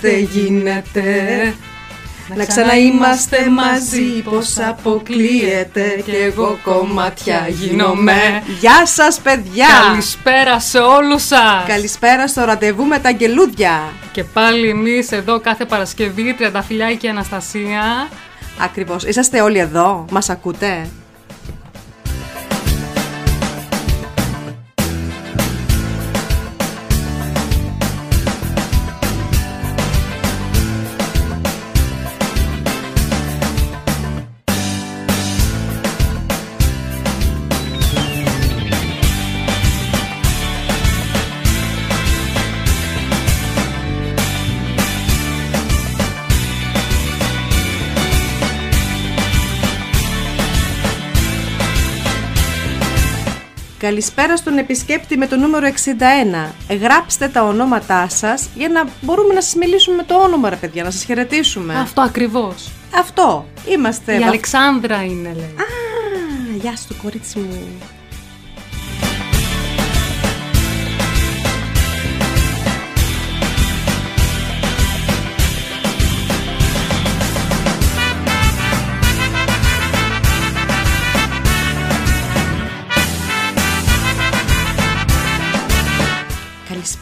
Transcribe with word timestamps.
δεν 0.00 0.18
γίνεται. 0.18 1.54
Να 2.34 2.44
ξαναείμαστε 2.44 3.48
μαζί 3.50 4.22
πως 4.22 4.58
αποκλείεται. 4.58 6.02
Και 6.06 6.16
εγώ 6.16 6.58
κομμάτια 6.64 7.46
γίνομαι. 7.48 8.42
Γεια 8.60 8.86
σας 8.86 9.20
παιδιά! 9.20 9.66
Καλησπέρα 9.88 10.60
σε 10.60 10.78
όλους 10.78 11.26
σας! 11.26 11.64
Καλησπέρα 11.66 12.28
στο 12.28 12.44
ραντεβού 12.44 12.84
με 12.84 12.98
τα 12.98 13.08
αγγελούδια. 13.08 13.92
Και 14.12 14.24
πάλι 14.24 14.68
εμείς 14.68 15.12
εδώ 15.12 15.40
κάθε 15.40 15.64
Παρασκευή, 15.64 16.34
Τριανταφυλιά 16.34 16.94
και 16.94 17.08
Αναστασία. 17.08 18.08
Ακριβώς, 18.58 19.04
είσαστε 19.04 19.40
όλοι 19.40 19.58
εδώ, 19.58 20.04
μας 20.10 20.30
ακούτε 20.30 20.88
Καλησπέρα 53.90 54.36
στον 54.36 54.58
επισκέπτη 54.58 55.16
με 55.16 55.26
το 55.26 55.36
νούμερο 55.36 55.66
61. 56.68 56.76
Γράψτε 56.80 57.28
τα 57.28 57.42
ονόματά 57.42 58.08
σας 58.08 58.48
για 58.54 58.68
να 58.68 58.84
μπορούμε 59.00 59.34
να 59.34 59.40
σας 59.40 59.54
μιλήσουμε 59.54 59.96
με 59.96 60.02
το 60.02 60.14
όνομα 60.14 60.48
ρε 60.48 60.56
παιδιά, 60.56 60.82
να 60.84 60.90
σας 60.90 61.04
χαιρετήσουμε. 61.04 61.74
Αυτό 61.78 62.00
ακριβώς. 62.00 62.70
Αυτό. 62.94 63.46
Είμαστε... 63.68 64.14
Η 64.14 64.18
βα- 64.18 64.26
Αλεξάνδρα 64.26 65.02
είναι 65.04 65.32
λέει. 65.34 65.54
Α, 65.56 65.64
γεια 66.60 66.76
σου 66.76 66.96
κορίτσι 67.02 67.38
μου. 67.38 67.68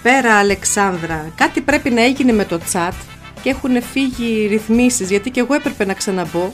Καλησπέρα 0.03 0.39
Αλεξάνδρα. 0.39 1.33
Κάτι 1.35 1.61
πρέπει 1.61 1.91
να 1.91 2.03
έγινε 2.03 2.33
με 2.33 2.45
το 2.45 2.61
chat 2.73 2.93
και 3.43 3.51
έχουν 3.51 3.83
φύγει 3.83 4.47
ρυθμίσεις 4.47 5.11
γιατί 5.11 5.31
και 5.31 5.41
εγώ 5.41 5.55
έπρεπε 5.55 5.85
να 5.85 5.95
ξαναμπω. 5.95 6.53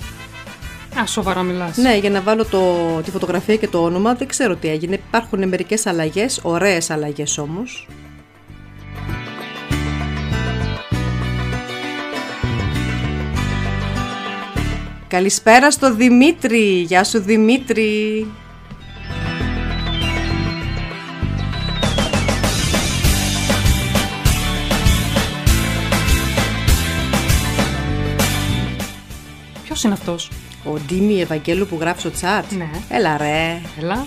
Α, 1.01 1.07
σοβαρά 1.07 1.43
μιλάς. 1.43 1.77
Ναι, 1.77 1.97
για 1.97 2.11
να 2.11 2.21
βάλω 2.21 2.45
το, 2.45 3.01
τη 3.05 3.11
φωτογραφία 3.11 3.57
και 3.57 3.69
το 3.69 3.83
όνομα 3.83 4.15
δεν 4.15 4.27
ξέρω 4.27 4.57
τι 4.57 4.69
έγινε. 4.69 4.95
Υπάρχουν 4.95 5.49
μερικές 5.49 5.87
αλλαγές, 5.87 6.41
ωραίες 6.43 6.91
αλλαγές 6.91 7.39
όμως. 7.39 7.89
Καλησπέρα 15.09 15.71
στο 15.71 15.95
Δημήτρη. 15.95 16.81
Γεια 16.81 17.05
σου 17.05 17.21
Δημήτρη. 17.21 18.27
Ποιος 29.75 29.87
είναι 29.87 29.95
αυτός; 29.95 30.31
Ο 30.65 30.79
Ντίμη 30.87 31.21
Ευαγγέλου 31.21 31.67
που 31.67 31.77
γράφει 31.81 32.01
στο 32.01 32.11
chat. 32.21 32.43
Ναι. 32.57 32.71
Έλα 32.89 33.17
ρε. 33.17 33.61
Έλα. 33.81 34.07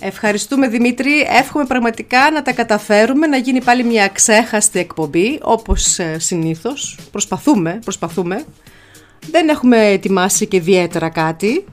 Ευχαριστούμε 0.00 0.68
Δημήτρη. 0.68 1.20
Εύχομαι 1.20 1.64
πραγματικά 1.64 2.30
να 2.30 2.42
τα 2.42 2.52
καταφέρουμε, 2.52 3.26
να 3.26 3.36
γίνει 3.36 3.62
πάλι 3.62 3.84
μια 3.84 4.08
ξέχαστη 4.08 4.78
εκπομπή, 4.78 5.38
όπως 5.42 5.98
ε, 5.98 6.18
συνήθως. 6.18 6.98
Προσπαθούμε, 7.10 7.78
προσπαθούμε. 7.84 8.44
Δεν 9.30 9.48
έχουμε 9.48 9.76
ετοιμάσει 9.86 10.46
και 10.46 10.56
ιδιαίτερα 10.56 11.08
κάτι. 11.10 11.64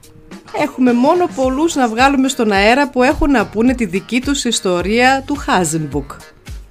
Έχουμε 0.62 0.92
μόνο 0.92 1.28
πολλούς 1.34 1.74
να 1.74 1.88
βγάλουμε 1.88 2.28
στον 2.28 2.52
αέρα 2.52 2.90
που 2.90 3.02
έχουν 3.02 3.30
να 3.30 3.46
πούνε 3.46 3.74
τη 3.74 3.84
δική 3.84 4.20
τους 4.20 4.44
ιστορία 4.44 5.22
του 5.26 5.36
Hazenbook. 5.46 6.16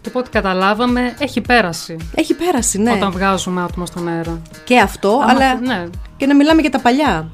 Και 0.02 0.10
από 0.10 0.20
ό,τι 0.20 0.30
καταλάβαμε, 0.30 1.14
έχει 1.20 1.42
πέρασει 1.42 1.98
Έχει 2.16 2.34
πέρασει, 2.34 2.82
ναι. 2.82 2.92
όταν 2.92 3.12
βγάζουμε 3.12 3.62
άτομα 3.64 3.86
στον 3.86 4.08
αέρα. 4.08 4.42
Και 4.64 4.80
αυτό, 4.80 5.10
Άμα- 5.10 5.26
αλλά 5.32 5.60
Ναι. 5.60 5.86
και 6.18 6.26
να 6.26 6.36
μιλάμε 6.36 6.62
για 6.62 6.70
τα 6.70 6.80
παλιά. 6.80 7.30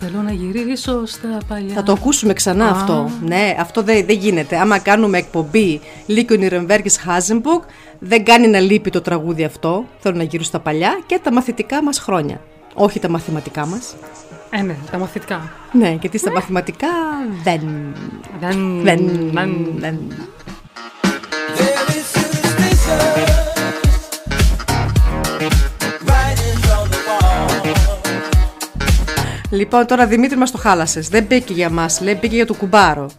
Θέλω 0.00 0.22
να 0.22 0.32
γυρίσω 0.32 1.06
στα 1.06 1.38
παλιά. 1.48 1.74
Θα 1.74 1.82
το 1.82 1.92
ακούσουμε 1.92 2.32
ξανά 2.32 2.66
Α. 2.66 2.70
αυτό. 2.70 3.10
Ναι, 3.24 3.56
αυτό 3.60 3.82
δεν, 3.82 4.06
δεν 4.06 4.16
γίνεται. 4.18 4.56
Άμα 4.58 4.78
κάνουμε 4.78 5.18
εκπομπή 5.18 5.80
Λίκο 6.06 6.34
Νιρεμβέργης 6.34 6.98
Χάζεμπουκ, 6.98 7.62
δεν 7.98 8.24
κάνει 8.24 8.46
να 8.48 8.60
λείπει 8.60 8.90
το 8.90 9.00
τραγούδι 9.00 9.44
αυτό. 9.44 9.84
Θέλω 9.98 10.16
να 10.16 10.22
γύρω 10.22 10.42
στα 10.42 10.58
παλιά 10.60 11.00
και 11.06 11.20
τα 11.22 11.32
μαθητικά 11.32 11.82
μας 11.82 11.98
χρόνια. 11.98 12.40
Όχι 12.74 12.98
τα 12.98 13.08
μαθηματικά 13.08 13.66
μας. 13.66 13.94
Ε, 14.50 14.60
ναι, 14.62 14.74
τα 14.90 14.98
μαθητικά. 14.98 15.50
Ναι, 15.72 15.96
γιατί 16.00 16.18
στα 16.18 16.30
μαθηματικά 16.30 16.88
δεν. 17.42 17.60
Δεν. 18.40 18.80
Δεν. 18.82 19.30
δεν- 19.32 19.72
δεν. 19.78 19.98
There 21.56 21.90
is 21.90 22.04
superstition. 22.16 22.98
Writings 26.06 26.66
on 26.76 26.86
the 26.92 27.00
wall. 27.06 27.50
Λοιπόν, 29.50 29.86
τώρα 29.86 30.06
Δημήτρη 30.06 30.36
μας 30.38 30.50
το 30.50 30.58
χάλασες. 30.58 31.08
Δεν 31.08 31.24
μπήκε 31.24 31.52
για 31.52 31.70
μας, 31.70 32.00
λέει, 32.00 32.18
μπήκε 32.20 32.34
για 32.34 32.46
το 32.46 32.54
κουμπάρο. 32.54 33.10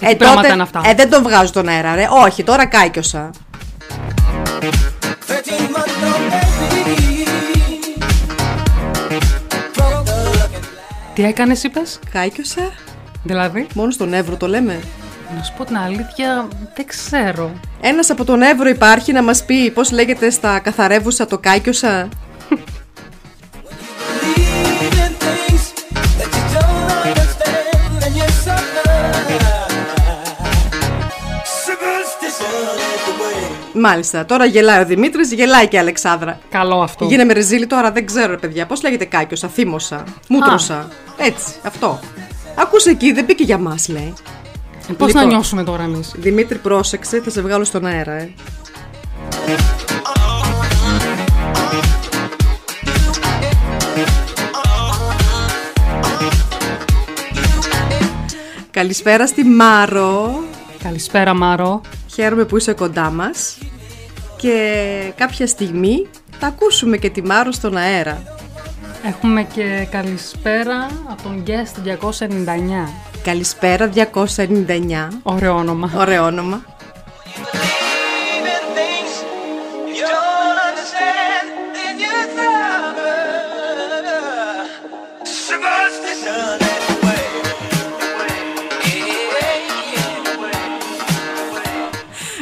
Τι 0.00 0.16
πράγματα 0.16 0.52
είναι 0.52 0.62
αυτά; 0.62 0.80
ε, 0.84 0.94
δεν 0.94 1.10
τον 1.10 1.22
βγάζω 1.22 1.52
τον 1.52 1.68
αέρα, 1.68 1.94
ρε. 1.94 2.06
Όχι, 2.24 2.42
τώρα 2.44 2.66
κάικιωσα. 2.66 3.30
13 5.26 7.05
Τι 11.16 11.24
έκανες, 11.24 11.62
είπες; 11.62 11.98
Κάικιωσα. 12.10 12.72
Δηλαδή, 13.24 13.66
Μόνο 13.74 13.90
στον 13.90 14.12
Εύρο 14.12 14.36
το 14.36 14.46
λέμε. 14.46 14.80
να 15.36 15.42
σου 15.42 15.52
πω 15.56 15.64
την 15.64 15.76
αλήθεια, 15.76 16.48
δεν 16.74 16.86
ξέρω. 16.86 17.52
Ένας 17.80 18.10
από 18.10 18.24
τον 18.24 18.42
Εύρο 18.42 18.68
υπάρχει 18.68 19.12
να 19.12 19.22
μας 19.22 19.44
πει 19.44 19.70
πώς 19.70 19.90
λέγεται 19.90 20.30
στα 20.30 20.58
καθαρεύουσα 20.58 21.26
το 21.26 21.38
κάικιωσα; 21.38 22.08
Μάλιστα. 33.78 34.24
Τώρα 34.24 34.44
γελάει 34.44 34.80
ο 34.80 34.84
Δημήτρης, 34.84 35.32
γελάει 35.32 35.68
και 35.68 35.76
η 35.76 35.78
Αλεξάνδρα. 35.78 36.38
Καλό 36.50 36.80
αυτό. 36.80 37.04
Γίναμε 37.04 37.32
ρεζίλη 37.32 37.66
τώρα, 37.66 37.92
δεν 37.92 38.06
ξέρω 38.06 38.30
ρε 38.30 38.36
παιδιά. 38.36 38.66
Πώς 38.66 38.82
λέγεται 38.82 39.04
κάικιωσα, 39.04 39.48
θύμωσα, 39.48 40.04
μούτρωσα. 40.28 40.88
Έτσι, 41.16 41.54
αυτό. 41.62 42.00
Ακούσε 42.54 42.90
εκεί, 42.90 43.12
δεν 43.12 43.24
μπήκε 43.24 43.42
για 43.42 43.58
μας 43.58 43.88
λέει. 43.88 44.12
Πώς 44.98 45.06
Λοιπόν. 45.06 45.22
να 45.22 45.24
νιώσουμε 45.24 45.64
τώρα 45.64 45.82
εμείς; 45.82 46.14
Δημήτρη, 46.16 46.58
πρόσεξε, 46.58 47.20
θα 47.20 47.30
σε 47.30 47.40
βγάλω 47.40 47.64
στον 47.64 47.86
αέρα, 47.86 48.12
ε. 48.12 48.30
Καλησπέρα 58.70 59.26
στη 59.26 59.44
Μάρο. 59.44 60.42
Καλησπέρα, 60.82 61.34
Μάρο. 61.34 61.80
Χαίρομαι 62.16 62.44
που 62.44 62.56
είσαι 62.56 62.72
κοντά 62.72 63.10
μας. 63.10 63.58
Και 64.36 65.12
κάποια 65.16 65.46
στιγμή 65.46 66.06
θα 66.38 66.46
ακούσουμε 66.46 66.96
και 66.96 67.10
τη 67.10 67.22
Μάρο 67.22 67.52
στον 67.52 67.76
αέρα. 67.76 68.22
Έχουμε 69.06 69.42
και 69.42 69.86
καλησπέρα 69.90 70.86
από 71.10 71.22
τον 71.22 71.42
Guest 71.46 71.82
299. 71.84 72.88
Καλησπέρα 73.22 73.90
299. 73.94 75.08
Ωραίο 75.22 75.54
όνομα. 75.56 75.92
Ωραίο 75.96 76.24
όνομα. 76.24 76.64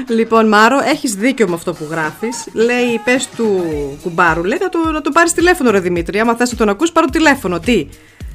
Λοιπόν, 0.08 0.48
Μάρο, 0.48 0.78
έχεις 0.84 1.14
δίκιο 1.14 1.48
με 1.48 1.54
αυτό 1.54 1.72
που 1.72 1.86
γράφεις. 1.90 2.46
Λέει, 2.52 3.00
πες 3.04 3.28
του 3.36 3.64
κουμπάρου, 4.02 4.44
λέει 4.44 4.58
να 4.60 4.68
το, 4.68 4.78
να 4.90 5.00
το 5.00 5.10
πάρεις 5.10 5.32
τηλέφωνο, 5.32 5.70
ρε 5.70 5.80
Δημήτρη. 5.80 6.20
Άμα 6.20 6.34
θες 6.34 6.50
να 6.50 6.56
τον 6.56 6.68
ακούς, 6.68 6.92
πάρω 6.92 7.06
τηλέφωνο. 7.06 7.60
Τι, 7.60 7.86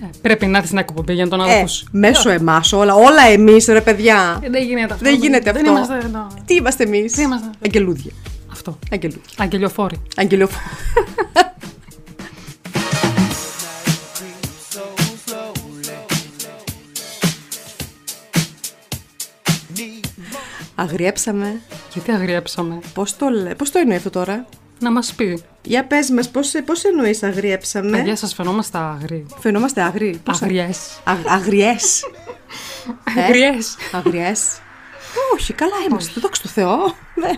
Ε, 0.04 0.06
Πρέπει 0.21 0.45
να 0.45 0.51
έρθεις 0.51 0.68
στην 0.69 0.80
εκπομπή 0.80 1.13
για 1.13 1.24
να 1.24 1.30
τον 1.30 1.48
ε, 1.50 1.57
ακούσει. 1.60 1.86
μέσω 1.92 2.30
εμάς 2.30 2.74
όλα, 2.74 2.94
όλα 2.95 3.21
εμείς, 3.31 3.66
ρε 3.66 3.81
παιδιά. 3.81 4.39
Ε, 4.44 4.50
Δεν 4.50 4.63
γίνεται 4.63 4.94
αυτό. 4.94 5.06
Δεν 5.06 5.16
γίνεται 5.16 5.51
δεν 5.51 5.56
αυτό. 5.62 5.69
είμαστε 5.71 5.98
εδώ. 5.98 6.27
Τι 6.45 6.54
είμαστε 6.54 6.83
εμείς; 6.83 7.12
Τι 7.13 7.21
είμαστε. 7.21 7.48
Αγγελούδια. 7.66 8.12
Αυτό. 8.51 8.80
Αγγελούδια. 8.92 9.21
Αγγελιοφόροι. 9.38 10.01
Αγγελιοφ... 10.16 10.51
Αγριέψαμε. 20.81 21.62
Γιατί 21.94 22.12
αγριέψαμε; 22.12 22.80
Πώς 22.94 23.16
το, 23.18 23.30
λέ... 23.30 23.56
πώς 23.56 23.72
το 23.72 23.80
εννοεί 23.80 23.96
αυτό 23.98 24.10
τώρα; 24.10 24.46
Να 24.80 24.92
μας 24.92 25.14
πει. 25.14 25.44
Για 25.62 25.86
πες 25.86 26.10
μας, 26.10 26.30
πώς, 26.30 26.52
πώς 26.66 26.84
εννοείς 26.84 27.24
αγριέψαμε; 27.24 27.98
Παιδιά, 27.98 28.16
σας 28.16 28.34
φαινόμαστε 28.34 28.78
αγροί. 28.78 29.26
Φαινόμαστε 29.40 29.81
αγροί. 29.81 30.20
Πώς 30.24 30.42
Αγριές. 30.42 31.00
Α- 31.04 31.16
αγριές. 31.38 32.02
Ε; 33.18 33.22
Αγριές. 33.22 33.76
Αγριές. 33.92 34.60
Όχι, 35.34 35.54
καλά 35.54 35.72
είμαστε. 35.90 36.20
Δόξα 36.20 36.42
τω 36.42 36.48
Θεώ. 36.50 36.78
Ναι. 37.16 37.30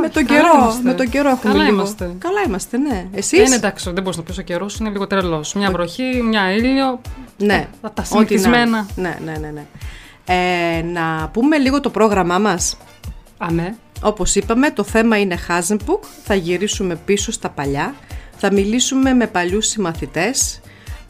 με 0.00 0.08
τον 0.08 0.24
καλά 0.26 0.40
καιρό. 0.40 0.58
είμαστε. 0.60 0.82
Με 0.82 0.94
τον 0.94 1.08
καιρό 1.08 1.28
έχουμε 1.28 1.52
Καλά 1.52 1.64
λίγο. 1.64 1.76
είμαστε. 1.76 2.14
Καλά 2.18 2.40
είμαστε, 2.46 2.76
ναι. 2.78 3.06
Εσείς; 3.12 3.38
Ε, 3.38 3.42
Είναι 3.42 3.54
εντάξει, 3.54 3.90
δεν 3.92 4.02
μπορείς 4.02 4.18
να 4.18 4.22
πεις 4.24 4.38
ο 4.38 4.42
καιρός 4.42 4.76
είναι 4.76 4.90
λίγο 4.90 5.06
τρελός. 5.06 5.54
Μια 5.54 5.70
βροχή, 5.70 6.22
μια 6.22 6.52
ήλιο. 6.52 7.00
Ναι. 7.38 7.68
Τα- 7.80 7.92
τα 7.92 8.02
Ό,τι 8.02 8.14
να 8.14 8.18
είναι. 8.18 8.26
συνηθισμένα. 8.28 8.86
Ναι, 8.96 9.18
ναι, 9.24 9.36
ναι. 9.40 9.48
ναι. 9.50 9.66
Ε, 10.24 10.82
να 10.92 11.28
πούμε 11.32 11.58
λίγο 11.58 11.80
το 11.80 11.90
πρόγραμμά 11.90 12.38
μας. 12.38 12.76
Αμέ. 13.38 13.76
Όπως 14.02 14.34
είπαμε, 14.34 14.70
το 14.70 14.82
θέμα 14.84 15.18
είναι 15.18 15.38
Hazenbook. 15.48 16.00
Θα 16.24 16.34
γυρίσουμε 16.34 16.96
πίσω 16.96 17.32
στα 17.32 17.48
παλιά. 17.48 17.94
Θα 18.36 18.52
μιλήσουμε 18.52 19.12
με 19.12 19.26
παλιούς 19.26 19.66
συμμαθητές. 19.66 20.60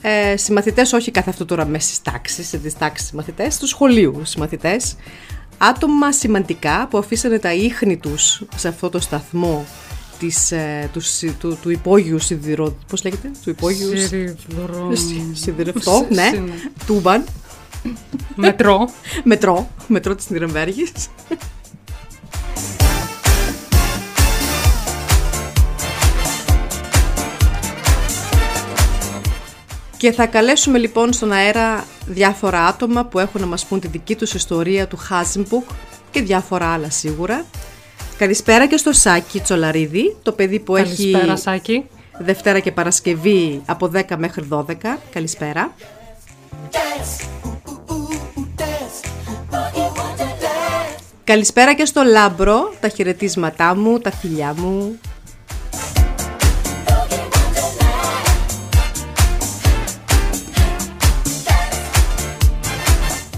Ε, 0.03 0.37
συμμαθητές 0.37 0.93
όχι 0.93 1.11
κάθε 1.11 1.31
αυτό 1.31 1.45
τώρα 1.45 1.67
μέσα 1.67 1.87
στις 1.87 2.03
τάξεις, 2.03 2.49
σε 2.49 2.59
τις 2.59 2.79
τάξεις 2.79 3.09
συμμαθητές, 3.09 3.59
του 3.59 3.67
σχολείου 3.67 4.21
συμμαθητές. 4.25 4.97
Άτομα 5.59 6.13
σημαντικά 6.13 6.87
που 6.91 6.99
αφήσανε 6.99 7.39
τα 7.39 7.53
ίχνη 7.55 7.97
τους 7.97 8.43
σε 8.57 8.69
αυτό 8.69 8.89
το 8.91 9.01
σταθμό 9.01 9.67
της, 10.19 10.53
ε, 10.53 10.89
τους, 10.93 11.09
συ- 11.09 11.39
του, 11.39 11.59
του 11.63 11.71
υπόγειου 11.71 12.19
σιδηρο... 12.19 12.77
Πώς 12.89 13.05
λέγεται; 13.05 13.31
Του 13.45 13.51
υπόγειου 13.51 13.97
σι- 13.99 14.07
Σιδηρο- 14.09 14.97
σι- 14.97 15.31
σιδηρευτό, 15.37 16.07
Συ- 16.09 16.15
ναι. 16.17 16.31
συ- 16.35 16.87
Τούμπαν. 16.87 17.25
Μετρό. 18.35 18.89
Μετρό. 19.25 19.69
Μετρό 19.87 20.15
της 20.15 20.31
Νιρεμβέργης. 20.31 20.93
Και 29.97 30.13
θα 30.13 30.27
καλέσουμε 30.27 30.79
λοιπόν 30.79 31.13
στον 31.13 31.33
αέρα 31.33 31.85
διάφορα 32.07 32.67
άτομα 32.67 33.05
που 33.05 33.19
έχουν 33.19 33.41
να 33.41 33.47
μας 33.47 33.65
πούν 33.65 33.81
τη 33.81 33.89
δική 33.89 34.17
τους 34.17 34.35
ιστορία 34.35 34.87
του 34.87 34.97
Χάζιμπουκ 34.97 35.69
και 36.11 36.23
διάφορα 36.23 36.73
άλλα 36.73 36.91
σίγουρα. 36.91 37.45
Καλησπέρα 38.19 38.67
και 38.67 38.77
στο 38.77 38.93
Σάκη 38.93 39.41
Τσολαρίδη, 39.41 40.17
το 40.23 40.33
παιδί 40.33 40.61
που 40.61 40.73
Καλησπέρα, 40.73 41.33
έχει 41.33 41.41
Σάκη. 41.41 41.85
Δευτέρα 42.19 42.59
και 42.59 42.73
Παρασκευή 42.73 43.63
από 43.67 43.91
10 43.95 44.03
μέχρι 44.17 44.49
12. 44.51 44.65
Καλησπέρα. 45.13 45.75
Καλησπέρα 51.33 51.75
και 51.75 51.85
στο 51.85 52.03
Λάμπρο, 52.03 52.75
τα 52.81 52.89
χαιρετίσματά 52.89 53.75
μου, 53.75 53.99
τα 53.99 54.11
φιλιά 54.11 54.55
μου. 54.57 54.99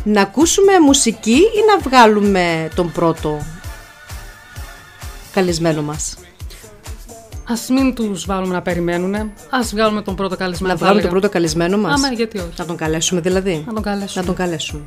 Να 0.05 0.21
ακούσουμε 0.21 0.81
μουσική 0.81 1.31
ή 1.31 1.65
να 1.75 1.79
βγάλουμε 1.79 2.69
τον 2.75 2.93
πρώτο 2.93 3.39
καλεσμένο 5.33 5.83
μας; 5.83 6.17
Α 7.45 7.73
μην 7.75 7.95
τους 7.95 8.27
βάλουμε 8.27 8.55
να 8.55 8.63
περιμένουν. 8.63 9.15
Α 9.15 9.29
βγάλουμε 9.71 10.03
τον 10.03 10.15
πρώτο 10.15 10.37
καλεσμένο. 10.37 10.73
Να 10.73 10.79
θα 10.79 10.85
βγάλουμε 10.85 11.03
τον 11.03 11.11
έλεγα. 11.11 11.21
πρώτο 11.21 11.29
καλεσμένο 11.29 11.79
μας; 11.79 12.05
Άμα, 12.05 12.15
γιατί 12.15 12.39
όχι. 12.39 12.53
Να 12.57 12.67
τον 12.67 12.77
καλέσουμε 12.77 13.21
δηλαδή; 13.21 13.65
Να 13.67 13.73
τον 13.73 13.83
καλέσουμε. 13.83 14.21
Να 14.21 14.27
τον 14.27 14.35
καλέσουμε. 14.35 14.83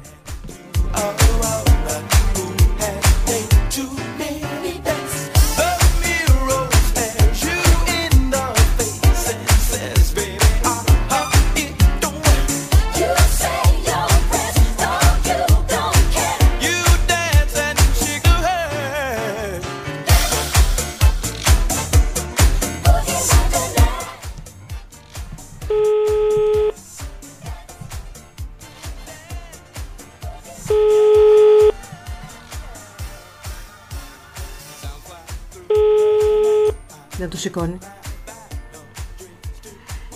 Το 37.37 37.43
σηκώνει. 37.43 37.77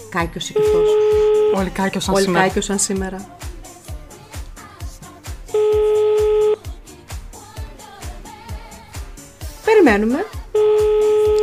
Κάικιωσε 0.10 0.54
κι 0.54 0.60
αυτός. 0.60 0.90
Όλοι 1.56 1.70
κάκιωσαν 1.70 2.14
Όλοι 2.14 2.24
σήμερα. 2.24 2.42
κάικιωσαν 2.42 2.80
σήμερα. 2.80 3.38
Περιμένουμε. 9.66 10.26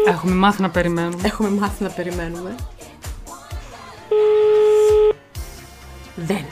Έχουμε 0.06 0.34
μάθει 0.34 0.62
να 0.62 0.70
περιμένουμε. 0.70 1.22
Έχουμε 1.24 1.48
μάθει 1.48 1.82
να 1.82 1.88
περιμένουμε. 1.88 2.54
Δεν. 6.14 6.44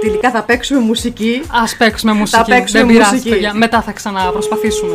Τελικά 0.00 0.30
θα 0.30 0.42
παίξουμε 0.42 0.80
μουσική. 0.80 1.42
Α 1.48 1.76
παίξουμε 1.76 2.12
μουσική. 2.12 2.50
παίξουμε 2.50 2.78
Δεν 2.82 2.88
πειράζει, 2.88 3.10
μουσική. 3.10 3.30
παιδιά. 3.30 3.54
Μετά 3.54 3.82
θα 3.82 3.92
ξαναπροσπαθήσουμε. 3.92 4.94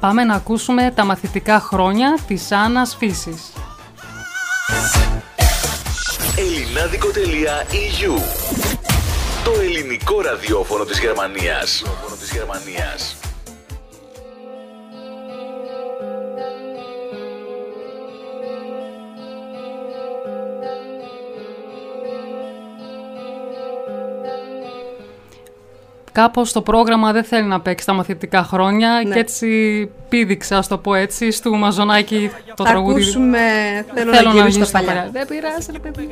Πάμε 0.00 0.24
να 0.24 0.34
ακούσουμε 0.34 0.92
τα 0.94 1.04
μαθητικά 1.04 1.60
χρόνια 1.60 2.18
της 2.26 2.52
Άννας 2.52 2.96
Φύσης. 2.98 3.52
ελληνάδικο.eu 6.36 8.22
Το 9.44 9.52
ελληνικό 9.60 10.20
ραδιόφωνο 10.20 10.84
της 10.84 10.98
Γερμανίας. 10.98 11.82
Ραδιόφωνο 11.84 12.16
της 12.20 12.30
Γερμανίας. 12.32 13.19
Κάπως 26.12 26.52
το 26.52 26.62
πρόγραμμα 26.62 27.12
δεν 27.12 27.24
θέλει 27.24 27.46
να 27.46 27.60
παίξει 27.60 27.86
τα 27.86 27.92
μαθητικά 27.92 28.42
χρόνια 28.44 29.02
Ναι. 29.06 29.12
και 29.14 29.18
έτσι 29.18 29.90
πήδηξα, 30.08 30.58
ας 30.58 30.68
το 30.68 30.78
πω 30.78 30.94
έτσι, 30.94 31.30
στο 31.30 31.50
Μαζονάκι 31.50 32.30
το 32.54 32.64
Θα 32.64 32.70
τραγούδι. 32.70 33.00
ακούσουμε, 33.00 33.38
θέλω, 33.94 34.12
Θέλω 34.14 34.28
να 34.28 34.34
να 34.34 34.40
γυρίσω 34.40 34.40
γυρίσω 34.48 34.64
στα 34.64 34.78
στα 34.78 34.78
παλιά. 34.86 34.94
παλιά. 35.02 35.10
Δεν 35.12 35.26
πειράζει, 35.26 35.72
ρε 35.72 35.78
παιδί. 35.78 36.08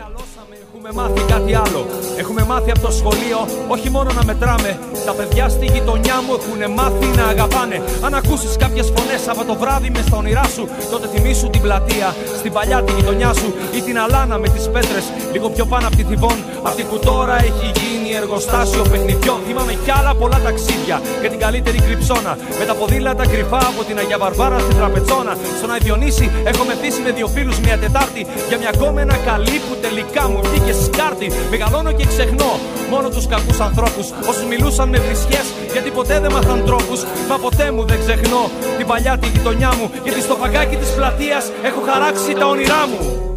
Έχουμε 0.81 1.03
μάθει 1.03 1.21
κάτι 1.33 1.55
άλλο. 1.55 1.87
Έχουμε 2.17 2.45
μάθει 2.45 2.71
από 2.71 2.81
το 2.81 2.91
σχολείο 2.91 3.39
όχι 3.69 3.91
μόνο 3.91 4.11
να 4.13 4.25
μετράμε. 4.25 4.79
Τα 5.07 5.13
παιδιά 5.13 5.49
στη 5.49 5.67
γειτονιά 5.67 6.17
μου 6.25 6.33
έχουν 6.39 6.73
μάθει 6.79 7.07
να 7.17 7.25
αγαπάνε. 7.25 7.83
Αν 8.05 8.15
ακούσεις 8.15 8.57
κάποιες 8.57 8.93
φωνές 8.97 9.29
από 9.29 9.45
το 9.45 9.55
βράδυ 9.55 9.91
μες 9.91 10.05
στα 10.05 10.17
όνειρά 10.17 10.45
σου, 10.55 10.69
τότε 10.91 11.07
θυμήσου 11.13 11.51
την 11.51 11.61
πλατεία, 11.61 12.15
στην 12.39 12.53
παλιά 12.53 12.83
τη 12.83 12.93
γειτονιά 12.93 13.33
σου 13.33 13.49
ή 13.77 13.81
την 13.81 13.99
αλάνα 13.99 14.39
με 14.39 14.49
τις 14.49 14.65
πέτρες. 14.75 15.05
Λίγο 15.33 15.49
πιο 15.49 15.65
πάνω 15.67 15.87
από 15.87 15.97
τη 15.97 16.03
Θιβόν, 16.03 16.39
αυτή 16.63 16.83
που 16.83 16.99
τώρα 16.99 17.37
έχει 17.49 17.67
γίνει 17.79 18.11
εργοστάσιο 18.23 18.83
παιχνιδιών. 18.91 19.39
Θυμάμαι 19.47 19.75
κι 19.85 19.91
άλλα 19.99 20.15
πολλά 20.15 20.39
ταξίδια 20.47 20.97
για 21.21 21.31
την 21.31 21.39
καλύτερη 21.39 21.79
κρυψώνα. 21.87 22.33
Με 22.59 22.65
τα 22.69 22.75
ποδήλατα 22.75 23.25
κρυφά 23.33 23.63
από 23.73 23.81
την 23.89 23.99
Αγία 23.99 24.19
Βαρβάρα 24.19 24.59
στην 24.59 24.77
Τραπετσόνα. 24.81 25.33
Στον 25.59 25.71
Αϊδιονύση 25.75 26.27
έχω 26.51 26.63
μεθύσει 26.69 27.01
με 27.07 27.11
δύο 27.11 27.29
φίλους 27.35 27.59
μια 27.65 27.77
Τετάρτη 27.79 28.23
για 28.49 28.59
μια 28.63 28.71
γκόμενα 28.77 29.17
καλή 29.29 29.57
που 29.67 29.75
τελικά 29.85 30.23
μου 30.31 30.41
βγήκε 30.49 30.68
σκάρτη. 30.73 31.33
Μεγαλώνω 31.51 31.93
και 31.93 32.07
ξεχνώ 32.07 32.53
μόνο 32.91 33.09
τους 33.09 33.27
κακούς 33.27 33.61
ανθρώπους. 33.61 34.07
Όσου 34.31 34.47
μιλούσαν 34.47 34.89
με 34.89 34.99
βρισιέ 34.99 35.41
γιατί 35.73 35.91
ποτέ 35.91 36.21
δεν 36.21 36.33
μάθαν 36.33 36.65
τρόπους. 36.65 37.01
Μα 37.29 37.37
ποτέ 37.39 37.71
μου 37.71 37.85
δεν 37.85 37.99
ξεχνώ 38.05 38.51
την 38.79 38.87
παλιά 38.87 39.19
τη 39.19 39.29
γειτονιά 39.29 39.71
μου. 39.79 39.91
Γιατί 40.05 40.21
στο 40.21 40.35
παγκάκι 40.35 40.77
της 40.77 40.91
πλατείας 40.97 41.45
έχω 41.63 41.81
χαράξει 41.89 42.33
τα 42.33 42.47
όνειρά 42.47 42.83
μου. 42.91 43.29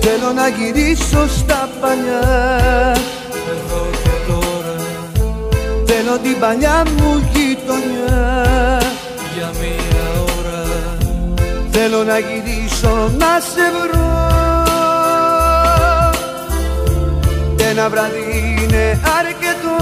Θέλω 0.00 0.32
να 0.32 0.48
γυρίσω 0.48 1.28
στα 1.28 1.68
παλιά 1.80 2.96
Εδώ 3.52 3.86
και 4.02 4.32
τώρα 4.32 4.76
Θέλω 5.84 6.18
την 6.22 6.40
παλιά 6.40 6.82
μου 6.96 7.30
γειτονιά 7.32 8.82
Για 9.34 9.50
μία 9.60 10.22
ώρα 10.38 10.62
Θέλω 11.70 12.04
να 12.04 12.18
γυρίσω 12.18 13.10
να 13.18 13.40
σε 13.40 13.70
βρω 13.80 14.19
Ένα 17.70 17.88
βράδυ 17.88 18.18
είναι 18.62 19.00
αρκετό. 19.18 19.76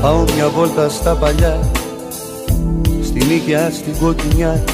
Πάω 0.00 0.24
μια 0.34 0.48
βόλτα 0.48 0.88
στα 0.88 1.14
παλιά 1.14 1.58
Στη 3.02 3.24
νύχια 3.24 3.70
στην 3.70 3.98
κοκκινιά. 3.98 4.64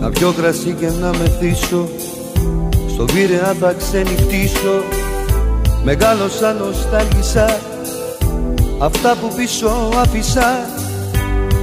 Να 0.00 0.10
πιω 0.10 0.32
κρασί 0.32 0.76
και 0.80 0.90
να 1.00 1.08
μεθύσω 1.08 1.88
Στο 2.94 3.04
Πειραιά 3.04 3.54
θα 3.60 3.72
ξενυχτήσω 3.78 4.93
Μεγάλωσα 5.84 6.52
νοστάλγησα 6.52 7.60
Αυτά 8.80 9.16
που 9.20 9.34
πίσω 9.36 9.90
άφησα 9.96 10.68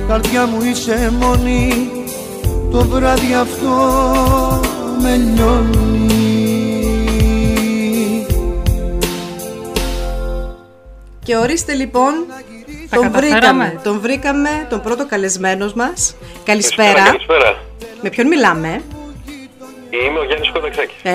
Καρδιά 0.08 0.46
μου 0.46 0.62
είσαι 0.62 1.12
μόνη 1.20 1.92
Το 2.72 2.80
βράδυ 2.84 3.34
αυτό 3.34 3.70
με 5.02 5.16
λιώνει 5.16 5.86
Και 11.24 11.36
ορίστε 11.36 11.74
λοιπόν, 11.74 12.14
Τα 12.90 12.96
τον 12.98 13.04
καταφέραμε. 13.12 13.40
βρήκαμε. 13.40 13.80
Τον 13.84 14.00
βρήκαμε, 14.00 14.50
τον 14.70 14.82
πρώτο 14.82 15.06
καλεσμένος 15.08 15.74
μας. 15.74 16.16
Καλησπέρα. 16.44 17.04
Καλησπέρα. 17.04 17.58
Με 18.02 18.10
ποιον 18.10 18.28
μιλάμε; 18.28 18.82
Είμαι 19.90 20.20
ο 20.20 20.24
Γιάννης 20.26 20.50
Κονταξάκης. 20.52 20.96
Ε, 21.04 21.12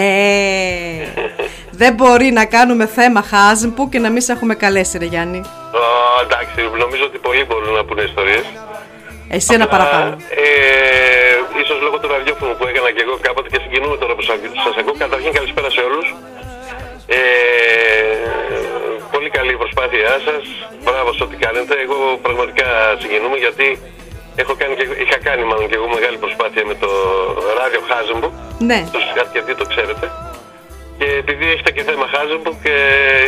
δεν 1.80 1.92
μπορεί 1.94 2.28
να 2.38 2.44
κάνουμε 2.56 2.86
θέμα 2.98 3.22
χάζμπου 3.30 3.88
και 3.88 3.98
να 4.04 4.08
μην 4.12 4.22
σε 4.26 4.32
έχουμε 4.32 4.54
καλέσει, 4.54 4.98
ρε 4.98 5.04
Γιάννη. 5.12 5.40
Ω, 5.82 5.84
εντάξει, 6.26 6.58
νομίζω 6.82 7.04
ότι 7.10 7.18
πολλοί 7.26 7.42
μπορούν 7.48 7.72
να 7.78 7.84
πούνε 7.84 8.02
ιστορίες. 8.02 8.46
Εσύ 9.36 9.54
ένα 9.58 9.66
παραπάνω. 9.74 10.10
Ε, 10.44 11.60
ίσως 11.62 11.78
λόγω 11.86 11.96
του 12.00 12.08
ραδιόφωνου 12.14 12.54
που 12.58 12.64
έκανα 12.70 12.90
και 12.94 13.02
εγώ 13.06 13.14
κάποτε 13.26 13.48
και 13.52 13.60
συγκινούμε 13.64 13.96
τώρα 14.02 14.14
που 14.16 14.22
σας 14.28 14.36
σας 14.64 14.74
ακούω. 14.80 14.94
Καταρχήν 15.04 15.32
καλησπέρα 15.38 15.70
σε 15.76 15.80
όλους. 15.88 16.06
Ε, 17.06 17.20
πολύ 19.14 19.28
καλή 19.36 19.52
η 19.58 19.60
προσπάθειά 19.62 20.14
σας. 20.26 20.42
Μπράβο 20.84 21.08
σε 21.16 21.22
ό,τι 21.26 21.36
κάνετε. 21.44 21.74
Εγώ 21.84 21.98
πραγματικά 22.24 22.66
συγκινούμε 23.00 23.36
γιατί 23.44 23.66
έχω 24.42 24.52
κάνει 24.60 24.74
και, 24.78 24.84
είχα 25.04 25.18
κάνει 25.28 25.42
μάλλον 25.50 25.66
και 25.70 25.76
εγώ 25.80 25.88
μεγάλη 25.96 26.16
προσπάθεια 26.24 26.62
με 26.70 26.74
το 26.82 26.90
ράδιο 27.58 27.80
Χάζεμπου. 27.88 28.28
Ναι. 28.70 28.80
Το 28.94 28.98
αρκετοί 29.24 29.52
το 29.60 29.66
ξέρετε. 29.72 30.06
Και 30.98 31.04
επειδή 31.22 31.46
έχετε 31.54 31.70
και 31.70 31.82
θέμα 31.82 32.06
Hasenbuck, 32.12 32.60
ε, 32.64 32.78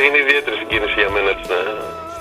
είναι 0.04 0.18
ιδιαίτερη 0.24 0.56
συγκίνηση 0.56 0.94
για 1.02 1.10
μένα 1.14 1.30
έτσι, 1.34 1.44
να, 1.52 1.60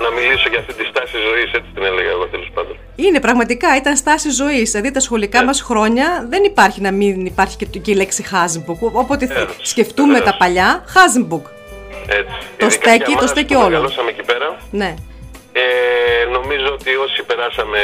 να 0.03 0.09
μιλήσω 0.15 0.47
για 0.49 0.59
αυτή 0.59 0.73
τη 0.73 0.85
στάση 0.91 1.17
ζωής, 1.27 1.47
έτσι 1.57 1.69
την 1.75 1.83
έλεγα 1.83 2.09
εγώ 2.09 2.25
τέλος 2.33 2.49
πάντων. 2.53 2.75
Είναι 2.95 3.19
πραγματικά, 3.19 3.69
ήταν 3.81 3.95
στάση 3.95 4.29
ζωής. 4.41 4.71
Δηλαδή 4.71 4.91
τα 4.91 4.99
σχολικά 4.99 5.39
Ναι. 5.39 5.45
μας 5.45 5.59
μα 5.61 5.65
χρόνια 5.69 6.07
δεν 6.29 6.43
υπάρχει 6.43 6.81
να 6.81 6.91
μην 6.91 7.25
υπάρχει 7.25 7.55
και, 7.57 7.65
και 7.65 7.91
η 7.91 7.95
λέξη 7.95 8.23
Hasenbuck. 8.23 8.79
Όποτε 9.03 9.25
θε- 9.25 9.37
Βεβαίως, 9.37 9.57
σκεφτούμε 9.61 10.13
βεβαίως. 10.17 10.29
τα 10.31 10.37
παλιά, 10.37 10.69
Hasenbuck. 10.93 11.45
Έτσι. 12.19 12.35
Το 12.57 12.65
Ειδικά 12.65 12.69
στέκει, 12.69 12.97
για 12.97 13.05
το 13.05 13.11
εμάς 13.25 13.29
στέκει 13.29 13.53
που 13.53 13.59
όλο. 13.59 13.69
Μεγαλώσαμε 13.69 14.09
εκεί 14.15 14.23
πέρα. 14.31 14.47
Ναι. 14.81 14.89
Ε, 15.63 15.65
νομίζω 16.37 16.67
ότι 16.77 16.91
όσοι 17.05 17.19
περάσαμε, 17.29 17.79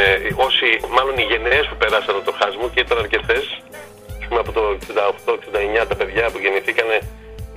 όσοι, 0.48 0.68
μάλλον 0.96 1.16
οι 1.22 1.26
γενναίες 1.32 1.66
που 1.70 1.76
περάσανε 1.84 2.20
το 2.28 2.34
χάσμο 2.40 2.66
και 2.74 2.80
ήταν 2.86 2.98
αρκετές, 3.04 3.44
ας 4.20 4.26
πούμε 4.28 4.40
από 4.44 4.52
το 4.58 4.64
68-69 4.78 5.86
τα 5.92 5.96
παιδιά 6.00 6.24
που 6.32 6.40
γεννηθήκανε 6.44 6.98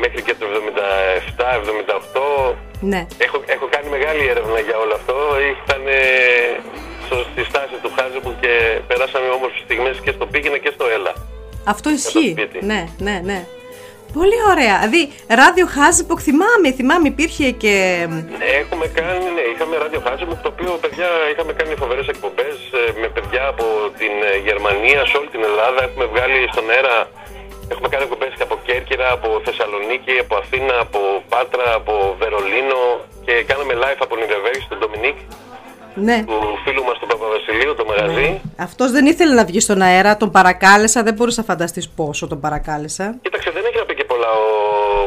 μέχρι 0.02 0.20
και 0.26 0.34
το 0.40 0.46
77-78, 0.46 2.54
Ναι. 2.80 3.06
Έχω, 3.18 3.42
έχω 3.46 3.66
κάνει 3.74 3.88
μεγάλη 3.96 4.26
έρευνα 4.32 4.58
για 4.60 4.76
όλο 4.82 4.94
αυτό. 4.94 5.16
Ήταν 5.64 5.82
ε, 5.86 5.98
στο- 7.06 7.24
στη 7.32 7.42
στάση 7.50 7.76
του 7.82 7.90
Χάζεμπου 7.96 8.32
και 8.40 8.52
περάσαμε 8.88 9.28
όμορφες 9.38 9.60
στιγμές 9.64 9.96
και 10.04 10.10
στο 10.16 10.26
πήγαινε 10.26 10.58
και 10.64 10.70
στο 10.74 10.84
έλα. 10.96 11.12
Αυτό 11.64 11.90
ισχύει. 11.90 12.30
σπίτι. 12.36 12.58
Ναι, 12.70 12.80
ναι, 13.06 13.20
ναι. 13.24 13.38
Πολύ 14.18 14.38
ωραία. 14.52 14.74
Δηλαδή, 14.78 15.02
ράδιο 15.42 15.66
Χάζμπουκ 15.76 16.20
θυμάμαι, 16.28 16.68
θυμάμαι, 16.78 17.06
υπήρχε 17.14 17.46
και. 17.62 17.74
Έχουμε 18.60 18.86
κάνει, 18.98 19.24
ναι, 19.36 19.42
είχαμε 19.52 19.74
ράδιο 19.84 20.00
Χάζεμπου, 20.06 20.36
το 20.44 20.48
οποίο 20.54 20.70
παιδιά 20.84 21.08
είχαμε 21.32 21.52
κάνει 21.58 21.72
φοβερές 21.82 22.06
εκπομπές 22.14 22.56
ε, 22.80 22.82
με 23.02 23.08
παιδιά 23.14 23.42
από 23.52 23.64
την 24.00 24.14
ε, 24.30 24.32
Γερμανία, 24.48 25.00
σε 25.08 25.14
όλη 25.18 25.28
την 25.34 25.42
Ελλάδα. 25.50 25.78
Έχουμε 25.88 26.04
βγάλει 26.12 26.38
στον 26.52 26.64
αέρα, 26.74 26.96
έχουμε 27.72 27.88
κάνει 27.92 28.02
εκπομπές 28.06 28.32
και 28.36 28.42
από 28.48 28.56
Κέρκυρα, 28.66 29.06
από 29.16 29.28
Θεσσαλονίκη, 29.44 30.14
από 30.24 30.34
Αθήνα, 30.42 30.74
από 30.86 30.98
Πάτρα, 31.28 31.66
από 31.74 32.16
Βερολίνο 32.20 32.80
και 33.26 33.32
κάναμε 33.50 33.74
live 33.82 34.00
από 34.06 34.16
Νιρεβέργη 34.16 34.60
στον 34.68 34.78
Ντομινίκ, 34.78 35.16
Ναι. 36.08 36.18
του 36.26 36.38
φίλου 36.64 36.84
μας 36.84 36.98
του 36.98 37.06
Παπαβασιλείου, 37.06 37.74
το 37.74 37.84
μαγαζί. 37.90 38.40
Αυτός 38.56 38.90
δεν 38.90 39.06
ήθελε 39.06 39.34
να 39.34 39.44
βγει 39.44 39.60
στον 39.60 39.82
αέρα, 39.82 40.16
τον 40.16 40.30
παρακάλεσα. 40.30 41.02
Δεν 41.02 41.14
μπορούσα 41.14 41.40
να 41.40 41.46
φανταστείς 41.46 41.88
πόσο 41.88 42.26
τον 42.26 42.40
παρακάλεσα. 42.40 43.14
Κοίταξε, 43.22 43.50
δεν 43.50 43.62
έχει 43.68 43.76
να 43.78 43.84
πει 43.84 43.94
και 43.94 44.04
πολλά 44.04 44.30
ο, 44.30 44.44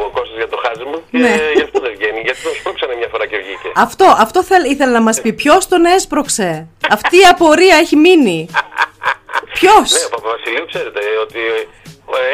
ο 0.06 0.10
Κώστας 0.16 0.36
για 0.38 0.48
το 0.54 0.58
χάζι 0.64 0.84
μου 0.90 0.98
και 1.12 1.18
Ναι. 1.18 1.36
γι' 1.56 1.62
αυτό 1.68 1.80
δεν 1.80 1.92
βγαίνει. 1.98 2.20
Γιατί 2.26 2.40
τον 2.42 2.54
σπρώξανε 2.60 2.94
μια 2.96 3.08
φορά 3.12 3.26
και 3.28 3.38
βγήκε. 3.38 3.70
Αυτό, 3.76 4.06
αυτό 4.26 4.44
θέλ, 4.44 4.72
ήθελα 4.72 4.92
να 4.92 5.02
μας 5.02 5.22
πει. 5.22 5.34
Ποιος 5.34 5.68
τον 5.68 5.86
έσπρωξε; 5.86 6.68
Αυτή 6.90 7.16
η 7.18 7.26
απορία 7.34 7.76
έχει 7.76 7.96
μείνει. 7.96 8.40
Ποιος; 9.58 9.88
Ναι, 9.96 10.04
ο 10.10 10.10
Παπαβασιλείου 10.16 10.66
ξέρετε 10.72 11.00
ότι 11.26 11.40
ε, 11.40 11.62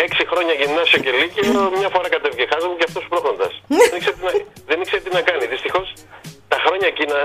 έξι 0.05 0.21
χρόνια 0.31 0.53
γυμνάσιο 0.59 0.99
και 1.05 1.11
λύκειο, 1.19 1.43
μια 1.81 1.89
φορά 1.95 2.07
κατέβηκε 2.15 2.45
χάζι 2.51 2.67
μου 2.69 2.77
και 2.79 2.87
αυτός 2.89 3.03
σπρώχνοντα. 3.07 3.47
δεν, 3.89 3.95
ήξερε 3.97 4.15
τι 4.17 4.23
να, 4.27 4.33
δεν 4.69 4.77
ήξερε 4.81 5.01
τι 5.05 5.11
να 5.17 5.21
κάνει. 5.27 5.45
Δυστυχώς 5.53 5.85
τα 6.51 6.57
χρόνια 6.65 6.87
εκείνα 6.93 7.19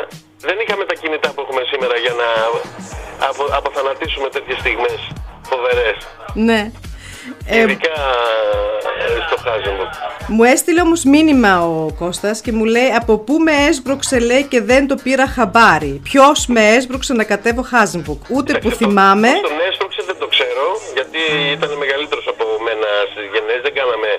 δεν 0.49 0.57
είχαμε 0.63 0.85
τα 0.91 0.95
κινητά 1.01 1.29
που 1.33 1.41
έχουμε 1.45 1.63
σήμερα 1.73 1.97
για 2.05 2.15
να 2.23 2.29
απο, 3.29 3.45
αποθανατήσουμε 3.59 4.29
τέτοιες 4.37 4.59
στιγμές 4.63 5.01
φοβερές. 5.51 5.99
Ναι. 6.35 6.61
Ε, 7.47 7.61
Ειδικά 7.61 7.97
ε, 9.07 9.21
στο 9.27 9.37
χάζι 9.45 9.71
μου. 9.71 9.85
μου 10.27 10.45
έστειλε 10.45 10.81
όμως 10.81 11.05
μήνυμα 11.05 11.67
ο 11.67 11.93
Κώστας 11.99 12.41
και 12.41 12.53
μου 12.53 12.65
λέει 12.65 12.91
από 13.01 13.19
πού 13.19 13.35
με 13.39 13.53
έσπρωξε 13.69 14.19
λέει 14.19 14.45
και 14.45 14.61
δεν 14.61 14.87
το 14.87 14.95
πήρα 15.03 15.27
χαμπάρι; 15.27 16.01
Ποιος 16.03 16.47
με 16.47 16.69
έσπρωξε 16.77 17.13
να 17.13 17.25
κατέβω 17.25 17.63
Χάζιμπουκ. 17.63 18.23
Ούτε 18.31 18.59
που 18.59 18.71
θυμάμαι. 18.71 19.29
Τον 19.29 19.59
έσπρωξε 19.71 20.03
δεν 20.07 20.17
το 20.19 20.27
ξέρω. 20.27 20.65
γιατί 20.95 21.19
ήταν 21.57 21.71
μεγαλύτερος 21.83 22.27
από 22.33 22.40
μένα 22.91 23.03
στις 23.13 23.25
γενναίες, 23.35 23.61
δεν 23.67 23.75
κάναμε 23.79 24.11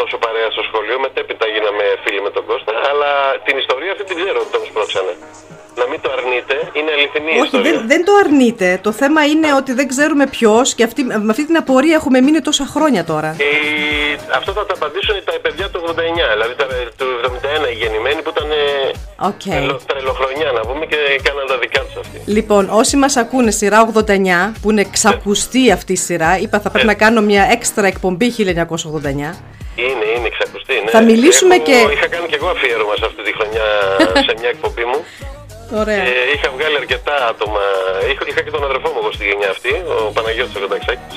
τόσο 0.00 0.16
παρέα 0.24 0.48
στο 0.54 0.62
σχολείο, 0.68 0.96
μετέπειτα 1.06 1.46
γίναμε 1.54 1.84
φίλοι 2.04 2.20
με 2.26 2.30
τον 2.36 2.44
Κώστα, 2.48 2.72
αλλά 2.90 3.10
την 3.46 3.54
ιστορία 3.62 3.90
αυτή 3.94 4.04
την 4.10 4.16
ξέρω 4.20 4.38
ότι 4.44 4.50
τον 4.56 4.62
σπρώξανε. 4.68 5.14
Να 5.80 5.86
μην 5.90 6.00
το 6.04 6.08
αρνείται, 6.16 6.54
είναι 6.78 6.90
αληθινή 6.96 7.30
η 7.32 7.34
Όχι, 7.36 7.44
ιστορία. 7.44 7.70
δεν, 7.70 7.76
δεν 7.92 8.00
το 8.08 8.12
αρνείται. 8.24 8.68
Το 8.86 8.92
θέμα 9.00 9.20
είναι 9.32 9.48
ότι 9.60 9.72
δεν 9.78 9.86
ξέρουμε 9.92 10.24
ποιος 10.36 10.66
και 10.76 10.84
αυτή, 10.88 11.00
με 11.26 11.30
αυτή 11.34 11.44
την 11.46 11.56
απορία 11.62 11.94
έχουμε 12.00 12.18
μείνει 12.20 12.40
τόσα 12.48 12.64
χρόνια 12.74 13.02
τώρα. 13.12 13.30
Ε, 13.38 13.48
αυτό 14.38 14.50
θα 14.58 14.64
τα 14.68 14.74
απαντήσουν 14.78 15.14
τα 15.24 15.32
παιδιά 15.44 15.66
του 15.72 15.78
89, 15.86 15.90
δηλαδή 16.34 16.54
τα, 16.60 16.66
του 16.98 17.06
71 17.66 17.70
οι 17.72 17.74
γεννημένοι 17.82 18.22
που 18.22 18.30
ήταν 18.36 18.50
ε, 18.50 18.64
Οκ. 19.30 19.42
τρελο- 19.50 19.82
τρελοχρονιά 19.90 20.48
να 20.58 20.60
πούμε 20.68 20.84
και 20.92 20.96
κάναν 21.26 21.46
τα 21.46 21.56
δικά 21.58 21.58
τους 21.58 21.58
αυτοί. 21.58 21.59
Λοιπόν, 22.36 22.68
όσοι 22.80 22.96
μας 22.96 23.16
ακούνε 23.16 23.50
σειρά 23.50 23.78
89, 23.94 24.52
που 24.62 24.70
είναι 24.70 24.84
ξακουστή 24.96 25.70
αυτή 25.76 25.92
η 25.92 25.96
σειρά, 25.96 26.38
είπα 26.38 26.60
θα 26.60 26.70
πρέπει 26.70 26.86
Ναι. 26.86 26.92
να 26.92 26.98
κάνω 27.04 27.20
μια 27.20 27.44
έξτρα 27.56 27.86
εκπομπή 27.86 28.28
1989. 28.30 29.30
Είναι, 29.84 30.04
είναι 30.16 30.26
εξακουστή. 30.32 30.74
Ναι. 30.84 30.90
Θα 30.90 31.00
μιλήσουμε 31.02 31.54
Έχω- 31.54 31.64
και- 31.64 31.86
Είχα 31.96 32.08
κάνει 32.14 32.26
και 32.30 32.38
εγώ 32.40 32.48
αφιέρωμα 32.54 32.94
σε 33.00 33.04
αυτή 33.10 33.22
τη 33.26 33.32
χρονιά 33.36 33.64
σε 34.26 34.32
μια 34.40 34.48
εκπομπή 34.54 34.84
μου. 34.90 34.98
Ωραία. 35.82 36.02
Ε, 36.10 36.12
είχα 36.34 36.48
βγάλει 36.56 36.76
αρκετά 36.82 37.14
άτομα. 37.32 37.62
Είχα, 38.10 38.22
είχα 38.30 38.40
και 38.44 38.50
τον 38.56 38.62
αδερφό 38.68 38.88
μου 38.92 38.98
εγώ 39.02 39.10
στη 39.16 39.24
γενιά 39.30 39.48
αυτή, 39.56 39.72
ο 39.94 40.10
Παναγιώτης 40.16 40.54
ο 40.56 40.60
Κονταξάκης. 40.64 41.14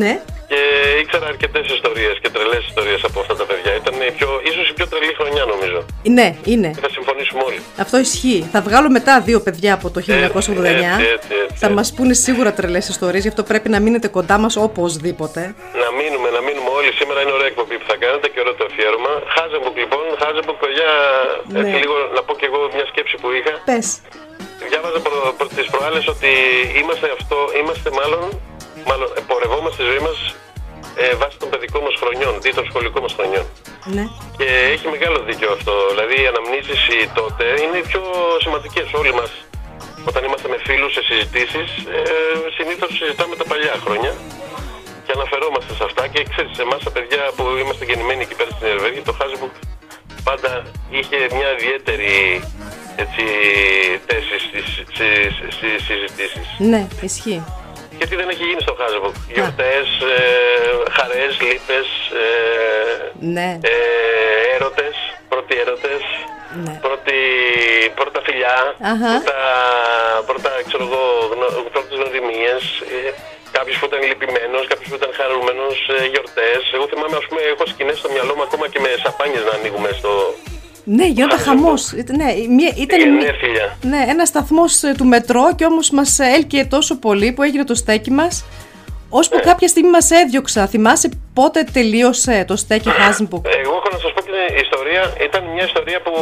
Ναι. 0.00 0.12
Και 0.54 0.62
ήξερα 1.02 1.26
αρκετές 1.34 1.64
ιστορίες 1.76 2.14
και 2.22 2.28
τρελές 2.34 2.62
ιστορίες 2.70 3.00
από 3.08 3.20
αυτά 3.20 3.34
τα 3.40 3.44
παιδιά. 3.48 3.72
Ήταν 3.80 3.94
η 4.08 4.12
πιο, 4.18 4.28
ίσως 4.50 4.64
η 4.70 4.72
πιο 4.78 4.86
τρελή 4.90 5.12
χρονιά 5.20 5.44
νομίζω. 5.52 5.78
Ναι, 6.16 6.28
είναι. 6.52 6.70
Θα 6.84 6.88
συμφωνήσουμε 6.96 7.42
όλοι. 7.48 7.60
Αυτό 7.84 7.96
ισχύει. 8.06 8.40
Θα 8.52 8.60
βγάλω 8.66 8.88
μετά 8.98 9.14
δύο 9.28 9.38
παιδιά 9.46 9.72
από 9.78 9.86
το 9.94 10.00
1989. 10.00 10.06
Έτσι, 10.06 11.06
έτσι, 11.16 11.32
έτσι, 11.44 11.56
Θα 11.62 11.66
έτσι. 11.66 11.76
μας 11.78 11.88
πούνε 11.96 12.14
σίγουρα 12.26 12.50
τρελές 12.58 12.84
ιστορίες, 12.94 13.22
γι' 13.22 13.28
αυτό 13.32 13.42
πρέπει 13.50 13.68
να 13.74 13.78
μείνετε 13.84 14.08
κοντά 14.16 14.36
μας 14.38 14.54
οπωσδήποτε. 14.56 15.40
Να 15.82 15.88
μείνουμε, 15.98 16.28
να 16.36 16.40
μείνουμε 16.46 16.70
όλοι. 16.78 16.90
Σήμερα 17.00 17.18
είναι 17.22 17.32
ωραία 17.38 17.48
εκπομπή 17.52 17.74
που 17.80 17.86
θα 17.90 17.96
κάνετε 18.02 18.26
και 18.32 18.38
ωραίο 18.42 18.54
το 18.60 18.64
αφιέρωμα. 18.70 19.12
Hasenbuck 19.34 19.76
λοιπόν, 19.82 20.04
Hasenbuck 20.22 20.56
παιδιά, 20.64 20.90
έτσι 21.60 21.72
Ναι. 21.74 21.82
λίγο 21.84 21.94
να 22.16 22.20
πω 22.26 22.32
και 22.40 22.46
εγώ 22.50 22.58
μια 22.76 22.86
σκέψη 22.90 23.14
που 23.20 23.28
είχα. 23.36 23.52
Πες. 23.70 23.86
Διάβαζα 24.70 24.98
προ, 25.06 25.16
προ, 25.38 25.46
τις 25.56 25.66
προάλλες 25.74 26.04
ότι 26.14 26.30
είμαστε 26.80 27.06
αυτό, 27.18 27.36
είμαστε 27.60 27.88
μάλλον, 28.00 28.24
μάλλον 28.90 29.08
ε, 29.18 29.20
πορευόμαστε 29.30 29.76
στη 29.78 29.84
ζωή 29.90 30.02
μας 30.08 30.16
ε, 31.02 31.14
βάσει 31.20 31.36
των 31.42 31.48
παιδικών 31.50 31.82
μας 31.86 31.96
χρονιών, 32.00 32.34
δι 32.42 32.50
των 32.58 32.64
σχολικών 32.68 33.02
μας 33.04 33.14
χρονιών. 33.18 33.46
Ναι. 33.96 34.04
Και 34.38 34.48
έχει 34.74 34.86
μεγάλο 34.94 35.18
δίκιο 35.28 35.48
αυτό. 35.56 35.74
Δηλαδή 35.92 36.14
οι 36.22 36.26
αναμνήσεις 36.32 36.80
οι 36.92 36.98
τότε 37.18 37.44
είναι 37.62 37.76
οι 37.80 37.84
πιο 37.90 38.02
σημαντικές 38.44 38.86
όλοι 39.00 39.12
μας. 39.20 39.30
Όταν 40.10 40.20
είμαστε 40.26 40.48
με 40.52 40.58
φίλους 40.66 40.92
σε 40.96 41.02
συζητήσεις, 41.08 41.68
ε, 41.96 42.02
συνήθως 42.56 42.90
συζητάμε 42.98 43.34
τα 43.40 43.46
παλιά 43.50 43.74
χρόνια 43.84 44.12
και 45.04 45.12
αναφερόμαστε 45.18 45.72
σε 45.78 45.84
αυτά 45.88 46.02
και 46.12 46.20
ξέρεις, 46.32 46.52
σε 46.56 46.62
εμάς 46.66 46.80
τα 46.86 46.90
παιδιά 46.94 47.22
που 47.36 47.44
είμαστε 47.62 47.84
γεννημένοι 47.88 48.22
εκεί 48.26 48.36
πέρα 48.38 48.50
στην 48.56 48.66
Νυρεμβέργη, 48.74 49.00
το 49.08 49.12
Hasenbuck 49.18 49.54
πάντα 50.28 50.52
είχε 50.90 51.18
μια 51.36 51.48
ιδιαίτερη 51.56 52.14
έτσι, 52.96 53.24
θέση 54.06 54.36
στις, 54.46 54.66
στις, 54.92 55.54
στις 55.56 55.82
συζητήσεις. 55.88 56.46
Ναι, 56.58 56.88
ισχύει. 57.00 57.42
Και 57.98 58.06
τι 58.08 58.14
δεν 58.20 58.28
έχει 58.32 58.44
γίνει 58.48 58.60
στο 58.66 58.74
Hasenbuck. 58.80 59.14
Γιορτές, 59.34 59.86
ε, 60.16 60.20
χαρές, 60.96 61.32
λύπες, 61.46 61.88
ε, 62.22 62.28
Ναι. 63.36 63.48
ε, 63.62 63.74
έρωτες, 64.54 64.96
πρώτοι 65.32 65.54
έρωτες, 65.64 66.02
Ναι. 66.64 66.74
πρώτη, 66.86 67.18
πρώτα 67.98 68.20
φιλιά, 68.26 68.56
Αχα. 68.92 69.10
πρώτα, 69.14 69.38
πρώτα 70.28 70.50
ξέρω 70.68 70.84
εγώ, 70.88 71.02
γνω, 71.32 71.46
πρώτες 71.74 71.94
γνωριμίες, 71.98 72.62
ε, 72.94 73.10
κάποιος 73.56 73.76
που 73.78 73.86
ήταν 73.90 74.00
λυπημένος, 74.10 74.64
κάποιος 74.70 74.88
που 74.90 74.98
ήταν 75.00 75.10
χαρούμενος, 75.20 75.76
ε, 75.96 75.98
γιορτές. 76.12 76.60
Εγώ 76.76 76.84
θυμάμαι, 76.92 77.16
ας 77.22 77.26
πούμε, 77.28 77.40
έχω 77.52 77.64
σκηνές 77.72 77.96
στο 78.02 78.08
μυαλό 78.14 78.32
μου 78.36 78.44
ακόμα 78.48 78.66
και 78.72 78.80
με 78.84 78.90
σαπάνιες 79.04 79.44
να 79.48 79.52
ανοίγουμε 79.58 79.90
στο 80.00 80.12
Ναι, 80.84 81.06
γινόταν 81.06 81.38
χαμός. 81.38 81.92
Ναι, 81.92 82.24
μία- 82.56 82.72
ήταν 82.76 82.98
μία- 83.12 83.20
γενέθλια. 83.22 83.76
ναι, 83.82 84.04
ένα 84.08 84.24
σταθμός 84.24 84.80
του 84.98 85.04
μετρό 85.04 85.54
και 85.56 85.64
όμως 85.64 85.90
μας 85.90 86.18
έλκυε 86.18 86.64
τόσο 86.64 86.98
πολύ 86.98 87.32
που 87.32 87.42
έγινε 87.42 87.64
το 87.64 87.74
στέκι 87.74 88.10
μας. 88.10 88.44
Ώσπου 89.08 89.36
Ναι. 89.36 89.42
κάποια 89.42 89.68
στιγμή 89.68 89.90
μας 89.90 90.10
έδιωξα. 90.10 90.66
Θυμάσαι 90.66 91.08
πότε 91.34 91.64
τελείωσε 91.72 92.44
το 92.48 92.56
στέκι 92.56 92.88
Χάζμπουκ. 92.90 93.44
Εγώ 93.62 93.72
έχω 93.78 93.88
να 93.92 93.98
σας 93.98 94.12
πω 94.14 94.20
την 94.22 94.34
ιστορία, 94.64 95.02
ήταν 95.28 95.42
μια 95.54 95.64
ιστορία 95.64 95.98
που 96.02 96.12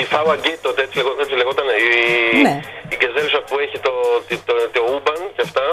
η 0.00 0.04
Φάουα 0.10 0.34
Γκέιτ 0.40 0.60
τότε 0.62 0.80
έτσι, 0.82 0.96
λεγό- 1.00 1.16
έτσι 1.22 1.34
λεγόταν, 1.40 1.66
η, 1.86 2.42
Ναι. 2.46 2.54
η 2.92 2.94
Γκεζέλισσα 3.00 3.40
που 3.48 3.54
έχει 3.64 3.78
το, 3.86 3.92
το, 4.28 4.34
το, 4.48 4.52
το 4.74 4.80
Uban 4.96 5.20
και 5.36 5.42
αυτά, 5.48 5.64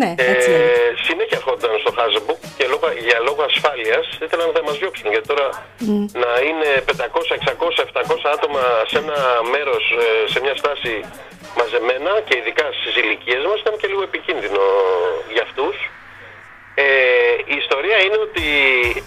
Ναι, 0.00 0.10
έτσι 0.32 0.50
ε, 0.50 0.56
λέγεται. 0.56 0.78
συνέχεια 1.08 1.36
ερχόταν 1.40 1.72
στο 1.82 1.90
Χάζεμπουκ 1.96 2.40
και 2.58 2.66
λόγω, 2.72 2.86
για 3.08 3.18
λόγω 3.28 3.42
ασφάλειας 3.50 4.04
ήθελαν 4.24 4.48
να 4.58 4.62
μας 4.66 4.76
διώξουν 4.80 5.08
γιατί 5.14 5.26
τώρα 5.32 5.46
να 6.24 6.30
είναι 6.48 6.68
500, 6.86 7.30
600, 7.38 7.82
700 8.00 8.34
άτομα 8.34 8.62
σε 8.90 8.98
ένα 9.02 9.18
μέρος, 9.54 9.84
ε, 10.04 10.06
σε 10.32 10.38
μια 10.44 10.54
στάση 10.60 10.92
μαζεμένα 11.58 12.12
και 12.26 12.34
ειδικά 12.40 12.66
στις 12.78 12.94
ηλικίες 13.02 13.42
μας 13.48 13.58
ήταν 13.62 13.74
και 13.80 13.88
λίγο 13.90 14.02
επικίνδυνο 14.10 14.62
για 15.34 15.44
αυτούς. 15.48 15.76
Ε, 16.74 16.84
η 17.52 17.54
ιστορία 17.62 17.98
είναι 18.04 18.18
ότι, 18.28 18.46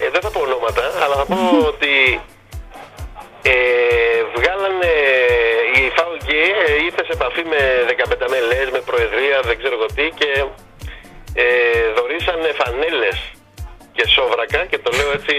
ε, 0.04 0.10
δεν 0.14 0.22
θα 0.26 0.30
πω 0.34 0.40
ονόματα, 0.48 0.86
αλλά 1.04 1.16
θα 1.22 1.26
πω 1.32 1.42
ότι 1.74 1.94
ε, 3.54 3.56
βγάλανε 4.36 4.94
η 5.82 5.84
ΦΑΟΚ 5.96 6.28
ε, 6.28 6.84
ήρθε 6.88 7.04
σε 7.08 7.14
επαφή 7.18 7.44
με 7.54 7.62
15 8.24 8.28
μελές, 8.34 8.68
με 8.76 8.82
προεδρία, 8.90 9.38
δεν 9.50 9.58
ξέρω 9.58 9.76
εγώ 9.78 9.88
τι 9.96 10.06
και 10.20 10.30
ε, 11.44 11.46
δωρήσανε 11.96 12.50
φανέλες 12.60 13.20
και 13.96 14.06
σόβρακα 14.16 14.62
και 14.70 14.80
το 14.84 14.90
λέω 14.98 15.10
έτσι 15.18 15.36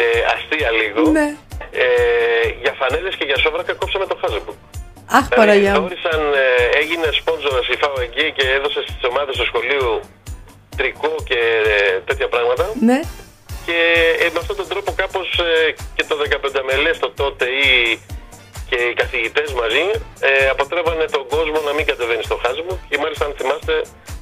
ε, 0.00 0.02
αστεία 0.34 0.70
λίγο. 0.80 1.02
Ναι. 1.18 1.28
Ε, 1.82 1.86
για 2.62 2.72
φανέλες 2.80 3.14
και 3.18 3.26
για 3.30 3.38
σόβρακα 3.44 3.72
κόψαμε 3.80 4.06
το 4.10 4.16
Χάζεμπουκ. 4.20 4.58
Αχ, 5.18 5.28
Παναγιά 5.28 5.72
μου. 5.74 5.80
Δώρισαν, 5.80 6.22
ε, 6.44 6.44
έγινε 6.80 7.08
σπόνζορας 7.20 7.66
η 7.74 7.76
ΦΑΟ 7.82 7.98
εκεί 8.08 8.26
και 8.36 8.44
έδωσε 8.56 8.80
στις 8.88 9.04
ομάδες 9.10 9.34
του 9.36 9.46
σχολείου 9.50 10.00
τρικό 10.76 11.14
και 11.28 11.40
ε, 11.74 12.00
τέτοια 12.08 12.28
πράγματα. 12.28 12.64
Ναι. 12.88 13.00
Και 13.66 13.78
ε, 14.24 14.26
με 14.32 14.38
αυτόν 14.42 14.56
τον 14.60 14.68
τρόπο 14.72 14.90
κάπως 15.02 15.28
ε, 15.38 15.74
και 15.96 16.04
το 16.08 16.16
15 16.56 16.60
μελές 16.68 16.98
το 16.98 17.10
τότε 17.20 17.44
ή 17.66 18.00
και 18.68 18.78
οι 18.88 18.94
καθηγητές 18.94 19.52
μαζί 19.60 19.84
ε, 20.20 20.48
αποτρέπανε 20.54 21.04
τον 21.16 21.24
κόσμο 21.34 21.58
να 21.68 21.72
μην 21.76 21.84
κατεβαίνει 21.90 22.24
στο 22.28 22.36
Hasenbuck 22.42 22.78
και 22.88 22.98
μάλιστα 23.02 23.24
αν 23.24 23.32
θυμάστε 23.38 23.74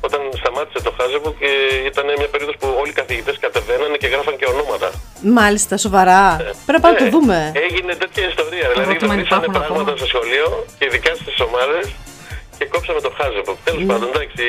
όταν 0.06 0.20
σταμάτησε 0.40 0.78
το 0.86 0.90
Hasenbuck 0.98 1.36
ε, 1.40 1.52
ήταν 1.90 2.06
μια 2.20 2.28
περίοδος 2.32 2.56
που 2.60 2.66
όλοι 2.82 2.90
οι 2.94 2.98
καθηγητές 3.02 3.36
κατεβαίνανε 3.44 3.96
και 4.02 4.08
γράφαν 4.14 4.34
και 4.40 4.46
ονόματα. 4.54 4.88
Μάλιστα, 5.38 5.74
σοβαρά. 5.86 6.22
Πρέπει 6.68 6.78
να 6.78 6.84
πάμε 6.84 6.94
να 6.98 7.02
το 7.04 7.08
Ε, 7.10 7.14
δούμε. 7.16 7.38
Έγινε 7.66 7.92
τέτοια 8.02 8.24
ιστορία. 8.32 8.66
Δηλαδή 8.72 8.90
Ερώτημα, 8.90 9.12
δωρήσανε 9.14 9.44
υπάρχουν 9.48 9.52
πράγματα 9.58 9.90
ακόμα. 9.92 9.96
στο 10.00 10.06
σχολείο 10.12 10.46
και 10.78 10.84
ειδικά 10.88 11.10
στις 11.22 11.36
ομάδες 11.48 11.84
και 12.58 12.64
κόψαμε 12.74 13.00
το 13.06 13.10
Χάζεμπουκ. 13.18 13.58
Τέλος 13.66 13.82
Ναι. 13.84 13.90
πάντων, 13.92 14.08
εντάξει, 14.14 14.44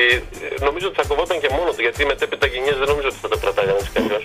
ε, 0.45 0.47
νομίζω 0.67 0.85
ότι 0.89 0.97
θα 1.01 1.05
κοβόταν 1.11 1.37
και 1.43 1.49
μόνο 1.57 1.69
του 1.75 1.81
γιατί 1.85 1.99
μετέπειτα 2.11 2.45
γενιές 2.53 2.75
δεν 2.81 2.87
νομίζω 2.93 3.07
ότι 3.11 3.19
θα 3.25 3.29
το 3.33 3.37
κρατάγανε 3.43 3.77
έτσι 3.81 3.91
κι 3.93 3.99
αλλιώς. 4.03 4.23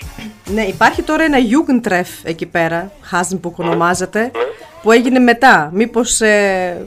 Ναι, 0.54 0.62
υπάρχει 0.64 1.02
τώρα 1.02 1.22
ένα 1.24 1.38
Jugendtreff 1.52 2.10
εκεί 2.22 2.46
πέρα, 2.46 2.92
Χάζμπουκ 3.00 3.58
ονομάζεται, 3.58 4.20
Ναι. 4.20 4.30
που 4.82 4.92
έγινε 4.92 5.18
μετά. 5.18 5.70
Μήπως 5.74 6.20
ε, 6.20 6.86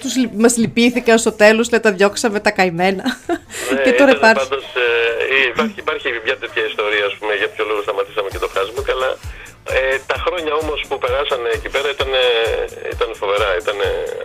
τους, 0.00 0.16
λυ- 0.16 0.30
μας 0.42 0.56
λυπήθηκαν 0.56 1.18
στο 1.18 1.32
τέλος, 1.32 1.70
λέει 1.70 1.80
τα 1.80 1.92
διώξαμε 1.92 2.40
τα 2.40 2.50
καημένα. 2.50 3.04
Ναι, 3.74 3.80
και 3.84 3.92
τώρα 3.92 4.10
ήταν 4.10 4.16
υπάρχει. 4.30 4.48
Πάντως, 4.48 4.64
ε, 4.64 5.48
υπάρχει, 5.52 5.74
υπάρχει 5.84 6.08
μια 6.24 6.36
τέτοια 6.42 6.62
ιστορία, 6.70 7.04
ας 7.10 7.14
πούμε, 7.18 7.32
για 7.40 7.48
ποιο 7.48 7.64
λόγο 7.68 7.80
σταματήσαμε 7.82 8.28
και 8.32 8.38
το 8.44 8.48
Hasenbuck, 8.54 8.88
αλλά 8.94 9.08
ε, 9.78 9.96
τα 10.10 10.16
χρόνια 10.24 10.52
όμως 10.62 10.78
που 10.88 10.98
περάσανε 11.04 11.48
εκεί 11.56 11.68
πέρα 11.74 11.88
ήταν, 11.96 12.10
ήταν 12.94 13.08
φοβερά, 13.20 13.48
ήταν 13.62 13.76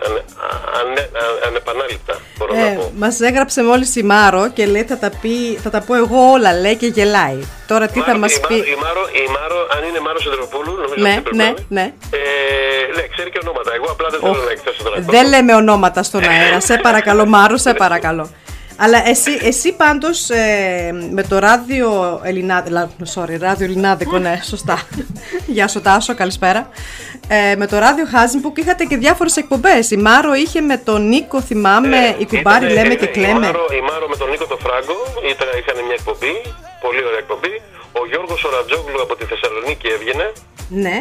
ανε, 0.06 0.20
ανε, 0.80 1.00
ανε- 1.20 1.42
ανεπανάληπτα, 1.48 2.14
μπορώ 2.38 2.52
να 2.54 2.66
Ε, 2.66 2.74
πω. 2.78 2.92
μας 3.02 3.20
έγραψε 3.20 3.60
μόλις 3.70 3.96
η 3.96 4.02
Μάρο 4.02 4.42
και 4.56 4.66
λέει 4.66 4.84
θα 4.92 4.98
τα, 4.98 5.10
πει, 5.20 5.34
θα 5.64 5.70
τα 5.70 5.80
πω 5.86 5.94
εγώ 5.94 6.18
όλα, 6.34 6.50
λέει 6.60 6.76
και 6.76 6.86
γελάει. 6.86 7.38
Τώρα 7.66 7.86
τι 7.86 7.98
θα 8.00 8.06
Μάρο- 8.06 8.20
μας 8.20 8.34
η, 8.36 8.40
πει; 8.48 8.54
Μάρο, 8.54 8.64
η, 8.74 8.76
Μάρο, 8.84 9.02
η 9.22 9.26
Μάρο, 9.36 9.58
αν 9.76 9.82
είναι 9.88 10.00
Μάρο 10.06 10.22
Σιδεροπούλου, 10.22 10.72
νομίζω 10.84 11.02
Ναι, 11.04 11.08
αυτή 11.08 11.20
πρέπει 11.22 11.36
ναι, 11.36 11.44
να 11.44 11.48
είναι. 11.50 11.64
ναι. 11.68 11.84
Ε, 12.18 12.96
ναι, 12.96 13.02
ξέρει 13.12 13.30
και 13.30 13.38
ονόματα. 13.42 13.70
Εγώ 13.74 13.86
απλά 13.94 14.08
δεν 14.08 14.20
Οχ, 14.22 14.30
θέλω 14.32 14.44
να 14.44 14.50
εκθέσω 14.50 14.82
τώρα. 14.82 14.96
Δεν 15.00 15.28
λέμε 15.28 15.54
ονόματα 15.54 16.02
στον 16.02 16.22
αέρα. 16.30 16.60
Σε 16.60 16.74
παρακαλώ, 16.86 17.26
Μάρο, 17.26 17.56
σε 17.56 17.74
παρακαλώ. 17.74 18.30
Αλλά 18.80 19.08
εσύ, 19.08 19.38
εσύ 19.42 19.72
πάντως 19.72 20.30
ε, 20.30 20.92
με 21.10 21.22
το 21.22 21.38
ράδιο 21.38 22.20
Ελληνάδικο, 22.24 22.86
sorry, 23.14 23.36
ράδιο 23.40 23.66
Ελληνάδικο, 23.66 24.18
ναι, 24.18 24.40
σωστά. 24.44 24.82
Γεια 25.56 25.68
σου 25.68 25.80
Τάσο, 25.80 26.14
καλησπέρα. 26.14 26.68
Ε, 27.28 27.56
με 27.56 27.66
το 27.66 27.78
ράδιο 27.78 28.04
Hasenbuck 28.12 28.56
είχατε 28.58 28.84
και 28.84 28.96
διάφορες 28.96 29.36
εκπομπές. 29.36 29.90
Η 29.90 29.96
Μάρο 29.96 30.34
είχε 30.34 30.60
με 30.60 30.76
τον 30.76 31.08
Νίκο, 31.08 31.40
θυμάμαι, 31.40 31.96
Ε, 31.96 32.14
η 32.18 32.26
κουμπάρι 32.26 32.64
ήτανε- 32.64 32.82
λέμε 32.82 32.92
ε, 32.92 32.96
και 32.96 33.04
η 33.04 33.08
κλαίμε. 33.08 33.38
Μάρο, 33.46 33.64
η 33.80 33.82
Μάρο 33.90 34.06
με 34.08 34.16
τον 34.16 34.28
Νίκο 34.30 34.46
το 34.46 34.58
Φράγκο 34.64 34.96
ήταν, 35.32 35.48
είχαν 35.60 35.76
μια 35.86 35.96
εκπομπή, 36.00 36.32
πολύ 36.84 37.00
ωραία 37.08 37.18
εκπομπή. 37.24 37.52
Ο 38.00 38.00
Γιώργος 38.10 38.40
Ορατζόγλου 38.48 39.00
από 39.06 39.14
τη 39.18 39.24
Θεσσαλονίκη 39.30 39.86
έβγαινε. 39.96 40.26
Ναι. 40.84 40.96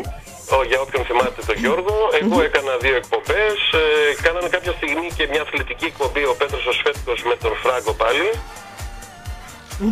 Ο, 0.56 0.64
για 0.64 0.80
όποιον 0.82 1.06
θυμάται 1.06 1.42
τον 1.46 1.56
Γιώργο, 1.56 1.96
εγώ 2.22 2.42
έκανα 2.42 2.78
δύο 2.78 2.96
εκπομπές. 2.96 3.58
Ε, 3.74 4.22
κάνανε 4.22 4.50
κάποια 4.56 4.74
στιγμή 4.80 5.08
και 5.18 5.28
μια 5.32 5.42
αθλητική 5.42 5.86
εκπομπή 5.86 6.24
ο 6.24 6.36
Πέτρος 6.38 6.66
ο 6.66 6.72
Σφέτκος 6.72 7.24
με 7.24 7.36
τον 7.44 7.54
Φράγκο 7.64 7.94
πάλι. 7.94 8.30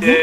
Και 0.04 0.18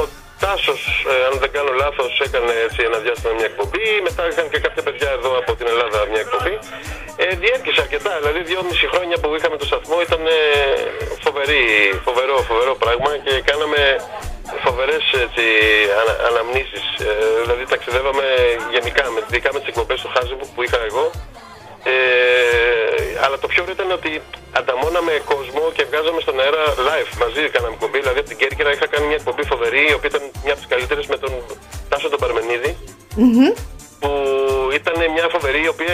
ο 0.00 0.08
Τάσος, 0.42 0.82
αν 1.28 1.34
δεν 1.42 1.50
κάνω 1.56 1.72
λάθος, 1.82 2.12
έκανε 2.26 2.52
έτσι 2.66 2.80
ένα 2.88 2.98
διάστημα 3.04 3.32
μια 3.38 3.48
εκπομπή. 3.52 3.86
Μετά 4.06 4.22
είχαν 4.28 4.46
και 4.52 4.60
κάποια 4.64 4.82
παιδιά 4.86 5.10
εδώ 5.18 5.30
από 5.42 5.52
την 5.58 5.66
Ελλάδα 5.72 5.98
μια 6.12 6.22
εκπομπή. 6.26 6.54
Ε, 7.22 7.24
διέρχεσε 7.42 7.80
αρκετά, 7.86 8.12
δηλαδή 8.20 8.40
δυόμιση 8.50 8.84
χρόνια 8.92 9.16
που 9.20 9.28
είχαμε 9.36 9.56
το 9.62 9.66
σταθμό 9.70 9.96
ήταν 10.06 10.22
ε, 10.26 10.40
φοβερή, 11.24 11.62
φοβερό, 12.06 12.36
φοβερό 12.50 12.72
πράγμα 12.82 13.10
και 13.24 13.34
κάναμε 13.50 13.80
φοβερές 14.64 15.04
έτσι, 15.24 15.44
ανα, 16.00 16.14
αναμνήσεις. 16.28 16.86
Ε, 17.08 17.12
δηλαδή 17.42 17.64
ταξιδεύαμε 17.72 18.26
γενικά, 18.74 19.04
με, 19.14 19.20
ειδικά 19.28 19.48
με 19.54 19.58
τις 19.60 19.68
εκπομπές 19.72 19.98
του 20.02 20.10
Χάζιμπουκ 20.14 20.50
που 20.54 20.62
είχα 20.66 20.80
εγώ. 20.90 21.04
Ε, 21.84 21.92
αλλά 23.24 23.36
το 23.38 23.46
πιο 23.52 23.62
ωραίο 23.62 23.74
ήταν 23.78 23.90
ότι 23.98 24.10
ανταμώναμε 24.58 25.12
κόσμο 25.32 25.62
και 25.76 25.84
βγάζαμε 25.88 26.20
στον 26.20 26.40
αέρα 26.40 26.64
live 26.88 27.12
μαζί 27.22 27.42
κάναμε 27.54 27.74
εκπομπή. 27.76 27.98
Δηλαδή 27.98 28.18
από 28.22 28.28
την 28.28 28.38
Κέρκυρα 28.40 28.70
είχα 28.74 28.86
κάνει 28.92 29.06
μια 29.10 29.18
εκπομπή 29.20 29.44
φοβερή, 29.52 29.82
η 29.92 29.94
οποία 29.98 30.10
ήταν 30.12 30.22
μια 30.44 30.52
από 30.54 30.60
τις 30.62 30.70
καλύτερες 30.72 31.06
με 31.12 31.16
τον 31.22 31.32
Τάσο 31.88 32.08
τον 32.08 32.20
Παρμενίδη. 32.22 32.72
Που 34.00 34.10
ήταν 34.78 34.94
μια 35.14 35.26
φοβερή, 35.34 35.60
η, 35.68 35.68
οποία, 35.74 35.92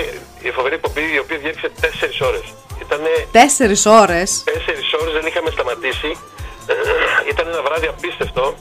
η 0.48 0.50
φοβερή 0.50 0.74
εκπομπή 0.74 1.04
η 1.16 1.18
οποία 1.24 1.38
διέρχεται 1.44 1.74
4 1.80 2.26
ώρες. 2.28 2.46
Ήταν 2.84 3.00
Τέσσερις 3.32 3.86
ώρες. 3.86 4.30
4 4.46 4.50
ώρες, 5.00 5.12
δεν 5.12 5.26
είχαμε 5.26 5.50
σταματήσει. 5.50 6.10
ήταν 7.32 7.46
ένα 7.52 7.62
βράδυ 7.62 7.86
απίστευτο. 7.86 8.54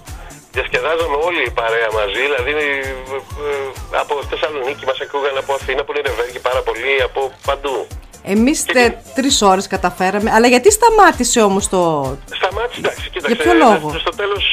Διασκεδάζαμε 0.58 1.18
όλοι 1.28 1.42
η 1.52 1.54
παρέα 1.60 1.90
μαζί, 2.00 2.22
δηλαδή 2.28 2.52
ε, 2.52 2.78
ε, 3.46 4.00
από 4.04 4.14
Θεσσαλονίκη 4.30 4.84
μας 4.90 5.00
ακούγαν, 5.06 5.36
από 5.44 5.52
Αθήνα, 5.58 5.82
από 5.86 5.92
Νιρεβέργη 5.96 6.40
πάρα 6.50 6.62
πολύ, 6.68 6.94
από 7.08 7.22
παντού. 7.48 7.78
Εμείς 8.34 8.58
τρεις 9.18 9.38
ώρες 9.52 9.66
καταφέραμε. 9.74 10.30
Αλλά 10.36 10.48
γιατί 10.54 10.70
σταμάτησε 10.78 11.40
όμως 11.50 11.66
το. 11.74 11.82
Σταμάτησε, 12.40 12.80
εντάξει, 12.84 13.06
κοίταξε. 13.14 13.34
Για 13.34 13.44
ποιο 13.44 13.54
λόγο; 13.66 13.88
Στο 14.06 14.14
τέλος, 14.22 14.44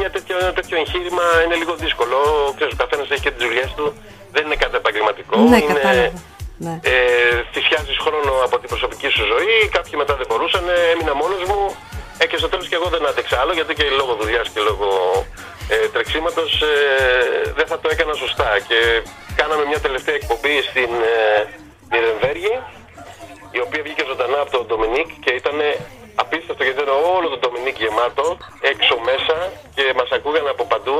μια 0.00 0.10
τέτοιο, 0.14 0.34
ένα 0.44 0.52
τέτοιο 0.58 0.76
εγχείρημα 0.82 1.26
είναι 1.44 1.56
λίγο 1.62 1.74
δύσκολο. 1.84 2.18
Ξέρεις, 2.56 2.72
ο 2.76 2.78
καθένας 2.82 3.06
έχει 3.12 3.22
και 3.26 3.32
τις 3.34 3.42
δουλειές 3.46 3.70
του. 3.76 3.86
Δεν 4.34 4.42
είναι 4.46 4.58
κάτι 4.62 4.76
επαγγελματικό. 4.82 5.34
Ναι, 5.38 5.58
είναι, 5.62 5.72
κατάλαβα. 5.72 6.10
Ναι. 6.66 6.74
Ε, 6.92 6.94
θυσιάζεις 7.52 7.98
χρόνο 8.04 8.32
από 8.46 8.56
την 8.60 8.68
προσωπική 8.72 9.08
σου 9.14 9.24
ζωή. 9.32 9.56
Κάποιοι 9.76 9.94
μετά 10.02 10.14
δεν 10.20 10.26
μπορούσαν. 10.28 10.64
Έμεινα 10.92 11.14
μόνος 11.22 11.42
μου. 11.50 11.60
Ε, 12.18 12.26
και 12.26 12.36
στο 12.36 12.48
τέλος 12.48 12.68
και 12.68 12.74
εγώ 12.74 12.88
δεν 12.94 13.06
άντεξα 13.06 13.36
άλλο 13.40 13.52
γιατί 13.52 13.74
και 13.74 13.84
λόγω 14.00 14.12
δουλειάς 14.14 14.48
και 14.48 14.60
λόγω 14.60 14.88
ε, 15.68 15.88
τρεξίματος 15.94 16.62
ε, 16.62 16.72
δεν 17.58 17.66
θα 17.66 17.78
το 17.78 17.88
έκανα 17.92 18.14
σωστά. 18.14 18.50
Και 18.68 18.78
κάναμε 19.36 19.64
μια 19.70 19.80
τελευταία 19.80 20.14
εκπομπή 20.14 20.56
στην 20.70 20.90
ε, 21.14 21.18
Νιρεμβέργη 21.90 22.54
η 23.56 23.60
οποία 23.66 23.82
βγήκε 23.82 24.04
ζωντανά 24.10 24.38
από 24.40 24.50
τον 24.56 24.66
Ντομινίκ 24.66 25.08
και 25.24 25.32
ήταν 25.40 25.56
απίστευτο 26.22 26.62
γιατί 26.64 26.78
ήταν 26.82 26.94
όλο 27.16 27.26
το 27.32 27.38
Ντομινίκ 27.40 27.76
γεμάτο 27.84 28.26
έξω 28.72 28.94
μέσα 29.08 29.36
και 29.74 29.84
μας 29.98 30.10
ακούγαν 30.16 30.46
από 30.54 30.64
παντού 30.72 30.98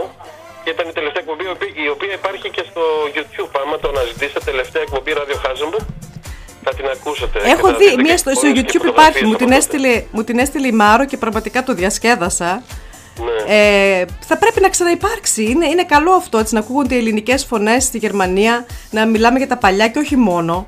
και 0.62 0.70
ήταν 0.70 0.88
η 0.88 0.92
τελευταία 0.98 1.22
εκπομπή 1.24 1.44
η 1.50 1.52
οποία, 1.56 1.70
η 1.86 1.88
οποία 1.96 2.12
υπάρχει 2.20 2.48
και 2.56 2.64
στο 2.70 2.84
YouTube. 3.14 3.52
Άμα 3.62 3.76
το 3.82 3.88
αναζητήσετε 3.88 4.40
τελευταία 4.50 4.82
εκπομπή 4.82 5.12
Radio 5.18 5.38
Hasenburg 5.44 5.86
θα 6.64 6.74
την 6.74 6.84
ακούσετε. 6.92 7.38
και 7.44 7.50
Έχω 7.50 7.66
θα 7.68 7.74
δει, 7.76 7.84
δείτε 7.88 8.02
μία 8.02 8.10
και 8.12 8.16
στο, 8.16 8.30
στο 8.30 8.46
εικόνες 8.46 8.62
και 8.62 8.78
YouTube 8.78 8.84
φωτογραφίες 8.84 9.06
υπάρχει, 9.08 9.24
μου 9.24 9.28
από 9.30 9.38
την, 9.38 9.46
τότε. 9.46 9.58
έστειλε, 9.58 10.02
μου 10.10 10.24
την 10.24 10.38
έστειλε 10.38 10.66
η 10.66 10.72
Μάρο 10.72 11.04
και 11.06 11.16
πραγματικά 11.16 11.62
το 11.62 11.74
διασκέδασα. 11.74 12.62
Ναι. 13.24 13.54
Ε, 13.56 14.04
θα 14.20 14.38
πρέπει 14.38 14.60
να 14.60 14.68
ξαναυπάρξει. 14.68 15.42
Είναι, 15.44 15.66
είναι 15.66 15.84
καλό 15.84 16.12
αυτό 16.12 16.38
έτσι, 16.38 16.54
να 16.54 16.60
ακούγονται 16.60 16.94
οι 16.94 16.98
ελληνικές 16.98 17.44
φωνές 17.44 17.84
στη 17.84 17.98
Γερμανία, 17.98 18.66
να 18.90 19.06
μιλάμε 19.06 19.38
για 19.38 19.46
τα 19.48 19.56
παλιά 19.56 19.88
και 19.88 19.98
όχι 19.98 20.16
μόνο. 20.16 20.66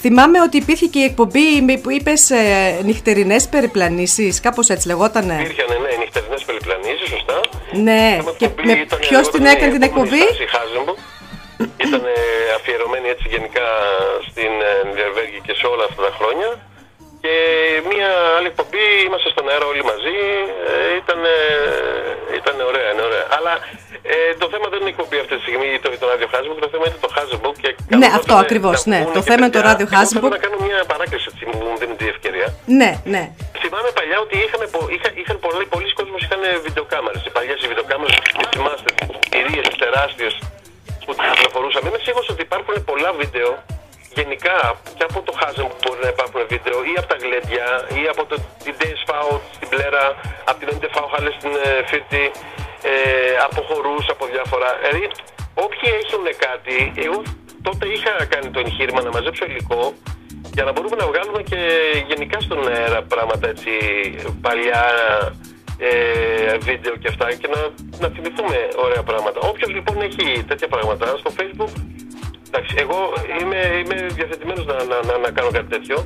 Θυμάμαι 0.00 0.40
ότι 0.40 0.56
υπήρχε 0.56 0.86
και 0.86 0.98
η 0.98 1.02
εκπομπή 1.02 1.60
με- 1.66 1.76
που 1.78 1.90
είπες 1.90 2.30
ε, 2.30 2.36
νυχτερινές 2.84 3.48
περιπλανήσεις, 3.48 4.40
κάπως 4.40 4.68
έτσι 4.68 4.86
λεγότανε. 4.86 5.34
Υπήρχαν 5.40 5.66
ναι, 5.82 5.96
νυχτερινές 6.04 6.42
περιπλανήσεις, 6.44 7.08
σωστά. 7.08 7.40
Ναι, 7.72 8.10
Είχαμε 8.20 8.34
και 8.36 8.44
εκπομπή, 8.44 8.66
με 8.68 8.72
ήταν 8.72 8.98
ποιος 8.98 9.10
λεγόταν, 9.10 9.32
την 9.40 9.44
έκανε 9.44 9.70
η 9.70 9.72
την 9.72 9.82
εκπομπή; 9.82 10.22
Στάση 11.54 11.70
Χάζεμπο. 11.78 11.86
Ήταν 11.86 12.02
ε, 12.14 12.18
αφιερωμένη 12.56 13.08
έτσι 13.14 13.26
γενικά 13.34 13.66
στην 14.28 14.52
ε, 14.68 14.72
Νιρεβέργη 14.94 15.38
και 15.46 15.54
σε 15.60 15.66
όλα 15.72 15.84
αυτά 15.88 16.00
τα 16.06 16.12
χρόνια. 16.18 16.50
Και 17.24 17.34
μία 17.90 18.10
άλλη 18.36 18.48
εκπομπή, 18.52 18.84
είμαστε 19.06 19.28
στον 19.34 19.44
αέρα 19.50 19.66
όλοι 19.72 19.84
μαζί. 19.92 20.16
Ε, 20.68 20.72
ήταν, 21.02 21.20
ε, 21.36 21.38
ήταν 22.40 22.54
ωραία, 22.70 22.88
είναι 22.92 23.04
ωραία. 23.10 23.26
Αλλά 23.36 23.52
ε, 24.12 24.16
το 24.42 24.46
θέμα 24.52 24.66
δεν 24.72 24.78
είναι 24.80 24.90
η 24.92 24.94
εκπομπή 24.96 25.16
αυτή 25.22 25.34
τη 25.36 25.42
στιγμή 25.46 25.68
το, 25.82 25.88
το 26.02 26.06
Radio 26.12 26.28
Hasbook, 26.34 26.58
το 26.66 26.70
θέμα 26.72 26.84
είναι 26.88 27.00
το 27.06 27.10
Hasbook. 27.16 27.56
Και 27.62 27.70
Ναι, 28.02 28.08
καλό 28.08 28.18
αυτό 28.18 28.32
θα 28.32 28.38
ήταν 28.38 28.44
ακριβώς, 28.46 28.78
να 28.84 28.88
ναι. 28.92 28.98
βγουν 29.02 29.14
Το 29.18 29.22
και 29.22 29.28
θέμα 29.30 29.42
είναι 29.46 29.54
το 29.56 29.60
παιδιά. 29.60 29.72
Radio 29.74 29.84
Εγώ 29.86 29.90
θέλω 30.12 30.26
Hasbook. 30.26 30.34
να 30.36 30.40
κάνω 30.44 30.56
μια 30.68 30.78
παράκληση 30.92 31.26
έτσι, 31.32 31.42
μου 31.50 31.56
μου 31.70 31.76
δίνει 31.80 31.94
τη 32.00 32.06
ευκαιρία. 32.14 32.48
Ναι, 32.80 32.90
ναι. 33.14 33.22
Θυμάμαι 33.62 33.90
παλιά 33.98 34.16
ότι 34.24 34.34
είχαν, 34.44 34.60
πο- 34.74 34.88
είχα, 34.96 35.08
είχαν 35.20 35.36
πολλοί, 35.46 35.64
πολλοί 35.74 35.88
κόσμος 35.98 36.20
είχαν 36.24 36.40
βιντεοκάμερες. 36.66 37.20
Οι 37.26 37.30
παλιές 37.36 37.58
οι 37.64 37.66
βιντεοκάμερες, 37.72 38.14
τις 38.24 38.48
θυμάστε, 38.54 38.88
τις 38.98 39.18
κυρίες, 39.34 39.66
τις 41.06 41.16
τεράστιες 41.16 41.16
που 41.16 41.16
τις 41.18 41.24
κυκλοφορούσαμε. 41.30 41.86
Είμαι 41.88 42.02
σίγουρος 42.06 42.28
ότι 42.34 42.42
υπάρχουν 42.48 42.74
πολλά 42.90 43.10
βίντεο 43.20 43.50
γενικά 44.18 44.58
και 44.96 45.04
από 45.08 45.18
το 45.26 45.32
Χάζεμ 45.38 45.66
που 45.70 45.78
μπορεί 45.82 46.00
να 46.06 46.10
υπάρχουν 46.16 46.40
βίντεο 46.52 46.76
ή 46.92 46.94
από 47.00 47.08
τα 47.12 47.18
γλέντια 47.22 47.66
ή 48.00 48.02
από 48.12 48.22
το, 48.30 48.34
την 48.64 48.74
DSV 48.80 49.10
στην 49.56 49.68
Πλέρα, 49.72 50.02
από 50.50 50.58
την 50.60 50.68
NTV 50.76 50.96
Χάλες 51.12 51.34
στην 51.38 51.52
ε, 51.64 51.70
Φίρτη, 51.88 52.24
ε, 52.90 52.94
από 53.46 53.60
χορούς, 53.68 54.04
από 54.14 54.24
διάφορα. 54.32 54.68
Δηλαδή, 54.80 55.04
όποιοι 55.64 55.88
έχουν 56.02 56.24
κάτι, 56.46 56.76
εγώ 57.04 57.18
τότε 57.66 57.84
είχα 57.94 58.12
κάνει 58.32 58.48
το 58.54 58.58
εγχείρημα 58.64 59.00
να 59.06 59.10
μαζέψω 59.16 59.44
υλικό 59.48 59.82
για 60.56 60.64
να 60.64 60.72
μπορούμε 60.72 60.96
να 61.02 61.06
βγάλουμε 61.10 61.42
και 61.50 61.60
γενικά 62.10 62.40
στον 62.40 62.68
αέρα 62.68 63.02
πράγματα 63.02 63.46
έτσι 63.54 63.70
παλιά 64.44 64.82
ε, 65.78 66.56
βίντεο 66.68 66.94
και 66.96 67.08
αυτά 67.08 67.26
και 67.40 67.48
να, 67.54 67.60
να 68.02 68.08
θυμηθούμε 68.14 68.56
ωραία 68.86 69.02
πράγματα. 69.02 69.38
Όποιος 69.50 69.70
λοιπόν 69.76 69.96
έχει 70.08 70.44
τέτοια 70.50 70.68
πράγματα 70.68 71.06
στο 71.22 71.30
facebook 71.38 71.72
εντάξει, 72.48 72.74
εγώ 72.84 72.98
είμαι, 73.40 73.60
είμαι 73.80 73.96
διαθετημένος 74.18 74.64
να, 74.70 74.74
να, 74.90 74.96
να, 75.08 75.14
να 75.24 75.30
κάνω 75.36 75.50
κάτι 75.56 75.68
τέτοιο. 75.74 75.96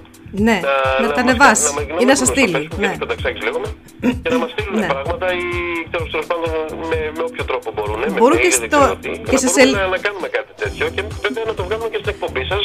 Ναι, 0.46 0.58
να 1.02 1.06
τα 1.08 1.08
μας- 1.08 1.18
ανεβάσεις 1.22 1.72
να- 1.74 1.82
να 1.82 2.00
ή 2.02 2.04
μας 2.04 2.04
να 2.10 2.14
σε 2.14 2.24
βρουν 2.24 2.26
στο 2.26 2.34
στείλει. 2.34 2.54
Facebook, 2.58 2.78
Ναι. 2.80 2.86
γιατί 2.86 2.98
Πενταξάκης 3.02 3.42
λέγομαι, 3.46 3.68
και 4.22 4.28
να 4.34 4.38
μας 4.42 4.50
στείλουν 4.54 4.74
Ναι. 4.82 4.86
πράγματα 4.94 5.26
ή 5.42 5.46
τέλος 5.92 6.08
τέλος 6.12 6.26
πάντων 6.30 6.48
με, 6.90 6.98
με 7.16 7.22
όποιο 7.28 7.44
τρόπο 7.50 7.66
μπορούν. 7.74 7.98
με 8.12 8.18
Μπορούν 8.20 8.38
mail, 8.38 8.42
και 8.44 8.48
δεν 8.48 8.58
στο- 8.70 8.78
ξέρω 8.80 8.96
τι, 9.04 9.10
και 9.28 9.34
να 9.36 9.40
σε 9.44 9.46
μπορούμε 9.46 9.60
σελ- 9.60 9.74
να, 9.80 9.84
να 9.94 9.98
κάνουμε 10.06 10.28
κάτι 10.36 10.52
τέτοιο 10.62 10.84
και 10.94 11.02
βέβαια 11.24 11.44
να 11.50 11.54
το 11.58 11.62
βγάλουμε 11.66 11.88
και 11.92 11.98
στην 12.02 12.10
εκπομπή 12.14 12.42
σας 12.52 12.64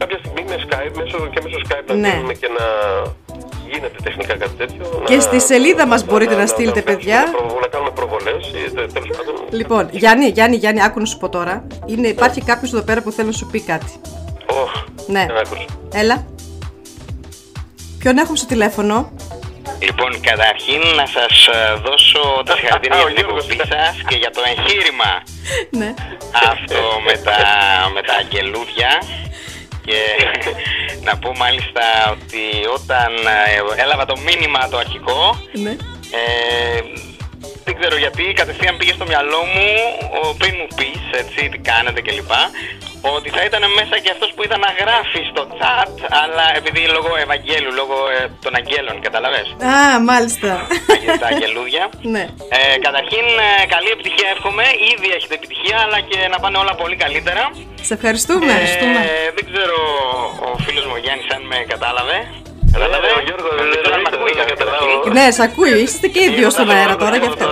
κάποια 0.00 0.18
στιγμή 0.22 0.42
με 0.50 0.56
Skype 0.66 0.92
μέσω, 1.00 1.16
και 1.32 1.40
μέσω 1.44 1.58
Skype 1.66 1.86
να 1.90 1.94
Ναι. 2.02 2.10
κάνουμε 2.12 2.34
και 2.42 2.48
να 2.58 2.66
γίνεται 3.72 3.96
τεχνικά 4.02 4.36
κάτι 4.36 4.54
τέτοιο. 4.56 5.02
Και 5.06 5.14
να- 5.14 5.20
στη 5.20 5.40
σελίδα 5.40 5.86
μας 5.86 6.04
μπορείτε 6.04 6.34
να 6.34 6.46
στείλετε, 6.46 6.80
βγάζουμε 6.80 6.96
παιδιά. 6.96 7.30
προ- 7.32 7.58
Να 7.60 7.66
κάνουμε 7.66 7.90
προβολές, 7.90 8.46
ή, 8.66 8.70
τε- 8.74 8.92
τέλος 8.92 9.08
πάντων. 9.16 9.34
Λοιπόν, 9.50 9.88
Γιάννη, 9.90 10.26
Γιάννη, 10.28 10.56
Γιάννη, 10.56 10.82
άκου 10.82 10.98
να 11.00 11.04
σου 11.06 11.18
πω 11.18 11.28
τώρα. 11.28 11.66
Είναι, 11.86 12.08
υπάρχει 12.08 12.40
κάποιος 12.42 12.72
εδώ 12.72 12.82
πέρα 12.82 13.02
που 13.02 13.10
θέλει 13.10 13.26
να 13.26 13.32
σου 13.34 13.46
πει 13.46 13.60
κάτι. 13.60 13.92
Οχ, 14.46 14.72
Ναι. 15.06 15.26
δεν 15.28 15.36
άκουσα. 15.36 15.64
Έλα. 15.94 16.26
Ποιον 17.98 18.18
έχουμε 18.18 18.36
στο 18.36 18.46
τηλέφωνο; 18.46 19.12
Λοιπόν, 19.82 20.20
καταρχήν 20.20 20.80
να 20.96 21.06
σας 21.06 21.46
ε, 21.46 21.74
δώσω 21.86 22.20
τα 22.48 22.54
συγχαρητήρια 22.56 22.96
Α, 22.96 23.00
για 23.00 23.06
ο 23.06 23.12
την 23.14 23.16
Γιώργος. 23.24 23.44
εκπομπή 23.48 23.68
σας 23.74 23.94
και 24.08 24.16
για 24.22 24.30
το 24.36 24.42
εγχείρημα 24.52 25.10
Ναι. 25.80 25.90
αυτό 26.52 26.80
με 27.06 27.12
τα, 27.26 27.36
με 27.94 28.00
τα 28.08 28.14
αγγελούδια 28.22 28.90
και 29.88 30.00
να 31.06 31.18
πω 31.18 31.32
μάλιστα 31.36 31.82
ότι 32.12 32.44
όταν 32.74 33.10
ε, 33.76 33.82
έλαβα 33.82 34.04
το 34.04 34.16
μήνυμα 34.26 34.68
το 34.68 34.78
αρχικό 34.78 35.40
ναι. 35.52 35.70
ε, 36.20 36.80
δεν 37.66 37.74
ξέρω 37.80 37.96
γιατί 38.04 38.22
κατευθείαν 38.40 38.76
πήγε 38.76 38.92
στο 38.98 39.06
μυαλό 39.10 39.40
μου 39.54 39.68
ο, 40.20 40.34
πριν 40.40 40.54
μου 40.58 40.68
πεις 40.78 41.02
έτσι 41.22 41.40
τι 41.52 41.58
κάνετε 41.70 42.00
κλπ 42.06 42.32
ότι 43.16 43.28
θα 43.36 43.42
ήταν 43.48 43.62
μέσα 43.78 43.96
και 44.04 44.10
αυτός 44.14 44.30
που 44.34 44.40
είδα 44.44 44.56
να 44.66 44.70
γράφει 44.80 45.20
στο 45.32 45.42
chat 45.58 45.92
αλλά 46.22 46.44
επειδή 46.60 46.80
λόγω 46.96 47.10
Ευαγγέλου, 47.24 47.70
λόγω 47.80 47.96
ε, 48.16 48.18
των 48.44 48.52
αγγέλων 48.60 48.96
καταλαβες 49.06 49.46
Α, 49.74 50.00
μάλιστα. 50.10 50.50
τα 51.22 51.26
αγγελούδια 51.32 51.84
ναι. 52.14 52.24
ε, 52.56 52.60
καταρχήν, 52.86 53.26
ε, 53.48 53.66
καλή 53.74 53.90
επιτυχία 53.96 54.28
εύχομαι. 54.34 54.64
Ήδη 54.92 55.08
έχετε 55.16 55.34
επιτυχία, 55.40 55.76
αλλά 55.84 55.98
και 56.10 56.18
να 56.32 56.38
πάνε 56.42 56.56
όλα 56.62 56.74
πολύ 56.82 56.96
καλύτερα. 57.04 57.42
Σε 57.88 57.94
ευχαριστούμε. 57.98 58.52
Ε, 58.52 59.30
δεν 59.36 59.44
ξέρω 59.50 59.78
ο 60.48 60.50
φίλος 60.64 60.84
μου 60.88 60.94
ο 60.98 61.00
Γιάννης 61.04 61.28
αν 61.34 61.42
με 61.50 61.58
κατάλαβε. 61.72 62.18
Κατάλαβε. 62.74 63.06
Ναι, 63.06 63.12
ο 63.20 63.22
Γιώργος, 63.28 63.52
δεν 63.58 63.66
δεν- 63.72 63.80
ξέρω 63.82 63.94
αν 63.98 64.02
με 64.04 64.10
δεν- 64.10 64.18
ακούει 64.18 64.32
δεν 64.40 64.46
καταρχήν. 64.52 64.58
καταλάβω. 64.62 65.16
Ναι, 65.16 65.26
σε 65.36 65.42
ακούει. 65.48 65.72
Είστε 65.84 66.06
και 66.14 66.20
οι 66.24 66.30
δύο 66.38 66.48
στον 66.56 66.68
αέρα 66.74 66.94
τώρα 67.02 67.16
γι' 67.22 67.28
αυτό. 67.32 67.46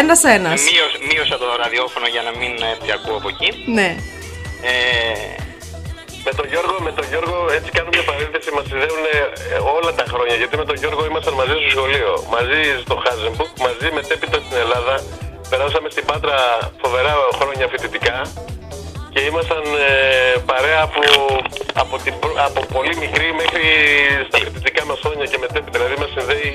Ένα 0.00 0.14
ένα. 0.36 0.50
Μείωσα, 0.68 0.98
μείωσα 1.08 1.36
το 1.42 1.46
ραδιόφωνο 1.62 2.06
για 2.14 2.22
να 2.26 2.32
μην 2.38 2.52
έτσι 2.74 2.88
ακούω 2.96 3.16
από 3.20 3.28
εκεί. 3.34 3.48
Ναι. 3.78 3.88
Ε, 4.70 4.72
Με 6.26 6.32
τον 6.40 6.46
Γιώργο, 6.52 6.76
με 6.88 6.92
τον 6.98 7.04
Γιώργο, 7.10 7.36
έτσι 7.56 7.70
κάνω 7.76 7.88
μια 7.94 8.04
παρένθεση, 8.10 8.48
μας 8.56 8.64
συνδέουν 8.70 9.04
ε, 9.14 9.18
όλα 9.76 9.90
τα 9.98 10.04
χρόνια. 10.12 10.34
Γιατί 10.40 10.54
με 10.62 10.66
τον 10.70 10.76
Γιώργο 10.82 11.02
ήμασταν 11.10 11.34
μαζί 11.40 11.54
στο 11.60 11.68
σχολείο, 11.74 12.10
μαζί 12.34 12.60
στο 12.84 12.94
Χάζεμπουκ, 13.04 13.52
μαζί 13.66 13.86
μετέπειτα 13.98 14.38
στην 14.44 14.56
Ελλάδα. 14.64 14.94
Περάσαμε 15.50 15.88
στην 15.94 16.04
Πάτρα 16.10 16.36
φοβερά 16.82 17.12
χρόνια 17.38 17.66
φοιτητικά 17.72 18.16
και 19.18 19.24
ήμασταν 19.24 19.62
ε, 19.88 20.38
παρέα 20.50 20.80
από, 20.88 21.00
από, 21.82 21.94
την, 22.04 22.14
πρω- 22.20 22.38
από 22.48 22.60
πολύ 22.74 22.96
μικρή 23.02 23.28
μέχρι 23.40 23.64
στα 24.28 24.38
φοιτητικά 24.44 24.82
μας 24.88 24.98
χρόνια 25.04 25.26
και 25.30 25.38
μετέπειτα. 25.44 25.78
Δηλαδή 25.78 25.96
μας 26.02 26.10
συνδέει 26.16 26.50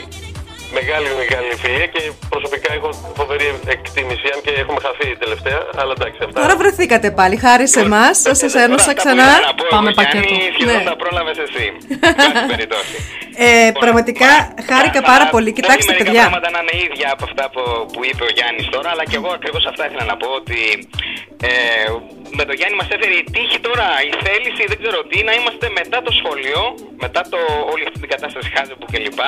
μεγάλη 0.78 1.08
μεγάλη 1.22 1.52
φιλία 1.64 1.88
και 1.96 2.02
προσωπικά 2.34 2.70
έχω 2.78 2.90
φοβερή 3.20 3.48
εκτίμηση, 3.76 4.26
αν 4.34 4.40
και 4.46 4.52
έχουμε 4.64 4.80
χαθεί 4.86 5.08
τελευταία, 5.24 5.60
αλλά 5.82 5.92
εντάξει 5.98 6.20
αυτά. 6.26 6.38
Τώρα 6.42 6.56
βρεθήκατε 6.62 7.08
πάλι, 7.20 7.36
χάρη 7.46 7.66
σε 7.76 7.80
εμάς. 7.88 8.16
Σας 8.42 8.48
ένωσα 8.66 8.92
Τώρα, 8.94 9.00
ξανά. 9.02 9.26
τα 9.26 9.34
που 9.34 9.34
ήθελα 9.34 9.48
να 9.50 9.54
πω 9.60 9.66
Πάμε 9.76 9.90
εγώ, 9.90 10.02
Γιάννη, 10.02 10.28
πακέτο. 10.28 10.56
Σχεδόν 10.58 10.78
Ναι. 10.84 10.90
τα 10.92 10.96
πρόλαβες 11.02 11.38
εσύ. 11.48 11.66
Εν 12.10 12.16
πάση 12.32 12.46
περιπτώσει. 12.54 12.96
Ε, 13.46 13.72
πραγματικά 13.84 14.30
χάρηκα 14.70 15.00
Παρά- 15.02 15.12
πάρα 15.12 15.26
πολύ. 15.36 15.50
μπορεί 15.52 15.58
Κοιτάξτε, 15.60 15.92
μερικά 15.92 16.04
παιδιά. 16.06 16.22
πράγματα 16.26 16.50
να 16.56 16.60
είναι 16.64 16.76
ίδια 16.88 17.08
από 17.16 17.24
αυτά 17.30 17.44
που, 17.54 17.62
που 17.94 18.00
είπε 18.10 18.24
ο 18.30 18.32
Γιάννης 18.38 18.66
τώρα, 18.76 18.90
αλλά 18.94 19.04
και 19.10 19.18
εγώ 19.22 19.30
ακριβώς 19.38 19.64
αυτά 19.72 19.84
ήθελα 19.88 20.06
να 20.12 20.16
πω 20.22 20.28
ότι 20.42 20.60
ε, 21.50 21.52
με 22.38 22.44
τον 22.48 22.56
Γιάννη 22.60 22.76
μας 22.82 22.90
έφερε 22.96 23.16
η 23.22 23.26
τύχη 23.36 23.58
τώρα, 23.68 23.88
η 24.10 24.12
θέληση, 24.24 24.64
δεν 24.72 24.78
ξέρω 24.82 25.00
τι, 25.10 25.18
να 25.30 25.34
είμαστε 25.38 25.66
μετά 25.80 25.98
το 26.08 26.12
σχολείο, 26.20 26.62
μετά 27.06 27.22
το, 27.32 27.40
όλη 27.74 27.84
αυτή 27.88 28.00
την 28.04 28.10
κατάσταση 28.16 28.48
Hasenbuck 28.56 28.90
κλπ. 28.96 29.22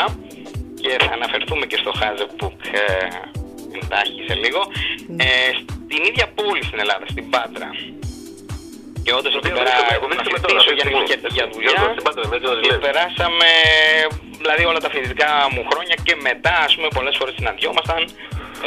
Και 0.85 0.95
θα 1.07 1.13
αναφερθούμε 1.19 1.65
και 1.71 1.77
στο 1.83 1.91
Hasenbuck 1.99 2.57
ε, 2.81 2.83
εντάχει 3.79 4.19
σε 4.27 4.35
λίγο. 4.43 4.61
Ναι. 5.15 5.23
Ε, 5.23 5.29
στην 5.85 6.01
ίδια 6.09 6.27
πόλη 6.37 6.63
στην 6.69 6.79
Ελλάδα, 6.83 7.05
στην 7.13 7.25
Πάτρα. 7.33 7.69
Και 9.03 9.13
όντως 9.19 9.31
εκεί 9.35 9.39
οποία 9.41 9.53
πέρα, 9.59 9.63
βρίσκομαι- 9.65 9.95
εγώ 9.97 10.05
ήμουν 10.07 10.17
βρίσκομαι 10.17 10.39
τώρα, 10.45 10.59
φοιτητής, 10.59 10.67
ο 10.67 10.71
αυτή 10.71 10.73
τη 10.73 10.77
Γιάννης 10.77 11.09
στιγμή. 11.09 11.21
είχε 11.21 11.37
για 11.37 11.45
δουλειά. 11.53 11.71
Γιώργο, 11.73 11.93
στην 11.95 12.03
Πάτρα, 12.07 12.21
με 12.29 12.35
έτσι 12.37 12.47
να 12.51 12.55
Και 12.65 12.69
λες. 12.75 12.81
περάσαμε 12.87 13.47
δηλαδή 14.41 14.63
όλα 14.71 14.79
τα 14.85 14.89
φοιτητικά 14.93 15.29
μου 15.53 15.61
χρόνια 15.69 15.95
και 16.05 16.13
μετά, 16.27 16.53
ας 16.67 16.71
πούμε, 16.75 16.87
πολλές 16.97 17.15
φορές 17.19 17.33
συναντιόμασταν. 17.39 18.01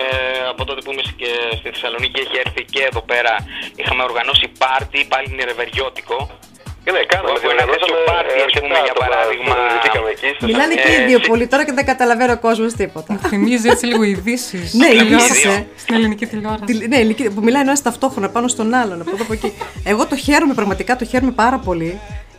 Ε, 0.02 0.04
από 0.52 0.62
τότε 0.68 0.80
που 0.84 0.90
είμαι 0.92 1.04
και 1.20 1.30
στη 1.58 1.66
Θεσσαλονίκη 1.74 2.18
έχει 2.24 2.36
έρθει 2.44 2.62
και 2.74 2.82
εδώ 2.90 3.02
πέρα 3.12 3.34
είχαμε 3.80 4.02
οργανώσει 4.10 4.46
πάρτι, 4.62 4.98
πάλι 5.12 5.26
νερεβεριώτικο. 5.38 6.18
Και 6.47 6.47
ναι, 6.94 7.02
κάναμε, 7.12 7.30
Όπου 7.38 7.48
ένα 7.54 7.64
τέτοιο 7.72 7.76
διοργανώσαμε 7.78 7.98
πάρτι, 8.10 8.32
ας 8.38 8.42
αρκετά 8.46 8.60
πούμε, 8.64 8.76
για 8.86 8.92
άτομα 8.92 9.06
παράδειγμα. 9.06 9.54
συναντηθήκαμε 9.58 10.08
εκεί. 10.14 10.28
στο- 10.36 10.46
Μιλάνε 10.50 10.74
και 10.82 10.90
Ε, 10.92 10.96
οι 10.96 11.00
δύο 11.10 11.20
σε- 11.22 11.28
πολύ 11.30 11.44
τώρα 11.52 11.62
και 11.66 11.74
δεν 11.78 11.86
καταλαβαίνει 11.92 12.32
ο 12.38 12.40
κόσμος 12.46 12.70
τίποτα. 12.80 13.10
Θυμίζει 13.30 13.66
έτσι 13.74 13.84
λίγο 13.92 14.02
ειδήσεις. 14.12 14.66
Ναι, 14.80 14.88
ειδήσεις, 15.00 15.40
ε. 15.52 15.56
Στην 15.82 15.92
ελληνική 15.98 16.26
τηλεόραση. 16.32 16.64
Τη- 16.70 16.88
Ναι, 16.92 16.98
ηλικία- 17.04 17.30
που 17.34 17.40
μιλάει 17.46 17.62
ένας 17.68 17.80
ταυτόχρονα 17.86 18.28
πάνω 18.36 18.46
στον 18.54 18.68
άλλον, 18.80 18.98
από 19.04 19.10
εδώ 19.14 19.22
από 19.26 19.32
εκεί. 19.38 19.50
Εγώ 19.92 20.02
το 20.12 20.16
χαίρομαι 20.24 20.54
πραγματικά, 20.60 20.92
το 21.00 21.04
χαίρομαι 21.10 21.32
πάρα 21.42 21.58
πολύ. 21.68 21.92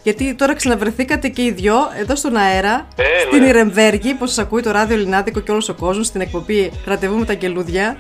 Γιατί 0.04 0.34
τώρα 0.34 0.54
ξαναβρεθήκατε 0.56 1.28
και 1.28 1.42
οι 1.44 1.52
δυο 1.52 1.76
εδώ 2.00 2.16
στον 2.16 2.36
αέρα, 2.36 2.88
Ε, 2.96 3.04
στην 3.28 3.42
ναι. 3.42 3.48
Ιρεμβέργη, 3.48 4.14
που 4.14 4.26
σας 4.26 4.38
ακούει 4.38 4.62
το 4.62 4.72
ράδιο 4.72 4.96
Ελληνάδικο 4.96 5.40
και 5.40 5.52
όλος 5.52 5.70
ο 5.70 5.74
κόσμος, 5.74 6.06
στην 6.08 6.22
εκπομπή 6.22 6.72
Ραντεβού 6.86 7.18
με 7.18 7.26
τα 7.26 7.32
Αγγελούδια. 7.32 7.98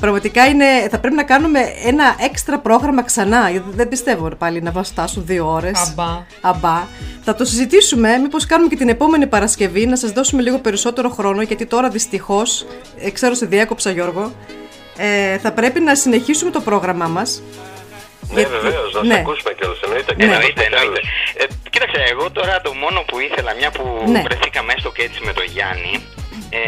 Πραγματικά 0.00 0.46
είναι, 0.46 0.64
θα 0.90 0.98
πρέπει 0.98 1.14
να 1.14 1.22
κάνουμε 1.24 1.60
ένα 1.84 2.16
έξτρα 2.20 2.58
πρόγραμμα 2.58 3.02
ξανά. 3.02 3.50
Γιατί 3.50 3.66
δεν 3.70 3.88
πιστεύω 3.88 4.28
πάλι 4.38 4.60
να 4.62 4.82
φτάσουν 4.82 5.22
δύο 5.26 5.52
ώρες. 5.52 5.88
Αμπά. 5.90 6.24
Αμπά. 6.40 6.86
Θα 7.22 7.34
το 7.34 7.44
συζητήσουμε. 7.44 8.16
Μήπως 8.16 8.46
κάνουμε 8.46 8.68
και 8.68 8.76
την 8.76 8.88
επόμενη 8.88 9.26
Παρασκευή 9.26 9.86
να 9.86 9.96
σας 9.96 10.10
δώσουμε 10.10 10.42
λίγο 10.42 10.58
περισσότερο 10.58 11.08
χρόνο. 11.08 11.42
Γιατί 11.42 11.66
τώρα 11.66 11.88
δυστυχώς, 11.88 12.66
ξέρω 13.12 13.34
σε 13.34 13.46
διέκοψα 13.46 13.90
Γιώργο, 13.90 14.32
ε, 14.96 15.38
θα 15.38 15.52
πρέπει 15.52 15.80
να 15.80 15.94
συνεχίσουμε 15.94 16.50
το 16.50 16.60
πρόγραμμά 16.60 17.06
μας. 17.06 17.42
Ναι, 18.34 18.42
βεβαίως, 18.42 18.92
να 18.94 19.04
ναι. 19.04 19.14
σε 19.14 19.20
ακούσουμε 19.20 19.52
κιόλας. 19.58 19.80
Εννοείται. 19.84 20.14
Ναι. 20.16 20.24
Εννοείται, 20.24 20.62
εννοείται. 20.70 21.00
Ε, 21.40 21.44
κοίταξε, 21.70 21.98
εγώ 22.12 22.30
τώρα 22.30 22.60
το 22.60 22.72
μόνο 22.74 23.00
που 23.08 23.16
ήθελα, 23.20 23.54
μια 23.58 23.70
που 23.70 23.84
Ναι. 24.14 24.22
βρεθήκαμε 24.26 24.72
έστω 24.76 24.90
και 24.96 25.02
έτσι 25.02 25.20
με 25.24 25.32
τον 25.32 25.44
Γιάννη, 25.54 25.94
ε, 26.50 26.60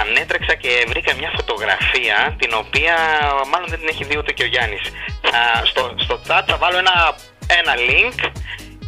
ανέτρεξα 0.00 0.54
και 0.54 0.84
βρήκα 0.88 1.14
μια 1.20 1.30
φωτογραφία 1.36 2.36
την 2.40 2.52
οποία 2.62 2.94
μάλλον 3.50 3.68
δεν 3.68 3.78
την 3.78 3.88
έχει 3.92 4.04
δει 4.04 4.18
ούτε 4.18 4.32
και 4.32 4.42
ο 4.42 4.46
Γιάννης. 4.46 4.84
Θα, 5.30 5.64
στο, 5.70 5.94
στο 6.04 6.14
chat 6.26 6.44
θα 6.46 6.56
βάλω 6.62 6.78
ένα, 6.78 6.96
ένα 7.60 7.72
link 7.88 8.18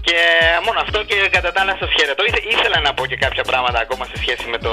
και 0.07 0.19
μόνο 0.67 0.79
αυτό 0.81 0.99
και 1.09 1.17
κατά 1.37 1.53
τα 1.53 1.61
άλλα 1.63 1.77
σας 1.81 1.91
χαιρετώ. 1.97 2.23
Ήθε- 2.25 2.47
ήθελα 2.55 2.79
να 2.81 2.95
πω 2.95 3.07
και 3.07 3.17
κάποια 3.17 3.45
πράγματα 3.51 3.79
ακόμα 3.81 4.05
σε 4.05 4.17
σχέση 4.23 4.45
με, 4.53 4.59
το, 4.59 4.73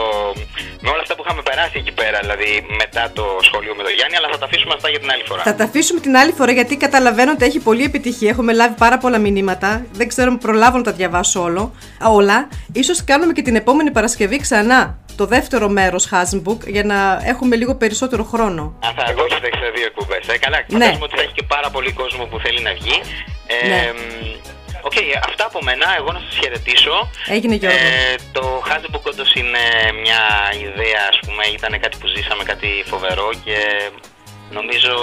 με 0.84 0.90
όλα 0.90 1.02
αυτά 1.02 1.16
που 1.16 1.24
είχαμε 1.26 1.42
περάσει 1.42 1.76
εκεί 1.82 1.92
πέρα, 1.92 2.18
δηλαδή 2.20 2.66
μετά 2.82 3.12
το 3.14 3.26
σχολείο 3.42 3.74
με 3.76 3.84
τον 3.84 3.94
Γιάννη, 3.98 4.16
αλλά 4.16 4.28
θα 4.32 4.38
τα 4.38 4.46
αφήσουμε 4.46 4.74
αυτά 4.78 4.90
για 4.90 5.00
την 5.00 5.12
άλλη 5.12 5.24
φορά. 5.30 5.42
Θα 5.42 5.56
τα 5.56 5.64
αφήσουμε 5.64 6.00
την 6.00 6.16
άλλη 6.18 6.32
φορά 6.32 6.52
γιατί 6.52 6.78
καταλαβαίνω 6.78 7.32
ότι 7.32 7.46
έχει 7.46 7.60
πολλή 7.60 7.84
επιτυχία. 7.84 8.30
Έχουμε 8.30 8.54
λάβει 8.54 8.76
πάρα 8.78 8.98
πολλά 8.98 9.18
μηνύματα. 9.18 9.86
Δεν 9.92 10.08
ξέρω 10.08 10.32
αν 10.32 10.38
προλάβω 10.38 10.78
να 10.78 10.84
τα 10.84 10.92
διαβάσω 10.92 11.42
όλο, 11.42 11.76
όλα. 12.04 12.48
Ίσως 12.74 13.04
κάνουμε 13.04 13.34
και 13.34 13.42
την 13.42 13.56
επόμενη 13.56 13.92
Παρασκευή 13.92 14.38
ξανά 14.40 14.98
το 15.22 15.26
δεύτερο 15.36 15.68
μέρος 15.80 16.04
Hasenbuck 16.12 16.62
για 16.76 16.84
να 16.92 16.98
έχουμε 17.32 17.56
λίγο 17.62 17.74
περισσότερο 17.84 18.24
χρόνο. 18.24 18.64
Αν 18.88 18.94
θα 18.98 19.04
εγώ 19.12 19.22
έχετε 19.30 19.50
σε 19.62 19.68
δύο 19.76 19.86
εκπομπές. 19.92 20.24
Ε, 20.28 20.38
καλά, 20.46 20.58
Ναι. 20.58 20.66
φαντάζομαι 20.74 21.04
ότι 21.10 21.16
θα 21.16 21.22
έχει 21.26 21.34
και 21.40 21.46
πάρα 21.56 21.70
πολύ 21.76 21.92
κόσμο 22.02 22.24
που 22.30 22.38
θέλει 22.44 22.62
να 22.68 22.74
βγει. 22.80 22.98
Ε, 23.48 23.68
Ναι. 23.68 23.82
μ, 23.96 24.00
Οκ, 24.88 24.98
αυτά 25.30 25.44
από 25.52 25.60
μένα. 25.68 25.86
Εγώ 26.00 26.10
να 26.18 26.22
σας 26.26 26.36
χαιρετήσω. 26.42 26.96
Έγινε 27.36 27.56
Γιώργο. 27.62 27.78
Ε, 27.78 28.16
το 28.38 28.44
Hasbook 28.70 29.04
όντως 29.12 29.32
είναι 29.40 29.64
μια 30.04 30.22
ιδέα, 30.68 31.02
ας 31.12 31.18
πούμε, 31.26 31.44
ήταν 31.58 31.72
κάτι 31.84 31.96
που 32.02 32.08
ζήσαμε, 32.16 32.44
κάτι 32.52 32.70
φοβερό 32.92 33.30
και 33.46 33.58
νομίζω 34.58 34.94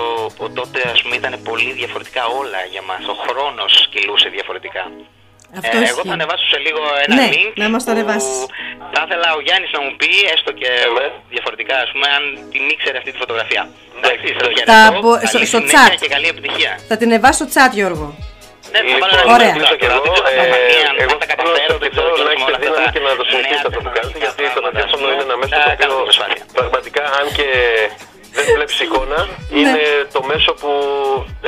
ότι 0.45 0.55
τότε 0.61 0.79
ας 0.95 1.01
πούμε 1.03 1.15
ήταν 1.21 1.35
πολύ 1.49 1.71
διαφορετικά 1.81 2.23
όλα 2.41 2.61
για 2.73 2.83
μας. 2.89 3.03
Ο 3.13 3.15
χρόνος 3.27 3.73
κυλούσε 3.93 4.29
διαφορετικά. 4.37 4.83
Αυτό 5.61 5.77
ε, 5.77 5.81
εγώ 5.81 5.85
ισχύει. 6.01 6.09
θα 6.11 6.15
ανεβάσω 6.19 6.47
σε 6.53 6.59
λίγο 6.67 6.81
ένα 7.05 7.15
Ναι, 7.19 7.29
link 7.37 7.53
να 7.63 7.69
μας 7.75 7.83
το 7.85 7.91
που 7.91 7.95
ανεβάσεις. 7.97 8.37
θα 8.95 9.01
ήθελα 9.07 9.29
ο 9.39 9.41
Γιάννης 9.47 9.71
να 9.77 9.81
μου 9.85 9.93
πει, 10.01 10.11
έστω 10.35 10.51
και 10.61 10.71
ναι. 10.97 11.07
διαφορετικά, 11.35 11.75
ας 11.85 11.91
πούμε, 11.93 12.07
αν 12.17 12.23
την 12.53 12.63
ήξερε 12.75 12.97
αυτή 13.01 13.11
τη 13.15 13.19
φωτογραφία. 13.25 13.63
Εντάξει, 13.99 14.27
σας 14.39 14.43
Τα 14.47 14.51
χαιρετώ. 14.57 15.01
πω- 15.05 15.19
Καλή 15.25 15.29
στο- 15.33 15.51
στο 15.53 15.59
συνέχεια 15.61 15.85
chat. 15.95 16.01
και 16.03 16.09
καλή 16.17 16.29
επιτυχία. 16.35 16.73
Θα 16.91 16.97
την 17.01 17.09
εβάσω 17.19 17.41
στο 17.43 17.47
chat 17.55 17.71
Γιώργο. 17.79 18.07
Ναι, 18.73 18.79
θα 18.79 18.97
βάλω 19.03 19.15
Λοιπόν, 19.15 19.25
ένα 19.25 19.35
Ωραία. 19.37 19.53
link 19.55 19.59
κλείσω 19.59 19.77
και 19.83 19.89
τώρα. 19.91 19.99
εγώ. 20.01 20.13
Δεν 20.15 20.23
ξέρω 20.27 20.37
Ε, 20.37 20.45
αν 20.45 20.49
θα 20.53 20.59
φανεί, 20.63 20.79
αν 20.91 20.95
Εγώ 21.05 21.15
θα 21.21 21.27
τα 21.31 21.35
θέλω 21.39 21.51
να 21.57 21.61
καταφέρω, 21.61 21.69
σας 21.71 21.79
δεν 21.83 21.89
ευχηθώ 21.89 22.03
ξέρω 22.03 22.11
να 22.11 22.17
και 22.17 22.23
με 22.23 22.27
όλα 22.27 22.33
έχετε 22.37 22.53
αυτά 22.57 22.65
δύναμη 22.65 22.87
τα 22.87 22.93
και 22.95 23.01
να 23.07 23.11
το 23.19 23.25
νέα 23.25 23.31
συνεχίσετε 23.33 23.69
αυτό 23.71 23.81
που 23.85 23.91
κάνετε, 23.97 24.19
γιατί 24.25 24.43
το 24.43 24.43
τεχνολογικά 24.43 24.67
ραδιόφωνο 24.67 25.07
είναι 25.13 25.25
ένα 25.29 25.37
μέσο 25.41 25.53
πράγματα, 25.53 25.67
το 25.67 25.71
θα 25.71 25.77
κάνω 25.81 25.95
οποίος 26.03 26.17
την 26.17 26.21
προσπάθεια. 26.21 26.43
πραγματικά, 26.59 27.03
αν 27.19 27.27
και 27.39 27.49
δεν 28.37 28.45
βλέπεις 28.57 28.77
εικόνα, 28.85 29.19
Ναι. 29.29 29.59
είναι 29.59 29.83
το 30.15 30.21
μέσο 30.31 30.51
που 30.61 30.71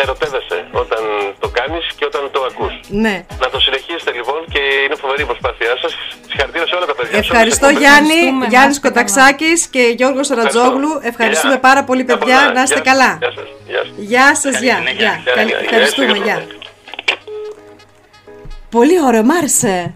ερωτεύεσαι 0.03 0.59
όταν 0.83 1.03
το 1.43 1.49
κάνεις 1.59 1.85
και 1.97 2.05
όταν 2.11 2.23
το 2.35 2.41
ακούς. 2.51 2.75
Ναι. 3.05 3.15
Να 3.43 3.49
το 3.53 3.59
συνεχίσετε 3.67 4.11
λοιπόν 4.19 4.39
και 4.53 4.61
είναι 4.85 4.97
φοβερή 5.03 5.23
η 5.27 5.29
προσπάθειά 5.33 5.75
σας. 5.83 5.93
Συγχαρητήρια 6.29 6.67
σε 6.71 6.75
όλα 6.79 6.87
τα 6.91 6.95
παιδιά. 6.99 7.11
σε 7.13 7.17
όλες 7.19 7.27
τις 7.27 7.33
Ευχαριστώ 7.35 7.67
εκπομπές. 7.67 7.85
Γιάννη, 7.85 8.09
Ευχαριστούμε, 8.19 8.45
να 8.45 8.53
Γιάννης 8.53 8.77
είστε 8.77 8.89
καλά. 8.89 8.95
Κονταξάκης 8.95 9.59
και 9.75 9.83
Γιώργος 9.99 10.29
Ρατζόγλου. 10.39 10.91
Ευχαριστούμε 11.13 11.57
Γεια. 11.59 11.67
πάρα 11.69 11.83
πολύ 11.89 12.03
Γεια 12.09 12.11
παιδιά, 12.19 12.37
πολλά. 12.39 12.53
να 12.57 12.63
είστε 12.67 12.81
Γεια 12.83 12.87
καλά. 12.91 13.11
σας. 13.23 13.49
Γεια 13.71 13.83
σας. 13.87 13.89
Γεια 14.11 14.27
σας, 14.43 14.53
Καλή 14.55 14.65
γεια. 14.67 14.77
συνέχεια. 14.81 15.01
γεια. 15.05 15.15
Γεια, 15.25 15.33
Καλή- 15.39 15.49
γεια, 15.49 15.59
γεια. 15.59 15.67
Ευχαριστούμε, 15.69 16.13
Γεια. 16.17 16.25
γεια. 16.25 16.39
Πολύ 18.71 18.97
ωραίο, 19.07 19.23
μ' 19.23 19.31
άρεσε. 19.31 19.95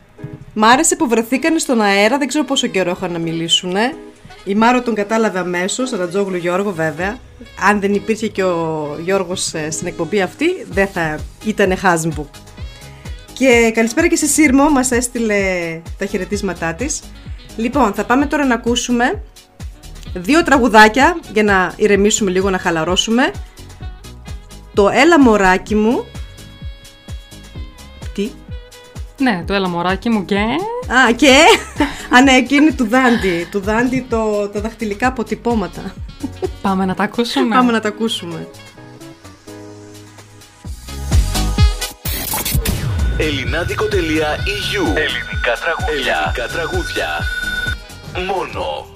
Μ' 0.54 0.64
άρεσε 0.64 0.96
που 0.96 1.08
βρεθήκανε 1.08 1.58
στον 1.58 1.80
αέρα, 1.80 2.18
δεν 2.18 2.28
ξέρω 2.28 2.44
πόσο 2.44 2.66
καιρό 2.66 2.90
είχαν 2.96 3.12
να 3.12 3.18
μιλήσουν. 3.18 3.76
Η 4.44 4.54
Μάρο 4.54 4.82
τον 4.82 4.94
κατάλαβε 4.94 5.38
αμέσως, 5.38 5.90
Ρατζόγλου 5.90 6.36
Γιώργο 6.36 6.72
βέβαια. 6.72 7.18
Αν 7.68 7.80
δεν 7.80 7.94
υπήρχε 7.94 8.28
και 8.28 8.44
ο 8.44 8.96
Γιώργος 9.04 9.54
ε, 9.54 9.70
στην 9.70 9.86
εκπομπή 9.86 10.20
αυτή, 10.20 10.66
δεν 10.70 10.86
θα 10.86 11.18
ήταν 11.44 11.74
Hasnbook. 11.82 12.40
Και 13.32 13.70
καλησπέρα 13.74 14.06
και 14.06 14.16
σε 14.16 14.26
Σύρμο, 14.26 14.70
μας 14.70 14.90
έστειλε 14.90 15.36
τα 15.98 16.06
χαιρετίσματά 16.06 16.74
της. 16.74 17.00
Λοιπόν, 17.56 17.92
θα 17.92 18.04
πάμε 18.04 18.26
τώρα 18.26 18.44
να 18.44 18.54
ακούσουμε 18.54 19.22
δύο 20.14 20.42
τραγουδάκια 20.42 21.20
για 21.32 21.42
να 21.42 21.72
ηρεμήσουμε 21.76 22.30
λίγο, 22.30 22.50
να 22.50 22.58
χαλαρώσουμε. 22.58 23.30
Το 24.74 24.88
«Έλα 24.88 25.20
μωράκι 25.20 25.74
μου». 25.74 26.04
Ναι, 29.22 29.44
το 29.46 29.52
έλα 29.52 29.68
μωράκι 29.68 30.08
μου 30.08 30.24
και. 30.24 30.36
Α, 30.36 31.12
και. 31.16 31.36
Α, 32.16 32.22
ναι, 32.22 32.32
εκείνη 32.32 32.72
του 32.72 32.88
Δάντι. 32.88 33.48
Του 33.50 33.60
Δάντι 33.60 34.06
το, 34.08 34.48
τα 34.48 34.60
δαχτυλικά 34.60 35.06
αποτυπώματα. 35.06 35.94
Πάμε 36.62 36.84
να 36.84 36.94
τα 36.94 37.02
ακούσουμε. 37.02 37.54
Πάμε 37.54 37.72
να 37.72 37.80
τα 37.80 37.88
ακούσουμε. 37.88 38.48
Ελληνάδικο.eu 43.16 44.84
Ελληνικά 44.94 45.52
τραγούδια. 45.62 46.16
Ελληνικά 46.18 46.46
τραγούδια. 46.52 47.08
Μόνο. 48.26 48.91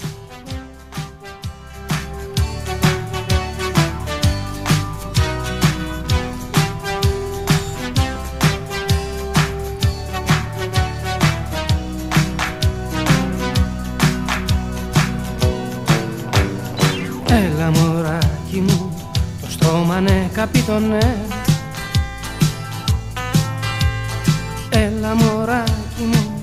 Έλα 17.37 17.71
μωράκι 17.71 18.61
μου, 18.61 18.95
το 19.41 19.51
στόμα 19.51 20.01
ναι 20.01 20.31
καπιτονέ 20.33 21.17
Έλα 24.71 25.15
μωράκι 25.15 26.03
μου, 26.13 26.41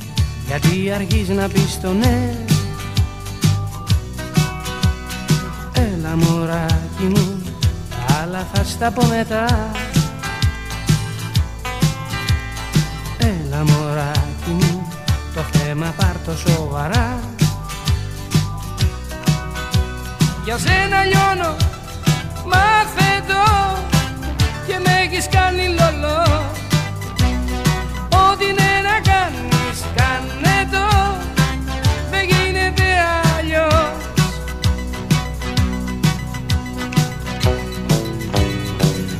γιατί 0.47 0.91
αργείς 0.91 1.29
να 1.29 1.47
πεις 1.47 1.79
το 1.81 1.93
ναι. 1.93 2.35
Έλα 5.73 6.15
μωράκι 6.15 7.03
μου, 7.03 7.41
άλλα 8.21 8.47
θα 8.53 8.63
στα 8.63 8.91
πω 8.91 9.05
μετά. 9.05 9.71
Έλα 13.17 13.63
μωράκι 13.63 14.49
μου, 14.49 14.87
το 15.35 15.41
θέμα 15.41 15.93
πάρ' 15.97 16.17
το 16.25 16.37
σοβαρά 16.37 17.32
Για 20.43 20.57
σένα 20.57 21.03
λιώνω, 21.03 21.55
μάθε 22.45 23.23
το 23.27 23.77
και 24.67 24.79
με 24.83 24.91
έχεις 25.03 25.27
κάνει 25.29 25.67
λολό 25.67 26.51
Ό,τι 28.09 28.45
ναι 28.45 28.71
να 28.83 29.11
κάνεις, 29.11 29.79
κάνε 29.95 30.69
το, 30.71 31.15
δεν 32.11 32.23
γίνεται 32.23 32.83
αλλιώς. 33.37 33.91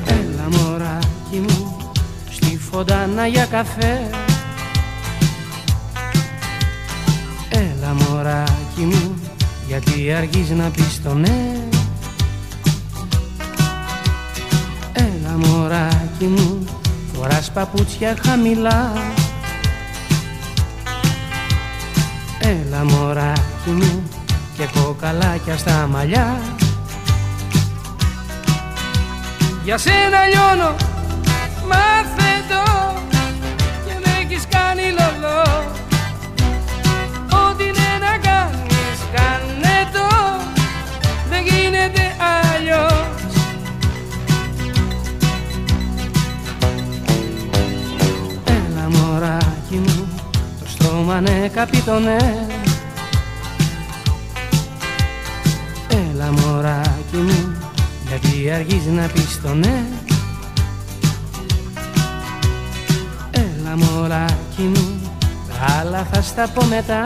Έλα 0.06 0.50
μωράκι 0.50 1.40
μου, 1.40 1.92
στη 2.32 2.60
φωτάνα 2.72 3.28
για 3.28 3.46
καφέ 3.46 4.10
Έλα 7.50 7.94
μωράκι 7.94 8.82
μου 8.82 9.12
γιατί 9.74 10.14
αργείς 10.14 10.50
να 10.50 10.70
πεις 10.70 11.02
το 11.04 11.14
ναι. 11.14 11.58
Έλα 14.94 15.38
μωράκι 15.38 16.26
μου, 16.26 16.66
φοράς 17.14 17.52
παπούτσια 17.52 18.16
χαμηλά. 18.26 18.94
Έλα 22.40 22.86
μωράκι 22.86 23.70
μου 23.70 24.04
και 24.58 24.68
κοκαλάκια 24.74 25.58
στα 25.58 25.88
μαλλιά. 25.92 26.40
Για 29.64 29.78
σένα 29.78 30.26
λιώνω. 30.34 30.92
γείτονε 51.84 52.48
Έλα 55.88 56.32
μωράκι 56.32 57.15
μου 57.15 57.56
γιατί 58.08 58.52
αργείς 58.52 58.86
να 58.86 59.08
πεις 59.08 59.41
το 59.41 59.54
ναι. 59.54 59.86
Έλα 63.32 63.78
μωράκι 63.78 64.62
μου 64.62 65.02
τα 65.48 65.80
άλλα 65.80 66.08
θα 66.12 66.22
στα 66.22 66.48
πω 66.54 66.65
μετά. 66.65 67.04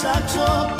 Σου 0.00 0.79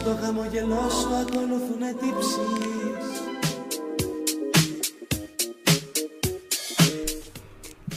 Πίσω 0.00 0.12
από 0.12 0.20
το 0.20 0.26
χαμογελό 0.26 0.88
σου 0.90 1.14
ακολουθούνε 1.14 1.94
τύψεις 2.00 2.38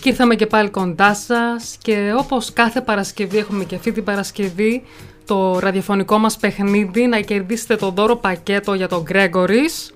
Και 0.01 0.09
ήρθαμε 0.09 0.35
και 0.35 0.45
πάλι 0.45 0.69
κοντά 0.69 1.13
σας 1.13 1.77
και 1.81 2.13
όπως 2.17 2.53
κάθε 2.53 2.81
Παρασκευή 2.81 3.37
έχουμε 3.37 3.63
και 3.63 3.75
αυτή 3.75 3.91
την 3.91 4.03
Παρασκευή 4.03 4.83
το 5.25 5.59
ραδιοφωνικό 5.59 6.17
μας 6.17 6.37
παιχνίδι 6.37 7.07
να 7.07 7.19
κερδίσετε 7.19 7.75
το 7.75 7.89
δώρο 7.89 8.15
πακέτο 8.15 8.73
για 8.73 8.87
τον 8.87 9.03
Gregory's 9.11 9.93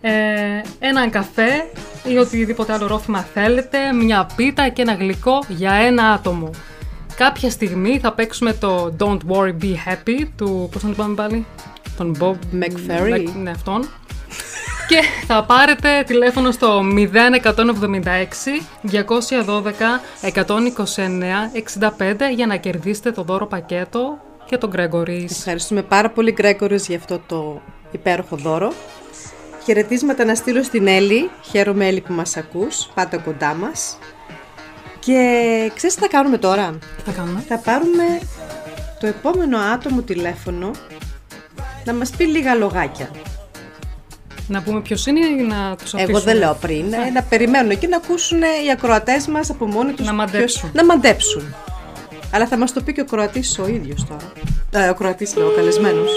ε, 0.00 0.12
έναν 0.78 1.10
καφέ 1.10 1.70
ή 2.04 2.16
οτιδήποτε 2.16 2.72
άλλο 2.72 2.86
ρόφημα 2.86 3.20
θέλετε, 3.20 3.92
μια 3.92 4.26
πίτα 4.36 4.68
και 4.68 4.82
ένα 4.82 4.94
γλυκό 4.94 5.44
για 5.48 5.72
ένα 5.72 6.10
άτομο. 6.10 6.50
Κάποια 7.16 7.50
στιγμή 7.50 7.98
θα 7.98 8.12
παίξουμε 8.12 8.52
το 8.52 8.94
Don't 8.98 9.18
Worry 9.28 9.54
Be 9.62 9.74
Happy 9.86 10.26
του, 10.36 10.68
πώς 10.72 10.82
να 10.82 10.88
το 10.88 10.94
πάμε 10.94 11.14
πάλι, 11.14 11.46
τον 11.96 12.16
Bob 12.20 12.34
McFerry. 12.62 13.14
Mc- 13.14 13.32
ναι, 13.42 13.50
αυτόν. 13.50 13.88
και 14.88 15.00
θα 15.26 15.44
πάρετε 15.44 16.04
τηλέφωνο 16.06 16.50
στο 16.50 16.82
0176 16.82 18.62
212 18.90 19.00
129 20.20 21.50
65 21.98 22.32
για 22.34 22.46
να 22.46 22.56
κερδίσετε 22.56 23.10
το 23.12 23.22
δώρο 23.22 23.46
πακέτο 23.46 24.18
και 24.44 24.56
τον 24.56 24.70
Gregory's. 24.76 25.30
Ευχαριστούμε 25.30 25.82
πάρα 25.82 26.10
πολύ 26.10 26.32
Γκρέκορες 26.32 26.86
για 26.86 26.96
αυτό 26.96 27.22
το 27.26 27.60
υπέροχο 27.90 28.36
δώρο. 28.36 28.72
Χαιρετίσματα 29.64 30.24
να 30.24 30.34
στείλω 30.34 30.62
στην 30.62 30.86
Έλλη. 30.86 31.30
Χαίρομαι 31.50 31.86
Έλλη 31.86 32.00
που 32.00 32.12
μας 32.12 32.36
ακούς. 32.36 32.88
Πάτε 32.94 33.16
κοντά 33.16 33.54
μας. 33.54 33.98
Και 35.04 35.70
ξέρεις 35.74 35.94
τι 35.94 36.00
θα 36.00 36.08
κάνουμε 36.08 36.38
τώρα; 36.38 36.78
Τι 36.96 37.02
θα 37.10 37.12
κάνουμε; 37.12 37.44
Θα 37.48 37.58
πάρουμε 37.58 38.04
το 39.00 39.06
επόμενο 39.06 39.58
άτομο 39.58 40.00
τηλέφωνο 40.02 40.70
να 41.84 41.92
μας 41.94 42.10
πει 42.10 42.24
λίγα 42.24 42.54
λογάκια. 42.54 43.10
Να 44.48 44.62
πούμε 44.62 44.80
ποιος 44.80 45.06
είναι 45.06 45.26
ή 45.26 45.42
να 45.42 45.76
τους 45.76 45.94
αφήσουμε; 45.94 46.16
Εγώ 46.18 46.20
δεν 46.20 46.36
λέω 46.36 46.54
πριν. 46.60 46.92
ε, 46.92 47.10
να 47.14 47.22
περιμένουν 47.22 47.70
εκεί 47.70 47.86
να 47.86 47.96
ακούσουν 47.96 48.40
οι 48.42 48.70
ακροατές 48.72 49.26
μας 49.26 49.50
από 49.50 49.66
μόνοι 49.66 49.92
τους 49.92 50.06
Να 50.06 50.12
ποιος- 50.14 50.32
μαντέψουν. 50.32 50.70
να 50.72 50.84
μαντέψουν. 50.84 51.54
Αλλά 52.34 52.46
θα 52.46 52.56
μας 52.58 52.72
το 52.72 52.82
πει 52.82 52.92
και 52.92 53.00
ο 53.00 53.04
Κροατής 53.04 53.58
ο 53.58 53.66
ίδιος 53.68 54.06
τώρα. 54.08 54.32
Ε, 54.86 54.88
ο 54.88 54.94
Κροατής 54.94 55.36
λέω, 55.36 55.46
ο 55.46 55.50
καλεσμένος. 55.50 56.10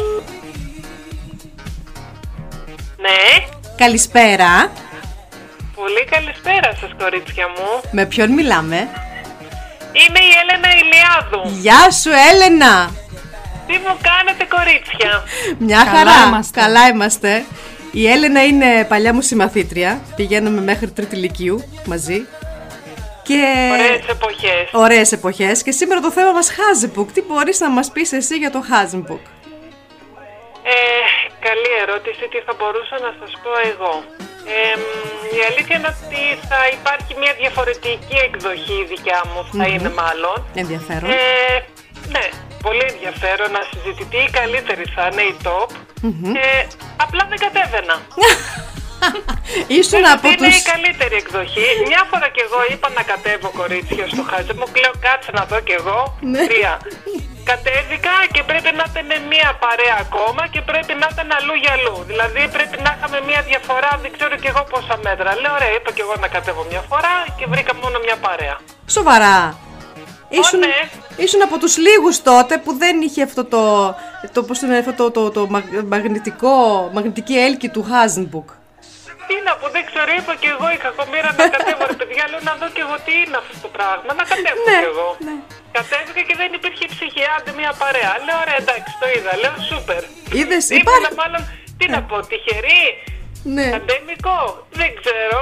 Ναι, 3.02 3.46
Καλησπέρα. 3.78 4.72
Πολύ 5.76 6.04
καλησπέρα 6.14 6.70
σας 6.80 6.90
κορίτσια 6.98 7.48
μου. 7.48 7.82
Με 7.92 8.06
ποιον 8.06 8.32
μιλάμε; 8.32 8.78
Είμαι 9.92 10.20
η 10.20 10.32
Έλενα 10.42 10.70
Ηλιάδου. 10.82 11.60
Γεια 11.60 11.92
σου 11.92 12.10
Έλενα. 12.32 12.90
Τι 13.68 13.74
μου 13.74 13.98
κάνετε 14.10 14.44
κορίτσια; 14.56 15.24
Μια 15.58 15.84
Καλά 15.84 15.98
χαρά. 15.98 16.28
είμαστε. 16.28 16.60
Καλά 16.62 16.88
είμαστε. 16.88 17.46
Η 17.92 18.08
Έλενα 18.10 18.44
είναι 18.46 18.86
παλιά 18.86 19.14
μου 19.14 19.22
συμμαθήτρια. 19.22 20.02
Πηγαίνουμε 20.16 20.62
μέχρι 20.62 20.92
τρίτη 20.92 21.16
λυκείου 21.16 21.64
μαζί. 21.86 22.26
Και... 23.24 23.70
Ωραίες 23.72 24.08
εποχές. 24.10 24.70
Ωραίες 24.72 25.12
εποχές. 25.12 25.64
Και 25.64 25.72
σήμερα 25.72 26.00
το 26.02 26.12
θέμα 26.12 26.32
μας 26.32 26.50
Hasenbuck. 26.56 27.12
Τι 27.12 27.22
μπορείς 27.22 27.60
να 27.60 27.70
μας 27.70 27.92
πεις 27.92 28.12
εσύ 28.12 28.36
για 28.38 28.52
το 28.52 28.64
Hasenbuck. 28.70 29.24
Ε, 30.64 30.78
καλή 31.40 31.72
ερώτηση. 31.82 32.24
Τι 32.32 32.40
θα 32.46 32.54
μπορούσα 32.58 32.96
να 33.06 33.12
σας 33.20 33.32
πω 33.44 33.52
εγώ; 33.72 34.04
Ε, 34.54 34.58
μ, 34.80 34.84
η 35.38 35.40
αλήθεια 35.50 35.76
είναι 35.78 35.92
ότι 35.96 36.22
θα 36.50 36.60
υπάρχει 36.78 37.12
μια 37.22 37.34
διαφορετική 37.42 38.18
εκδοχή 38.28 38.78
η 38.84 38.88
δικιά 38.94 39.22
μου. 39.30 39.40
Θα 39.60 39.66
Μμμ. 39.68 39.74
είναι 39.74 39.92
μάλλον. 40.04 40.38
Ενδιαφέρον. 40.62 41.10
Ε, 41.10 41.18
ναι, 42.16 42.26
πολύ 42.66 42.86
ενδιαφέρον 42.94 43.50
να 43.58 43.62
συζητηθεί. 43.70 44.20
Η 44.30 44.32
καλύτερη 44.40 44.84
θα 44.96 45.04
είναι 45.12 45.26
η 45.32 45.36
top. 45.48 45.70
Ε, 46.46 46.68
απλά 47.04 47.24
δεν 47.32 47.40
κατέβαινα. 47.46 47.96
Ήσουν 49.80 50.06
από 50.14 50.28
είναι 50.28 50.48
τους... 50.48 50.58
η 50.60 50.62
καλύτερη 50.72 51.16
εκδοχή. 51.16 51.68
Μια 51.88 52.02
φορά 52.12 52.28
κι 52.36 52.42
εγώ 52.48 52.60
είπα 52.72 52.88
να 52.98 53.04
κατέβω 53.12 53.50
κορίτσια 53.60 54.08
στο 54.08 54.24
χάζι 54.30 54.54
μου. 54.60 54.66
Λέω 54.82 54.94
κάτσε 55.06 55.32
να 55.38 55.44
δω 55.46 55.60
κι 55.68 55.72
εγώ. 55.72 56.18
Ναι. 56.22 56.48
Τρία. 56.48 56.74
Κατέβηκα 57.52 58.16
και 58.34 58.42
πρέπει 58.50 58.70
να 58.80 58.86
ήταν 58.92 59.08
μία 59.34 59.50
παρέα 59.64 59.96
ακόμα 60.06 60.44
και 60.54 60.62
πρέπει 60.70 60.94
να 61.02 61.08
ήταν 61.14 61.28
αλλού 61.38 61.54
για 61.64 61.72
αλλού. 61.78 61.96
Δηλαδή 62.12 62.42
πρέπει 62.56 62.76
να 62.86 62.90
είχαμε 62.96 63.18
μία 63.30 63.42
διαφορά, 63.50 63.92
δεν 64.04 64.12
ξέρω 64.18 64.36
κι 64.42 64.48
εγώ 64.52 64.64
πόσα 64.72 64.96
μέτρα. 65.06 65.30
Λέω 65.42 65.54
ωραία, 65.58 65.72
είπα 65.78 65.90
κι 65.96 66.04
εγώ 66.06 66.16
να 66.24 66.28
κατέβω 66.36 66.64
μια 66.72 66.82
φορά 66.90 67.14
και 67.38 67.46
βρήκα 67.52 67.74
μόνο 67.84 67.98
μια 68.06 68.18
παρέα. 68.26 68.56
Σοβαρά. 68.98 69.38
Ήσουν, 70.30 70.60
ναι. 70.60 70.76
ήσουν 71.26 71.42
από 71.48 71.56
τους 71.62 71.74
λίγους 71.86 72.16
τότε 72.22 72.54
που 72.64 72.72
δεν 72.84 73.02
είχε 73.02 73.22
αυτό 73.24 73.42
το, 73.54 73.96
το, 74.34 74.44
πώς 74.44 74.60
το, 74.60 74.66
λένε, 74.68 74.78
αυτό 74.80 74.94
το, 74.94 75.12
το, 75.12 75.32
το 75.32 75.48
μαγ- 75.50 75.84
μαγνητικό, 75.94 76.56
μαγνητική 76.94 77.36
έλκη 77.38 77.70
του 77.70 77.84
Χάζενμπουκ. 77.90 78.50
Τι 79.28 79.36
να 79.48 79.54
πω, 79.60 79.66
δεν 79.76 79.84
ξέρω, 79.90 80.10
είπα 80.20 80.34
κι 80.42 80.50
εγώ 80.56 80.68
είχα 80.76 80.90
κομμύρα 81.00 81.30
να 81.40 81.44
κατέβω 81.56 81.84
ρε 81.92 81.98
παιδιά. 82.00 82.24
Λέω 82.32 82.42
να 82.50 82.54
δω 82.62 82.68
κι 82.76 82.82
εγώ 82.86 82.96
τι 83.06 83.14
είναι 83.24 83.38
αυτό 83.44 83.56
το 83.66 83.70
πράγμα. 83.76 84.10
Να 84.20 84.24
κατέβω 84.32 84.64
Ναι, 84.70 84.78
κι 84.84 84.90
εγώ. 84.94 85.08
Κατέβηκα 85.78 86.22
και 86.28 86.36
δεν 86.42 86.50
υπήρχε 86.58 86.86
ψυχή, 86.94 87.24
άντε 87.36 87.52
μια 87.60 87.72
παρέα. 87.82 88.12
Λέω 88.26 88.38
ωραία, 88.44 88.58
εντάξει, 88.64 88.92
το 89.02 89.06
είδα. 89.16 89.32
Λέω 89.44 89.56
σούπερ. 89.70 90.02
Είδες, 90.40 90.64
Ήμουνα 90.70 90.84
υπάρχει... 90.86 91.18
μάλλον, 91.22 91.42
τι 91.80 91.86
να 91.96 92.00
πω, 92.10 92.16
τυχερή, 92.32 92.84
Ναι. 93.56 93.68
αντέμικο, 93.80 94.36
δεν 94.80 94.90
ξέρω. 95.02 95.40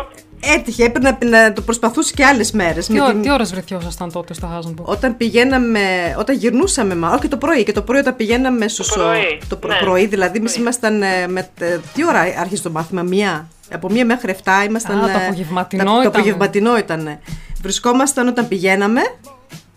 Έτυχε, 0.56 0.84
έπρεπε 0.90 1.26
να, 1.26 1.40
να 1.40 1.54
το 1.54 1.62
προσπαθούσε 1.62 2.12
και 2.16 2.26
άλλες 2.26 2.52
μέρες. 2.52 2.86
Τι, 2.86 2.94
με 2.94 3.02
ω- 3.02 3.06
την- 3.08 3.22
τι 3.22 3.32
ώρες 3.32 3.52
βρεθιόσασταν 3.52 4.12
τότε 4.12 4.34
στο 4.34 4.48
Χάζενμπουργκ. 4.48 4.88
Όταν 4.90 5.18
πηγαίναμε, 5.18 6.16
όταν 6.20 6.36
γυρνούσαμε, 6.36 6.96
μα, 6.96 7.10
όχι 7.14 7.28
το 7.28 7.38
πρωί, 7.38 7.64
και 7.64 7.72
το 7.72 7.82
πρωί 7.82 8.00
όταν 8.00 8.16
πηγαίναμε 8.16 8.68
στο 8.68 8.84
σο- 8.84 8.94
πρωί, 8.94 9.42
το 9.50 9.56
προ- 9.56 9.72
ναι. 9.74 9.80
πρωί, 9.80 10.06
δηλαδή 10.06 10.38
εμείς 10.38 10.56
ήμασταν 10.56 11.02
ε, 11.02 11.28
με, 11.28 11.50
τε- 11.58 11.80
τι 11.94 12.06
ώρα 12.06 12.20
άρχισε 12.20 12.64
το 12.64 12.70
μάθημα, 12.70 13.02
μία, 13.02 13.48
από 13.76 13.90
μία 13.90 14.06
μέχρι 14.06 14.36
7 14.44 14.50
ήμασταν... 14.68 14.98
Α, 14.98 15.02
το 15.02 15.20
ε, 15.20 15.26
απογευματινό 15.26 15.84
τα- 15.84 15.92
Το 15.94 16.00
ήτανε. 16.02 16.08
απογευματινό 16.18 16.78
ήταν. 16.78 17.20
Βρισκόμασταν 17.62 18.28
όταν 18.28 18.48
πηγαίναμε 18.48 19.02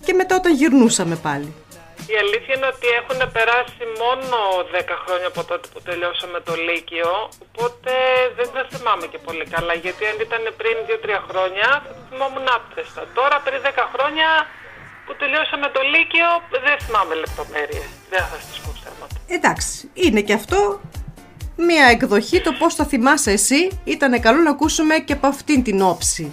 και 0.04 0.12
μετά 0.20 0.34
όταν 0.40 0.52
γυρνούσαμε 0.54 1.16
πάλι. 1.26 1.48
Η 2.14 2.16
αλήθεια 2.24 2.52
είναι 2.56 2.68
ότι 2.74 2.86
έχουν 3.00 3.18
περάσει 3.36 3.82
μόνο 4.04 4.36
10 4.76 5.02
χρόνια 5.04 5.28
από 5.32 5.40
τότε 5.50 5.66
που 5.72 5.80
τελειώσαμε 5.88 6.38
το 6.48 6.54
Λύκειο, 6.68 7.12
οπότε 7.46 7.92
δεν 8.38 8.48
τα 8.54 8.62
θυμάμαι 8.72 9.06
και 9.12 9.18
πολύ 9.28 9.44
καλά, 9.54 9.74
γιατί 9.84 10.02
αν 10.10 10.16
ήταν 10.26 10.42
πριν 10.60 10.76
2-3 10.88 11.28
χρόνια 11.28 11.66
θα 11.84 11.90
το 11.96 12.02
θυμόμουν 12.08 12.46
άπτεστα. 12.56 13.02
Τώρα 13.18 13.36
πριν 13.46 13.58
10 13.66 13.68
χρόνια 13.94 14.28
που 15.04 15.12
τελειώσαμε 15.20 15.66
το 15.76 15.80
Λύκειο 15.94 16.28
δεν 16.66 16.76
θυμάμαι 16.84 17.14
λεπτομέρειες, 17.24 17.88
δεν 18.12 18.22
θα 18.30 18.36
σας 18.46 18.56
πω 18.62 18.70
ψέματα. 18.78 19.14
Εντάξει, 19.36 19.74
είναι 20.04 20.20
και 20.26 20.34
αυτό 20.40 20.58
μία 21.56 21.84
εκδοχή, 21.84 22.40
το 22.40 22.52
πώς 22.52 22.74
θα 22.74 22.84
θυμάσαι 22.84 23.30
εσύ, 23.30 23.68
ήταν 23.84 24.20
καλό 24.20 24.42
να 24.42 24.50
ακούσουμε 24.50 24.98
και 24.98 25.12
από 25.12 25.26
αυτήν 25.26 25.62
την 25.62 25.82
όψη. 25.82 26.32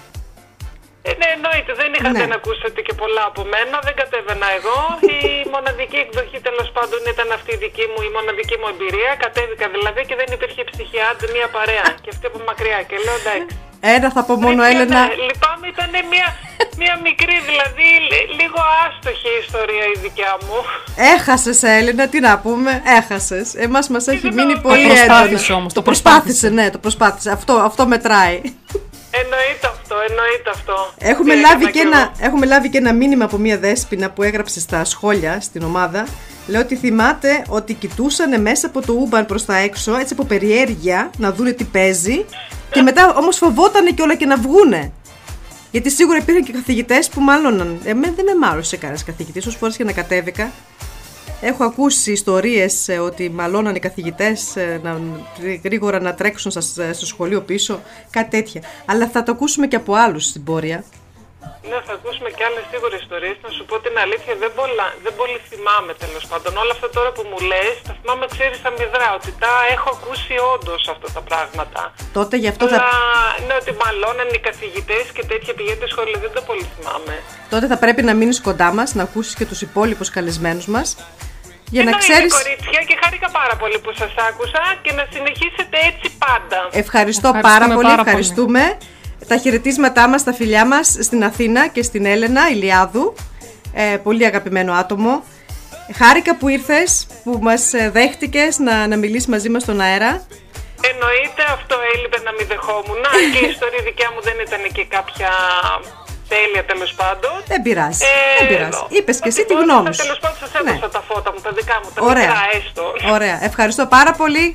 Ε, 1.10 1.12
ναι, 1.20 1.28
εννοείται. 1.38 1.72
Δεν 1.82 1.90
είχατε 1.96 2.22
Ναι. 2.24 2.32
να 2.34 2.38
ακούσετε 2.42 2.80
και 2.88 2.94
πολλά 3.02 3.24
από 3.32 3.42
μένα. 3.54 3.76
Δεν 3.88 3.96
κατέβαινα 4.02 4.48
εγώ. 4.58 4.80
Η 5.20 5.22
μοναδική 5.56 5.98
εκδοχή 6.06 6.38
τέλος 6.48 6.68
πάντων 6.76 7.00
ήταν 7.14 7.28
αυτή 7.38 7.52
η 7.58 7.60
δική 7.66 7.86
μου, 7.92 8.00
η 8.10 8.12
μοναδική 8.18 8.56
μου 8.62 8.68
εμπειρία. 8.74 9.12
Κατέβηκα 9.24 9.66
δηλαδή 9.76 10.02
και 10.10 10.16
δεν 10.22 10.30
υπήρχε 10.38 10.62
ψυχιά, 10.72 11.04
άντε 11.12 11.26
μία 11.36 11.48
παρέα. 11.58 11.88
Και 12.04 12.10
αυτή 12.14 12.26
από 12.32 12.40
μακριά. 12.50 12.80
Και 12.90 12.96
λέω 13.06 13.18
εντάξει. 13.24 13.56
Ένα 13.96 14.08
θα 14.16 14.22
πω 14.28 14.34
μόνο, 14.44 14.62
Ναι, 14.64 14.70
Έλενα. 14.72 15.00
ναι, 15.02 15.14
Λυπάμαι, 15.28 15.66
ήταν 15.74 15.92
μια, 16.14 16.28
μια 16.82 16.94
μικρή, 17.08 17.36
δηλαδή 17.50 17.88
λι- 18.10 18.30
λίγο 18.40 18.60
άστοχη 18.86 19.30
η 19.36 19.40
ιστορία 19.46 19.86
η 19.96 19.98
δικιά 20.06 20.32
μου. 20.46 20.58
Έχασες 21.16 21.60
Έλενα, 21.78 22.06
τι 22.12 22.20
να 22.28 22.34
πούμε, 22.44 22.72
έχασες. 23.00 23.48
Εμάς 23.66 23.86
μας 23.94 24.08
έχει 24.08 24.20
δεν 24.30 24.34
μείνει 24.34 24.54
το- 24.54 24.60
πολύ 24.68 24.88
Το 24.88 24.94
έντονος. 24.94 25.06
προσπάθησε 25.08 25.54
όμως, 25.54 25.74
το 25.74 25.82
προσπάθησε, 25.82 26.50
ναι, 26.50 26.66
το 26.70 26.78
προσπάθησε. 26.78 27.30
Αυτό, 27.32 27.54
αυτό 27.54 27.82
μετράει. 27.88 28.42
Εννοείται 29.22 29.68
αυτό, 29.68 29.96
εννοείται 30.10 30.50
αυτό. 30.50 30.94
Έχουμε 30.98 31.34
Τι 31.34 31.40
λάβει, 31.40 31.54
έκανα 31.54 31.72
και 31.72 31.80
κι 31.80 31.88
ένα, 31.88 31.98
εγώ. 32.00 32.12
έχουμε 32.20 32.46
λάβει 32.46 32.70
και 32.70 32.78
ένα 32.78 32.94
μήνυμα 32.94 33.26
από 33.26 33.38
μία 33.38 33.58
δέσποινα 33.58 34.10
που 34.10 34.24
έγραψε 34.24 34.60
στα 34.60 34.86
σχόλια 34.86 35.40
στην 35.42 35.64
ομάδα. 35.64 36.08
Λέω 36.48 36.62
ότι 36.62 36.76
θυμάται 36.76 37.44
ότι 37.48 37.74
κοιτούσαν 37.74 38.42
μέσα 38.42 38.68
από 38.68 38.82
το 38.82 38.94
Ούμπαν 38.94 39.26
προς 39.26 39.46
τα 39.46 39.56
έξω, 39.58 39.96
έτσι 39.96 40.14
από 40.14 40.24
περιέργεια, 40.26 41.10
να 41.18 41.32
δούνε 41.32 41.52
τι 41.52 41.64
παίζει. 41.64 42.26
Και 42.72 42.82
μετά 42.82 43.14
όμως 43.16 43.38
φοβότανε 43.38 43.92
και 43.92 44.02
όλα 44.02 44.16
και 44.16 44.26
να 44.26 44.38
βγούνε. 44.38 44.92
Γιατί 45.72 45.90
σίγουρα 45.90 46.18
υπήρχαν 46.18 46.44
και 46.44 46.52
καθηγητές 46.52 47.10
που 47.10 47.22
μάλλον. 47.22 47.80
Εμένα 47.84 48.14
δεν 48.16 48.26
με 48.26 48.36
μάλωσε 48.48 48.78
κανένας 48.78 49.04
καθηγητής. 49.04 49.46
Όσε 49.46 49.58
φορέ 49.58 49.72
και 49.72 49.84
να 49.84 49.92
κατέβηκα, 49.92 50.52
έχω 51.44 51.64
ακούσει 51.64 52.12
ιστορίες 52.12 52.90
ότι 53.02 53.30
μαλώναν 53.30 53.76
οι 53.76 53.80
καθηγητές 53.80 54.54
να, 54.82 55.00
γρήγορα 55.64 56.00
να 56.00 56.14
τρέξουν 56.14 56.52
στα- 56.52 56.94
στο 56.94 57.06
σχολείο 57.06 57.42
πίσω. 57.42 57.80
Κάτι 58.10 58.30
τέτοια. 58.30 58.62
Αλλά 58.86 59.08
θα 59.14 59.24
το 59.24 59.32
ακούσουμε 59.32 59.68
και 59.68 59.76
από 59.76 59.94
άλλους 59.96 60.24
στην 60.26 60.44
πορεία. 60.44 60.84
Ναι, 61.70 61.78
θα 61.88 61.94
ακούσουμε 62.00 62.30
και 62.38 62.44
άλλες 62.50 62.64
σίγουρες 62.72 63.00
ιστορίες. 63.06 63.36
Να 63.46 63.50
σου 63.56 63.64
πω 63.70 63.76
την 63.86 63.96
αλήθεια, 64.04 64.34
δεν, 64.44 64.52
πολλά, 64.60 64.88
δεν 65.04 65.14
πολύ 65.22 65.38
θυμάμαι 65.50 65.92
τέλος 66.04 66.24
πάντων. 66.32 66.52
Όλα 66.64 66.72
αυτά 66.78 66.88
τώρα 66.98 67.10
που 67.16 67.24
μου 67.32 67.40
λες, 67.52 67.74
τα 67.88 67.94
θυμάμαι, 68.00 68.26
ξέρεις, 68.36 68.60
αμυδρά. 68.70 69.10
Ότι 69.20 69.32
τα 69.44 69.52
έχω 69.76 69.90
ακούσει 69.98 70.34
όντως 70.54 70.82
αυτά 70.94 71.08
τα 71.18 71.22
πράγματα. 71.30 71.82
Τότε 72.18 72.34
γι' 72.44 72.52
αυτό 72.54 72.64
Αλλά 72.66 72.78
θα, 72.84 72.92
ναι, 73.48 73.54
ότι 73.62 73.72
μαλώναν 73.84 74.30
οι 74.36 74.40
καθηγητές 74.50 75.06
και 75.16 75.24
τέτοια 75.32 75.54
πηγαίνετε 75.58 75.88
σχολείο, 75.94 76.18
δεν 76.26 76.32
το 76.38 76.42
πολύ 76.50 76.66
θυμάμαι. 76.74 77.14
τότε 77.54 77.66
θα 77.72 77.78
πρέπει 77.84 78.02
να 78.10 78.14
μείνεις 78.20 78.40
κοντά 78.48 78.70
μας, 78.78 78.90
να 78.98 79.04
ακούσεις 79.08 79.34
και 79.40 79.46
τους 79.52 79.62
υπόλοιπους 79.68 80.10
καλεσμένους 80.16 80.68
μας. 80.76 80.88
Για 81.74 81.84
να 81.84 81.90
Εννοείται, 81.90 82.14
ξέρει. 82.14 82.28
κορίτσια, 82.40 82.82
και 82.88 82.96
χάρηκα 83.04 83.30
πάρα 83.40 83.56
πολύ 83.62 83.78
που 83.84 83.92
σας 84.02 84.14
άκουσα 84.30 84.62
και 84.84 84.92
να 85.00 85.04
συνεχίσετε 85.14 85.78
έτσι 85.90 86.08
πάντα. 86.26 86.60
Ευχαριστώ 86.72 87.28
Ευχαριστούμε 87.28 87.42
πάρα 87.42 87.66
πολύ. 87.76 87.88
πάρα 87.88 88.04
πολύ. 88.04 88.08
ευχαριστούμε. 88.08 88.78
Τα 89.28 89.38
χαιρετίσματά 89.38 90.04
μας, 90.12 90.24
τα 90.24 90.34
φιλιά 90.34 90.66
μας 90.66 90.88
στην 91.08 91.24
Αθήνα 91.24 91.62
και 91.68 91.84
στην 91.84 92.06
Έλενα 92.06 92.42
Ηλιάδου. 92.50 93.16
Ε, 93.74 93.98
πολύ 94.04 94.26
αγαπημένο 94.26 94.74
άτομο. 94.74 95.24
Χάρηκα 96.00 96.36
που 96.38 96.48
ήρθες, 96.48 97.08
που 97.24 97.40
μας 97.42 97.74
ε, 97.74 97.90
δέχτηκες 97.94 98.58
να, 98.60 98.88
να 98.88 98.96
μιλήσεις 98.98 99.28
μαζί 99.28 99.50
μας 99.50 99.62
στον 99.62 99.82
αέρα. 99.82 100.12
Εννοείται 100.92 101.44
αυτό 101.58 101.76
έλειπε 101.96 102.18
να 102.28 102.32
μην 102.38 102.48
δεχόμουν. 102.48 103.04
και 103.34 103.46
η 103.46 103.50
ιστορία 103.50 103.82
δικιά 103.90 104.10
μου 104.14 104.22
δεν 104.28 104.38
ήταν 104.48 104.62
και 104.76 104.86
κάποια 104.96 105.32
τέλεια 106.34 106.64
τέλος 106.72 106.92
πάντων. 107.00 107.36
Δεν 107.54 107.62
πειράζει. 107.66 108.00
Ε, 108.06 108.38
δεν 108.40 108.48
πειράζει. 108.52 108.78
εδώ. 108.78 108.88
Είπες 108.98 109.18
και 109.24 109.30
εσύ 109.32 109.42
Ό,τι 109.42 109.48
τη 109.50 109.54
μπόρεσα, 109.54 109.72
γνώμη 109.74 109.94
σου. 109.94 110.02
Τέλος 110.04 110.20
πάντων 110.24 110.38
σας 110.44 110.52
έδωσα 110.60 110.90
τα 110.98 111.02
φώτα 111.10 111.30
μου, 111.34 111.40
τα 111.46 111.52
δικά 111.58 111.76
μου, 111.84 111.90
τα 111.96 112.00
Ωραία. 112.12 112.30
μικρά 112.32 112.44
έστω. 112.58 112.84
Ωραία. 113.16 113.38
Ευχαριστώ 113.50 113.84
πάρα 113.96 114.12
πολύ. 114.22 114.46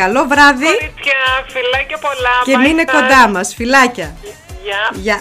Καλό 0.00 0.22
βράδυ 0.32 0.64
Κορίτσια, 0.64 1.20
φιλάκια 1.54 1.98
πολλά. 2.06 2.34
και 2.48 2.54
bye 2.56 2.62
μείνε 2.64 2.84
bye. 2.86 2.92
κοντά 2.94 3.22
μας. 3.34 3.46
Φιλάκια. 3.58 4.08
Γεια. 4.64 4.82
Γεια. 5.06 5.18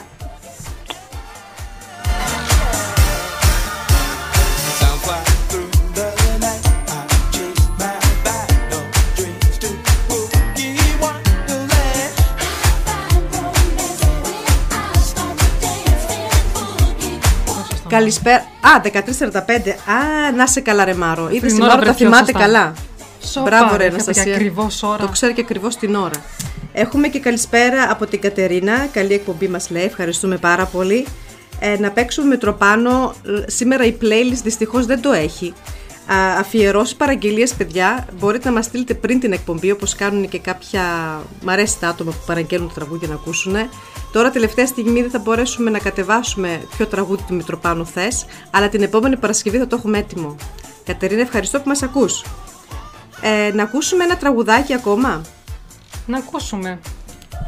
Καλησπέρα. 17.90 18.38
Α, 18.38 18.82
13.45. 18.84 19.70
Α, 19.70 20.32
να 20.36 20.48
σε 20.48 20.60
καλά, 20.62 20.86
ρε 20.86 20.94
Μάρο. 20.94 21.30
Είδες 21.32 21.42
Την 21.42 21.50
την 21.56 21.62
ώρα 21.62 21.74
ώρα 21.74 21.76
τα 21.76 21.82
βρε 21.82 21.94
πιο 21.94 22.06
θυμάται 22.06 22.26
σωστά. 22.32 22.40
καλά. 22.40 22.74
Σοπα, 23.24 23.46
Μπράβο, 23.50 23.76
ρε 23.76 23.84
είχα 23.86 23.96
πει 23.96 24.02
Αναστασία. 24.02 24.34
ακριβώς 24.34 24.84
ώρα. 24.84 24.98
Το 24.98 25.08
ξέρω 25.08 25.34
και 25.34 25.42
ακριβώς 25.42 25.76
την 25.76 25.96
ώρα. 25.96 26.16
Έχουμε 26.74 27.08
και 27.08 27.20
καλησπέρα 27.20 27.88
από 27.92 28.06
την 28.06 28.22
Κατερίνα. 28.22 28.88
Καλή 28.94 29.14
εκπομπή 29.14 29.48
μας 29.48 29.70
λέει. 29.70 29.84
Ευχαριστούμε 29.84 30.38
πάρα 30.38 30.66
πολύ. 30.66 31.06
Ε, 31.60 31.76
να 31.80 31.92
παίξουμε 31.92 32.28
με 32.28 32.38
τροπάνο. 32.38 33.14
Ε, 33.26 33.52
Σήμερα 33.52 33.84
η 33.86 33.96
playlist 34.02 34.42
δυστυχώς 34.44 34.86
δεν 34.86 35.02
το 35.02 35.12
έχει. 35.12 35.54
Α, 36.14 36.40
αφιερώσει 36.40 36.96
παραγγελίες 36.96 37.54
παιδιά. 37.54 38.08
Μπορείτε 38.20 38.48
να 38.48 38.56
μας 38.56 38.66
στείλετε 38.66 38.94
πριν 38.94 39.20
την 39.20 39.32
εκπομπή 39.32 39.72
όπως 39.72 39.96
κάνουν 39.96 40.30
και 40.30 40.40
κάποια 40.40 40.82
μ' 41.42 41.50
αρέσει 41.50 41.80
τα 41.80 41.88
άτομα 41.88 42.12
που 42.12 42.24
παραγγέλνουν 42.26 42.68
τα 42.68 42.74
τραγούδια 42.74 43.08
να 43.08 43.14
ακούσουν. 43.14 43.56
Τώρα 44.12 44.32
τελευταία 44.32 44.66
στιγμή 44.66 45.02
δεν 45.02 45.10
θα 45.10 45.20
μπορέσουμε 45.20 45.70
να 45.70 45.80
κατεβάσουμε 45.80 46.62
ποιο 46.78 46.86
τραγούδι 46.86 47.24
του 47.28 47.34
Μητροπάνου 47.34 47.86
θες 47.86 48.26
αλλά 48.52 48.70
την 48.70 48.82
επόμενη 48.82 49.18
Παρασκευή 49.18 49.58
θα 49.58 49.68
το 49.68 49.76
έχουμε 49.76 49.98
έτοιμο. 49.98 50.36
Κατερίνα 50.84 51.22
ευχαριστώ 51.22 51.60
που 51.60 51.68
μας 51.68 51.84
ακούς. 51.84 52.24
Ε, 53.22 53.52
να 53.54 53.64
ακούσουμε 53.64 54.04
ένα 54.04 54.18
τραγουδάκι 54.18 54.74
ακόμα. 54.74 55.22
Να 56.06 56.18
ακούσουμε. 56.18 56.80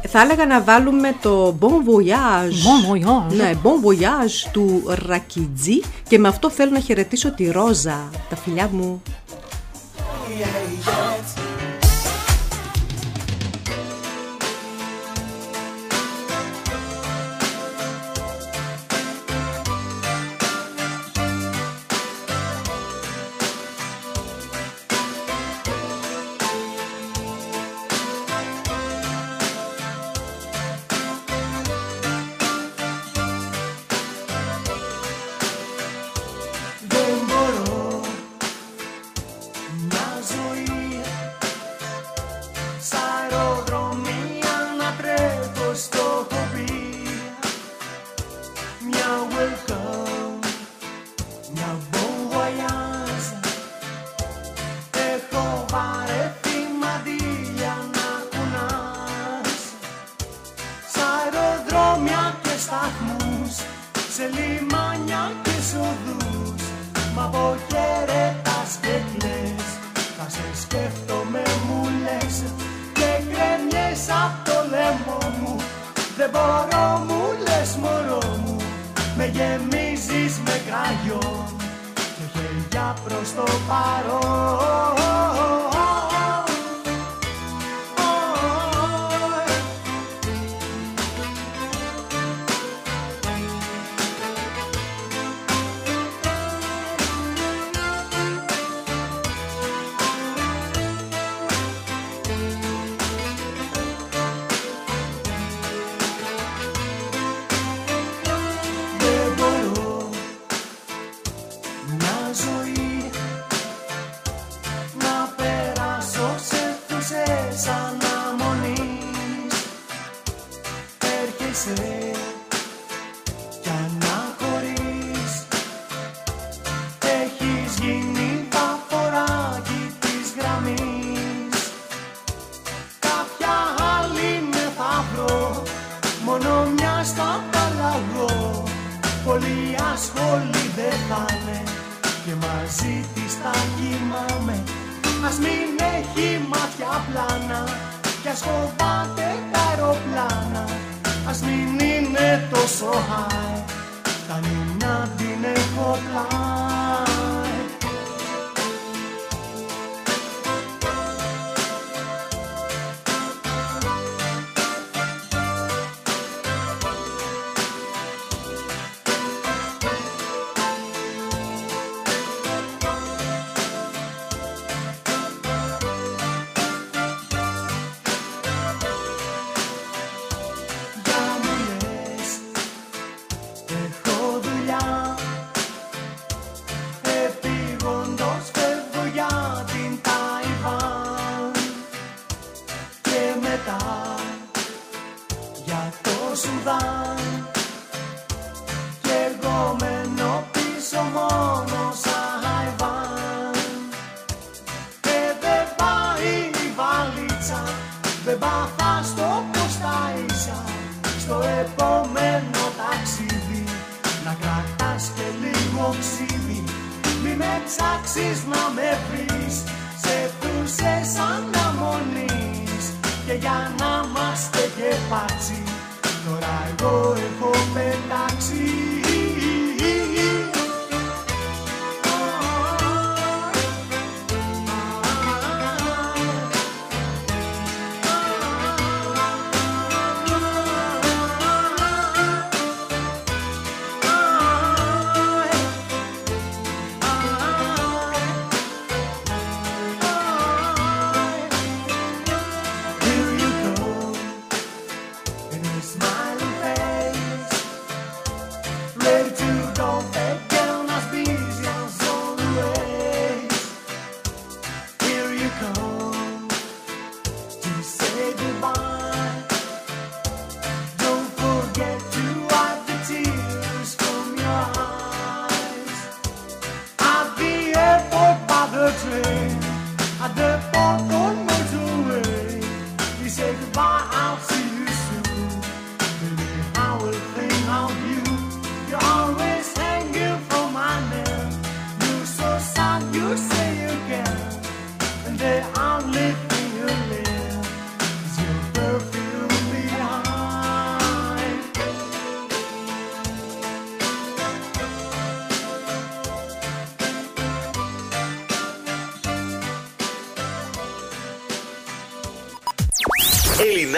Θα 0.08 0.20
έλεγα 0.20 0.46
να 0.46 0.62
βάλουμε 0.62 1.14
το 1.22 1.58
Bon 1.60 1.66
Voyage. 1.66 2.50
Bon 2.50 2.92
voyage. 2.92 3.34
Ναι, 3.34 3.52
Bon 3.62 3.86
Voyage 3.86 4.48
του 4.52 4.82
Ρακιτζή 5.06 5.80
και 6.08 6.18
με 6.18 6.28
αυτό 6.28 6.50
θέλω 6.50 6.70
να 6.70 6.80
χαιρετήσω 6.80 7.34
τη 7.34 7.50
Ρόζα, 7.50 8.10
τα 8.28 8.36
φιλιά 8.36 8.68
μου. 8.72 9.02
Δεν 11.34 11.49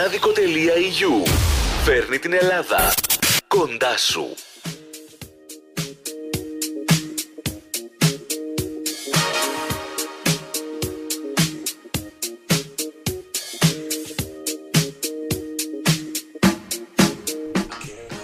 Ελληνάδικο.eu 0.03 1.29
Φέρνει 1.85 2.19
την 2.19 2.33
Ελλάδα 2.33 2.95
κοντά 3.49 3.97
σου. 3.99 4.27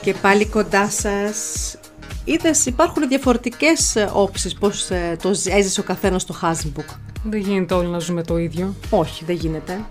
Και 0.03 0.15
πάλι 0.15 0.47
κοντά 0.47 0.91
σας. 0.91 1.77
Είδες, 2.25 2.67
υπάρχουν 2.67 3.09
διαφορετικές 3.09 3.97
ε, 3.97 4.11
όψεις 4.13 4.55
πώς 4.55 4.91
ε, 4.91 5.17
το 5.23 5.35
ζ- 5.35 5.47
έζησε 5.47 5.81
ο 5.81 5.83
καθένας 5.83 6.23
στο 6.23 6.35
Hasbook. 6.43 6.95
Δεν 7.25 7.41
γίνεται 7.41 7.75
όλοι 7.75 7.89
να 7.89 7.99
ζούμε 7.99 8.23
το 8.23 8.37
ίδιο. 8.37 8.75
Όχι, 8.91 9.25
δεν 9.25 9.37
γίνεται. 9.37 9.85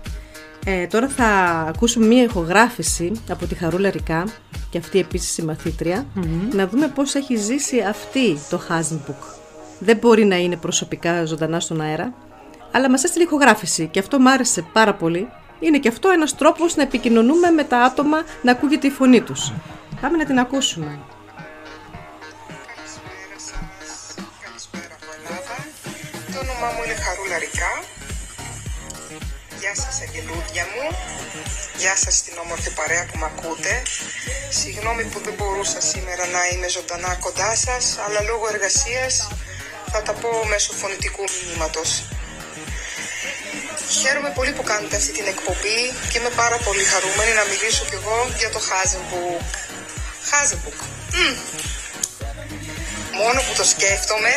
Ε, 0.70 0.86
τώρα 0.86 1.08
θα 1.08 1.26
ακούσουμε 1.68 2.06
μία 2.06 2.22
ηχογράφηση 2.22 3.12
από 3.30 3.46
τη 3.46 3.54
Χαρούλα 3.54 3.90
Ρικά 3.90 4.24
και 4.70 4.78
αυτή 4.78 4.98
επίσης 4.98 5.38
η 5.38 5.42
μαθήτρια 5.42 6.06
να 6.52 6.66
δούμε 6.66 6.88
πώς 6.88 7.14
έχει 7.14 7.36
ζήσει 7.36 7.80
αυτή 7.80 8.38
το 8.50 8.60
Hasbook. 8.68 9.34
Δεν 9.78 9.96
μπορεί 9.96 10.24
να 10.24 10.36
είναι 10.36 10.56
προσωπικά 10.56 11.24
ζωντανά 11.24 11.60
στον 11.60 11.80
αέρα, 11.80 12.14
αλλά 12.72 12.90
μας 12.90 13.04
έστειλε 13.04 13.24
ηχογράφηση 13.24 13.86
και 13.86 13.98
αυτό 13.98 14.20
μου 14.20 14.30
άρεσε 14.30 14.64
πάρα 14.72 14.94
πολύ. 14.94 15.28
Είναι 15.60 15.78
και 15.78 15.88
αυτό 15.88 16.10
ένας 16.10 16.36
τρόπος 16.36 16.76
να 16.76 16.82
επικοινωνούμε 16.82 17.50
με 17.50 17.64
τα 17.64 17.78
άτομα 17.78 18.22
να 18.42 18.50
ακούγεται 18.50 18.86
η 18.86 18.90
φωνή 18.90 19.20
τους. 19.20 19.52
Πάμε 20.00 20.16
να 20.16 20.24
την 20.24 20.38
ακούσουμε. 20.38 20.98
Το 26.32 26.38
όνομά 26.38 26.68
μου 26.74 26.82
είναι 26.84 26.94
Χαρούλα 26.94 27.38
Ρικά. 27.38 27.87
Γεια 29.60 29.74
σας 29.74 30.00
αγγελούδια 30.04 30.64
μου. 30.72 30.86
Γεια 31.76 31.96
σας 31.96 32.14
στην 32.16 32.34
όμορφη 32.44 32.70
παρέα 32.70 33.04
που 33.08 33.18
με 33.18 33.26
ακούτε. 33.32 33.82
Συγγνώμη 34.60 35.04
που 35.04 35.18
δεν 35.24 35.34
μπορούσα 35.38 35.80
σήμερα 35.80 36.26
να 36.26 36.40
είμαι 36.52 36.68
ζωντανά 36.68 37.14
κοντά 37.14 37.56
σας, 37.56 37.84
αλλά 38.04 38.20
λόγω 38.22 38.48
εργασίας 38.54 39.28
θα 39.92 40.02
τα 40.02 40.12
πω 40.12 40.30
μέσω 40.52 40.72
φωνητικού 40.72 41.24
μηνύματος. 41.36 41.90
Χαίρομαι 44.00 44.30
πολύ 44.38 44.52
που 44.52 44.62
κάνετε 44.62 44.96
αυτή 44.96 45.12
την 45.12 45.26
εκπομπή 45.26 45.78
και 46.10 46.18
είμαι 46.18 46.32
πάρα 46.42 46.58
πολύ 46.66 46.84
χαρούμενη 46.92 47.32
να 47.40 47.44
μιλήσω 47.50 47.84
κι 47.84 47.96
εγώ 48.00 48.18
για 48.38 48.50
το 48.50 48.60
Hazenbook. 48.68 49.44
Hazenbook. 50.30 50.78
Μμμ. 51.16 51.36
Μόνο 53.20 53.40
που 53.46 53.52
το 53.56 53.64
σκέφτομαι 53.64 54.34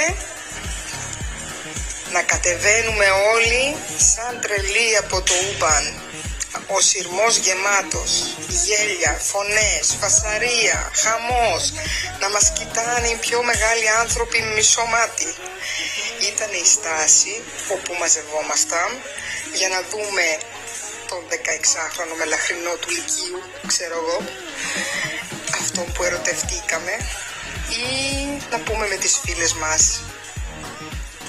να 2.11 2.21
κατεβαίνουμε 2.21 3.07
όλοι 3.33 3.75
σαν 4.11 4.39
τρελοί 4.41 4.97
από 5.03 5.21
το 5.21 5.33
Ούμπαν. 5.43 5.85
Ο 6.75 6.79
σειρμός 6.81 7.37
γεμάτος, 7.37 8.11
γέλια, 8.65 9.13
φωνές, 9.29 9.85
φασαρία, 9.99 10.91
χαμός, 11.01 11.63
να 12.21 12.29
μας 12.29 12.51
κοιτάνε 12.57 13.07
οι 13.07 13.15
πιο 13.25 13.43
μεγάλοι 13.43 13.89
άνθρωποι 13.89 14.39
με 14.41 14.53
μισό 14.53 14.85
μάτι. 14.85 15.29
Ήταν 16.31 16.51
η 16.63 16.65
στάση 16.75 17.33
όπου 17.73 17.91
μαζευόμασταν 17.99 18.89
για 19.59 19.69
να 19.73 19.79
δούμε 19.91 20.25
τον 21.09 21.21
16χρονο 21.31 22.15
μελαχρινό 22.17 22.73
του 22.79 22.89
Λυκείου, 22.95 23.39
ξέρω 23.67 23.95
εγώ, 24.03 24.17
αυτόν 25.61 25.91
που 25.93 26.03
ερωτευτήκαμε 26.03 26.93
ή 27.81 27.87
να 28.51 28.57
πούμε 28.59 28.87
με 28.87 28.95
τις 28.95 29.13
φίλες 29.23 29.53
μας 29.53 30.01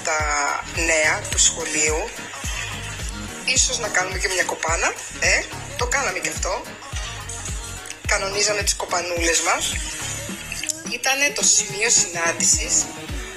τα 0.05 0.19
νέα 0.91 1.15
του 1.31 1.39
σχολείου. 1.39 2.01
Ίσως 3.45 3.79
να 3.79 3.89
κάνουμε 3.89 4.19
και 4.19 4.29
μια 4.29 4.45
κοπάνα 4.45 4.93
ε, 5.21 5.43
το 5.77 5.87
κάναμε 5.87 6.19
και 6.19 6.29
αυτό. 6.29 6.63
Κανονίζαμε 8.07 8.63
τις 8.63 8.75
κοπανούλες 8.75 9.41
μας. 9.41 9.65
Ήταν 10.99 11.19
το 11.35 11.43
σημείο 11.43 11.91
συνάντησης 11.91 12.75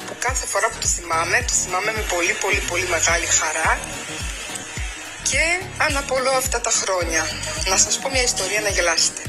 που 0.06 0.16
κάθε 0.20 0.46
φορά 0.46 0.68
που 0.70 0.78
το 0.78 0.88
θυμάμαι 0.88 1.38
το 1.48 1.54
θυμάμαι 1.54 1.92
με 1.92 2.04
πολύ 2.14 2.34
πολύ 2.34 2.62
πολύ 2.70 2.88
μεγάλη 2.88 3.26
χαρά. 3.26 3.80
Και 5.30 5.44
αναπολώ 5.78 6.32
αυτά 6.32 6.62
τα 6.62 6.72
χρόνια. 6.72 7.24
Να 7.70 7.78
σας 7.78 8.00
πω 8.00 8.10
μια 8.10 8.24
ιστορία 8.24 8.62
να 8.62 8.70
γελάσετε 8.70 9.22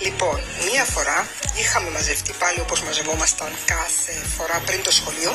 Λοιπόν, 0.00 0.40
μία 0.70 0.84
φορά 0.84 1.28
είχαμε 1.60 1.90
μαζευτεί 1.90 2.32
πάλι 2.32 2.60
όπως 2.60 2.82
μαζευόμασταν 2.82 3.50
κάθε 3.64 4.14
φορά 4.36 4.62
πριν 4.66 4.82
το 4.82 4.90
σχολείο 4.90 5.32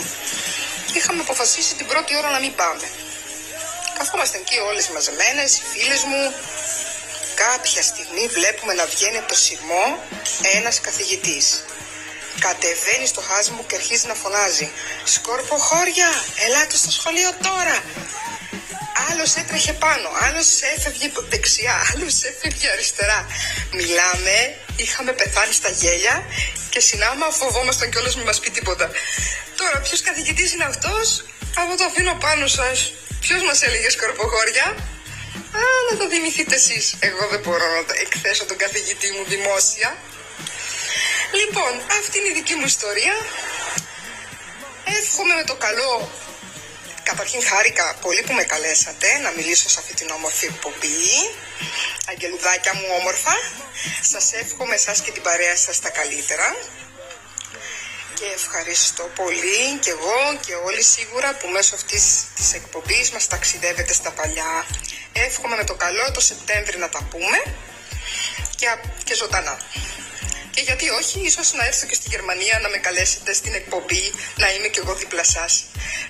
είχαμε 0.93 1.21
αποφασίσει 1.21 1.75
την 1.75 1.87
πρώτη 1.87 2.17
ώρα 2.17 2.29
να 2.29 2.39
μην 2.39 2.55
πάμε. 2.55 2.87
Καθόμασταν 3.97 4.41
εκεί 4.41 4.57
όλες 4.69 4.89
μαζεμένες, 4.89 5.57
οι 5.57 5.61
φίλες 5.71 6.03
μου. 6.03 6.33
Κάποια 7.35 7.81
στιγμή 7.81 8.27
βλέπουμε 8.27 8.73
να 8.73 8.85
βγαίνει 8.85 9.17
από 9.17 9.27
το 9.27 9.35
σειρμό 9.35 9.85
ένας 10.57 10.81
καθηγητής. 10.81 11.65
Κατεβαίνει 12.39 13.07
στο 13.07 13.21
χάσι 13.21 13.51
μου 13.51 13.65
και 13.67 13.75
αρχίζει 13.75 14.07
να 14.07 14.13
φωνάζει 14.13 14.71
«Σκόρπο 15.03 15.57
χώρια, 15.57 16.09
ελάτε 16.45 16.77
στο 16.77 16.91
σχολείο 16.91 17.31
τώρα!» 17.41 17.77
Άλλος 19.09 19.35
έτρεχε 19.35 19.73
πάνω, 19.73 20.09
άλλος 20.25 20.47
έφευγε 20.75 21.11
δεξιά, 21.29 21.75
άλλος 21.91 22.15
έφευγε 22.23 22.69
αριστερά. 22.69 23.19
Μιλάμε, 23.71 24.35
είχαμε 24.75 25.11
πεθάνει 25.13 25.53
στα 25.53 25.69
γέλια 25.69 26.23
και 26.69 26.79
συνάμα 26.79 27.25
φοβόμασταν 27.29 27.89
κιόλας 27.89 28.15
μην 28.15 28.25
μας 28.25 28.39
πει 28.39 28.49
τίποτα. 28.49 28.89
Τώρα, 29.57 29.79
ποιος 29.79 30.01
καθηγητής 30.01 30.53
είναι 30.53 30.63
αυτός, 30.63 31.25
από 31.55 31.77
το 31.77 31.83
αφήνω 31.83 32.13
πάνω 32.25 32.47
σας. 32.47 32.93
Ποιος 33.19 33.41
μας 33.43 33.61
έλεγε 33.61 33.89
σκορποχώρια; 33.89 34.65
Α, 35.61 35.63
να 35.89 35.97
το 35.97 36.05
θυμηθείτε 36.11 36.55
εσείς. 36.55 36.95
Εγώ 36.99 37.27
δεν 37.27 37.39
μπορώ 37.39 37.67
να 37.75 37.83
το 37.87 37.93
εκθέσω 38.03 38.45
τον 38.45 38.57
καθηγητή 38.57 39.09
μου 39.15 39.23
δημόσια. 39.33 39.97
Λοιπόν, 41.39 41.71
αυτή 41.99 42.17
είναι 42.17 42.27
η 42.27 42.33
δική 42.39 42.55
μου 42.55 42.65
ιστορία. 42.65 43.15
Εύχομαι 44.99 45.33
με 45.35 45.43
το 45.43 45.55
καλό 45.55 45.91
Καταρχήν 47.09 47.41
χάρηκα 47.49 47.95
πολύ 48.01 48.21
που 48.25 48.33
με 48.33 48.43
καλέσατε 48.43 49.07
να 49.23 49.31
μιλήσω 49.31 49.69
σε 49.69 49.79
αυτή 49.79 49.93
την 49.93 50.09
όμορφη 50.09 50.45
εκπομπή. 50.45 50.97
Αγγελουδάκια 52.09 52.73
μου 52.73 52.87
όμορφα. 52.99 53.35
Σας 54.11 54.33
εύχομαι 54.33 54.75
εσάς 54.75 55.01
και 55.01 55.11
την 55.11 55.21
παρέα 55.21 55.55
σας 55.55 55.79
τα 55.79 55.89
καλύτερα. 55.89 56.55
Και 58.13 58.25
ευχαριστώ 58.35 59.03
πολύ 59.15 59.61
και 59.79 59.89
εγώ 59.89 60.19
και 60.45 60.53
όλοι 60.55 60.83
σίγουρα 60.83 61.35
που 61.35 61.47
μέσω 61.47 61.75
αυτής 61.75 62.03
της 62.35 62.53
εκπομπής 62.53 63.11
μας 63.11 63.27
ταξιδεύετε 63.27 63.93
στα 63.93 64.11
παλιά. 64.11 64.65
Εύχομαι 65.13 65.55
με 65.55 65.63
το 65.63 65.75
καλό 65.75 66.11
το 66.11 66.19
Σεπτέμβρη 66.19 66.77
να 66.77 66.89
τα 66.89 67.01
πούμε 67.11 67.37
και, 68.55 68.67
και 69.03 69.15
ζωντανά. 69.15 69.57
Και 70.55 70.63
γιατί 70.67 70.85
όχι, 70.99 71.17
ίσως 71.29 71.47
να 71.57 71.63
έρθω 71.69 71.85
και 71.89 71.97
στη 71.99 72.07
Γερμανία 72.13 72.55
να 72.63 72.69
με 72.73 72.77
καλέσετε 72.85 73.31
στην 73.33 73.53
εκπομπή, 73.59 74.03
να 74.41 74.47
είμαι 74.53 74.67
κι 74.73 74.79
εγώ 74.83 74.93
δίπλα 75.01 75.23
σας. 75.35 75.51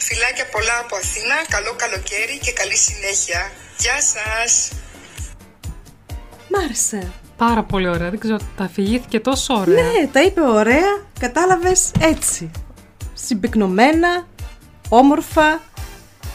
Φιλάκια 0.08 0.48
πολλά 0.56 0.78
από 0.84 0.96
Αθήνα, 0.96 1.38
καλό 1.56 1.74
καλοκαίρι 1.84 2.36
και 2.46 2.52
καλή 2.52 2.78
συνέχεια. 2.88 3.42
Γεια 3.84 3.98
σας! 4.14 4.52
Μ' 6.50 6.58
άρεσε. 6.64 7.12
Πάρα 7.38 7.64
πολύ 7.64 7.88
ωραία. 7.88 8.10
Δεν 8.10 8.20
ξέρω, 8.20 8.38
τα 8.58 8.64
αφηγήθηκε 8.64 9.20
τόσο 9.20 9.54
ωραία. 9.54 9.84
Ναι, 9.84 10.08
τα 10.08 10.22
είπε 10.22 10.42
ωραία, 10.42 11.06
κατάλαβες 11.20 11.92
έτσι. 12.00 12.52
Συμπυκνωμένα, 13.14 14.28
όμορφα. 14.90 15.62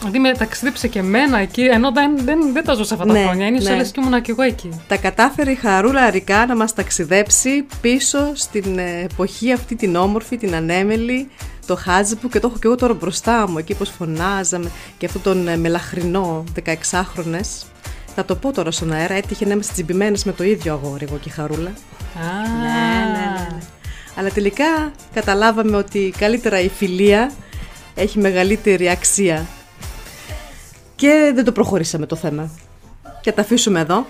Δηλαδή 0.01 0.19
με 0.19 0.33
ταξίδεψε 0.33 0.87
και 0.87 0.99
εμένα 0.99 1.39
εκεί, 1.39 1.61
ενώ 1.61 1.91
δεν, 1.91 2.17
δεν, 2.17 2.53
δεν 2.53 2.63
τα 2.63 2.73
ζούσα 2.73 2.93
αυτά 2.93 3.05
τα 3.05 3.13
Ναι, 3.13 3.23
χρόνια. 3.23 3.47
Είναι 3.47 3.59
ναι. 3.59 3.75
ναι. 3.75 3.83
και 3.83 4.01
ήμουν 4.05 4.21
και 4.21 4.31
εγώ 4.31 4.41
εκεί. 4.41 4.81
Τα 4.87 4.97
κατάφερε 4.97 5.51
η 5.51 5.55
Χαρούλα 5.55 6.01
Αρικά 6.01 6.45
να 6.45 6.55
μας 6.55 6.73
ταξιδέψει 6.73 7.65
πίσω 7.81 8.31
στην 8.33 8.77
ε, 8.77 9.07
εποχή 9.11 9.51
αυτή 9.51 9.75
την 9.75 9.95
όμορφη, 9.95 10.37
την 10.37 10.55
ανέμελη, 10.55 11.29
το 11.65 11.75
Χάζιπου 11.75 12.29
και 12.29 12.39
το 12.39 12.47
έχω 12.47 12.57
και 12.59 12.67
εγώ 12.67 12.75
τώρα 12.75 12.93
μπροστά 12.93 13.49
μου, 13.49 13.57
εκεί 13.57 13.73
πως 13.73 13.89
φωνάζαμε 13.89 14.71
και 14.97 15.05
αυτόν 15.05 15.21
τον 15.21 15.47
ε, 15.47 15.57
μελαχρινό 15.57 16.43
16χρονες. 16.65 17.65
Θα 18.15 18.25
το 18.25 18.35
πω 18.35 18.51
τώρα 18.51 18.71
στον 18.71 18.91
αέρα, 18.91 19.13
έτυχε 19.13 19.45
να 19.45 19.53
είμαστε 19.53 19.73
τσιμπημένες 19.73 20.23
με 20.23 20.31
το 20.31 20.43
ίδιο 20.43 20.73
αγόρι 20.73 21.05
εγώ 21.09 21.17
και 21.17 21.29
η 21.29 21.31
Χαρούλα. 21.31 21.69
Α, 21.69 22.31
Ναι, 22.61 23.11
ναι, 23.11 23.49
ναι. 23.49 23.57
Αλλά 24.15 24.29
τελικά 24.29 24.91
καταλάβαμε 25.13 25.77
ότι 25.77 26.13
καλύτερα 26.17 26.59
η 26.59 26.69
φιλία 26.69 27.31
έχει 27.95 28.19
μεγαλύτερη 28.19 28.89
αξία. 28.89 29.45
Και 31.01 31.31
δεν 31.35 31.43
το 31.43 31.51
προχωρήσαμε 31.51 32.05
το 32.05 32.15
θέμα. 32.15 32.49
Και 33.21 33.31
τα 33.31 33.41
αφήσουμε 33.41 33.79
εδώ. 33.79 34.05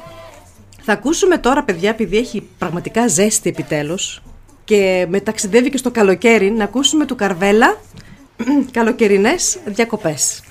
Θα 0.81 0.93
ακούσουμε 0.93 1.37
τώρα, 1.37 1.63
παιδιά, 1.63 1.89
επειδή 1.89 2.17
έχει 2.17 2.47
πραγματικά 2.57 3.07
ζέστη 3.07 3.49
επιτέλους 3.49 4.21
και 4.63 5.05
με 5.09 5.19
ταξιδεύει 5.19 5.69
και 5.69 5.77
στο 5.77 5.91
καλοκαίρι, 5.91 6.51
να 6.51 6.63
ακούσουμε 6.63 7.05
του 7.05 7.15
Καρβέλα 7.15 7.77
καλοκαιρινές 8.77 9.59
διακοπές. 9.65 10.43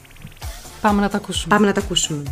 Πάμε 0.80 1.00
να 1.00 1.08
τα 1.08 1.16
ακούσουμε. 1.16 1.54
Πάμε 1.54 1.66
να 1.66 1.72
τα 1.72 1.80
ακούσουμε. 1.80 2.22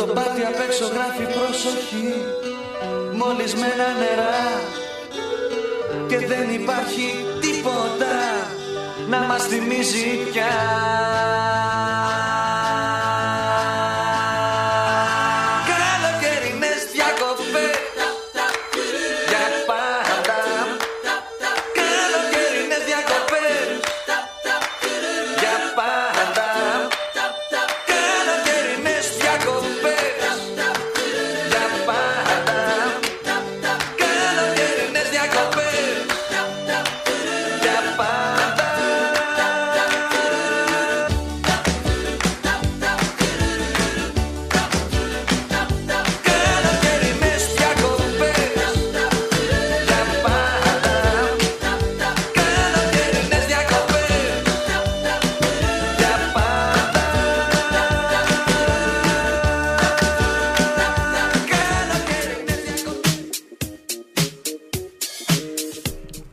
Στο 0.00 0.12
πάτι 0.12 0.42
απ' 0.44 0.60
έξω 0.66 0.86
γράφει 0.86 1.22
προσοχή 1.22 2.14
Μολυσμένα 3.12 3.88
νερά. 4.00 4.40
Και 6.08 6.26
δεν 6.26 6.50
υπάρχει 6.50 7.24
τίποτα 7.40 8.16
Να 9.08 9.20
μας 9.20 9.42
θυμίζει 9.42 10.06
πια 10.32 10.52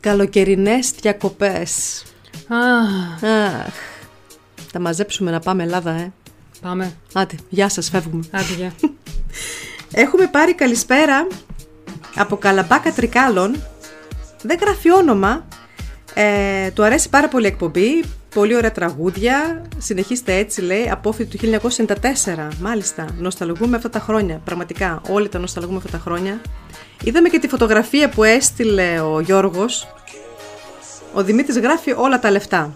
Καλοκαιρινές 0.08 0.90
διακοπές. 1.00 2.02
Αχ, 2.48 3.24
Αχ, 3.24 3.74
θα 4.72 4.80
μαζέψουμε 4.80 5.30
να 5.30 5.40
πάμε 5.40 5.62
Ελλάδα, 5.62 5.90
ε. 5.90 6.12
πάμε. 6.60 6.96
Άντε, 7.12 7.34
γεια 7.48 7.68
σας, 7.68 7.90
φεύγουμε. 7.90 8.24
Άντε, 8.30 8.52
γεια. 8.56 8.72
Έχουμε 10.04 10.26
πάρει 10.26 10.54
καλησπέρα 10.54 11.26
από 12.16 12.36
Καλαμπάκα 12.36 12.92
Τρικάλων. 12.92 13.62
Δεν 14.42 14.58
γράφει 14.60 14.92
όνομα. 14.92 15.46
Ε, 16.14 16.70
του 16.70 16.84
αρέσει 16.84 17.08
πάρα 17.08 17.28
πολύ 17.28 17.44
η 17.44 17.48
εκπομπή. 17.48 18.04
Πολύ 18.34 18.56
ωραία 18.56 18.72
τραγούδια. 18.72 19.62
Συνεχίστε 19.78 20.34
έτσι, 20.34 20.60
λέει, 20.60 20.90
απόφοιτο 20.90 21.36
του 21.36 21.60
1994. 21.86 22.48
Μάλιστα. 22.60 23.06
Νοσταλγούμε 23.18 23.76
αυτά 23.76 23.90
τα 23.90 23.98
χρόνια. 24.00 24.40
Πραγματικά. 24.44 25.00
Όλοι 25.08 25.28
τα 25.28 25.38
νοσταλγούμε 25.38 25.76
αυτά 25.76 25.90
τα 25.90 25.98
χρόνια. 25.98 26.40
Είδαμε 27.04 27.28
και 27.28 27.38
τη 27.38 27.48
φωτογραφία 27.48 28.08
που 28.08 28.24
έστειλε 28.24 29.00
ο 29.00 29.20
Γιώργος. 29.20 29.88
Ο 31.14 31.22
Δημήτρης 31.22 31.58
γράφει 31.58 31.94
όλα 31.96 32.18
τα 32.18 32.30
λεφτά. 32.30 32.74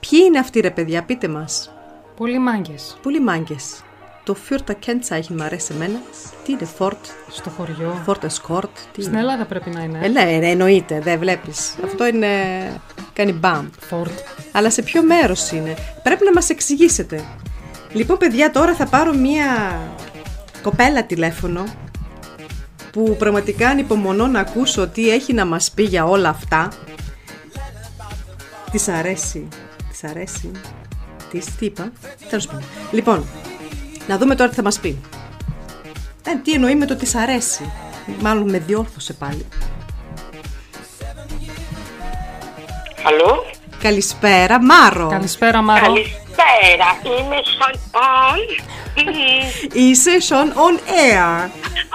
Ποιοι 0.00 0.20
είναι 0.26 0.38
αυτοί, 0.38 0.60
ρε 0.60 0.70
παιδιά, 0.70 1.02
πείτε 1.02 1.28
μας. 1.28 1.72
Πολύ 2.16 2.38
μάγκες. 2.38 2.98
Πολύ 3.02 3.20
μάγκες. 3.20 3.82
Το 4.24 4.36
Fürta 4.48 4.70
Kennzeichen 4.70 5.26
μου 5.28 5.42
αρέσει 5.42 5.72
εμένα. 5.74 6.00
Τι 6.44 6.52
είναι 6.52 6.68
Ford, 6.78 6.96
Στο 7.30 7.50
χωριό. 7.50 8.04
Ford 8.06 8.12
Escort, 8.26 8.68
τι 8.92 9.00
Στην 9.00 9.12
είναι; 9.12 9.20
Ελλάδα 9.20 9.44
πρέπει 9.44 9.70
να 9.70 9.82
είναι. 9.82 9.98
Ε, 10.02 10.08
ναι, 10.08 10.24
ναι, 10.24 10.50
εννοείται, 10.50 11.00
δεν 11.00 11.18
βλέπεις. 11.18 11.74
Αυτό 11.84 12.06
είναι, 12.06 12.28
κάνει 13.12 13.32
μπαμ. 13.32 13.68
Ford. 13.90 14.10
Αλλά 14.52 14.70
σε 14.70 14.82
ποιο 14.82 15.02
μέρος 15.02 15.50
είναι; 15.50 15.74
Πρέπει 16.02 16.24
να 16.24 16.32
μας 16.32 16.50
εξηγήσετε. 16.50 17.24
Λοιπόν, 17.92 18.18
παιδιά, 18.18 18.50
τώρα 18.50 18.74
θα 18.74 18.86
πάρω 18.86 19.14
μία 19.14 19.80
κοπέλα 20.62 21.04
τηλέφωνο 21.04 21.64
που 22.92 23.16
πραγματικά 23.18 23.68
ανυπομονώ 23.68 24.26
να 24.26 24.40
ακούσω 24.40 24.88
τι 24.88 25.10
έχει 25.10 25.32
να 25.32 25.44
μας 25.44 25.70
πει 25.70 25.82
για 25.82 26.04
όλα 26.04 26.28
αυτά. 26.28 26.68
Της 28.70 28.88
αρέσει. 28.88 29.48
Της 29.90 30.04
αρέσει. 30.04 30.50
Της 31.30 31.56
τι 31.56 31.66
είπα; 31.66 31.92
Τέλος 32.28 32.46
πάντων. 32.46 32.62
Λοιπόν, 32.90 33.24
να 34.08 34.18
δούμε 34.18 34.34
τώρα 34.34 34.50
τι 34.50 34.56
θα 34.56 34.62
μας 34.62 34.78
πει. 34.78 35.00
Ε, 36.26 36.36
τι 36.42 36.52
εννοεί 36.52 36.74
με 36.74 36.86
το 36.86 36.96
της 36.96 37.14
αρέσει; 37.14 37.72
Μάλλον 38.20 38.50
με 38.50 38.58
διόρθωσε 38.58 39.12
πάλι. 39.12 39.46
Αλλού. 43.04 43.61
Καλησπέρα, 43.82 44.62
Μάρο. 44.62 45.08
Καλησπέρα, 45.08 45.62
Μάρο. 45.62 45.84
Καλησπέρα, 45.86 46.88
είμαι 47.04 47.38
σαν 47.58 47.74
on. 47.92 48.40
Είσαι 49.72 50.10
Sean 50.28 50.48
on 50.66 50.76
air. 51.02 51.48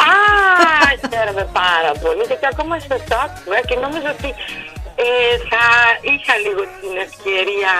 Α, 0.09 0.13
χαίρομαι 1.11 1.49
πάρα 1.53 1.91
πολύ 2.01 2.23
γιατί 2.27 2.45
ακόμα 2.51 2.79
στο 2.79 2.95
άκουγα 2.95 3.59
και 3.67 3.75
νόμιζα 3.83 4.09
ότι 4.17 4.29
ε, 5.05 5.07
θα 5.51 5.65
είχα 6.11 6.33
λίγο 6.45 6.61
την 6.81 6.93
ευκαιρία 7.05 7.73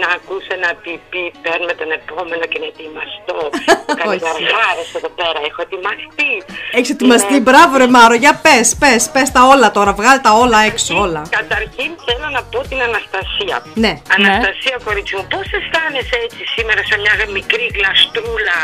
να 0.00 0.08
ακούσω 0.16 0.50
ένα 0.58 0.70
πιπί 0.82 1.24
παίρνουμε 1.44 1.74
τον 1.80 1.90
επόμενο 1.98 2.44
και 2.50 2.58
να 2.62 2.68
ετοιμαστώ. 2.72 3.38
Καληγαρχάρες 4.00 4.88
εδώ 4.98 5.10
πέρα, 5.20 5.38
έχω 5.48 5.60
ετοιμαστεί. 5.66 6.32
Έχεις 6.76 6.90
ετοιμαστεί, 6.96 7.34
Είναι- 7.34 7.46
μπράβο 7.46 7.72
ρε 7.82 7.88
Μάρο, 7.96 8.16
για 8.24 8.34
πες, 8.44 8.66
πες, 8.82 9.02
πες 9.14 9.28
τα 9.36 9.40
όλα 9.52 9.68
τώρα, 9.76 9.92
βγάλ 10.00 10.16
τα 10.26 10.32
όλα 10.42 10.58
έξω, 10.70 10.92
όλα. 11.04 11.22
Καταρχήν 11.40 11.90
θέλω 12.06 12.28
να 12.36 12.42
πω 12.50 12.58
την 12.70 12.80
Αναστασία. 12.88 13.56
Ναι. 13.84 13.92
Αναστασία, 14.16 14.76
κορίτσι 14.86 15.12
μου, 15.16 15.24
πώς 15.32 15.46
αισθάνεσαι 15.56 16.16
έτσι 16.26 16.42
σήμερα 16.54 16.82
σε 16.90 16.96
μια 17.02 17.14
μικρή 17.38 17.66
γλαστρούλα 17.76 18.58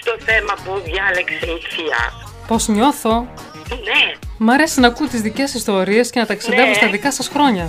στο 0.00 0.12
θέμα 0.28 0.54
που 0.62 0.72
διάλεξε 0.88 1.46
η 1.56 1.58
θεία; 1.72 2.02
Πώς 2.48 2.62
νιώθω; 2.76 3.14
Ναι. 3.70 4.02
Μ' 4.38 4.50
αρέσει 4.50 4.80
να 4.80 4.86
ακούω 4.86 5.08
τις 5.08 5.20
δικές 5.20 5.54
ιστορίες 5.54 6.10
και 6.10 6.20
να 6.20 6.26
ταξιδεύω 6.26 6.68
Ναι. 6.68 6.74
στα 6.74 6.88
δικά 6.88 7.12
σας 7.12 7.28
χρόνια. 7.28 7.66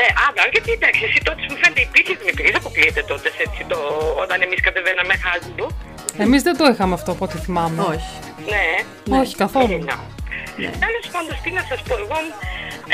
Ε, 0.00 0.02
άμα, 0.26 0.42
γιατί 0.52 0.70
εντάξει, 0.78 1.02
εσύ 1.08 1.18
τότε 1.28 1.42
μου 1.50 1.56
φαίνεται 1.62 1.80
υπήρχες 1.88 2.16
την 2.18 2.26
υπήρχε, 2.32 2.50
δεν 2.52 2.60
αποκλείεται 2.62 3.02
τότε 3.12 3.28
έτσι, 3.44 3.60
το, 3.70 3.78
όταν 4.22 4.36
εμείς 4.46 4.60
κατεβαίναμε 4.66 5.14
χάζιμπο. 5.24 5.66
Εμείς 6.24 6.40
δεν 6.46 6.54
το 6.60 6.64
είχαμε 6.72 6.94
αυτό 6.98 7.10
από 7.16 7.24
ό,τι 7.26 7.36
θυμάμαι. 7.44 7.80
Όχι. 7.94 8.12
Ναι. 8.52 8.66
Όχι 9.20 9.34
καθόλου. 9.44 9.76
Ε, 9.82 9.90
να. 9.90 9.96
Τέλος 10.84 11.06
πάντων, 11.14 11.34
τι 11.42 11.50
να 11.58 11.62
σας 11.70 11.80
πω 11.86 11.94
εγώ 12.04 12.18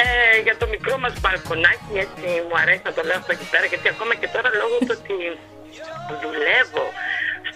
ε, 0.03 0.07
για 0.47 0.55
το 0.61 0.67
μικρό 0.75 0.95
μας 1.05 1.15
μπαλκονάκι, 1.21 1.93
έτσι 2.05 2.27
μου 2.47 2.57
αρέσει 2.63 2.83
να 2.89 2.93
το 2.97 3.03
λέω 3.09 3.17
αυτό 3.23 3.31
εκεί 3.37 3.47
πέρα, 3.53 3.65
γιατί 3.73 3.87
ακόμα 3.95 4.13
και 4.21 4.29
τώρα 4.35 4.49
λόγω 4.61 4.77
του 4.87 4.95
ότι 5.03 5.17
δουλεύω 6.23 6.85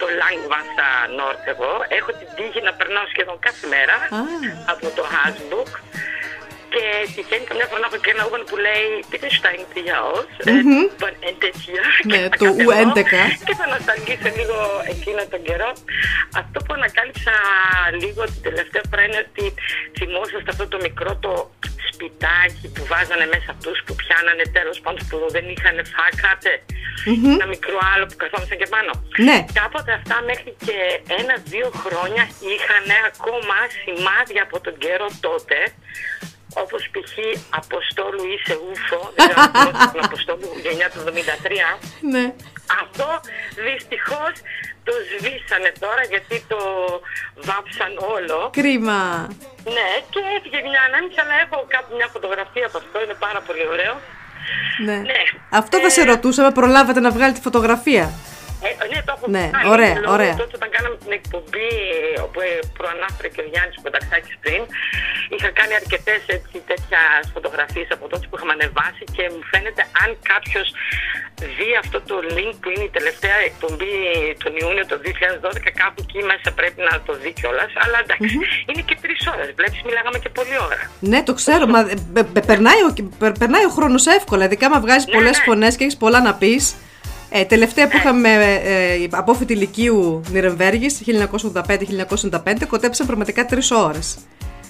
στο 0.00 0.08
Langwasser 0.20 0.96
North 1.18 1.44
εγώ, 1.52 1.72
έχω 1.98 2.10
την 2.18 2.28
τύχη 2.36 2.60
να 2.68 2.72
περνάω 2.78 3.06
σχεδόν 3.12 3.38
κάθε 3.46 3.64
μέρα 3.74 3.96
από 4.72 4.86
το 4.96 5.02
Hasbrook 5.12 5.72
και 6.74 6.84
τυχαίνει 7.14 7.44
καμιά 7.50 7.66
φορά 7.68 7.80
να 7.84 7.88
έχω 7.90 7.98
και 8.04 8.12
ένα 8.16 8.22
Uber 8.28 8.42
που 8.50 8.56
λέει 8.66 8.86
Πείτε 9.10 9.28
steigen 9.38 9.66
Sie 9.72 9.82
hier 9.86 9.98
aus, 10.08 10.30
Μμμ. 10.46 10.82
τον 11.02 11.12
endet 11.28 11.56
hier. 11.64 11.84
Ναι, 12.10 12.16
Και 12.16 12.22
θα 12.22 12.36
το 12.40 12.44
κατεβώ 12.44 12.70
U11. 12.70 13.12
Και 13.48 13.54
θα 13.60 13.66
νοσταλγήσω 13.72 14.28
λίγο 14.38 14.58
εκείνο 14.94 15.20
τον 15.32 15.42
καιρό. 15.48 15.70
Αυτό 16.42 16.56
που 16.64 16.72
ανακάλυψα 16.78 17.34
λίγο 18.02 18.22
την 18.32 18.42
τελευταία 18.48 18.84
φορά 18.90 19.02
είναι 19.06 19.20
ότι 19.26 19.44
θυμόσαστε 19.98 20.50
αυτό 20.54 20.64
το 20.72 20.78
μικρό 20.86 21.10
το 21.26 21.32
σπιτάκι 21.92 22.66
που 22.74 22.82
βάζανε 22.92 23.26
μέσα 23.34 23.48
αυτούς 23.56 23.78
που 23.86 23.94
πιάνανε 24.02 24.44
τέλος 24.58 24.78
πάντων 24.84 25.02
που 25.08 25.16
δεν 25.36 25.44
είχαν 25.52 25.76
φάκατε. 25.94 26.52
Μμμ. 27.06 27.32
Ένα 27.36 27.46
μικρό 27.54 27.78
άλλο 27.92 28.04
που 28.10 28.16
καθόμασταν 28.22 28.58
και 28.60 28.68
πάνω. 28.74 28.92
Ναι. 29.26 29.38
Κάποτε 29.60 29.92
αυτά 30.00 30.16
μέχρι 30.30 30.52
και 30.66 30.78
ένα-δύο 31.20 31.68
χρόνια 31.84 32.22
είχαν 32.52 32.86
ακόμα 33.10 33.56
σημάδια 33.80 34.42
από 34.46 34.56
τον 34.64 34.74
καιρό 34.84 35.08
τότε 35.26 35.56
όπως 36.62 36.82
π.χ. 36.92 37.14
Αποστόλου 37.60 38.22
είσαι 38.32 38.54
ούφο, 38.68 39.12
δεν 39.14 39.28
ξέρω 39.28 39.40
αν 39.40 39.50
θυμόσαστε 39.52 39.90
τον 39.96 40.04
Αποστόλου 40.10 40.48
γενιά 40.64 40.88
του 40.90 41.00
73. 41.04 41.78
Ναι. 42.14 42.24
Αυτό 42.82 43.06
δυστυχώς 43.68 44.32
το 44.86 44.92
σβήσανε 45.08 45.72
τώρα 45.84 46.02
γιατί 46.12 46.36
το 46.52 46.60
βάψαν 47.48 47.92
όλο. 48.16 48.50
Κρίμα. 48.52 49.02
Ναι, 49.76 49.88
και 50.12 50.20
έφυγε 50.36 50.60
μια 50.70 50.82
ανάμιση, 50.88 51.18
αλλά 51.22 51.34
έχω 51.44 51.56
κάπου 51.74 51.90
μια 51.98 52.08
φωτογραφία 52.14 52.66
από 52.66 52.78
αυτό, 52.82 52.96
είναι 53.04 53.16
πάρα 53.26 53.40
πολύ 53.46 53.66
ωραίο. 53.74 53.94
Ναι. 54.84 54.96
Ναι. 55.10 55.22
Αυτό 55.50 55.78
θα 55.80 55.90
σε 55.90 56.02
ρωτούσαμε, 56.04 56.50
προλάβατε 56.50 57.00
να 57.00 57.10
βγάλετε 57.10 57.40
φωτογραφία; 57.40 58.12
Ε, 58.68 58.70
ναι, 58.92 58.98
το 59.06 59.12
έχω 59.16 59.26
Ναι, 59.36 59.44
βγάλει, 59.52 59.68
ωραία, 59.74 59.94
λόγω 60.02 60.12
ωραία. 60.16 60.34
Τότε 60.42 60.54
όταν 60.60 60.70
κάναμε 60.76 60.96
την 61.04 61.12
εκπομπή, 61.18 61.70
όπου 62.26 62.38
ε, 62.48 62.50
προανάφερε 62.78 63.28
και 63.34 63.40
ο 63.44 63.46
Γιάννης 63.52 63.76
Πενταξάκης 63.84 64.34
πριν, 64.44 64.60
είχα 65.34 65.48
κάνει 65.58 65.74
αρκετές 65.80 66.20
έτσι, 66.36 66.54
τέτοια 66.70 67.00
φωτογραφίες 67.34 67.88
από 67.96 68.04
τότε 68.12 68.24
που 68.28 68.34
είχαμε 68.36 68.52
ανεβάσει 68.58 69.04
και 69.16 69.24
μου 69.32 69.42
φαίνεται 69.52 69.82
αν 70.02 70.10
κάποιος 70.32 70.68
δει 71.56 71.70
αυτό 71.82 71.98
το 72.10 72.16
link 72.36 72.54
που 72.62 72.68
είναι 72.72 72.84
η 72.90 72.92
τελευταία 72.98 73.38
εκπομπή 73.50 73.92
τον 74.44 74.52
Ιούνιο 74.62 74.84
το 74.92 74.96
2012, 75.04 75.70
κάπου 75.82 75.98
εκεί 76.04 76.20
μέσα 76.32 76.48
πρέπει 76.58 76.80
να 76.88 76.94
το 77.06 77.12
δει 77.22 77.30
κιόλας. 77.38 77.70
Αλλά 77.84 77.96
εντάξει, 78.04 78.34
είναι 78.68 78.82
και 78.88 78.96
τρεις 79.04 79.20
ώρες, 79.32 79.48
βλέπεις, 79.58 79.80
μιλάγαμε 79.88 80.18
και 80.24 80.30
πολλή 80.38 80.56
ώρα. 80.68 80.78
Ναι, 81.10 81.18
το 81.28 81.32
ξέρω, 81.40 81.64
μα 81.74 81.80
ε, 81.80 81.94
πε- 82.14 82.30
πε- 82.34 82.46
περνάει, 82.50 82.80
ο, 82.88 82.90
πε- 83.20 83.38
περνάει 83.42 83.64
ο 83.70 83.72
χρόνος 83.76 84.04
εύκολα. 84.18 84.42
Ειδικά 84.48 84.64
άμα 84.68 84.78
βγάζεις 84.84 85.06
Ναι, 85.06 85.14
πολλές 85.16 85.36
ναι. 85.38 85.44
φωνές 85.48 85.72
και 85.76 85.84
έχεις 85.84 85.96
πολλά 86.02 86.20
να 86.28 86.34
πεις. 86.42 86.64
Ε, 87.30 87.44
τελευταία 87.44 87.88
που 87.88 87.96
είχαμε 87.96 88.28
ε, 88.64 89.06
απόφοιτη 89.10 89.52
ηλικίου 89.52 90.22
Νιρεμβέργης 90.30 91.02
1985-1995 92.30 92.38
κοτέψαν 92.68 93.06
πραγματικά 93.06 93.46
τρεις 93.46 93.70
ώρες. 93.70 94.18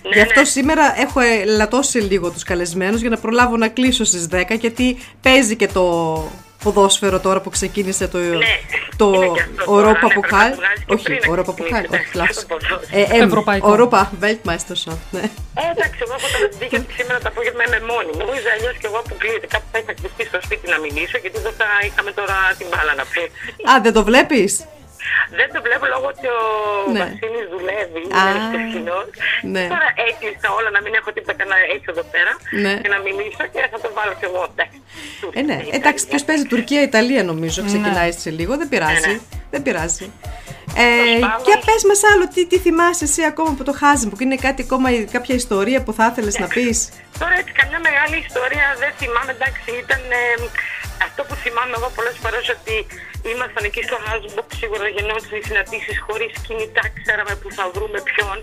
Ναι, 0.02 0.14
Γι' 0.14 0.20
αυτό 0.20 0.44
σήμερα 0.44 1.00
έχω 1.00 1.20
ελαττώσει 1.20 1.98
λίγο 1.98 2.30
τους 2.30 2.42
καλεσμένους 2.42 3.00
για 3.00 3.11
να 3.11 3.16
προλάβω 3.16 3.56
να 3.56 3.68
κλείσω 3.68 4.04
στις 4.04 4.28
10 4.32 4.42
γιατί 4.61 4.96
παίζει 5.22 5.56
και 5.56 5.66
το 5.66 6.16
ποδόσφαιρο 6.64 7.18
τώρα 7.20 7.40
που 7.40 7.50
ξεκίνησε 7.50 8.08
το, 8.08 8.18
το 8.96 9.08
Ναι, 9.11 9.16
είναι 9.16 9.26
και 9.36 9.40
αυτό 9.40 9.64
τώρα, 9.64 9.90
Europa 9.90 9.92
ναι, 9.92 9.98
πρέπει 9.98 10.20
να 10.20 10.20
Pokal. 10.20 10.50
το 10.50 10.56
βγάλεις 10.62 10.82
και 10.86 10.92
Όχι, 10.94 11.04
πριν 11.04 11.18
να 11.20 11.26
Europa 11.30 11.52
ξεκινήσει, 11.54 11.74
Pokal, 11.74 11.84
όχι, 11.84 11.88
εντάξει, 11.90 12.16
λάθος. 12.20 12.36
το 12.36 12.46
ποδόσφαιρο. 12.50 12.80
Ε, 13.00 13.16
εμ, 13.16 13.22
Ευρωπαϊκό. 13.30 13.66
Europa 13.74 14.00
Weltmeisterschaft, 14.22 15.02
ναι. 15.16 15.24
Ε, 15.61 15.64
εντάξει, 15.74 15.98
εγώ 16.04 16.14
έχω 16.18 16.28
τώρα 16.34 16.46
την 16.52 16.58
τύχη 16.61 16.76
ότι 16.82 16.92
σήμερα 16.98 17.18
το 17.24 17.28
απόγευμα 17.32 17.62
είμαι 17.66 17.80
μόνη 17.92 18.11
μου. 18.16 18.24
Ή 18.38 18.40
αλλιώς 18.54 18.74
και 18.80 18.86
εγώ 18.90 18.98
αποκλείεται. 19.04 19.46
Κάπου 19.54 19.68
θα 19.72 19.78
είχα 19.82 19.92
κρυφτεί 20.00 20.24
στο 20.30 20.38
σπίτι 20.46 20.64
να 20.74 20.78
μιλήσω, 20.84 21.16
γιατί 21.24 21.38
δεν 21.46 21.54
θα 21.61 21.68
είχαμε 21.86 22.11
τώρα 22.20 22.36
την 22.58 22.66
μπάλα 22.70 22.92
να 23.00 23.04
πει. 23.12 23.22
Α, 23.70 23.72
δεν 23.84 23.92
το 23.96 24.02
βλέπεις; 24.11 24.50
Δεν 25.38 25.48
το 25.55 25.59
βλέπω 25.66 25.84
λόγω 25.94 26.07
ότι 26.14 26.26
ο 26.38 26.40
Ναι. 26.94 27.01
Βασίλης 27.05 27.46
δουλεύει, 27.55 28.03
Α, 28.18 28.20
είναι 28.28 28.40
χτεσινός. 28.46 29.07
ναι. 29.55 29.64
Τώρα 29.74 29.88
έκλεισα 30.09 30.48
όλα 30.59 30.70
να 30.76 30.80
μην 30.84 30.92
έχω 30.98 31.11
τίποτα 31.16 31.42
να 31.53 31.57
έτσι 31.74 31.86
εδώ 31.94 32.05
πέρα 32.14 32.32
Ναι. 32.64 32.72
και 32.82 32.90
να 32.94 32.98
μιλήσω 33.07 33.44
και 33.53 33.61
θα 33.72 33.78
το 33.84 33.88
βάλω 33.96 34.12
κι 34.20 34.26
εγώ. 34.30 34.42
Εντάξει. 34.53 34.78
Ε, 35.38 35.40
ναι. 35.48 35.59
Εντάξει, 35.78 36.03
ποιος 36.11 36.22
παίζει 36.28 36.44
Τουρκία-Ιταλία 36.53 37.22
νομίζω. 37.32 37.59
Ναι. 37.62 37.68
Ξεκινάει 37.70 38.12
σε 38.24 38.30
λίγο. 38.38 38.53
Δεν 38.61 38.68
πειράζει. 38.72 39.07
Ναι, 39.07 39.12
ναι. 39.12 39.18
Δεν 39.55 39.62
πειράζει. 39.66 40.07
Ε, 40.84 41.18
πάντων- 41.20 41.44
και 41.46 41.55
πες 41.66 41.82
μας 41.90 42.01
άλλο, 42.12 42.24
τι, 42.34 42.40
τι 42.51 42.59
θυμάσαι 42.64 43.05
εσύ 43.09 43.22
ακόμα 43.32 43.51
από 43.57 43.64
το 43.68 43.72
Χάζιμπουκ, 43.80 44.20
είναι 44.20 44.36
κάτι 44.46 44.61
ακόμα, 44.66 44.88
κάποια 45.16 45.34
ιστορία 45.42 45.78
που 45.84 45.92
θα 45.98 46.05
ήθελες 46.11 46.34
να 46.42 46.46
πεις; 46.55 46.78
Τώρα 47.22 47.34
έτσι 47.40 47.53
καμιά 47.61 47.80
μεγάλη 47.88 48.16
ιστορία 48.28 48.66
δεν 48.82 48.92
θυμάμαι, 49.01 49.30
εντάξει, 49.36 49.68
ήταν 49.84 50.03
ε, 50.22 50.22
αυτό 51.07 51.20
που 51.28 51.34
θυμάμαι 51.42 51.74
εγώ 51.78 51.88
πολλές 51.96 52.16
φορές 52.22 52.44
ότι 52.57 52.74
ήμασταν 53.24 53.64
εκεί 53.64 53.82
στο 53.82 53.96
Hasbrook, 54.04 54.48
σίγουρα 54.60 54.88
γινόταν 54.88 55.38
οι 55.38 55.42
συναντήσεις 55.48 55.98
χωρίς 56.06 56.32
κινητά, 56.46 56.82
ξέραμε 57.02 57.34
που 57.40 57.48
θα 57.52 57.70
βρούμε 57.74 57.98
ποιον, 58.08 58.38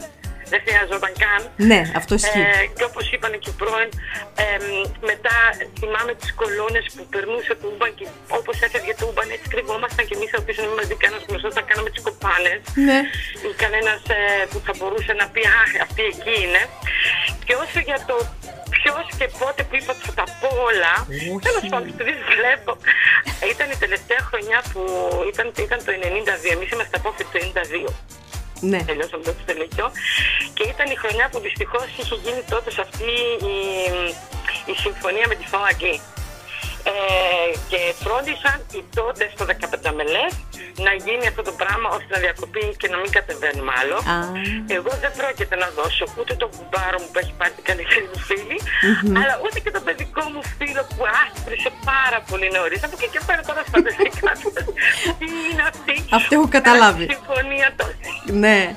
δεν 0.51 0.59
χρειαζόταν 0.65 1.13
καν. 1.23 1.41
Ναι, 1.69 1.79
αυτό 1.99 2.11
ισχύει. 2.19 2.45
Ε, 2.49 2.65
και 2.77 2.85
όπως 2.89 3.05
είπαν 3.13 3.33
και 3.43 3.51
πρώην. 3.59 3.89
Ε, 4.43 4.45
μετά 5.11 5.35
θυμάμαι 5.79 6.13
τις 6.19 6.31
κολόνες 6.41 6.85
που 6.95 7.03
περνούσε 7.13 7.53
το 7.61 7.65
ούμπαν 7.71 7.91
και 7.97 8.05
όπως 8.39 8.55
έφευγε 8.65 8.93
το 8.99 9.05
ούμπαν 9.07 9.27
έτσι 9.35 9.47
κρυβόμασταν 9.53 10.03
και 10.07 10.15
εμείς 10.19 10.31
από 10.35 10.43
πίσω 10.47 10.59
να 10.63 10.67
μην 10.69 10.77
μας 10.79 10.87
δει 10.89 10.95
κανένας 11.03 11.23
γνωστός 11.27 11.53
να 11.59 11.63
κάναμε 11.69 11.89
τις 11.93 12.01
κοπάνες. 12.07 12.59
Ναι. 12.87 12.99
Ή 13.47 13.49
κανένας 13.63 14.01
ε, 14.17 14.19
που 14.51 14.57
θα 14.65 14.73
μπορούσε 14.77 15.13
να 15.21 15.25
πει 15.33 15.41
«Α, 15.59 15.61
αυτή 15.85 16.03
εκεί 16.11 16.33
είναι». 16.43 16.61
Και 17.47 17.53
όσο 17.63 17.79
για 17.89 17.99
το 18.09 18.15
ποιος 18.73 19.05
και 19.19 19.27
πότε 19.39 19.61
που 19.67 19.75
είπα 19.79 19.91
ότι 19.95 20.03
θα 20.09 20.13
τα 20.19 20.25
πω 20.39 20.49
όλα, 20.69 20.93
τέλος 21.47 21.63
πάντων, 21.71 21.87
επειδή 21.93 22.13
βλέπω, 22.33 22.71
ήταν 23.53 23.67
η 23.75 23.77
τελευταία 23.83 24.21
χρονιά 24.29 24.59
που 24.71 24.81
ήταν, 25.31 25.45
ήταν 25.67 25.79
το 25.85 25.91
92, 25.91 26.55
εμείς 26.55 26.69
είμαστε 26.73 26.95
απόφοιτοι 27.01 27.29
το 27.33 27.39
92 27.41 27.91
Ναι. 28.61 28.83
τελειώσαμε 28.83 29.23
το 29.23 29.33
τελεκιό 29.45 29.91
και 30.53 30.63
ήταν 30.73 30.87
η 30.91 30.95
χρονιά 30.95 31.29
που 31.31 31.39
δυστυχώς 31.39 31.85
είχε 31.97 32.15
γίνει 32.23 32.41
τότε 32.49 32.71
σε 32.71 32.81
αυτή 32.81 33.11
η, 33.53 33.55
η 34.71 34.73
συμφωνία 34.83 35.25
με 35.27 35.35
τη 35.35 35.45
ΦΟΑΓΚΗ. 35.51 36.01
Ε, 36.93 37.49
και 37.71 37.79
φρόντισαν 38.03 38.57
οι 38.75 38.81
τότε 38.99 39.23
στο 39.33 39.43
15 39.89 39.91
μελές 39.99 40.31
να 40.85 40.91
γίνει 41.05 41.25
αυτό 41.31 41.41
το 41.49 41.53
πράγμα 41.61 41.87
ώστε 41.97 42.09
να 42.15 42.19
διακοπεί 42.25 42.65
και 42.81 42.87
να 42.93 42.97
μην 43.01 43.09
κατεβαίνουμε 43.17 43.71
άλλο. 43.81 43.97
Α. 44.15 44.17
Εγώ 44.77 44.91
δεν 45.03 45.11
πρόκειται 45.19 45.55
να 45.63 45.67
δώσω 45.77 46.03
ούτε 46.19 46.33
τον 46.41 46.49
κουμπάρο 46.55 46.97
μου 47.01 47.09
που 47.11 47.19
έχει 47.23 47.33
πάρει 47.39 47.53
την 47.59 47.65
καλύτερη 47.69 48.05
μου 48.11 48.19
φίλη, 48.29 48.57
Μμμ. 49.03 49.15
αλλά 49.19 49.33
ούτε 49.43 49.57
και 49.63 49.71
τον 49.77 49.83
παιδικό 49.87 50.21
μου 50.33 50.41
φίλο 50.57 50.81
που 50.93 51.01
άσπρισε 51.23 51.69
πάρα 51.91 52.19
πολύ 52.29 52.47
νωρίς. 52.57 52.79
Από 52.85 52.95
εκεί 52.97 53.07
και 53.13 53.21
πέρα 53.27 53.41
τώρα 53.49 53.61
φανταστικά 53.73 54.31
τι 55.19 55.27
είναι 55.49 55.63
αυτή; 55.73 55.95
Αυτό 56.17 56.31
έχω 56.37 56.47
καταλάβει. 56.57 57.03
η 57.03 57.09
Συμφωνία 57.15 57.67
τότε. 57.81 57.96
Ναι. 58.31 58.75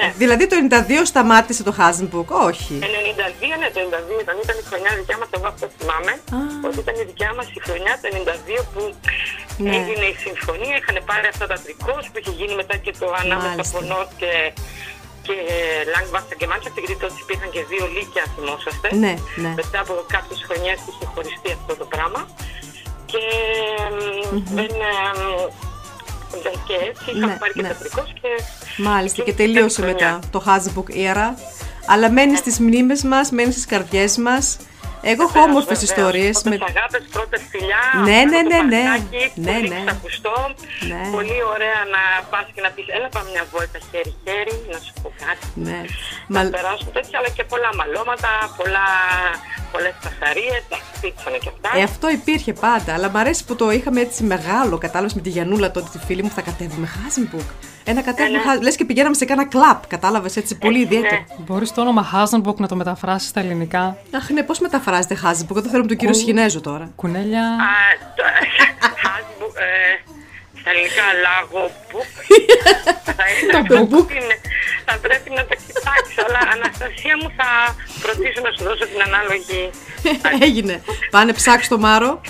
Ναι. 0.00 0.08
Δηλαδή 0.22 0.44
το 0.46 0.56
92 0.70 0.90
σταμάτησε 1.12 1.62
το 1.68 1.72
Χάζενμπουκ. 1.78 2.30
Όχι. 2.48 2.74
92, 2.82 2.84
ναι, 3.60 3.68
το 3.74 3.80
92 3.80 4.20
ήταν, 4.24 4.36
ήταν 4.44 4.56
η 4.62 4.64
χρονιά 4.70 4.90
δικιά 5.00 5.16
μας. 5.20 5.28
Εγώ 5.36 5.46
αυτό 5.52 5.66
θυμάμαι. 5.78 6.12
Ότι 6.66 6.78
ήταν 6.84 6.94
η 7.02 7.04
δικιά 7.10 7.30
μας 7.36 7.46
η 7.58 7.60
χρονιά 7.66 7.92
το 8.02 8.06
92 8.12 8.62
που 8.72 8.80
Ναι. 9.64 9.70
έγινε 9.78 10.04
η 10.14 10.16
συμφωνία. 10.26 10.74
Είχαν 10.80 10.96
πάρει 11.10 11.26
αυτά 11.32 11.44
τα 11.52 11.56
τρικός 11.64 12.02
που 12.10 12.16
είχε 12.20 12.32
γίνει 12.38 12.54
μετά 12.60 12.74
και 12.84 12.92
το 13.00 13.06
ανάμεσα 13.22 13.48
Μάλιστα. 13.50 13.78
από 13.78 13.86
Νότ 13.90 14.10
και, 14.20 14.32
και 15.26 15.34
Λάγκβαστα 15.94 16.34
και 16.40 16.46
Μάντσεστερ. 16.50 16.82
Γιατί 16.84 17.00
τότε 17.04 17.16
υπήρχαν 17.24 17.48
και 17.54 17.62
δύο 17.72 17.84
λύκια, 17.96 18.20
αν 18.24 18.30
θυμόσαστε. 18.36 18.86
Ναι, 19.02 19.12
ναι. 19.42 19.50
Μετά 19.60 19.78
από 19.84 19.92
κάποιες 20.14 20.38
χρονιές 20.46 20.78
είχε 20.88 21.04
χωριστεί 21.14 21.48
αυτό 21.58 21.72
το 21.80 21.86
πράγμα. 21.92 22.20
Και 23.10 23.22
Μμμ. 24.32 24.42
δεν. 24.58 24.72
Εμ, 26.34 26.40
δεν 26.42 26.52
και 26.66 26.74
έτσι 26.88 27.04
είχαν 27.16 27.28
Ναι, 27.28 27.36
πάρει 27.40 27.52
και 27.52 27.62
ναι. 27.62 27.68
τα 27.68 27.74
τρικό 27.74 28.02
και 28.02 28.28
Μάλιστα 28.82 29.22
και 29.22 29.30
εκείνη 29.30 29.44
ήταν 29.44 29.50
η 29.50 29.54
τελείωσε 29.54 29.82
χρονιά. 29.82 30.12
μετά 30.12 30.28
το 30.30 30.38
Χάζενμπουκ 30.40 30.88
era. 30.90 31.34
Αλλά 31.86 32.10
μένει 32.10 32.36
στις 32.36 32.58
μνήμες 32.58 33.02
μας, 33.02 33.30
μένει 33.30 33.52
στις 33.52 33.66
καρδιές 33.66 34.16
μας. 34.16 34.56
Εγώ 35.12 35.22
έχω 35.28 35.38
όμορφες 35.48 35.78
Βεβαίως, 35.78 35.90
ιστορίες. 35.90 36.34
Πρώτες 36.42 36.58
Με... 36.60 36.66
αγάπες, 36.72 37.02
πρώτες 37.16 37.40
φιλιά. 37.52 37.82
Ναι, 38.06 38.18
αυτό 38.22 38.30
ναι, 38.32 38.40
το 38.42 38.48
ναι, 38.52 38.58
ναι. 38.72 38.82
παρκάκι, 38.88 39.22
Ναι, 39.46 39.52
πολύ 39.52 39.68
ναι. 39.72 39.80
ξακουστό. 39.84 40.36
Ναι. 40.90 41.00
Πολύ 41.16 41.38
ωραία 41.54 41.80
να 41.94 42.02
πας 42.30 42.46
και 42.54 42.60
να 42.66 42.70
πεις, 42.74 42.86
έλα 42.96 43.08
πάμε 43.14 43.28
μια 43.34 43.44
βόλτα 43.52 43.78
χέρι-χέρι, 43.90 44.54
να 44.72 44.78
σου 44.84 44.92
πω 45.02 45.08
κάτι. 45.24 45.46
Ναι. 45.68 45.80
Να 46.34 46.40
Μα- 46.42 46.50
περάσουν 46.56 46.88
τέτοια, 46.96 47.16
αλλά 47.20 47.30
και 47.36 47.44
πολλά 47.52 47.70
μαλώματα, 47.80 48.30
πολλά, 48.58 48.86
πολλές 49.72 49.94
πασαρίες, 50.04 50.60
εντάξει, 50.66 50.90
υπήρξαν 50.98 51.32
και 51.42 51.50
αυτά. 51.54 51.68
Ε, 51.78 51.82
αυτό 51.90 52.06
υπήρχε 52.18 52.52
πάντα, 52.66 52.90
αλλά 52.96 53.08
μ' 53.14 53.18
αρέσει 53.22 53.42
που 53.46 53.54
το 53.60 53.66
είχαμε 53.76 54.00
έτσι 54.06 54.20
μεγάλο. 54.34 54.74
Κατάλαβε 54.86 55.12
με 55.18 55.22
τη 55.26 55.30
Γιανούλα 55.36 55.68
τότε 55.76 55.88
τη 55.94 55.98
φίλη 56.06 56.22
μου, 56.24 56.32
θα 56.38 56.42
κατέβουμε 56.48 56.86
Χάζενμπουκ. 56.94 57.48
Ένα 57.90 58.02
κατέβουμε, 58.02 58.38
ναι. 58.38 58.44
Χάζ- 58.44 58.62
λες 58.62 58.76
και 58.76 58.84
πηγαίναμε 58.84 59.14
σε 59.14 59.24
κάνα 59.24 59.46
κλαπ. 59.46 59.86
Κατάλαβες 59.86 60.36
έτσι 60.36 60.58
πολύ 60.58 60.80
ιδιαίτερο. 60.80 61.24
Μπορείς 61.38 61.72
το 61.72 61.80
όνομα 61.80 62.10
Hazenbook 62.14 62.54
να 62.56 62.68
το 62.68 62.76
μεταφράσεις 62.76 63.28
στα 63.28 63.40
ελληνικά; 63.40 63.96
Αχ, 64.16 64.30
ναι, 64.30 64.42
πώς 64.42 64.58
μεταφράζεται 64.58 65.14
Χάζενμπουκ. 65.14 65.56
Εγώ 65.56 65.62
το 65.64 65.70
θέλω 65.70 65.82
με 65.82 65.88
τον 65.88 65.96
κύριο 65.96 66.12
Κου- 66.14 66.22
Σχινέζο 66.22 66.60
τώρα. 66.60 66.90
Κουνέλια. 66.96 67.42
Α, 67.42 67.68
το, 68.16 68.22
Hasbro, 69.02 69.46
ε, 69.66 70.10
στα 70.60 70.70
ελληνικά 70.70 71.04
λάγο 71.24 71.70
που 71.90 71.98
θα, 73.04 73.14
Το 73.74 73.88
book. 73.92 74.10
είναι, 74.18 74.36
θα 74.84 74.98
πρέπει 75.02 75.30
να 75.30 75.42
το 75.50 75.54
κοιτάξω, 75.66 76.18
αλλά 76.26 76.40
Αναστασία 76.54 77.14
μου 77.22 77.28
θα 77.38 77.48
προτίσω 78.02 78.40
να 78.46 78.50
σου 78.56 78.62
δώσω 78.68 78.84
την 78.92 79.00
ανάλογη 79.08 79.60
Έγινε. 80.46 80.82
Πάνε 81.10 81.32
ψάξ 81.32 81.68
το 81.68 81.78
Μάρο. 81.78 82.20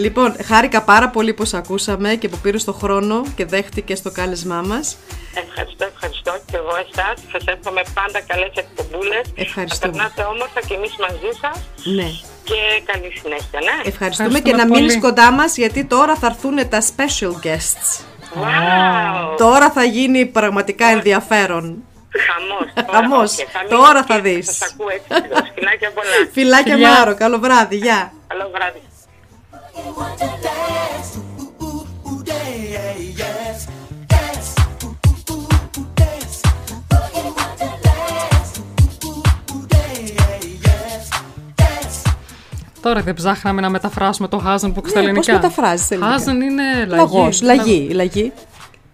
Λοιπόν, 0.00 0.36
χάρηκα 0.44 0.82
πάρα 0.82 1.08
πολύ 1.08 1.34
που 1.34 1.44
σε 1.44 1.56
ακούσαμε 1.56 2.14
και 2.14 2.28
που 2.28 2.38
πήρες 2.42 2.64
το 2.64 2.72
χρόνο 2.72 3.22
και 3.36 3.44
δέχτηκες 3.44 4.02
το 4.02 4.10
κάλεσμά 4.10 4.62
μας. 4.66 4.96
Ευχαριστώ, 5.34 5.84
ευχαριστώ 5.94 6.32
και 6.46 6.56
εγώ 6.56 6.74
εσάς. 6.84 7.14
Σας 7.32 7.44
εύχομαι 7.44 7.82
πάντα 7.94 8.20
καλές 8.26 8.52
εκπομπούλες. 8.54 9.24
Ευχαριστούμε. 9.34 9.96
Να 9.96 9.98
περνάτε 9.98 10.22
όμορφα 10.34 10.60
και 10.68 10.74
εμείς 10.74 10.94
μαζί 11.04 11.30
σας 11.40 11.56
Ναι. 11.96 12.08
και 12.44 12.58
καλή 12.84 13.12
συνέχεια, 13.22 13.60
ναι. 13.68 13.88
Ευχαριστούμε, 13.88 14.40
και 14.40 14.52
να 14.54 14.66
μείνεις 14.66 14.98
κοντά 15.00 15.30
μας 15.32 15.56
γιατί 15.56 15.84
τώρα 15.84 16.14
θα 16.14 16.26
έρθουν 16.26 16.68
τα 16.68 16.80
special 16.90 17.32
guests. 17.46 17.88
Wow. 18.34 19.36
Τώρα 19.36 19.70
θα 19.70 19.84
γίνει 19.84 20.26
πραγματικά 20.26 20.86
ενδιαφέρον. 20.86 21.84
Χαμός. 22.26 22.72
Χαμός. 22.92 23.38
Οκ, 23.38 23.46
θα 23.52 23.62
μείνω 23.64 23.76
Τώρα 23.76 24.04
και 24.04 24.12
θα 24.12 24.20
δεις. 24.20 24.46
Σας 24.46 24.70
ακούω 24.72 24.88
έτσι. 24.88 25.28
Φιλάκια 25.54 25.90
πολλά. 25.90 26.10
Φιλάκια 26.34 26.78
Μάρο, 26.78 27.14
καλό 27.14 27.38
βράδυ, 27.38 27.76
γεια. 27.76 28.12
Καλό 28.26 28.50
βράδυ. 28.54 28.80
Τώρα 42.82 43.02
δεν 43.02 43.14
ψάχναμε 43.14 43.60
να 43.60 43.68
μεταφράσουμε 43.70 44.28
το 44.28 44.42
Hasenbuck 44.46 44.86
στα 44.88 45.00
Ναι, 45.00 45.06
ελληνικά. 45.06 45.32
πώς 45.32 45.42
μεταφράζεις 45.42 45.84
στα 45.86 45.94
ελληνικά; 45.94 46.16
Hasen 46.24 46.42
είναι 46.42 46.84
λαγοί. 46.86 46.88
Λαγός, 46.88 47.42
λαγοί, 47.42 47.88
λαγοί. 47.92 48.32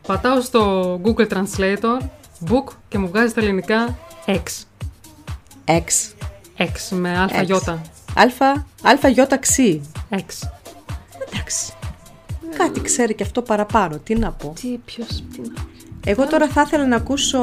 Πατάω 0.07 0.41
στο 0.41 0.93
Google 1.05 1.27
Translator 1.29 1.99
book 2.51 2.65
και 2.89 2.99
μου 2.99 3.09
βγάζει 3.09 3.29
στα 3.29 3.41
ελληνικά 3.41 3.97
X. 4.27 4.43
X. 5.67 6.13
X 6.59 6.69
με 6.91 7.19
αλφα 7.19 7.41
X. 7.43 7.45
γιώτα. 7.45 7.83
Αλφα, 8.15 8.67
αλφα 8.83 9.09
γιώτα 9.09 9.39
ξύ. 9.39 9.91
X. 10.11 10.49
Εντάξει. 11.33 11.73
Κάτι 12.57 12.81
ξέρει 12.81 13.15
και 13.15 13.23
αυτό 13.23 13.43
παραπάνω. 13.43 13.99
Τι 13.99 14.15
να 14.15 14.33
πω. 14.33 14.53
Τι, 14.61 14.69
ποιος, 14.85 15.07
τι... 15.07 15.41
Εγώ 16.05 16.27
τώρα 16.27 16.49
θα 16.49 16.63
ήθελα 16.67 16.87
να 16.87 16.97
ακούσω 16.97 17.41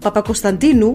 Παπακοσταντίνου. 0.00 0.92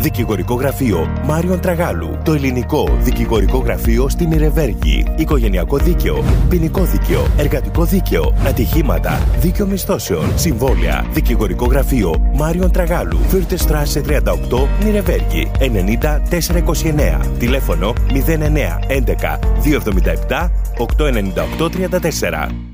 Δικηγορικό 0.00 0.54
γραφείο 0.54 1.06
Μάριον 1.24 1.60
Τραγάλου. 1.60 2.18
Το 2.24 2.32
ελληνικό 2.32 2.98
δικηγορικό 3.00 3.58
γραφείο 3.58 4.08
στην 4.08 4.30
Νυρεμβέργη. 4.30 5.04
Οικογενειακό 5.16 5.76
δίκαιο. 5.76 6.24
Ποινικό 6.48 6.84
δίκαιο. 6.84 7.26
Εργατικό 7.36 7.84
δίκαιο. 7.84 8.34
Ατυχήματα. 8.46 9.18
Δίκαιο 9.40 9.66
μισθώσεων. 9.66 10.38
Συμβόλαια. 10.38 11.06
Δικηγορικό 11.12 11.66
γραφείο 11.66 12.30
Μάριον 12.34 12.70
Τραγάλου. 12.70 13.18
Fürther 13.28 13.56
Straße 13.56 14.00
38 14.00 14.68
Νυρεμβέργη. 14.84 15.50
90 15.58 16.20
429. 16.30 17.20
Τηλέφωνο 17.38 17.92
09 18.12 18.78
11 18.88 19.38
277 20.28 20.50
898 21.58 21.70
34. 21.70 22.67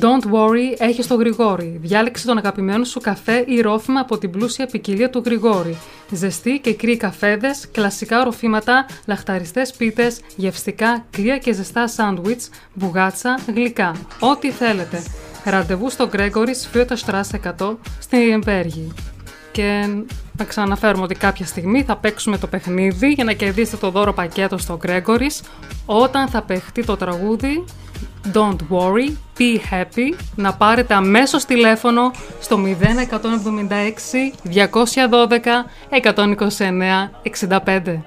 Don't 0.00 0.24
worry, 0.32 0.74
έχει 0.78 1.04
το 1.04 1.14
Γρηγόρη. 1.14 1.78
Διάλεξε 1.82 2.26
τον 2.26 2.38
αγαπημένο 2.38 2.84
σου 2.84 3.00
καφέ 3.00 3.44
ή 3.46 3.60
ρόφημα 3.60 4.00
από 4.00 4.18
την 4.18 4.30
πλούσια 4.30 4.66
ποικιλία 4.66 5.10
του 5.10 5.22
Γρηγόρη. 5.24 5.76
Ζεστοί 6.10 6.60
και 6.62 6.74
κρύοι 6.74 6.96
καφέδες, 6.96 7.68
κλασικά 7.72 8.24
ροφήματα, 8.24 8.86
λαχταριστές 9.06 9.72
πίτες, 9.72 10.20
γευστικά, 10.36 11.04
κρύα 11.10 11.38
και 11.38 11.52
ζεστά 11.52 11.88
σάντουιτς, 11.88 12.48
μπουγάτσα, 12.74 13.38
γλυκά. 13.54 13.94
Ό,τι 14.20 14.50
θέλετε. 14.50 15.02
Ραντεβού 15.44 15.90
στο 15.90 16.08
Gregory's 16.12 16.68
Φιώτα 16.72 16.96
Strasse 16.96 17.52
100 17.58 17.76
στην 17.98 18.20
Ιεμπέργη. 18.20 18.92
Και 19.52 19.86
να 20.38 20.44
ξαναφέρουμε 20.44 21.04
ότι 21.04 21.14
κάποια 21.14 21.46
στιγμή 21.46 21.82
θα 21.82 21.96
παίξουμε 21.96 22.38
το 22.38 22.46
παιχνίδι 22.46 23.08
για 23.08 23.24
να 23.24 23.32
κερδίσετε 23.32 23.76
το 23.76 23.90
δώρο 23.90 24.12
πακέτο 24.12 24.58
στο 24.58 24.78
Gregory's 24.86 25.40
όταν 25.86 26.28
θα 26.28 26.42
παιχτεί 26.42 26.84
το 26.84 26.96
τραγούδι 26.96 27.64
Don't 28.32 28.56
worry, 28.70 29.16
be 29.38 29.58
happy, 29.70 30.14
να 30.34 30.54
πάρετε 30.54 30.94
αμέσως 30.94 31.44
τηλέφωνο 31.44 32.10
στο 32.40 32.58
0176 32.58 34.32
212 34.42 35.64
129 35.90 37.10
65. 37.48 38.00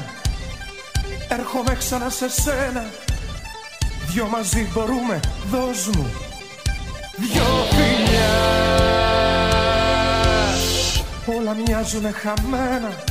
Έρχομαι 1.29 1.75
ξανά 1.75 2.09
σε 2.09 2.29
σένα. 2.29 2.85
Δυο 4.07 4.27
μαζί 4.27 4.67
μπορούμε, 4.73 5.19
δώσ' 5.51 5.87
μου 5.95 6.09
Δυο 7.17 7.43
φιλιά. 7.69 8.33
Όλα 11.37 11.53
μοιάζουνε 11.53 12.11
χαμένα. 12.11 13.03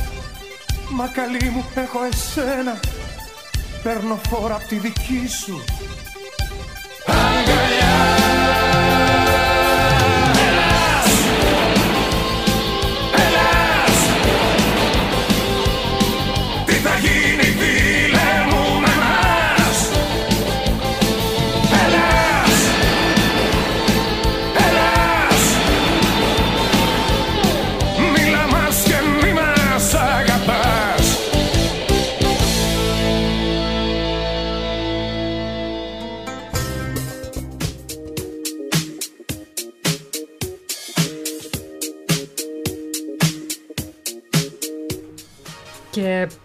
Μα 0.89 1.07
καλή 1.07 1.49
μου 1.49 1.63
έχω 1.75 1.99
εσένα. 2.03 2.79
Παίρνω 3.83 4.19
φόρα 4.29 4.55
απ' 4.55 4.67
τη 4.67 4.75
δική 4.75 5.27
σου 5.27 5.63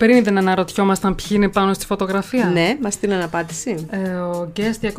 πριν 0.00 0.24
δεν 0.24 0.38
αναρωτιόμασταν 0.38 1.14
ποιοι 1.14 1.26
είναι 1.30 1.48
πάνω 1.48 1.74
στη 1.74 1.86
φωτογραφία. 1.86 2.44
Ναι, 2.46 2.76
μας 2.82 2.94
στείλαν 2.94 3.22
απάντηση. 3.22 3.86
Ε, 3.90 4.08
ο 4.10 4.52
Guest 4.56 4.86
226. 4.86 4.90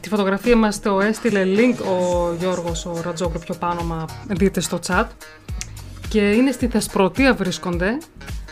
Τη 0.00 0.08
φωτογραφία 0.08 0.56
μας 0.56 0.80
το 0.80 1.00
έστειλε 1.00 1.42
link 1.44 1.74
ο 1.84 2.34
Γιώργος, 2.38 2.86
ο 2.86 3.00
Ρατζόγλου 3.04 3.38
πιο 3.38 3.54
πάνω, 3.54 3.82
μα 3.82 4.04
δείτε 4.28 4.60
στο 4.60 4.78
chat. 4.86 5.04
Και 6.08 6.30
είναι 6.30 6.50
στη 6.52 6.66
Θεσπρωτεία 6.66 7.34
βρίσκονται. 7.34 7.98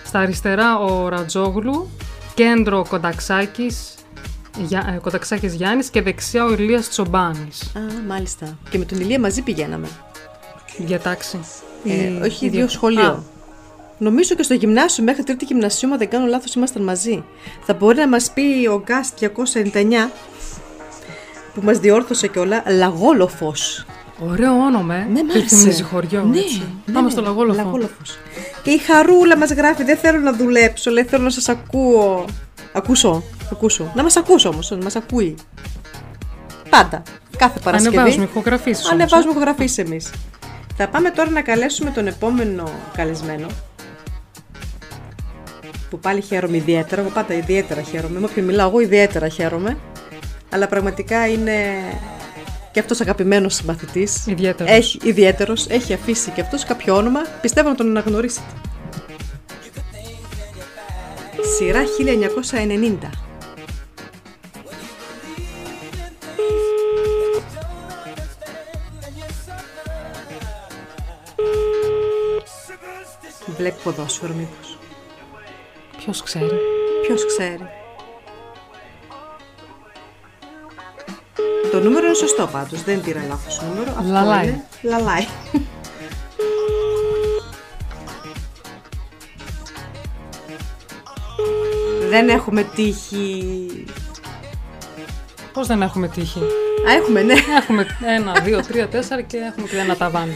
Στα 0.05 0.19
αριστερά 0.19 0.79
ο 0.79 1.09
Ρατζόγλου, 1.09 1.89
κέντρο 2.35 2.85
Κονταξάκης, 2.89 3.95
Γιά, 4.59 4.93
ε, 4.95 4.99
Κονταξάκης 4.99 5.55
Γιάννης 5.55 5.89
και 5.91 6.03
δεξιά 6.03 6.45
ο 6.45 6.53
Ηλίας 6.53 6.89
Τσομπάνης. 6.89 7.63
Α, 7.63 7.81
μάλιστα. 8.09 8.59
Και 8.71 8.79
με 8.79 8.85
τον 8.85 9.01
Ηλία 9.01 9.21
μαζί 9.21 9.43
πηγαίναμε. 9.43 9.89
Για 10.79 11.01
τάξη. 11.01 11.39
Ε, 11.85 11.93
Ή 11.93 12.21
όχι, 12.25 12.47
ίδιο- 12.47 12.59
δύο 12.59 12.69
σχολείο. 12.69 13.03
Α, 13.11 13.23
Νομίζω 13.99 14.35
και 14.35 14.43
στο 14.43 14.55
γυμνάσιο, 14.55 15.05
μέχρι 15.05 15.23
τρίτη 15.23 15.45
γυμνασίου, 15.45 15.93
αν 15.93 15.99
δεν 15.99 16.09
κάνω 16.09 16.27
λάθος, 16.27 16.55
ήμασταν 16.55 16.83
μαζί. 16.83 17.25
Θα 17.63 17.75
μπορεί 17.75 17.97
να 17.99 18.09
μας 18.09 18.31
πει 18.31 18.67
ο 18.73 18.83
Γκάς 18.85 19.13
299, 19.21 20.11
που 21.55 21.61
μας 21.63 21.79
διόρθωσε 21.79 22.27
και 22.27 22.39
όλα, 22.39 22.63
Λαγόλοφος. 22.67 23.87
Ωραίο 24.31 24.53
όνομα, 24.53 24.95
ε. 24.95 25.07
Ναι, 25.13 25.23
μ' 25.23 25.27
Τι 25.27 25.39
άρεσε. 25.39 25.57
θυμίζει 25.57 25.83
χωριό, 25.83 26.25
Ναι, 26.25 26.39
έτσι. 26.39 26.63
ναι, 26.87 26.93
Πάμε 26.93 27.07
ναι. 27.07 27.13
στο 27.13 27.21
Λαγόλοφο. 27.23 27.63
Λαγόλοφος. 27.63 28.19
Και 28.63 28.71
η 28.71 28.79
Χαρούλα 28.79 29.37
μας 29.37 29.51
γράφει, 29.53 29.85
δεν 29.85 29.97
θέλω 29.97 30.19
να 30.19 30.33
δουλέψω, 30.33 30.91
λέει, 30.91 31.05
θέλω 31.05 31.23
να 31.25 31.31
σας 31.31 31.49
ακούω. 31.49 32.25
Ακούσω, 32.73 33.23
ακούσω. 33.53 33.93
Να 33.95 34.03
μας 34.03 34.17
ακούσω 34.17 34.49
όμως, 34.49 34.71
να 34.71 34.77
μας 34.83 34.97
ακούει. 34.97 35.35
Πάντα. 36.71 37.03
Κάθε 37.37 37.59
Παρασκευή. 37.65 37.97
Ανεβάζουμε 37.97 38.25
ηχογραφήσεις 38.25 38.79
όμως, 38.85 38.93
Ανεβάζουμε 38.95 39.29
ε. 39.33 39.35
ηχογραφήσεις 39.35 39.79
εμείς. 39.79 40.11
Θα 40.77 40.89
πάμε 40.89 41.11
τώρα 41.11 41.31
να 41.31 41.41
καλέσουμε 41.43 41.91
τον 41.91 42.07
επόμενο 42.07 42.71
καλεσμένο. 42.97 43.47
Που 45.91 45.99
πάλι 45.99 46.21
χαίρομαι 46.21 46.57
ιδιαίτερα. 46.57 47.01
Εγώ 47.01 47.11
πάντα 47.11 47.35
ιδιαίτερα 47.35 47.83
χαίρομαι. 47.83 48.19
Με 48.19 48.27
όποιον 48.27 48.47
μιλάω, 48.47 48.69
εγώ 48.69 48.81
ιδιαίτερα 48.81 49.29
χαίρομαι. 49.29 49.79
Αλλά 50.51 50.67
πραγματικά 50.67 51.29
είναι 51.29 51.53
και 52.73 52.81
αυτός 52.81 53.01
αγαπημένος 53.01 53.55
συμπαθητής. 53.55 54.27
Ιδιαίτερος. 54.27 54.73
Έχει, 54.73 54.99
ιδιαίτερος. 55.03 55.67
Έχει 55.69 55.93
αφήσει 55.93 56.31
και 56.31 56.41
αυτός 56.41 56.65
κάποιο 56.65 56.97
όνομα. 56.97 57.21
Πιστεύω 57.41 57.69
να 57.69 57.75
τον 57.75 57.87
αναγνωρίσετε. 57.89 58.47
Σειρά 61.57 61.85
1990. 61.87 63.11
Βλέπει 73.57 73.83
ποδόσφαιρο 73.83 74.35
μήπως. 74.35 74.76
Ποιος 76.07 76.23
ξέρει; 76.23 76.59
Ποιος 77.07 77.27
ξέρει; 77.27 77.67
Το 81.71 81.81
νούμερο 81.81 82.07
είναι 82.07 82.15
σωστό 82.15 82.47
πάντως, 82.53 82.83
δεν 82.83 83.01
πήρα 83.01 83.25
λάθος 83.29 83.63
νούμερο. 83.63 83.91
Αυτό 83.99 84.13
Λαλάει. 84.13 84.47
είναι. 84.47 84.65
Λαλάει. 84.83 85.27
δεν 92.09 92.29
έχουμε 92.29 92.63
τύχη. 92.63 93.67
Πώς 95.53 95.67
δεν 95.67 95.83
έχουμε 95.83 96.09
τύχη; 96.09 96.39
Α, 96.89 96.93
έχουμε, 96.93 97.23
ναι. 97.23 97.35
Έχουμε 97.63 97.87
ένα, 98.17 98.33
δύο, 98.45 98.61
τρία, 98.63 98.89
τέσσερα 98.89 99.23
και 99.23 99.37
έχουμε 99.37 99.67
και 99.69 99.79
ένα 99.79 99.97
ταβάνι. 99.97 100.35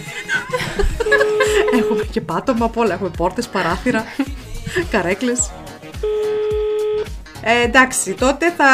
Έχουμε 1.79 2.05
και 2.05 2.21
πάτωμα 2.21 2.65
απ' 2.65 2.77
όλα. 2.77 2.95
Έχουμε 2.95 3.11
πόρτες, 3.17 3.49
παράθυρα, 3.49 4.05
καρέκλες. 4.91 5.51
Ε, 7.43 7.63
εντάξει, 7.63 8.13
τότε 8.15 8.53
θα, 8.57 8.67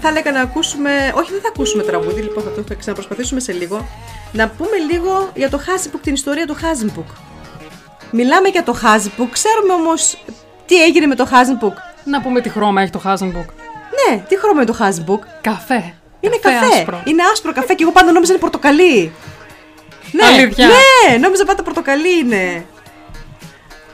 θα 0.00 0.08
έλεγα 0.08 0.32
να 0.32 0.40
ακούσουμε. 0.40 1.12
Όχι, 1.14 1.30
δεν 1.32 1.40
θα 1.40 1.48
ακούσουμε 1.48 1.82
τραγούδι, 1.82 2.20
λοιπόν, 2.20 2.42
θα 2.44 2.50
το 2.50 2.62
θα 2.68 2.74
ξαναπροσπαθήσουμε 2.74 3.40
σε 3.40 3.52
λίγο. 3.52 3.88
Να 4.32 4.48
πούμε 4.48 4.76
λίγο 4.90 5.30
για 5.34 5.50
το 5.50 5.58
Hasenbuck, 5.58 6.02
την 6.02 6.14
ιστορία 6.14 6.46
του 6.46 6.54
Hasenbuck. 6.60 7.08
Μιλάμε 8.10 8.48
για 8.48 8.62
το 8.62 8.72
Hasenbuck, 8.72 9.32
ξέρουμε 9.32 9.72
όμως 9.72 10.18
τι 10.66 10.82
έγινε 10.82 11.06
με 11.06 11.14
το 11.14 11.24
Hasenbuck. 11.26 11.76
Να 12.04 12.20
πούμε 12.22 12.40
τι 12.40 12.48
χρώμα 12.48 12.82
έχει 12.82 12.90
το 12.90 13.00
Hasenbuck. 13.04 13.46
Ναι, 13.96 14.18
τι 14.28 14.38
χρώμα 14.38 14.56
είναι 14.62 14.70
το 14.70 14.72
Hasenbuck. 14.72 15.22
Καφέ. 15.40 15.94
Είναι 16.20 16.36
Καφέ 16.40 16.58
καφέ. 16.58 16.76
άσπρο. 16.78 17.02
Είναι 17.04 17.22
άσπρο 17.32 17.52
καφέ 17.52 17.74
και 17.74 17.82
εγώ 17.82 17.92
πάντα 17.92 18.12
νόμιζα 18.12 18.32
είναι 18.32 18.40
πορτοκαλί. 18.40 19.12
Ναι, 20.12 20.24
Αλήθεια. 20.24 20.66
ναι, 20.66 21.16
νόμιζα 21.16 21.44
πάντα 21.44 21.62
πορτοκαλί 21.62 22.18
είναι. 22.18 22.64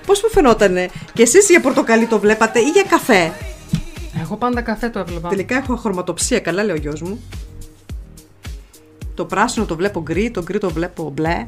Πώς 0.07 0.23
μου 0.23 0.29
φαινότανε; 0.31 0.89
Και 1.13 1.23
εσείς 1.23 1.49
για 1.49 1.61
πορτοκαλί 1.61 2.07
το 2.07 2.19
βλέπατε 2.19 2.59
ή 2.61 2.69
για 2.69 2.85
καφέ; 2.89 3.33
Εγώ 4.23 4.37
πάντα 4.37 4.61
καφέ 4.61 4.89
το 4.89 4.99
έβλεπα. 4.99 5.29
Τελικά 5.29 5.57
έχω 5.57 5.77
χρωματοψία, 5.77 6.41
καλά 6.41 6.65
λέει 6.65 6.75
ο 6.75 6.79
γιος 6.79 7.01
μου. 7.03 7.21
Το 9.15 9.25
πράσινο 9.25 9.67
το 9.67 9.77
βλέπω 9.77 10.01
γκρι, 10.01 10.31
το 10.31 10.43
γκρι 10.43 10.59
το 10.59 10.71
βλέπω 10.71 11.11
μπλε. 11.15 11.47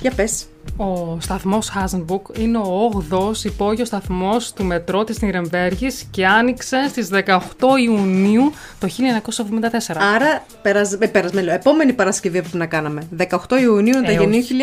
Για 0.00 0.10
πες. 0.10 0.44
Ο 0.76 1.20
σταθμός 1.20 1.72
Hasenbuck 1.74 2.38
είναι 2.38 2.58
ο 2.58 3.04
8ος 3.10 3.44
υπόγειος 3.44 3.88
σταθμός 3.88 4.52
του 4.52 4.64
μετρό 4.64 5.04
της 5.04 5.20
Νυρεμβέργης 5.20 6.06
και 6.10 6.26
άνοιξε 6.26 6.86
στις 6.88 7.08
18 7.12 7.38
Ιουνίου 7.84 8.52
το 8.78 8.88
1974. 9.88 9.96
Άρα, 10.14 10.44
περασ... 10.62 10.92
ε, 10.92 11.06
περασμένο, 11.06 11.52
επόμενη 11.52 11.92
Παρασκευή 11.92 12.42
που 12.42 12.56
να 12.56 12.66
κάναμε. 12.66 13.02
18 13.16 13.26
Ιουνίου 13.62 13.96
είναι 13.96 14.06
τα 14.06 14.12
Ε, 14.12 14.18
όχι. 14.18 14.54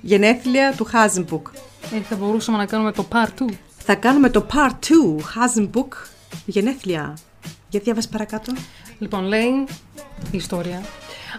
Γενέθλια, 0.00 0.32
γενέθλια 0.32 0.72
του 0.76 0.84
Hasenbuck. 0.84 1.46
Ε, 1.94 2.00
θα 2.00 2.16
μπορούσαμε 2.16 2.58
να 2.58 2.66
κάνουμε 2.66 2.92
το 2.92 3.06
Part 3.12 3.42
2. 3.42 3.52
Θα 3.78 3.94
κάνουμε 3.94 4.30
το 4.30 4.46
Part 4.52 4.74
2 5.18 5.22
Hasenbuck 5.22 5.94
γενέθλια. 6.46 7.16
Για 7.68 7.80
διάβασες 7.80 8.10
παρακάτω. 8.10 8.52
Λοιπόν, 8.98 9.24
λέει 9.24 9.66
η 10.30 10.36
ιστορία. 10.36 10.82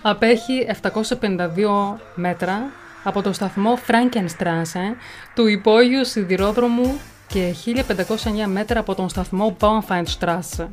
Απέχει 0.02 0.68
752 0.82 2.00
μέτρα 2.16 2.72
από 3.04 3.22
το 3.22 3.34
σταθμό 3.34 3.78
Frankenstrasse 3.88 4.96
του 5.36 5.48
υπόγειου 5.48 6.06
σιδηρόδρομου 6.06 7.00
και 7.28 7.56
1509 7.66 8.48
μέτρα 8.48 8.80
από 8.80 8.96
τον 8.96 9.10
σταθμό 9.10 9.58
Baumfeinstrasse. 9.60 10.68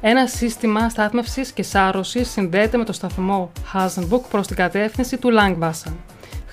Ένα 0.00 0.26
σύστημα 0.26 0.88
στάθμευσης 0.88 1.52
και 1.52 1.62
σάρωσης 1.62 2.30
συνδέεται 2.30 2.76
με 2.76 2.84
το 2.84 2.92
σταθμό 2.92 3.52
Hasenbuck 3.72 4.20
προς 4.30 4.46
την 4.46 4.56
κατεύθυνση 4.56 5.16
του 5.16 5.30
Langwasser. 5.38 5.92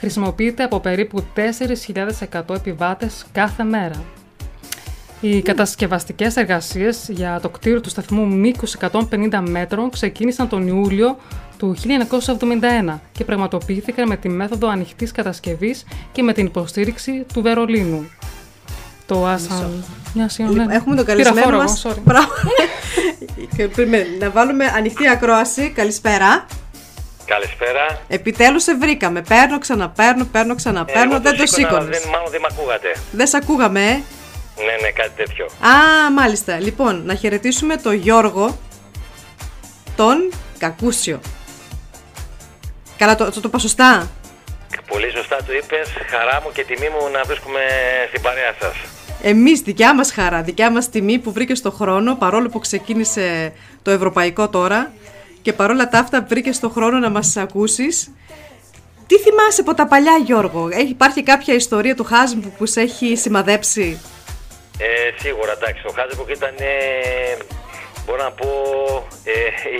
Χρησιμοποιείται 0.01 0.63
από 0.63 0.79
περίπου 0.79 1.23
4.100 2.31 2.55
επιβάτες 2.55 3.25
κάθε 3.31 3.63
μέρα. 3.63 4.03
Οι 5.21 5.41
κατασκευαστικές 5.41 6.35
εργασίες 6.35 7.09
για 7.09 7.39
το 7.41 7.49
κτίριο 7.49 7.81
του 7.81 7.89
σταθμού 7.89 8.27
μήκους 8.27 8.75
150 8.91 9.43
μέτρων 9.47 9.89
ξεκίνησαν 9.89 10.47
τον 10.49 10.67
Ιούλιο 10.67 11.17
του 11.57 11.75
1971 12.89 12.99
και 13.11 13.23
πραγματοποιήθηκαν 13.23 14.07
με 14.07 14.17
τη 14.17 14.29
μέθοδο 14.29 14.67
ανοιχτής 14.67 15.11
κατασκευής 15.11 15.85
και 16.11 16.23
με 16.23 16.33
την 16.33 16.45
υποστήριξη 16.45 17.25
του 17.33 17.41
Βερολίνου. 17.41 18.09
Το 19.05 19.25
Άσαν... 19.25 19.83
Μια 20.13 20.29
συγγνώμη. 20.29 20.59
Λοιπόν, 20.59 20.75
έχουμε 20.75 20.95
τον 20.95 21.05
Πήρα 21.05 21.17
καλεσμένο 21.17 21.45
φόρο 21.45 21.57
μας. 21.57 21.85
εγώ, 21.85 21.93
sorry. 21.93 22.01
Μπράβο. 22.03 22.27
Και 23.55 23.67
περιμένε, 23.67 24.05
να 24.19 24.29
βάλουμε 24.29 24.65
ανοιχτή 24.65 25.07
ακρόαση. 25.07 25.69
Καλησπέρα. 25.75 26.45
Καλησπέρα. 27.35 28.01
Επιτέλους 28.07 28.63
σε 28.63 28.75
βρήκαμε. 28.75 29.21
Παίρνω, 29.21 29.59
ξαναπαίρνω, 29.59 30.25
παίρνω, 30.25 30.55
ξαναπαίρνω. 30.55 31.11
Εγώ 31.13 31.21
δεν 31.21 31.37
το 31.37 31.45
σήκωνα, 31.45 31.67
αλλά 31.67 31.79
σήκωνες. 31.79 31.99
Δεν, 31.99 32.09
μάλλον 32.09 32.31
δεν 32.31 32.41
με 32.41 32.47
ακούγατε. 32.51 32.95
Δεν 33.11 33.27
σε 33.27 33.37
ακούγαμε, 33.37 33.79
ε. 33.79 33.93
Ναι, 34.65 34.75
ναι, 34.81 34.91
κάτι 34.91 35.11
τέτοιο. 35.15 35.45
Α, 35.45 36.11
μάλιστα. 36.11 36.59
Λοιπόν, 36.59 37.01
να 37.05 37.15
χαιρετήσουμε 37.15 37.75
τον 37.75 37.93
Γιώργο, 37.93 38.57
τον 39.95 40.31
Κακούσιο. 40.57 41.19
Καλά, 42.97 43.15
το, 43.15 43.25
το, 43.25 43.31
το 43.31 43.41
είπα 43.45 43.57
σωστά; 43.57 44.09
Πολύ 44.87 45.11
σωστά 45.11 45.35
το 45.35 45.53
είπες. 45.53 45.89
Χαρά 46.09 46.41
μου 46.43 46.51
και 46.53 46.63
τιμή 46.63 46.89
μου 46.89 47.11
να 47.11 47.23
βρίσκουμε 47.23 47.59
στην 48.07 48.21
παρέα 48.21 48.53
σας. 48.59 48.75
Εμείς, 49.21 49.59
δικιά 49.59 49.95
μας 49.95 50.11
χαρά, 50.11 50.41
δικιά 50.41 50.71
μας 50.71 50.89
τιμή 50.89 51.19
που 51.19 51.31
βρήκες 51.31 51.57
στο 51.57 51.71
χρόνο, 51.71 52.15
παρόλο 52.15 52.49
που 52.49 52.59
ξεκίνησε 52.59 53.53
το 53.81 53.91
ευρωπαϊκό 53.91 54.49
τώρα 54.49 54.91
και 55.41 55.53
παρόλα 55.53 55.89
τα 55.89 55.99
αυτά 55.99 56.25
βρήκες 56.29 56.55
στο 56.55 56.69
χρόνο 56.69 56.97
να 56.99 57.09
μας 57.09 57.37
ακούσεις. 57.37 58.11
Τι 59.07 59.17
θυμάσαι 59.17 59.61
από 59.61 59.73
τα 59.73 59.87
παλιά, 59.87 60.17
Γιώργο, 60.25 60.69
έχει, 60.71 60.89
υπάρχει 60.89 61.23
κάποια 61.23 61.53
ιστορία 61.53 61.95
του 61.95 62.03
Χάσμπου 62.03 62.51
που 62.57 62.65
σε 62.65 62.81
έχει 62.81 63.15
σημαδέψει; 63.15 64.01
Ε, 64.77 65.21
σίγουρα, 65.21 65.51
εντάξει. 65.51 65.83
Ο 65.87 65.91
Χάζεποκ 65.95 66.29
ήταν, 66.29 66.55
ε, 66.57 67.37
μπορώ 68.05 68.23
να 68.23 68.31
πω, 68.31 68.49
ε, 69.23 69.33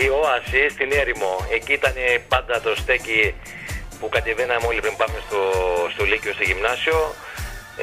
η 0.04 0.08
όαση 0.24 0.70
στην 0.70 0.90
έρημο. 1.02 1.32
Εκεί 1.58 1.74
ήταν 1.74 1.94
ε, 1.96 2.18
πάντα 2.28 2.62
το 2.62 2.76
στέκι 2.76 3.34
που 4.00 4.10
κατεβαίναμε 4.10 4.66
όλοι 4.68 4.80
πριν 4.86 4.96
πάμε 5.02 5.18
στο, 5.28 5.42
στο 5.94 6.04
Λύκειο, 6.06 6.34
στο 6.34 6.44
γυμνάσιο. 6.44 7.00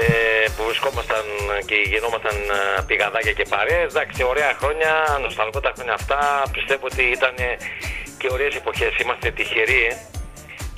Ε, 0.01 0.49
που 0.57 0.63
βρισκόμασταν 0.65 1.25
και 1.67 1.75
γινόμασταν 1.75 2.37
ε, 2.37 2.83
πηγαδάκια 2.87 3.33
και 3.33 3.47
παρέες. 3.49 3.89
Εντάξει, 3.95 4.23
ωραία 4.23 4.53
χρόνια, 4.61 4.93
νοσταλγώ 5.23 5.61
τα 5.61 5.73
χρόνια 5.75 5.95
αυτά. 6.01 6.43
Πιστεύω 6.53 6.85
ότι 6.93 7.03
ήταν 7.03 7.35
ε, 7.39 7.57
και 8.19 8.29
ωραίες 8.33 8.55
εποχές. 8.55 8.93
Είμαστε 9.03 9.31
τυχεροί. 9.31 9.83
ε. 9.91 9.97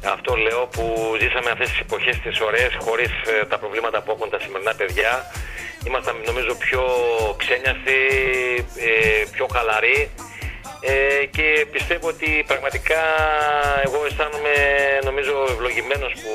Αυτό 0.04 0.34
λέω 0.36 0.66
που 0.66 0.84
ζήσαμε 1.20 1.50
αυτές 1.50 1.68
τις 1.70 1.80
εποχές 1.80 2.16
τις 2.24 2.40
ωραίες 2.40 2.72
χωρίς 2.84 3.12
ε, 3.32 3.44
τα 3.50 3.58
προβλήματα 3.58 4.02
που 4.02 4.10
έχουν 4.10 4.30
τα 4.30 4.38
σημερινά 4.40 4.74
παιδιά. 4.74 5.12
Ήμασταν 5.86 6.16
νομίζω 6.26 6.54
πιο 6.54 6.82
ξένιαστοι, 7.36 8.00
ε, 8.76 9.24
πιο 9.32 9.46
χαλαροί 9.54 10.10
ε, 10.80 11.24
και 11.36 11.66
πιστεύω 11.72 12.08
ότι 12.08 12.44
πραγματικά 12.46 13.00
εγώ 13.86 13.98
αισθάνομαι 14.06 14.54
νομίζω 15.04 15.34
ευλογημένος 15.54 16.12
που 16.22 16.32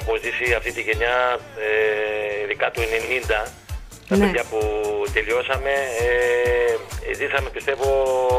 έχω 0.00 0.12
ζήσει 0.22 0.54
αυτή 0.54 0.72
τη 0.72 0.80
γενιά 0.80 1.16
ε, 1.66 2.42
ειδικά 2.44 2.70
του 2.70 2.80
90 2.80 3.48
τα 4.08 4.16
Ναι. 4.16 4.24
παιδιά 4.26 4.44
που 4.50 4.58
τελειώσαμε 5.12 5.70
ε, 6.00 7.14
ζήσαμε 7.14 7.48
πιστεύω 7.52 7.86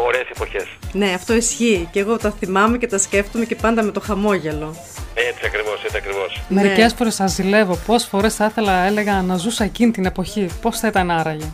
ωραίες 0.05 0.27
εποχές. 0.35 0.67
Ναι, 0.91 1.13
αυτό 1.13 1.33
ισχύει. 1.33 1.87
Και 1.91 1.99
εγώ 1.99 2.17
τα 2.17 2.31
θυμάμαι 2.39 2.77
και 2.77 2.87
τα 2.87 2.97
σκέφτομαι 2.97 3.45
και 3.45 3.55
πάντα 3.55 3.83
με 3.83 3.91
το 3.91 3.99
χαμόγελο. 3.99 4.75
Έτσι 5.13 5.41
ακριβώς, 5.45 5.83
έτσι 5.83 5.97
ακριβώς. 5.97 6.41
Μερικές 6.49 6.91
Ναι. 6.91 6.97
φορές 6.97 7.15
σας 7.15 7.31
ζηλεύω. 7.31 7.79
Πόσε 7.85 8.07
φορές 8.07 8.35
θα 8.35 8.45
ήθελα, 8.45 8.85
έλεγα, 8.85 9.21
να 9.21 9.35
ζούσα 9.37 9.63
εκείνη 9.63 9.91
την 9.91 10.05
εποχή. 10.05 10.47
Πώς 10.61 10.79
θα 10.79 10.87
ήταν 10.87 11.11
άραγε; 11.11 11.45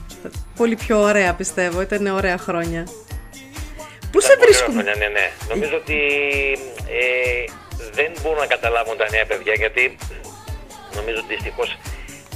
Πολύ 0.56 0.76
πιο 0.76 1.00
ωραία 1.02 1.34
πιστεύω. 1.34 1.82
Ήταν 1.82 2.08
ωραία 2.08 2.38
χρόνια. 2.38 2.88
Πού 4.12 4.20
σε 4.22 4.26
Ήταν 4.28 4.38
πολύ 4.40 4.52
βρίσκουμε. 4.52 4.82
ωραία 4.82 4.94
χρόνια, 4.94 5.08
Ναι, 5.08 5.20
ναι. 5.20 5.26
Νομίζω 5.52 5.76
ότι 5.82 5.98
ε, 7.00 7.44
δεν 7.98 8.12
μπορούν 8.22 8.40
να 8.40 8.46
καταλάβουν 8.56 8.98
τα 8.98 9.08
νέα 9.12 9.26
παιδιά 9.26 9.54
γιατί 9.54 9.84
νομίζω 10.98 11.18
ότι 11.24 11.34
δυστυχώς 11.36 11.70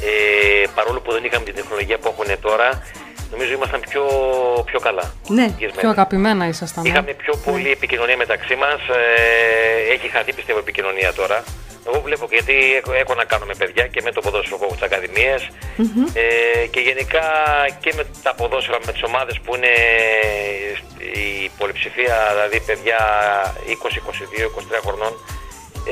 ε, 0.08 0.64
παρόλο 0.76 1.00
που 1.02 1.12
δεν 1.12 1.24
είχαμε 1.24 1.46
την 1.46 1.56
τεχνολογία 1.56 1.98
που 1.98 2.08
έχουν 2.14 2.40
τώρα, 2.42 2.68
νομίζω 3.32 3.52
ήμασταν 3.54 3.82
πιο, 3.90 4.04
πιο 4.66 4.80
καλά. 4.80 5.06
Ναι. 5.28 5.46
γυρισμένοι. 5.46 5.78
Πιο 5.84 5.90
αγαπημένα 5.90 6.48
ήσασταν. 6.48 6.86
ε. 6.86 6.90
Είχαμε 6.90 7.14
πιο 7.14 7.34
πολύ 7.48 7.72
επικοινωνία 7.72 8.18
μεταξύ 8.18 8.56
μας. 8.56 8.80
Ε, 8.90 9.94
έχει 9.94 10.08
χαθεί 10.08 10.34
πιστεύω 10.34 10.58
η 10.60 10.62
επικοινωνία 10.62 11.14
τώρα. 11.14 11.44
Εγώ 11.88 12.02
βλέπω 12.02 12.28
και 12.28 12.36
γιατί 12.36 12.56
έχω, 12.80 12.94
έχω 12.94 13.14
να 13.14 13.26
κάνω 13.26 13.46
με 13.46 13.56
παιδιά 13.56 13.88
και 13.88 14.02
με 14.02 14.12
το 14.12 14.22
ποδόσφαιρο 14.22 14.58
που 14.58 14.64
έχω 14.64 14.76
στι 14.76 14.86
ακαδημίε 14.86 15.36
ε, 16.14 16.68
και 16.68 16.80
γενικά 16.80 17.26
και 17.80 17.92
με 17.96 18.04
τα 18.24 18.34
ποδόσφαιρα, 18.36 18.78
με 18.86 18.92
τις 18.92 19.04
ομάδες 19.04 19.40
που 19.44 19.56
είναι 19.56 19.74
η 21.14 21.52
πολυψηφία, 21.58 22.16
δηλαδή 22.34 22.60
παιδιά 22.70 23.00
20, 23.84 23.98
22, 24.76 24.78
23 24.78 24.80
χρονών. 24.86 25.14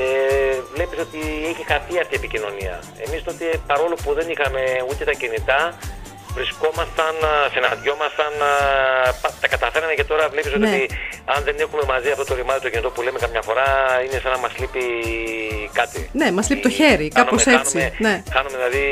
Ε, 0.02 0.56
βλέπεις 0.74 0.98
ότι 1.06 1.20
έχει 1.52 1.64
χαθεί 1.70 1.94
αυτή 2.02 2.14
η 2.14 2.20
επικοινωνία. 2.22 2.74
Εμείς 3.06 3.22
τότε 3.28 3.44
παρόλο 3.66 3.94
που 4.04 4.10
δεν 4.18 4.26
είχαμε 4.30 4.62
ούτε 4.90 5.04
τα 5.04 5.12
κινητά, 5.12 5.60
βρισκόμασταν, 6.36 7.14
α, 7.24 7.32
συναντιόμασταν, 7.54 8.32
α, 8.42 8.52
πα- 9.22 9.34
τα 9.40 9.48
καταφέραμε 9.48 9.94
και 9.94 10.04
τώρα 10.04 10.28
βλέπεις 10.28 10.52
Ναι. 10.54 10.68
ότι 10.68 10.80
αν 11.32 11.40
δεν 11.44 11.56
έχουμε 11.64 11.82
μαζί 11.92 12.08
αυτό 12.10 12.24
το 12.24 12.34
ρημάδι 12.34 12.60
το 12.60 12.70
κινητό 12.70 12.90
που 12.90 13.02
λέμε 13.02 13.18
καμιά 13.18 13.42
φορά 13.48 13.66
είναι 14.04 14.18
σαν 14.22 14.32
να 14.36 14.38
μας 14.44 14.52
λείπει 14.60 14.84
κάτι. 15.72 16.00
Ναι, 16.12 16.32
μας 16.32 16.48
λείπει 16.48 16.62
το 16.62 16.68
χέρι, 16.78 17.06
Χάνουμε- 17.14 17.14
κάπως 17.20 17.42
έτσι. 17.46 17.78
χάνουμε- 17.78 17.92
Ναι. 18.06 18.14
Χάνουμε 18.34 18.56
δηλαδή 18.58 18.84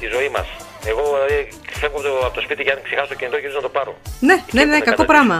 τη 0.00 0.06
ζωή 0.14 0.28
μας. 0.36 0.46
Εγώ 0.90 1.02
δηλαδή, 1.14 1.38
φεύγω 1.80 1.96
από 1.98 2.06
το, 2.08 2.12
από 2.26 2.34
το 2.34 2.40
σπίτι 2.40 2.62
και 2.64 2.70
αν 2.70 2.78
ξεχάσω 2.86 3.08
το 3.08 3.14
κινητό 3.14 3.36
γυρίζω 3.42 3.56
να 3.56 3.66
το 3.68 3.72
πάρω. 3.76 3.92
Ναι, 4.20 4.34
ναι, 4.34 4.40
ναι, 4.52 4.60
έχουμε 4.60 4.78
κακό 4.78 4.84
καταντήσει. 4.90 5.06
πράγμα. 5.12 5.38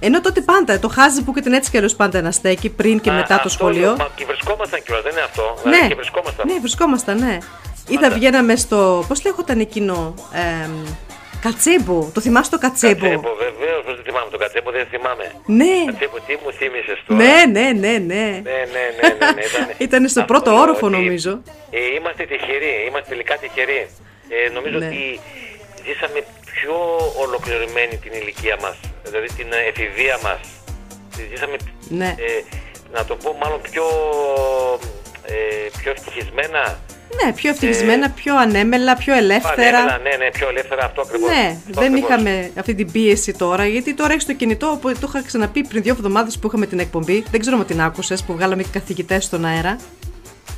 Ενώ 0.00 0.20
τότε 0.20 0.40
πάντα 0.40 0.78
το 0.78 0.88
χάζι 0.88 1.22
που 1.24 1.32
ήταν 1.36 1.52
έτσι 1.52 1.70
κι 1.70 1.76
αλλιώς 1.76 1.94
πάντα 1.96 2.22
να 2.22 2.30
στέκει 2.30 2.68
πριν 2.70 3.00
και 3.00 3.10
Α, 3.10 3.12
μετά 3.14 3.26
το 3.28 3.34
αυτό 3.34 3.48
σχολείο. 3.48 3.80
λέω, 3.80 3.96
Μα 3.96 4.08
και 4.14 4.24
βρισκόμασταν 4.24 4.82
κιόλας, 4.82 5.02
δεν 5.02 5.12
είναι 5.12 5.20
αυτό. 5.20 5.56
Δηλαδή 5.62 5.80
Ναι, 5.82 5.88
και 5.88 5.94
βρισκόμασταν. 5.94 6.46
ναι, 6.48 6.58
βρισκόμασταν, 6.60 7.18
ναι. 7.18 7.38
Ή 7.88 7.96
θα 7.98 8.10
βγαίναμε 8.10 8.56
στο. 8.56 9.04
Πώς 9.08 9.24
λέγονταν 9.24 9.60
εκείνο. 9.60 10.14
εμ, 10.32 10.72
κατσέμπο. 11.40 12.10
Το 12.14 12.20
θυμάσαι 12.20 12.50
το 12.50 12.58
κατσέμπο; 12.58 13.00
Κατσέμπο, 13.00 13.30
βεβαίως, 13.34 13.80
πώ 13.86 13.92
δεν 13.94 14.04
θυμάμαι 14.04 14.30
το 14.30 14.38
κατσέμπο, 14.38 14.70
δεν 14.70 14.86
θυμάμαι. 14.92 15.26
Ναι. 15.60 15.74
Κατσέμπο, 15.90 16.16
τι 16.26 16.34
μου 16.42 16.50
θύμισες 16.58 16.98
τώρα; 17.06 17.20
Ναι, 17.22 17.34
ναι, 17.56 17.66
ναι, 17.82 17.94
ναι. 18.12 18.24
ναι, 18.48 18.58
ναι, 18.74 18.84
ναι, 19.00 19.08
ναι, 19.20 19.30
ναι, 19.36 19.42
ήταν. 19.50 19.66
Ήταν 19.86 20.08
στο 20.08 20.20
Αυτό 20.20 20.32
πρώτο 20.32 20.50
λέω 20.50 20.60
όροφο, 20.60 20.86
ότι, 20.86 20.94
νομίζω. 20.96 21.32
Ε, 21.70 21.78
είμαστε 21.96 22.22
τυχεροί, 22.30 22.72
είμαστε 22.88 23.08
τελικά 23.08 23.34
τυχεροί. 23.42 23.80
Ε, 24.36 24.50
νομίζω 24.56 24.78
Ναι. 24.78 24.86
ότι 24.86 25.20
ζήσαμε 25.86 26.18
πιο 26.52 26.74
ολοκληρωμένη 27.24 27.96
την 28.04 28.12
ηλικία 28.20 28.56
μας, 28.64 28.76
δηλαδή 29.06 29.26
την 29.38 29.48
ε, 29.52 29.60
εφηβεία 29.70 30.18
μας. 30.26 30.40
Ζήσαμε, 31.30 31.56
Ναι. 32.00 32.14
ε, 32.18 32.42
να 32.92 33.04
το 33.04 33.14
πω 33.22 33.36
μάλλον 33.42 33.60
πιο, 33.70 33.84
ε, 35.26 35.34
πιο 35.80 35.90
ευτυχισμένα. 35.90 36.78
Ναι, 37.24 37.32
πιο 37.32 37.50
ευτυχισμένα, 37.50 38.10
πιο 38.10 38.36
ανέμελα, 38.36 38.96
πιο 38.96 39.14
ελεύθερα. 39.14 39.54
Πανέμελα, 39.56 39.98
ναι, 39.98 40.24
ναι, 40.24 40.30
πιο 40.30 40.48
ελεύθερα 40.48 40.84
αυτό 40.84 41.00
ακριβώς. 41.00 41.28
Ναι, 41.30 41.56
Αυτό 41.68 41.80
δεν 41.80 41.92
ακριβώς. 41.92 42.10
είχαμε 42.10 42.50
αυτή 42.58 42.74
την 42.74 42.92
πίεση 42.92 43.32
τώρα, 43.32 43.66
γιατί 43.66 43.94
τώρα 43.94 44.12
έχεις 44.12 44.26
το 44.26 44.32
κινητό, 44.32 44.66
όπου 44.70 44.92
το 44.92 45.06
είχα 45.08 45.22
ξαναπεί 45.22 45.66
πριν 45.68 45.82
δύο 45.82 45.92
εβδομάδες 45.92 46.38
που 46.38 46.46
είχαμε 46.46 46.66
την 46.66 46.78
εκπομπή. 46.78 47.24
Δεν 47.30 47.40
ξέρω 47.40 47.56
αν 47.56 47.66
την 47.66 47.80
άκουσες, 47.82 48.22
που 48.24 48.32
βγάλαμε 48.32 48.62
και 48.62 48.68
καθηγητές 48.72 49.24
στον 49.24 49.44
αέρα. 49.44 49.76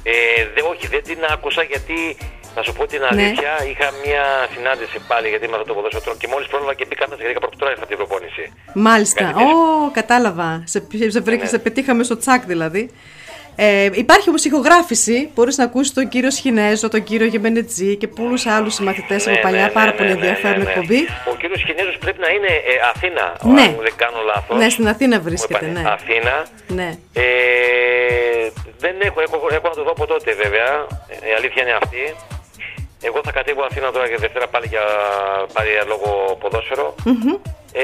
Ε, 0.03 0.12
δε, 0.55 0.61
όχι, 0.73 0.87
δεν 0.87 1.03
την 1.05 1.19
άκουσα 1.33 1.62
γιατί 1.62 2.16
να 2.57 2.62
σου 2.62 2.73
πω 2.73 2.87
την 2.87 3.01
Ναι. 3.01 3.07
αλήθεια. 3.11 3.51
Είχα 3.70 3.89
μια 4.05 4.25
συνάντηση 4.55 4.99
πάλι 5.09 5.29
γιατί 5.29 5.49
με 5.49 5.55
αυτό 5.57 5.66
το 5.69 5.75
ποδόσφαιρο 5.75 6.15
και 6.19 6.29
μόλις 6.33 6.49
πρόλαβα 6.49 6.75
και 6.75 6.85
μπήκα 6.89 7.05
μέσα 7.09 7.23
γιατί 7.23 7.39
είχα 7.39 7.49
τώρα 7.59 7.70
ήρθα 7.70 7.83
από 7.85 7.93
την 7.95 8.01
προπόνηση. 8.07 8.53
Μάλιστα. 8.75 9.25
Κάτι 9.25 9.43
Ω, 9.43 9.91
κατάλαβα. 9.93 10.62
Σε, 10.65 10.79
σε, 11.09 11.20
βρήκα- 11.20 11.43
Ναι. 11.43 11.49
σε 11.49 11.59
πετύχαμε 11.59 12.03
στο 12.05 12.16
τσακ 12.19 12.45
δηλαδή. 12.47 12.91
Ε, 13.60 13.89
υπάρχει 13.93 14.28
όμως 14.28 14.44
ηχογράφηση. 14.44 15.30
Μπορείς 15.35 15.56
να 15.56 15.64
ακούσεις 15.64 15.93
τον 15.93 16.09
κύριο 16.09 16.30
Σχινέζο, 16.30 16.89
τον 16.89 17.02
κύριο 17.02 17.26
Γεμενετζή 17.26 17.97
και 17.97 18.09
πολλούς 18.09 18.47
άλλους 18.47 18.74
συμμαθητές 18.74 19.26
Ναι, 19.26 19.32
από 19.32 19.40
παλιά. 19.40 19.62
ναι, 19.62 19.68
πάρα 19.68 19.90
ναι, 19.90 19.97
πολύ 19.97 20.09
ναι, 20.09 20.14
ναι, 20.14 20.20
ενδιαφέρον 20.20 20.59
ναι, 20.59 20.64
ναι. 20.64 20.70
εκπομπή. 20.70 21.01
Ο 21.32 21.35
κύριος 21.40 21.62
Κινέζο 21.64 21.93
πρέπει 22.01 22.20
να 22.20 22.28
είναι 22.28 22.47
ε, 22.47 22.72
Αθήνα, 22.94 23.24
Ναι. 23.43 23.60
αν 23.62 23.76
δεν 23.86 23.93
κάνω 23.97 24.20
λάθος. 24.26 24.56
Ναι, 24.59 24.68
στην 24.68 24.89
Αθήνα 24.89 25.20
βρίσκεται, 25.20 25.66
ναι. 25.66 25.82
Αθήνα. 25.86 26.47
Ναι. 26.78 26.89
Ε, 27.12 27.22
δεν 28.78 28.94
έχω, 29.09 29.20
έχω, 29.20 29.36
έχω 29.51 29.68
να 29.68 29.74
το 29.74 29.82
δω 29.85 29.90
από 29.90 30.06
τότε 30.06 30.32
βέβαια. 30.43 30.70
Ε, 31.09 31.28
Η 31.30 31.32
αλήθεια 31.39 31.62
είναι 31.62 31.74
αυτή. 31.82 32.02
Εγώ 33.09 33.20
θα 33.24 33.32
κατέβω 33.32 33.62
Αθήνα 33.70 33.90
τώρα 33.93 34.09
και 34.09 34.16
Δευτέρα 34.16 34.47
πάλι 34.48 34.66
για 34.66 34.85
πάλι 35.52 35.70
για 35.70 35.85
λόγω 35.93 36.36
ποδόσφαιρο. 36.40 36.94
Μμμ. 37.05 37.35
Ε, 37.73 37.82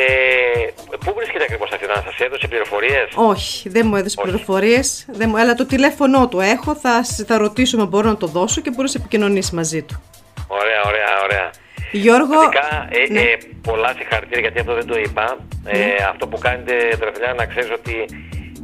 πού 1.04 1.12
βρίσκεται 1.16 1.44
ακριβώς 1.44 1.70
Αθήνα, 1.72 2.04
σα 2.16 2.24
έδωσε 2.24 2.48
πληροφορίες; 2.48 3.08
Όχι, 3.14 3.68
δεν 3.68 3.86
μου 3.86 3.96
έδωσε 3.96 4.16
πληροφορίες. 4.22 5.06
Αλλά 5.36 5.54
το 5.54 5.66
τηλέφωνό 5.66 6.28
του 6.28 6.40
έχω. 6.40 6.74
Θα, 6.74 7.04
θα 7.26 7.38
ρωτήσω 7.38 7.80
αν 7.80 7.86
μπορώ 7.86 8.08
να 8.08 8.16
το 8.16 8.26
δώσω 8.26 8.60
και 8.60 8.70
μπορείς 8.70 8.94
να 8.94 9.00
επικοινωνήσεις 9.00 9.50
μαζί 9.50 9.82
του. 9.82 10.02
Ωραία, 10.48 10.82
ωραία, 10.86 11.22
ωραία. 11.24 11.50
Γιώργο. 11.92 12.28
Πραγματικά, 12.28 12.88
ε, 12.90 13.12
ναι. 13.12 13.20
ε, 13.20 13.38
πολλά 13.62 13.94
συγχαρητήρια 13.96 14.40
γιατί 14.40 14.58
αυτό 14.58 14.74
δεν 14.74 14.86
το 14.86 14.98
είπα. 14.98 15.36
Ε, 15.64 15.78
αυτό 16.10 16.26
που 16.26 16.38
κάνετε 16.38 16.96
τελευταία 16.98 17.34
να 17.34 17.46
ξέρεις 17.46 17.70
ότι 17.70 18.04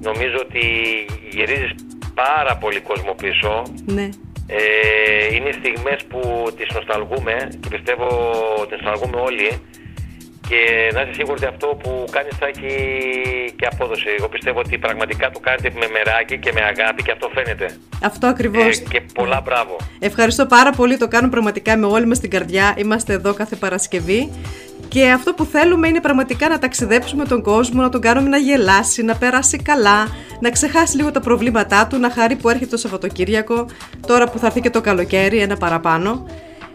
νομίζω 0.02 0.36
ότι 0.40 0.60
γυρίζεις 1.30 1.74
πάρα 2.14 2.56
πολύ 2.56 2.80
κόσμο 2.80 3.14
πίσω. 3.14 3.62
Ναι. 3.86 4.08
Ε, 4.46 5.34
είναι 5.34 5.52
στιγμές 5.52 6.04
που 6.08 6.50
τις 6.56 6.68
νοσταλγούμε 6.74 7.48
και 7.60 7.68
πιστεύω 7.68 8.06
τις 8.68 8.80
νοσταλγούμε 8.80 9.20
όλοι 9.20 9.48
και 10.50 10.90
να 10.94 11.00
είσαι 11.00 11.12
σίγουροι 11.12 11.36
ότι 11.40 11.46
αυτό 11.54 11.66
που 11.82 12.04
κάνεις 12.10 12.34
θα 12.40 12.46
έχει 12.52 12.72
και 13.58 13.66
απόδοση. 13.72 14.08
Εγώ 14.18 14.28
πιστεύω 14.28 14.58
ότι 14.58 14.78
πραγματικά 14.78 15.30
το 15.30 15.38
κάνετε 15.38 15.70
με 15.80 15.86
μεράκι 15.94 16.38
και 16.38 16.52
με 16.54 16.60
αγάπη 16.60 17.02
και 17.02 17.12
αυτό 17.12 17.30
φαίνεται. 17.34 17.66
Αυτό 18.02 18.26
ακριβώς. 18.26 18.78
Ε, 18.78 18.82
και 18.90 19.00
πολλά 19.14 19.40
μπράβο. 19.44 19.76
Ευχαριστώ 19.98 20.46
πάρα 20.46 20.70
πολύ. 20.72 20.96
Το 20.96 21.08
κάνουμε 21.08 21.30
πραγματικά 21.30 21.76
με 21.76 21.86
όλη 21.86 22.06
μας 22.06 22.18
την 22.20 22.30
καρδιά. 22.30 22.74
Είμαστε 22.76 23.12
εδώ 23.12 23.34
κάθε 23.34 23.56
Παρασκευή. 23.56 24.32
Και 24.88 25.10
αυτό 25.10 25.34
που 25.34 25.44
θέλουμε 25.44 25.88
είναι 25.88 26.00
πραγματικά 26.00 26.48
να 26.48 26.58
ταξιδέψουμε 26.58 27.24
τον 27.24 27.42
κόσμο, 27.42 27.82
να 27.82 27.88
τον 27.88 28.00
κάνουμε 28.00 28.28
να 28.28 28.36
γελάσει, 28.36 29.02
να 29.02 29.16
περάσει 29.16 29.62
καλά, 29.62 30.08
να 30.40 30.50
ξεχάσει 30.50 30.96
λίγο 30.96 31.10
τα 31.10 31.20
προβλήματά 31.20 31.86
του, 31.86 31.98
να 31.98 32.10
χαρεί 32.10 32.36
που 32.36 32.48
έρχεται 32.48 32.70
το 32.70 32.76
Σαββατοκύριακο, 32.76 33.66
τώρα 34.06 34.28
που 34.30 34.38
θα 34.38 34.46
έρθει 34.46 34.60
και 34.60 34.70
το 34.70 34.80
καλοκαίρι, 34.80 35.38
ένα 35.38 35.56
παραπάνω. 35.56 36.26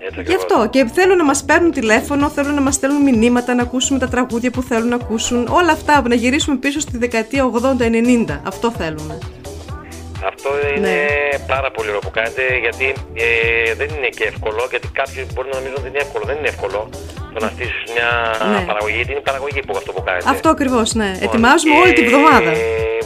Έτσι 0.08 0.22
Γι' 0.22 0.34
ακριβώς. 0.34 0.44
αυτό 0.44 0.70
και 0.70 0.86
θέλουν 0.94 1.18
να 1.18 1.24
μας 1.24 1.44
παίρνουν 1.44 1.72
τηλέφωνο, 1.72 2.30
θέλουν 2.30 2.54
να 2.54 2.62
μας 2.62 2.76
στέλνουν 2.76 3.02
μηνύματα, 3.02 3.54
να 3.56 3.62
ακούσουμε 3.64 4.00
τα 4.00 4.08
τραγούδια 4.08 4.52
που 4.52 4.62
θέλουν 4.62 4.88
να 4.88 4.96
ακούσουν. 4.96 5.48
Όλα 5.48 5.72
αυτά, 5.72 6.02
να 6.08 6.16
γυρίσουμε 6.16 6.56
πίσω 6.58 6.80
στη 6.80 6.98
δεκαετία 6.98 7.44
80-90. 7.46 8.40
Αυτό 8.44 8.72
θέλουμε. 8.72 9.18
Αυτό 10.26 10.50
είναι 10.76 10.88
Ναι. 10.90 11.38
πάρα 11.48 11.72
πολύ 11.72 11.88
ωραίο 11.88 12.00
που 12.00 12.12
κάνετε 12.12 12.42
γιατί 12.66 12.86
ε, 13.14 13.74
δεν 13.74 13.88
είναι 13.98 14.08
και 14.18 14.24
εύκολο. 14.24 14.68
Γιατί 14.70 14.88
κάποιοι 14.88 15.26
μπορεί 15.34 15.48
να 15.52 15.56
νομίζουν 15.58 15.78
ότι 15.80 15.88
είναι 15.88 15.98
εύκολο. 15.98 16.26
Δεν 16.26 16.38
είναι 16.38 16.48
εύκολο 16.48 16.90
το 17.36 17.40
να 17.46 17.50
στήσεις 17.56 17.82
μια 17.96 18.10
Ναι. 18.52 18.60
παραγωγή. 18.70 18.96
Γιατί 19.00 19.12
είναι 19.16 19.26
παραγωγή 19.32 19.60
που 19.68 19.74
αυτό 19.82 19.92
που 19.96 20.04
κάνετε. 20.08 20.30
Αυτό 20.34 20.48
ακριβώς, 20.56 20.88
ναι. 21.02 21.10
Λοιπόν, 21.14 21.28
Ετοιμάζουμε 21.28 21.74
και 21.76 21.80
όλη 21.84 21.94
την 21.98 22.06
εβδομάδα. 22.10 22.52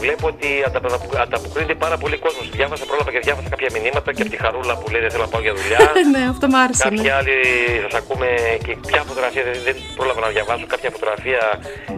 Βλέπω 0.06 0.26
ότι 0.34 0.50
ανταπα- 0.68 1.22
ανταποκρίνεται 1.26 1.76
πάρα 1.86 1.98
πολύ 2.04 2.18
κόσμος. 2.26 2.46
Διάβασα, 2.58 2.86
πρόλαβα 2.90 3.12
και 3.16 3.20
διάβασα 3.28 3.50
κάποια 3.54 3.70
μηνύματα 3.76 4.10
και 4.16 4.22
από 4.26 4.32
τη 4.34 4.38
χαρούλα 4.44 4.74
που 4.80 4.86
λέει 4.94 5.02
δεν 5.06 5.12
θέλω 5.14 5.24
να 5.28 5.32
πάω 5.34 5.42
για 5.48 5.54
δουλειά. 5.60 5.80
ναι, 6.14 6.22
αυτό 6.34 6.46
μ' 6.52 6.58
άρεσε. 6.64 6.84
Κάποιοι 6.88 7.02
Ναι. 7.08 7.14
άλλοι 7.20 7.36
σας 7.84 7.94
ακούμε 8.02 8.28
και 8.66 8.74
ποια 8.90 9.02
φωτογραφία 9.10 9.44
δεν, 9.50 9.56
δεν 9.68 9.76
πρόλαβα 9.98 10.20
να 10.26 10.30
διαβάσω. 10.36 10.66
Κάποια 10.74 10.90
φωτογραφία 10.96 11.42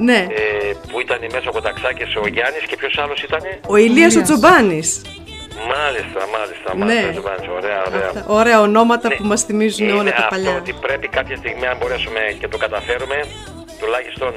Ναι. 0.07 0.19
ε, 0.41 0.43
που 0.89 0.97
ήταν 1.05 1.19
μέσα 1.35 1.47
ο 1.51 1.53
Κονταξάκης 1.57 2.09
ο 2.21 2.27
Γιάννης 2.35 2.63
και 2.69 2.75
ποιος 2.79 2.93
άλλος 3.03 3.19
ήταν. 3.27 3.41
Ο 3.73 3.75
Ηλίας 3.85 4.13
ο 4.19 4.21
Τζομπάνης. 4.27 4.87
Μάλιστα, 5.73 6.19
μάλιστα, 6.35 6.69
Ναι. 6.75 6.85
μάλιστα. 6.85 7.09
Τζοβάνης, 7.11 7.47
Ωραία, 7.59 7.79
ωραία. 7.89 8.09
Ωραία 8.39 8.59
ονόματα 8.61 9.07
Ναι. 9.07 9.15
που 9.15 9.23
μας 9.31 9.41
θυμίζουν 9.43 9.87
Είναι 9.87 9.97
όλα 9.99 10.09
τα 10.11 10.15
αυτό 10.15 10.27
παλιά. 10.29 10.55
ότι 10.61 10.71
πρέπει 10.85 11.07
κάποια 11.07 11.35
στιγμή, 11.41 11.65
αν 11.71 11.77
μπορέσουμε 11.79 12.19
και 12.39 12.47
το 12.47 12.57
καταφέρουμε, 12.57 13.17
τουλάχιστον 13.79 14.31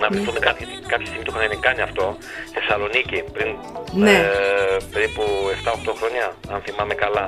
να 0.00 0.06
βρεθούμε 0.12 0.38
κάτι. 0.48 0.62
Κάποια 0.92 1.06
στιγμή 1.06 1.24
το 1.24 1.32
είχαν 1.36 1.60
κάνει 1.60 1.80
αυτό. 1.88 2.04
Θεσσαλονίκη 2.54 3.18
πριν 3.34 3.50
Ναι. 4.04 4.10
ε, 4.18 4.26
περίπου 4.92 5.22
7-8 5.56 5.92
χρόνια, 5.98 6.26
αν 6.52 6.58
θυμάμαι 6.66 6.94
καλά. 6.94 7.26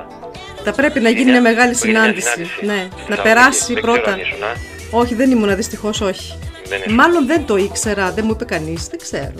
Θα 0.65 0.71
πρέπει 0.79 0.99
να 0.99 1.09
γίνει 1.09 1.31
μια 1.31 1.41
μεγάλη 1.41 1.75
Πριν 1.75 1.91
μια 1.91 2.01
συνάντηση. 2.01 2.27
συνάντηση. 2.29 2.65
Ναι, 2.65 2.73
να 2.73 2.89
Θεσσαλονίκη. 2.89 3.21
περάσει 3.27 3.73
Δεν 3.73 3.81
πρώτα. 3.83 3.99
Ξέρω 3.99 4.13
αν 4.13 4.19
ήσουν, 4.19 4.43
α. 4.43 4.53
Όχι, 5.01 5.13
δεν 5.15 5.31
ήμουνα 5.31 5.55
δυστυχώς, 5.55 6.01
όχι. 6.01 6.39
Δεν 6.67 6.79
ήσουν. 6.79 6.93
Μάλλον 6.93 7.25
δεν 7.27 7.45
το 7.45 7.55
ήξερα, 7.57 8.11
δεν 8.11 8.23
μου 8.27 8.31
είπε 8.31 8.45
κανείς, 8.45 8.87
δεν 8.87 8.99
ξέρω. 8.99 9.33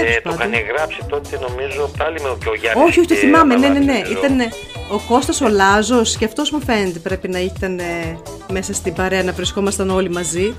Ε, 0.00 0.20
το 0.20 0.30
πάντων. 0.30 0.52
είχαν 0.52 0.66
γράψει 0.76 0.98
τότε 1.08 1.38
νομίζω 1.48 1.90
πάλι 1.98 2.20
με 2.20 2.28
και 2.42 2.48
ο 2.48 2.54
Γιάννης 2.54 2.84
Όχι, 2.88 2.98
όχι, 2.98 3.08
το 3.08 3.14
και 3.14 3.20
θυμάμαι. 3.20 3.54
ο 3.54 3.58
Ναι, 3.58 3.68
ναι, 3.68 3.78
ναι. 3.78 3.84
Παλάτης, 3.84 4.10
νομίζω. 4.14 4.26
Ήταν 4.26 4.52
ο 4.96 4.98
Κώστας 5.08 5.40
ο 5.40 5.48
Λάζος 5.48 6.16
και 6.16 6.24
αυτός 6.24 6.50
μου 6.50 6.60
φαίνεται 6.66 6.98
πρέπει 6.98 7.28
να 7.28 7.38
ήταν 7.40 7.78
ε, 7.78 8.18
μέσα 8.52 8.72
στην 8.74 8.92
παρέα 8.94 9.22
να 9.22 9.32
βρισκόμασταν 9.32 9.90
όλοι 9.90 10.10
μαζί. 10.10 10.54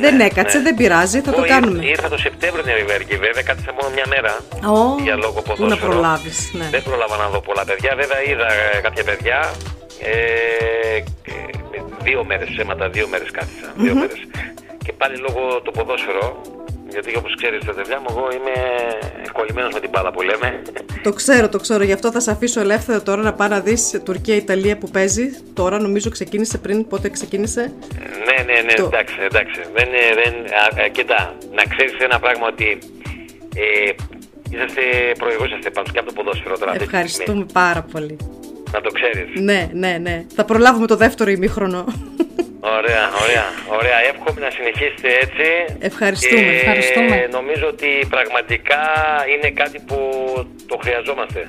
δεν 0.00 0.20
έκατσε, 0.20 0.56
ναι. 0.56 0.62
δεν 0.62 0.74
πειράζει, 0.74 1.20
θα 1.20 1.30
το 1.32 1.36
Εγώ 1.42 1.46
κάνουμε. 1.54 1.78
Ήρθα, 1.78 1.88
ήρθα 1.90 2.08
το 2.08 2.18
Σεπτέμβριο 2.18 2.62
την 2.64 2.74
Ριβέργη, 2.74 3.16
βέβαια 3.16 3.42
κάθισα 3.42 3.72
μόνο 3.80 3.88
μια 3.94 4.04
μέρα 4.14 4.32
Ω, 4.74 5.02
για 5.02 5.16
λόγο 5.16 5.40
Πού 5.42 5.42
να 5.48 5.54
ποδόσφαιρο. 5.56 5.90
προλάβεις, 5.90 6.50
ναι. 6.58 6.66
Δεν 6.70 6.82
πρόλαβα 6.82 7.16
να 7.16 7.28
δω 7.28 7.40
πολλά 7.40 7.64
παιδιά. 7.64 7.92
Βέβαια 7.96 8.20
είδα 8.30 8.46
ε, 8.76 8.80
κάποια 8.86 9.04
παιδιά. 9.04 9.38
Ε, 10.02 10.12
ε, 10.96 11.02
δύο 12.02 12.24
μέρες 12.24 12.48
ψέματα, 12.54 12.88
δύο 12.88 13.06
μέρες 13.08 13.30
κάθισα. 13.30 13.68
Δύο 13.76 13.92
Μμμ. 13.92 13.98
μέρες. 14.00 14.20
Και 14.84 14.92
πάλι 14.92 15.16
λόγω 15.26 15.40
το 15.64 15.70
ποδόσφαιρο. 15.70 16.26
Γιατί 16.90 17.16
όπως 17.16 17.34
ξέρεις 17.36 17.64
τα 17.64 17.72
παιδιά 17.72 17.98
μου, 18.00 18.06
εγώ 18.10 18.28
είμαι 18.32 18.52
ευκολυμένος 19.22 19.72
με 19.72 19.80
την 19.80 19.90
μπάλα 19.90 20.10
που 20.10 20.22
λέμε. 20.22 20.62
Το 21.02 21.12
ξέρω, 21.12 21.48
το 21.48 21.58
ξέρω. 21.58 21.82
Γι' 21.84 21.92
αυτό 21.92 22.10
θα 22.12 22.20
σε 22.20 22.30
αφήσω 22.30 22.60
ελεύθερο 22.60 23.02
τώρα 23.02 23.22
να 23.22 23.32
πάει 23.32 23.48
να 23.48 23.60
δεις 23.60 24.00
Τουρκία-Ιταλία 24.04 24.78
που 24.78 24.88
παίζει. 24.90 25.30
Τώρα 25.54 25.78
νομίζω 25.80 26.10
ξεκίνησε 26.10 26.58
πριν. 26.58 26.86
Πότε 26.86 27.08
ξεκίνησε. 27.08 27.72
Ναι, 28.26 28.52
ναι, 28.52 28.60
ναι, 28.60 28.72
Το- 28.72 28.84
εντάξει, 28.84 29.14
εντάξει. 29.30 29.60
Δεν, 29.74 29.86
είναι- 29.86 30.14
δεν, 30.22 30.34
α, 30.80 30.84
α, 30.84 30.88
κοίτα, 30.88 31.34
να 31.54 31.62
ξέρεις 31.64 31.92
ένα 31.98 32.18
πράγμα 32.18 32.46
ότι 32.46 32.78
ε, 33.54 33.90
είσαστε 34.50 34.80
προηγούς, 35.18 35.46
είσαστε 35.46 35.70
πάνω 35.70 35.86
και 35.92 35.98
από 35.98 36.08
το 36.08 36.14
ποδόσφαιρο 36.14 36.58
τώρα. 36.58 36.70
αυτή 36.70 36.82
τη 36.84 36.88
στιγμή. 36.88 37.02
Ευχαριστούμε 37.04 37.46
πάρα 37.52 37.82
πολύ. 37.92 38.16
Να 38.72 38.80
το 38.80 38.90
ξέρεις. 38.90 39.40
Ναι, 39.40 39.68
ναι, 39.72 39.98
ναι. 40.02 40.24
Θα 40.34 40.44
προλάβουμε 40.44 40.86
το 40.86 40.96
δεύτερο 40.96 41.30
ημίχρονο. 41.30 41.84
Ωραία, 42.60 43.04
ωραία, 43.22 43.46
ωραία. 43.78 43.98
Εύχομαι 44.10 44.40
να 44.40 44.50
συνεχίσετε 44.50 45.08
έτσι. 45.22 45.76
Ευχαριστούμε. 45.78 46.40
Και 46.40 46.56
Ευχαριστούμε. 46.56 47.28
νομίζω 47.32 47.66
ότι 47.66 48.06
πραγματικά 48.08 48.82
είναι 49.36 49.50
κάτι 49.50 49.78
που 49.86 49.98
το 50.66 50.78
χρειαζόμαστε. 50.82 51.48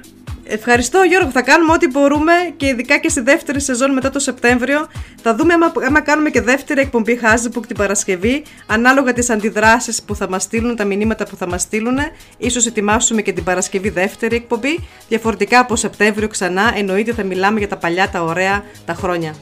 Ευχαριστώ 0.52 1.02
Γιώργο, 1.04 1.30
θα 1.30 1.42
κάνουμε 1.42 1.74
ό,τι 1.74 1.88
μπορούμε 1.88 2.34
και 2.58 2.66
ειδικά 2.68 2.98
και 2.98 3.10
στη 3.10 3.22
δεύτερη 3.22 3.62
σεζόν 3.62 3.94
μετά 3.94 4.10
το 4.10 4.20
Σεπτέμβριο. 4.20 4.88
Θα 5.22 5.36
δούμε 5.36 5.54
άμα, 5.54 5.72
άμα 5.88 6.02
κάνουμε 6.02 6.30
και 6.30 6.42
δεύτερη 6.42 6.82
εκπομπή 6.82 7.20
Hasbook 7.24 7.66
την 7.68 7.76
Παρασκευή, 7.76 8.44
ανάλογα 8.68 9.14
τις 9.14 9.30
αντιδράσεις 9.30 10.04
που 10.04 10.16
θα 10.16 10.30
μας 10.30 10.44
στείλουν, 10.44 10.76
τα 10.76 10.86
μηνύματα 10.86 11.26
που 11.26 11.36
θα 11.36 11.48
μας 11.48 11.62
στείλουν. 11.62 11.98
Ίσως 12.38 12.66
ετοιμάσουμε 12.66 13.22
και 13.22 13.34
την 13.34 13.44
Παρασκευή 13.44 13.90
δεύτερη 13.90 14.36
εκπομπή. 14.36 14.88
Διαφορετικά 15.08 15.60
από 15.60 15.76
Σεπτέμβριο 15.76 16.28
ξανά, 16.28 16.74
εννοείται 16.76 17.14
θα 17.14 17.24
μιλάμε 17.24 17.60
για 17.60 17.68
τα 17.68 17.78
παλιά, 17.78 18.10
τα 18.10 18.24
ωραία, 18.24 18.64
τα 18.86 18.94
χρόνια. 18.94 19.36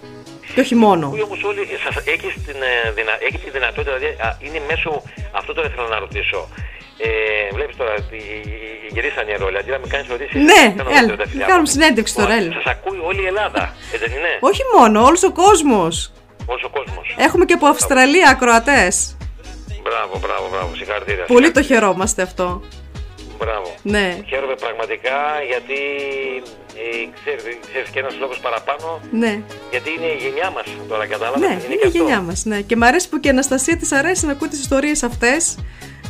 Και 0.53 0.59
όχι 0.59 0.75
μόνο. 0.75 1.05
Που 1.09 1.19
όμως 1.27 1.43
όλοι 1.43 1.61
σας, 1.85 1.95
έχεις, 2.13 2.33
την, 2.45 2.55
ε, 2.71 2.91
δυνα, 2.97 3.13
έχεις 3.27 3.39
τη 3.43 3.49
δυνατότητα, 3.49 3.93
δηλαδή 3.97 4.15
α, 4.25 4.37
είναι 4.45 4.59
μέσω, 4.69 4.91
αυτό 5.31 5.53
τώρα 5.53 5.67
ήθελα 5.67 5.87
να 5.87 5.99
ρωτήσω. 5.99 6.39
Ε, 6.99 7.09
βλέπεις 7.55 7.75
τώρα, 7.75 7.93
η, 8.11 8.15
η, 8.15 8.87
γυρίσανε 8.95 9.31
οι 9.31 9.35
ρόλοι, 9.43 9.57
αντί 9.57 9.69
να 9.75 9.79
με 9.79 9.87
κάνεις 9.87 10.07
ερωτήσεις. 10.09 10.41
Ναι, 10.49 10.63
κάνω 10.77 10.89
έλα, 10.99 11.15
τα 11.15 11.27
φιλιά 11.27 11.45
κάνουμε 11.45 11.67
μου. 11.67 11.73
συνέντευξη 11.75 12.13
τώρα, 12.15 12.27
Ωραία, 12.33 12.39
έλα. 12.43 12.53
Σας 12.53 12.65
ακούει 12.73 12.99
όλη 13.09 13.21
η 13.21 13.25
Ελλάδα, 13.25 13.73
έτσι 13.93 13.97
δεν 14.09 14.17
είναι, 14.17 14.31
Όχι 14.39 14.61
μόνο, 14.77 14.97
όλος 15.07 15.23
ο 15.23 15.31
κόσμος. 15.31 16.11
όλος 16.45 16.63
ο 16.63 16.69
κόσμος. 16.69 17.15
Έχουμε 17.17 17.45
και 17.45 17.53
από 17.53 17.65
Αυστραλία 17.67 18.29
ακροατές. 18.29 19.17
Μπράβο, 19.83 20.13
μπράβο, 20.23 20.45
μπράβο, 20.51 20.75
συγχαρητήρια. 20.75 21.25
Πολύ 21.25 21.51
το 21.51 21.61
χαιρόμαστε 21.63 22.21
αυτό. 22.21 22.61
Μπράβο. 23.39 23.75
Ναι. 23.81 24.17
Χαίρομαι 24.29 24.55
πραγματικά 24.55 25.17
γιατί 25.51 25.79
ε, 26.83 27.09
ξέρεις, 27.19 27.43
ξέρεις 27.69 27.89
και 27.89 27.99
ένας 27.99 28.15
λόγος 28.19 28.39
παραπάνω; 28.39 29.01
Ναι. 29.11 29.41
γιατί 29.71 29.89
είναι 29.95 30.05
η 30.05 30.17
γενιά 30.25 30.49
μας 30.55 30.65
τώρα 30.87 31.05
κατάλαβες; 31.07 31.47
Ναι, 31.47 31.53
είναι, 31.53 31.63
είναι 31.65 31.75
και 31.75 31.85
η 31.85 31.87
αυτό. 31.87 31.97
γενιά 31.97 32.21
μας. 32.21 32.45
Ναι. 32.45 32.61
Και 32.61 32.75
μ' 32.75 32.83
αρέσει 32.83 33.09
που 33.09 33.19
και 33.19 33.27
η 33.27 33.31
Αναστασία 33.31 33.77
της 33.77 33.91
αρέσει 33.91 34.25
να 34.25 34.31
ακούει 34.31 34.47
τις 34.47 34.59
ιστορίες 34.59 35.03
αυτές. 35.03 35.57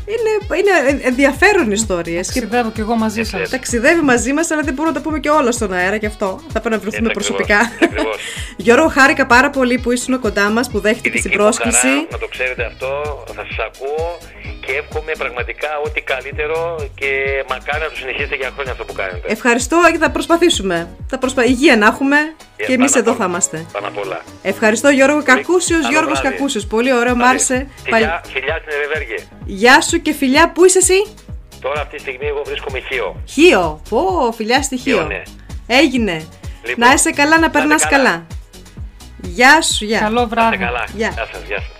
Είναι, 0.09 0.59
είναι 0.89 1.01
ενδιαφέρον 1.03 1.71
ιστορίες. 1.71 2.27
Ταξιδεύω 2.27 2.71
κι 2.71 2.79
εγώ 2.79 2.95
μαζί 2.95 3.23
σας. 3.23 3.49
Ταξιδεύει 3.49 4.01
μαζί 4.01 4.33
μας, 4.33 4.51
αλλά 4.51 4.61
δεν 4.61 4.73
μπορούμε 4.73 4.93
να 4.93 5.01
τα 5.01 5.07
πούμε 5.07 5.19
και 5.19 5.29
όλα 5.29 5.51
στον 5.51 5.73
αέρα 5.73 5.95
γι' 5.95 6.05
αυτό. 6.05 6.39
Θα 6.53 6.59
πρέπει 6.59 6.75
να 6.75 6.81
βρεθούμε 6.81 7.09
Έτσι 7.09 7.13
προσωπικά. 7.13 7.57
ακριβώς, 7.59 7.81
ακριβώς. 7.83 8.17
Γιώργο, 8.65 8.87
χάρηκα 8.87 9.25
πάρα 9.25 9.49
πολύ 9.49 9.77
που 9.79 9.91
ήσουν 9.91 10.19
κοντά 10.19 10.49
μας, 10.49 10.69
που 10.69 10.79
δέχτηκε 10.79 11.09
την 11.09 11.21
Δική 11.21 11.37
μου 11.37 11.43
πρόσκληση. 11.43 11.77
χαρά, 11.87 12.07
να 12.11 12.17
το 12.17 12.27
ξέρετε 12.27 12.63
αυτό, 12.65 13.23
θα 13.35 13.45
σας 13.47 13.57
ακούω 13.67 14.17
και 14.65 14.73
εύχομαι 14.73 15.11
πραγματικά 15.17 15.67
ό,τι 15.85 16.01
καλύτερο 16.01 16.75
και 16.95 17.09
μακάρι 17.49 17.83
να 17.83 17.89
το 17.89 17.95
συνεχίσετε 17.95 18.35
για 18.35 18.49
χρόνια 18.53 18.71
αυτό 18.71 18.83
που 18.85 18.93
κάνετε. 18.93 19.27
Ευχαριστώ 19.27 19.77
και 19.91 19.97
θα 19.97 20.09
προσπαθήσουμε. 20.11 20.87
Θα 21.07 21.17
προσπα... 21.17 21.43
Υγεία 21.45 21.77
να 21.77 21.85
έχουμε 21.85 22.17
Ε, 22.57 22.65
και 22.65 22.73
εμείς 22.73 22.91
πάνω 22.91 23.01
εδώ 23.03 23.11
απ' 23.11 23.17
θα 23.17 23.23
όλα. 23.23 23.31
είμαστε. 23.31 23.65
Πάνω 23.71 23.87
απ' 23.87 23.97
όλα. 23.97 24.21
Ευχαριστώ 24.41 24.89
Γιώργο 24.89 25.23
Κακούσιος, 25.23 25.79
Καλό 25.81 25.91
Γιώργος 25.91 26.19
βράδυ. 26.19 26.35
Κακούσιος. 26.35 26.65
Πολύ 26.67 26.93
ωραίο, 26.93 27.15
μ' 27.15 27.23
άρεσε. 27.23 27.67
Φιλιά, 27.83 28.21
φιλιά 28.33 28.57
στην 28.61 28.71
Ερεβέργη. 28.77 29.27
Γεια 29.45 29.81
σου 29.81 29.96
και 29.99 30.13
φιλιά, 30.13 30.51
πού 30.51 30.65
είσαι 30.65 30.77
εσύ; 30.77 31.05
Τώρα 31.61 31.81
αυτή 31.81 31.95
τη 31.95 32.01
στιγμή 32.01 32.25
εγώ 32.25 32.41
βρίσκομαι 32.45 32.79
χείο. 32.79 33.21
Χίο. 33.25 33.81
Πω, 33.89 34.31
φιλιά 34.35 34.61
στη 34.61 34.77
Χίο. 34.77 35.03
ναι. 35.03 35.21
Έγινε. 35.67 36.27
Λοιπόν, 36.65 36.87
να 36.87 36.93
είσαι 36.93 37.11
καλά, 37.11 37.29
να 37.29 37.39
να 37.39 37.45
είστε 37.45 37.59
περνάς 37.59 37.83
καλά. 37.87 38.03
καλά. 38.03 38.25
Γεια 39.21 39.61
σου, 39.61 39.85
γεια. 39.85 39.99
Καλό 39.99 40.27
Να 40.35 40.43
είστε 40.43 40.57
καλά. 40.65 40.83
Γεια. 40.95 41.09
Γεια 41.09 41.27
σας, 41.31 41.43
γεια 41.47 41.57
σας. 41.57 41.71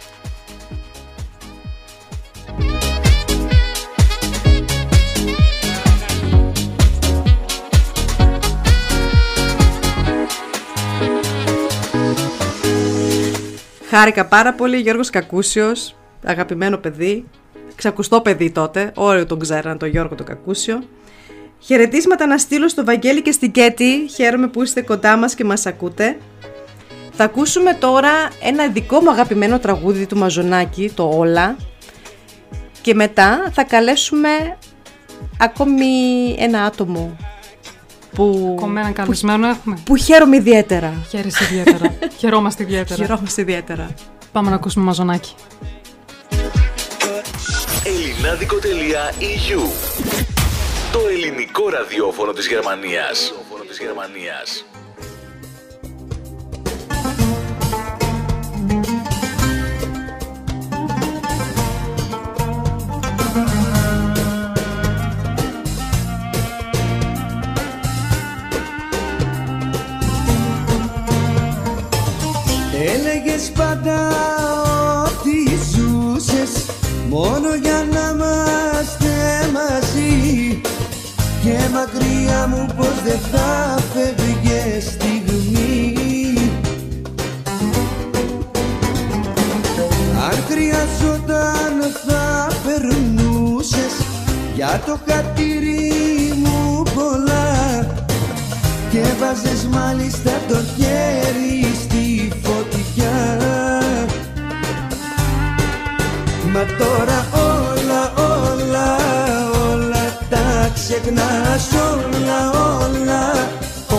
Χάρηκα 13.90 14.26
πάρα 14.26 14.54
πολύ, 14.54 14.78
Γιώργος 14.78 15.10
Κακούσιος, 15.10 15.96
αγαπημένο 16.24 16.78
παιδί, 16.78 17.26
ξακουστό 17.78 18.22
παιδί 18.22 18.52
τότε, 18.52 18.92
όλοι 18.96 19.26
τον 19.26 19.40
ξέραν 19.40 19.78
τον 19.78 19.90
Γιώργο 19.90 20.16
τον 20.16 20.26
Κακούσιο. 20.26 20.84
Χαιρετίσματα 21.60 22.26
να 22.26 22.38
στείλω 22.38 22.70
στο 22.70 22.86
Βαγγέλη 22.86 23.22
και 23.22 23.32
στην 23.32 23.52
Κέτη, 23.52 24.08
χαίρομαι 24.16 24.48
που 24.48 24.64
είστε 24.64 24.82
κοντά 24.82 25.18
μας 25.18 25.36
και 25.36 25.44
μας 25.44 25.66
ακούτε. 25.66 26.18
Θα 27.12 27.24
ακούσουμε 27.24 27.74
τώρα 27.74 28.12
ένα 28.42 28.68
δικό 28.68 29.00
μου 29.00 29.10
αγαπημένο 29.10 29.60
τραγούδι 29.60 30.06
του 30.06 30.18
Μαζονάκη, 30.18 30.92
το 30.96 31.10
Όλα. 31.14 31.56
Και 32.82 32.94
μετά 32.94 33.52
θα 33.52 33.64
καλέσουμε 33.64 34.58
ακόμη 35.40 35.86
ένα 36.38 36.64
άτομο 36.64 37.18
που, 38.14 38.56
Ακόμα 38.58 38.80
έναν 38.80 38.94
καλεσμένο 38.94 39.48
έχουμε. 39.48 39.78
που 39.84 39.96
χαίρομαι 39.96 40.36
ιδιαίτερα. 40.36 40.94
Χαίρεσαι 41.10 41.44
ιδιαίτερα. 41.44 41.94
Χαιρόμαστε 42.20 42.64
ιδιαίτερα. 42.64 43.06
Χαιρόμαστε 43.06 43.42
ιδιαίτερα. 43.42 43.90
Πάμε 44.32 44.50
να 44.50 44.56
ακούσουμε 44.56 44.86
μαζονάκι. 44.86 45.34
Ελληνάδικο.eu 47.90 49.62
Το 50.92 51.00
ελληνικό 51.12 51.70
ραδιόφωνο 51.70 52.32
της 52.32 52.48
Γερμανίας. 52.48 53.34
Της 53.68 53.80
Γερμανίας. 53.80 54.66
Έλεγες 72.94 73.52
πάντα 73.52 74.10
ότι 75.06 75.60
ζούσες 75.72 76.66
μόνο 77.10 77.56
για 77.56 77.77
μου 82.50 82.66
πως 82.78 83.02
δεν 83.04 83.20
θα 83.32 83.80
φεύγε 83.94 84.80
στιγμή. 84.80 85.98
Αν 90.30 90.44
χρειαζόταν 90.50 91.92
θα 92.08 92.48
περνούσες 92.66 93.94
για 94.56 94.82
το 94.86 95.00
χατήρι 95.08 96.34
μου 96.36 96.84
πολλά. 96.96 97.86
Και 98.92 99.04
βάζες 99.20 99.66
μάλιστα 99.66 100.32
το 100.48 100.56
χέρι 100.78 101.74
στη 101.84 102.32
φωτιά. 102.44 103.38
Μα 106.54 106.66
τώρα 106.78 107.20
όλα, 107.32 108.14
όλα, 108.16 108.96
όλα 109.72 110.18
τα 110.30 110.72
ξεχνάς 110.74 111.68
όλα, 111.92 112.17
όλα, 112.50 113.26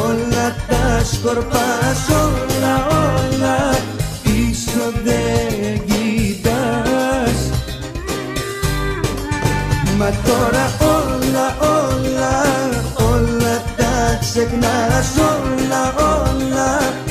όλα 0.07 0.47
τα 0.69 1.05
σκορπάς 1.13 2.03
όλα, 2.25 2.87
όλα 2.87 3.59
πίσω 4.23 4.85
δεν 5.05 5.81
κοιτάς. 5.87 7.39
Μα 9.99 10.11
τώρα 10.27 10.67
όλα, 10.81 11.57
όλα, 11.61 12.35
όλα 13.13 13.63
τα 13.77 14.19
ξεχνάς 14.21 15.11
όλα, 15.17 15.95
όλα 15.97 17.08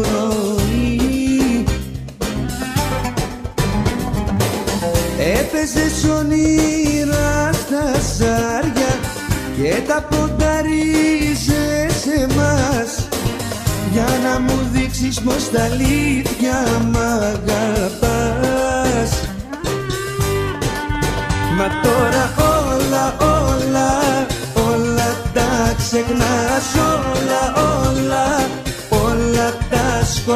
πρωί. 0.00 1.64
Έπαιζες 5.18 6.04
όνειρα 6.18 7.50
στα 7.52 7.84
ζάρια 8.16 8.92
και 9.56 9.82
τα 9.86 10.08
σε 12.02 12.22
εμάς 12.22 13.08
για 13.92 14.06
να 14.22 14.40
μου 14.40 14.68
δείξεις 14.72 15.20
πως 15.20 15.50
τα 15.50 15.64
αλήθεια 15.64 16.64
μ' 16.92 16.96
αγαπάς. 16.96 19.10
Μα 21.56 21.66
τώρα 21.82 22.34
όλα, 22.38 23.16
όλα, 23.20 23.90
όλα 24.70 25.16
τα 25.34 25.74
ξεχνάς 25.78 26.74
όλα, 26.74 27.57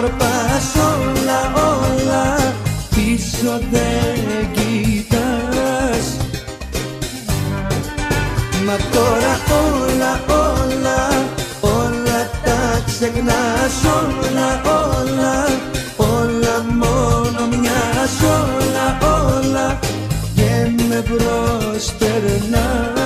σκορπάς 0.03 0.75
όλα 0.75 1.53
όλα 1.55 2.55
πίσω 2.95 3.61
δεν 3.71 4.51
κοιτάς. 4.53 6.07
Μα 8.67 8.77
τώρα 8.93 9.35
όλα 9.63 10.13
όλα 10.29 11.01
όλα 11.61 12.31
τα 12.45 12.61
ξεχνάς. 12.87 13.75
Όλα 14.01 14.51
όλα 14.65 15.37
όλα 15.97 16.65
μόνο 16.69 17.41
μια 17.61 17.83
όλα 18.23 18.99
όλα 19.01 19.79
και 20.35 20.51
με 20.89 21.03
προσπερνάς 21.03 23.02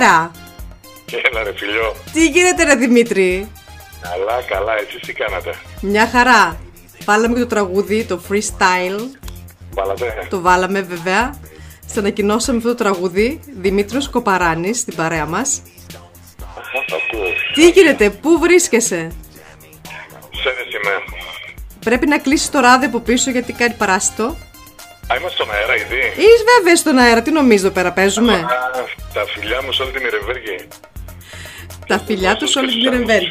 Καλησπέρα! 0.00 0.30
Έλα 1.30 1.42
ρε 1.42 1.52
φιλιό! 1.56 1.96
Τι 2.12 2.26
γίνεται 2.26 2.64
ρε 2.64 2.74
Δημήτρη! 2.74 3.50
Καλά, 4.00 4.42
καλά, 4.48 4.78
έτσι 4.78 4.98
τι 4.98 5.12
κάνατε! 5.12 5.54
Μια 5.80 6.08
χαρά! 6.08 6.56
Βάλαμε 7.04 7.34
και 7.34 7.40
το 7.40 7.46
τραγούδι, 7.46 8.04
το 8.04 8.20
freestyle. 8.28 9.00
Βάλατε; 9.70 10.26
Το 10.30 10.40
βάλαμε 10.40 10.80
βέβαια. 10.80 11.34
Στα 11.88 12.00
ανακοινώσαμε 12.00 12.58
αυτό 12.58 12.68
το 12.68 12.74
τραγούδι. 12.74 13.40
Δημήτρης 13.60 14.08
Κοπαράνης 14.08 14.78
στην 14.78 14.94
παρέα 14.96 15.26
μας. 15.26 15.62
Τι 17.54 17.68
γίνεται, 17.68 18.10
πού 18.10 18.38
βρίσκεσαι; 18.38 19.10
Σε 20.42 20.50
είμαι. 20.76 21.18
Πρέπει 21.84 22.06
να 22.06 22.18
κλείσεις 22.18 22.50
το 22.50 22.60
ράδι 22.60 22.84
από 22.84 23.00
πίσω 23.00 23.30
γιατί 23.30 23.52
κάνει 23.52 23.74
παράσιτο. 23.74 24.36
Α, 25.12 25.16
είμαστε 25.16 25.42
στον 25.42 25.54
αέρα, 25.54 25.76
ήδη. 25.76 25.96
Είσαι 25.96 26.44
βέβαια 26.58 26.76
στον 26.76 26.98
αέρα, 26.98 27.22
τι 27.22 27.30
νομίζω 27.30 27.66
εδώ 27.66 27.74
πέρα 27.74 27.92
παίζουμε; 27.92 28.32
Α, 28.32 28.69
τα 29.14 29.24
φιλιά 29.26 29.62
μου 29.62 29.72
σε 29.72 29.82
όλη 29.82 29.92
την 29.92 30.04
Ιρεβέργη. 30.04 30.68
Τα 31.86 31.98
φιλιά 31.98 32.36
τους 32.36 32.56
όλη 32.56 32.68
την 32.68 32.80
Ιρεμβέργη. 32.80 33.28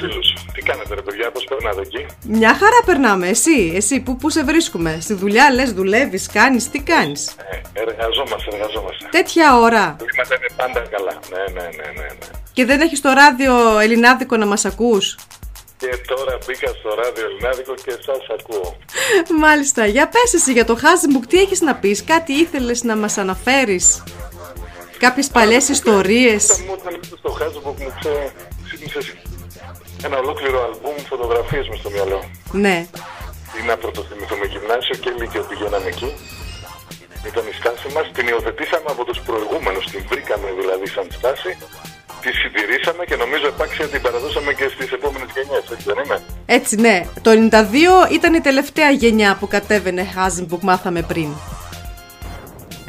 Τι 0.54 0.62
κάνετε 0.62 0.96
ρε 0.96 1.02
παιδιά, 1.02 1.32
πώς 1.32 1.44
περνάτε 1.44 1.82
εκεί; 1.82 2.06
Μια 2.28 2.54
χαρά 2.54 2.80
περνάμε. 2.86 3.28
Εσύ, 3.28 3.74
εσύ, 3.76 4.00
πού, 4.00 4.16
πού 4.16 4.30
σε 4.30 4.44
βρίσκουμε; 4.44 4.98
Στη 5.02 5.14
δουλειά 5.14 5.52
λες, 5.54 5.72
δουλεύεις, 5.74 6.28
κάνεις, 6.28 6.70
τι 6.70 6.80
κάνεις; 6.80 7.28
Ε, 7.28 7.80
εργαζόμαστε, 7.80 8.50
εργαζόμαστε. 8.56 9.08
Τέτοια 9.12 9.58
ώρα. 9.58 9.96
Τα 10.00 10.06
βήματα 10.12 10.36
είναι 10.36 10.50
πάντα 10.58 10.80
καλά. 10.80 11.20
Ναι, 11.30 11.62
ναι, 11.62 11.68
ναι, 11.68 12.02
ναι. 12.02 12.08
ναι. 12.20 12.28
Και 12.54 12.66
δεν 12.66 12.82
έχεις 12.82 13.02
το 13.02 13.10
ράδιο 13.12 13.80
ελληνάδικο 13.80 14.38
να 14.38 14.46
μας 14.46 14.66
ακούς; 14.66 15.18
Και 15.78 15.90
τώρα 16.08 16.38
μπήκα 16.46 16.68
στο 16.68 16.90
ράδιο 16.96 17.26
Ελληνάδικο 17.26 17.74
και 17.74 17.92
σας 17.92 18.40
ακούω. 18.40 18.78
Μάλιστα. 19.40 19.86
Για 19.86 20.08
πες 20.08 20.34
εσύ 20.34 20.52
για 20.52 20.66
το 20.66 20.76
Χάζιμπουκ, 20.76 21.26
τι 21.28 21.38
έχεις 21.40 21.62
να 21.62 21.76
πεις, 21.76 22.04
κάτι 22.04 22.34
ήθελες 22.34 22.84
να 22.84 22.96
μας 22.96 23.18
αναφέρεις; 23.18 24.04
Κάποιες 25.06 25.28
παλιές 25.28 25.70
ιστορίες. 25.70 26.44
Όταν 26.50 26.64
μου 26.68 26.76
όταν 26.80 26.94
ήρθε 27.00 27.16
στο 27.22 27.32
Facebook 27.40 27.78
μου 27.84 27.92
ξέ, 28.00 28.16
ξύπνησες 28.66 29.06
ένα 30.08 30.18
ολόκληρο 30.24 30.58
αλμπουμ 30.68 30.96
φωτογραφίες 31.14 31.66
μες 31.70 31.80
στο 31.80 31.90
μυαλό. 31.96 32.20
Ναι. 32.52 32.78
Ή 33.58 33.62
να 33.70 33.76
πρωτοθυμηθούμε 33.82 34.46
γυμνάσιο 34.54 34.96
και 35.04 35.10
λύκειο 35.20 35.44
πηγαίναμε 35.50 35.88
εκεί. 35.94 36.10
Ήταν 37.30 37.44
η 37.52 37.54
στάση 37.60 37.88
μας, 37.96 38.06
την 38.16 38.28
υιοθετήσαμε 38.28 38.90
από 38.96 39.04
τους 39.08 39.20
προηγούμενους, 39.28 39.86
την 39.92 40.02
βρήκαμε 40.10 40.48
δηλαδή 40.60 40.88
σαν 40.96 41.08
στάση, 41.18 41.52
τη 42.22 42.30
συντηρήσαμε 42.40 43.04
και 43.10 43.16
νομίζω 43.24 43.46
επάξια 43.54 43.86
την 43.88 44.02
παραδώσαμε 44.02 44.52
και 44.60 44.68
στις 44.74 44.92
επόμενες 44.98 45.30
γενιές, 45.36 45.66
έτσι 45.74 45.86
δεν 45.90 45.98
είναι; 46.04 46.18
Έτσι, 46.46 46.74
ναι. 46.86 46.98
Το 47.22 47.30
92 47.32 48.12
ήταν 48.18 48.34
η 48.34 48.42
τελευταία 48.42 48.90
γενιά 48.92 49.32
που 49.40 49.48
κατέβαινε 49.48 50.04
Hasenbuck, 50.14 50.62
μάθαμε 50.62 51.02
πριν. 51.02 51.30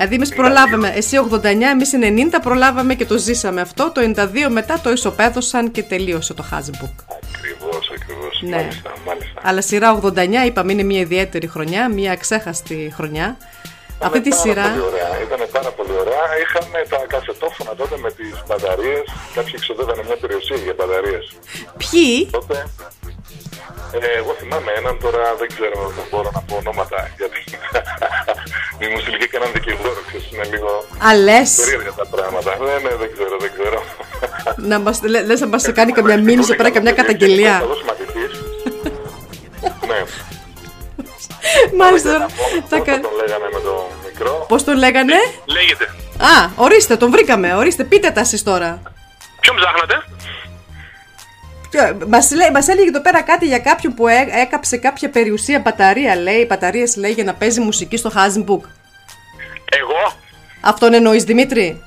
Δηλαδή, 0.02 0.14
εμείς 0.14 0.34
προλάβαμε. 0.34 0.92
Εσύ 0.96 1.16
89, 1.16 1.70
εμείς 1.70 1.90
90 1.94 2.40
προλάβαμε 2.42 2.94
και 2.94 3.06
το 3.06 3.18
ζήσαμε 3.18 3.60
αυτό. 3.60 3.92
Το 3.94 4.00
92 4.00 4.48
μετά 4.50 4.80
το 4.82 4.90
ισοπέδωσαν 4.90 5.70
και 5.70 5.82
τελείωσε 5.82 6.34
το 6.34 6.42
Hasenbuck. 6.42 7.00
Ακριβώς, 7.34 7.92
ακριβώς. 7.94 8.42
Ναι. 8.42 8.56
Μάλιστα, 8.56 8.92
μάλιστα. 9.06 9.40
Αλλά 9.42 9.60
σειρά 9.60 10.00
89, 10.02 10.46
είπαμε, 10.46 10.72
είναι 10.72 10.82
μια 10.82 11.00
ιδιαίτερη 11.00 11.46
χρονιά, 11.46 11.88
μια 11.88 12.12
αξέχαστη 12.12 12.92
χρονιά. 12.96 13.36
Αυτή 14.02 14.20
τη 14.20 14.28
Πάρα 14.28 14.40
σειρά. 14.42 14.62
Πολύ 14.68 14.80
ωραία. 14.80 15.10
Ήταν 15.26 15.40
πάρα 15.52 15.70
πολύ 15.70 15.94
ωραία. 16.02 16.24
Είχαμε 16.42 16.78
τα 16.88 16.98
κασετόφωνα 17.08 17.74
τότε 17.74 17.96
με 18.04 18.10
τις 18.10 18.32
μπαταρίες. 18.46 19.04
Κάποιοι 19.34 19.54
ξοδεύανε 19.54 20.02
μια 20.06 20.16
περιουσία 20.16 20.56
για 20.56 20.74
μπαταρίες. 20.78 21.24
Ποιοι; 21.82 22.28
Τότε, 22.30 22.56
ε, 23.92 24.18
εγώ 24.20 24.32
θυμάμαι 24.40 24.70
έναν 24.80 24.98
τώρα, 25.04 25.22
δεν 25.38 25.48
ξέρω 25.54 25.78
αν 25.98 26.06
μπορώ 26.10 26.30
να 26.34 26.40
πω 26.40 26.54
ονόματα, 26.56 26.98
γιατί 27.18 27.40
μη 28.78 28.86
μου 28.88 28.98
στείλει 29.00 29.28
και 29.30 29.36
έναν 29.40 29.50
δικηγόρο, 29.56 30.00
ξέρεις, 30.08 30.26
είναι 30.32 30.44
λίγο 30.52 30.70
Α, 31.06 31.08
λες. 31.26 31.50
περίεργα 31.60 31.92
τα 32.00 32.06
πράγματα. 32.14 32.50
Ναι, 32.66 32.74
ναι, 32.88 32.92
δεν 33.02 33.08
ξέρω, 33.14 33.34
δεν 33.44 33.50
ξέρω. 33.56 33.78
Να 34.56 34.78
μας, 34.78 35.02
λέ- 35.02 35.24
λες 35.26 35.40
να 35.40 35.46
μας 35.46 35.72
κάνει 35.72 35.92
καμιά 35.92 36.18
μήνυση, 36.18 36.54
πέρα 36.56 36.70
καμιά 36.70 36.92
καταγγελία. 36.92 37.56
Καλός 37.60 37.82
μαθητής. 37.88 38.32
ναι. 39.88 40.00
Μάλιστα. 41.76 42.26
Θα 42.68 42.76
Πώς 42.76 42.86
κα... 42.86 43.00
τον 43.00 43.10
λέγαμε 43.26 43.48
με 43.52 43.60
το 43.60 43.86
μικρό; 44.08 44.44
Πώς 44.48 44.64
τον 44.64 44.76
λέγανε; 44.76 45.14
Λέγεται. 45.44 45.84
Α, 46.18 46.48
ορίστε, 46.56 46.96
τον 46.96 47.10
βρήκαμε. 47.10 47.54
Ορίστε, 47.54 47.84
πείτε 47.84 48.10
τα 48.10 48.20
εσείς 48.20 48.42
τώρα. 48.42 48.82
Ποιον 49.40 49.56
ψάχνατε; 49.56 50.02
Ποιο- 51.70 51.96
Μας, 52.08 52.30
λέει, 52.30 52.50
μας 52.52 52.68
έλεγε 52.68 52.88
εδώ 52.88 53.00
πέρα 53.00 53.22
κάτι 53.22 53.46
για 53.46 53.58
κάποιον 53.58 53.94
που 53.94 54.08
έ- 54.08 54.28
έκαψε 54.34 54.76
κάποια 54.76 55.10
περιουσία 55.10 55.58
μπαταρία, 55.58 56.16
λέει. 56.16 56.46
Μπαταρίες, 56.48 56.96
λέει, 56.96 57.12
για 57.12 57.24
να 57.24 57.34
παίζει 57.34 57.60
μουσική 57.60 57.96
στο 57.96 58.10
Χάζιμπουκ. 58.10 58.64
Εγώ; 59.80 60.12
Αυτόν 60.60 60.94
εννοείς, 60.94 61.24
Δημήτρη; 61.24 61.82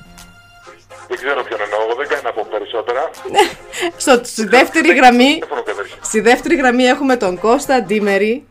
Δεν 1.07 1.17
ξέρω 1.17 1.43
ποιον 1.43 1.59
εννοώ, 1.61 1.79
εγώ 1.87 1.95
δεν 1.95 2.07
κάνω 2.07 2.21
να 2.23 2.31
πω 2.31 2.47
περισσότερα. 2.51 3.09
Στο, 4.03 4.19
στη 4.23 4.45
δεύτερη 4.47 4.93
γραμμή, 4.95 5.33
Τηλέφωνο 5.33 5.63
καταρχήν. 5.63 5.97
στη 6.01 6.19
δεύτερη 6.19 6.55
γραμμή 6.55 6.83
έχουμε 6.83 7.15
τον 7.15 7.39
Κώστα 7.39 7.81
Ντίμερη. 7.83 8.47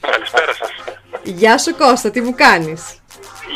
Καλησπέρα 0.00 0.52
σας. 0.54 0.70
Γεια 1.22 1.58
σου 1.58 1.76
Κώστα, 1.76 2.10
τι 2.10 2.20
μου 2.20 2.34
κάνεις; 2.34 2.82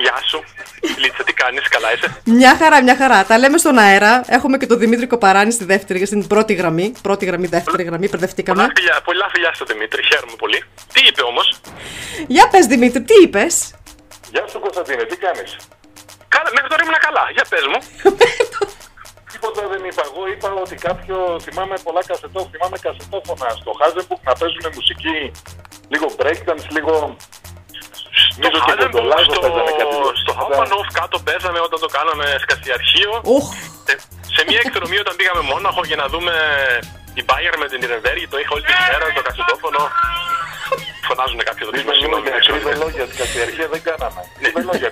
Γεια 0.03 0.15
σου. 0.29 0.45
Λίτσα, 0.81 1.23
τι 1.25 1.33
κάνεις, 1.33 1.69
καλά 1.69 1.93
είσαι; 1.95 2.21
Μια 2.25 2.57
χαρά, 2.57 2.83
μια 2.83 2.97
χαρά. 2.97 3.25
Τα 3.25 3.39
λέμε 3.39 3.59
στον 3.59 3.79
αέρα. 3.79 4.25
Έχουμε 4.27 4.57
και 4.57 4.67
τον 4.67 4.79
Δημήτρη 4.79 5.07
Κοπαράνη 5.07 5.51
στη 5.51 5.65
δεύτερη, 5.65 6.07
στην 6.07 6.27
πρώτη 6.27 6.53
γραμμή. 6.55 6.93
Πρώτη 7.03 7.25
γραμμή, 7.25 7.47
δεύτερη 7.47 7.83
γραμμή, 7.83 8.09
μπερδευτήκαμε. 8.09 8.63
Πολλά 8.63 8.73
φιλιά, 8.77 9.01
πολλά 9.05 9.27
φιλιά 9.33 9.51
στο 9.55 9.65
Δημήτρη, 9.65 10.03
χαίρομαι 10.05 10.37
πολύ. 10.39 10.65
Τι 10.93 11.01
είπε 11.09 11.23
όμως; 11.23 11.61
Για 12.27 12.49
πες 12.49 12.67
Δημήτρη, 12.67 13.03
τι 13.03 13.15
είπες; 13.23 13.75
Γεια 14.31 14.45
σου 14.51 14.59
Κωνσταντίνε, 14.61 15.05
τι 15.05 15.17
κάνεις; 15.17 15.57
Καλά, 16.35 16.49
μέχρι 16.55 16.69
τώρα 16.69 16.83
ήμουν 16.85 17.01
καλά, 17.09 17.25
για 17.37 17.45
πες 17.51 17.65
μου. 17.71 17.79
Τίποτα 19.33 19.63
δεν 19.73 19.83
είπα. 19.89 20.03
Εγώ 20.11 20.23
είπα 20.33 20.49
ότι 20.65 20.77
κάποιο 20.89 21.17
θυμάμαι 21.45 21.77
πολλά 21.87 22.03
κασετό, 22.11 22.41
θυμάμαι 22.53 22.77
κασετόφωνα 22.87 23.49
στο 23.61 23.71
Χάζεμπουκ 23.79 24.21
να 24.29 24.35
παίζουν 24.41 24.65
μουσική 24.79 25.17
λίγο 25.93 26.07
breakdance, 26.21 26.67
λίγο. 26.77 27.17
Νομίζω 28.43 28.63
και 28.69 28.77
τον 28.83 28.91
Τολάζο 28.97 29.33
παίζανε 29.43 29.73
κάτι 29.81 29.95
τέτοιο. 29.97 30.11
Στο 30.23 30.33
Χάπανοφ 30.39 30.87
κάτω 30.99 31.17
παίζαμε 31.27 31.61
όταν 31.67 31.79
το 31.85 31.89
κάναμε 31.97 32.27
σκασιαρχείο. 32.45 33.11
Σε, 33.87 33.95
σε 34.37 34.43
μια 34.49 34.61
εκδρομή 34.65 34.99
όταν 35.05 35.15
πήγαμε 35.19 35.43
Μόναχο 35.53 35.81
για 35.91 35.99
να 36.03 36.07
δούμε 36.13 36.35
την 37.17 37.25
Bayern 37.31 37.59
με 37.63 37.69
την 37.73 37.81
Ιρεβέργη, 37.87 38.27
το 38.33 38.37
είχα 38.41 38.53
όλη 38.57 38.65
την 38.69 38.77
ημέρα 38.83 39.05
το 39.19 39.23
κασετόφωνο. 39.29 39.81
Φωνάζουν 41.09 41.41
κάποιοι 41.49 41.63
εδώ 41.67 41.73
πίσω, 41.77 41.93
συγγνώμη. 42.01 42.29
Κρύβε 42.49 42.75
λόγια, 42.83 43.05
την 43.11 43.17
κασιαρχία 43.23 43.67
δεν 43.75 43.83
κάναμε. 43.89 44.21
Κρύβε 44.41 44.61
λόγια. 44.69 44.89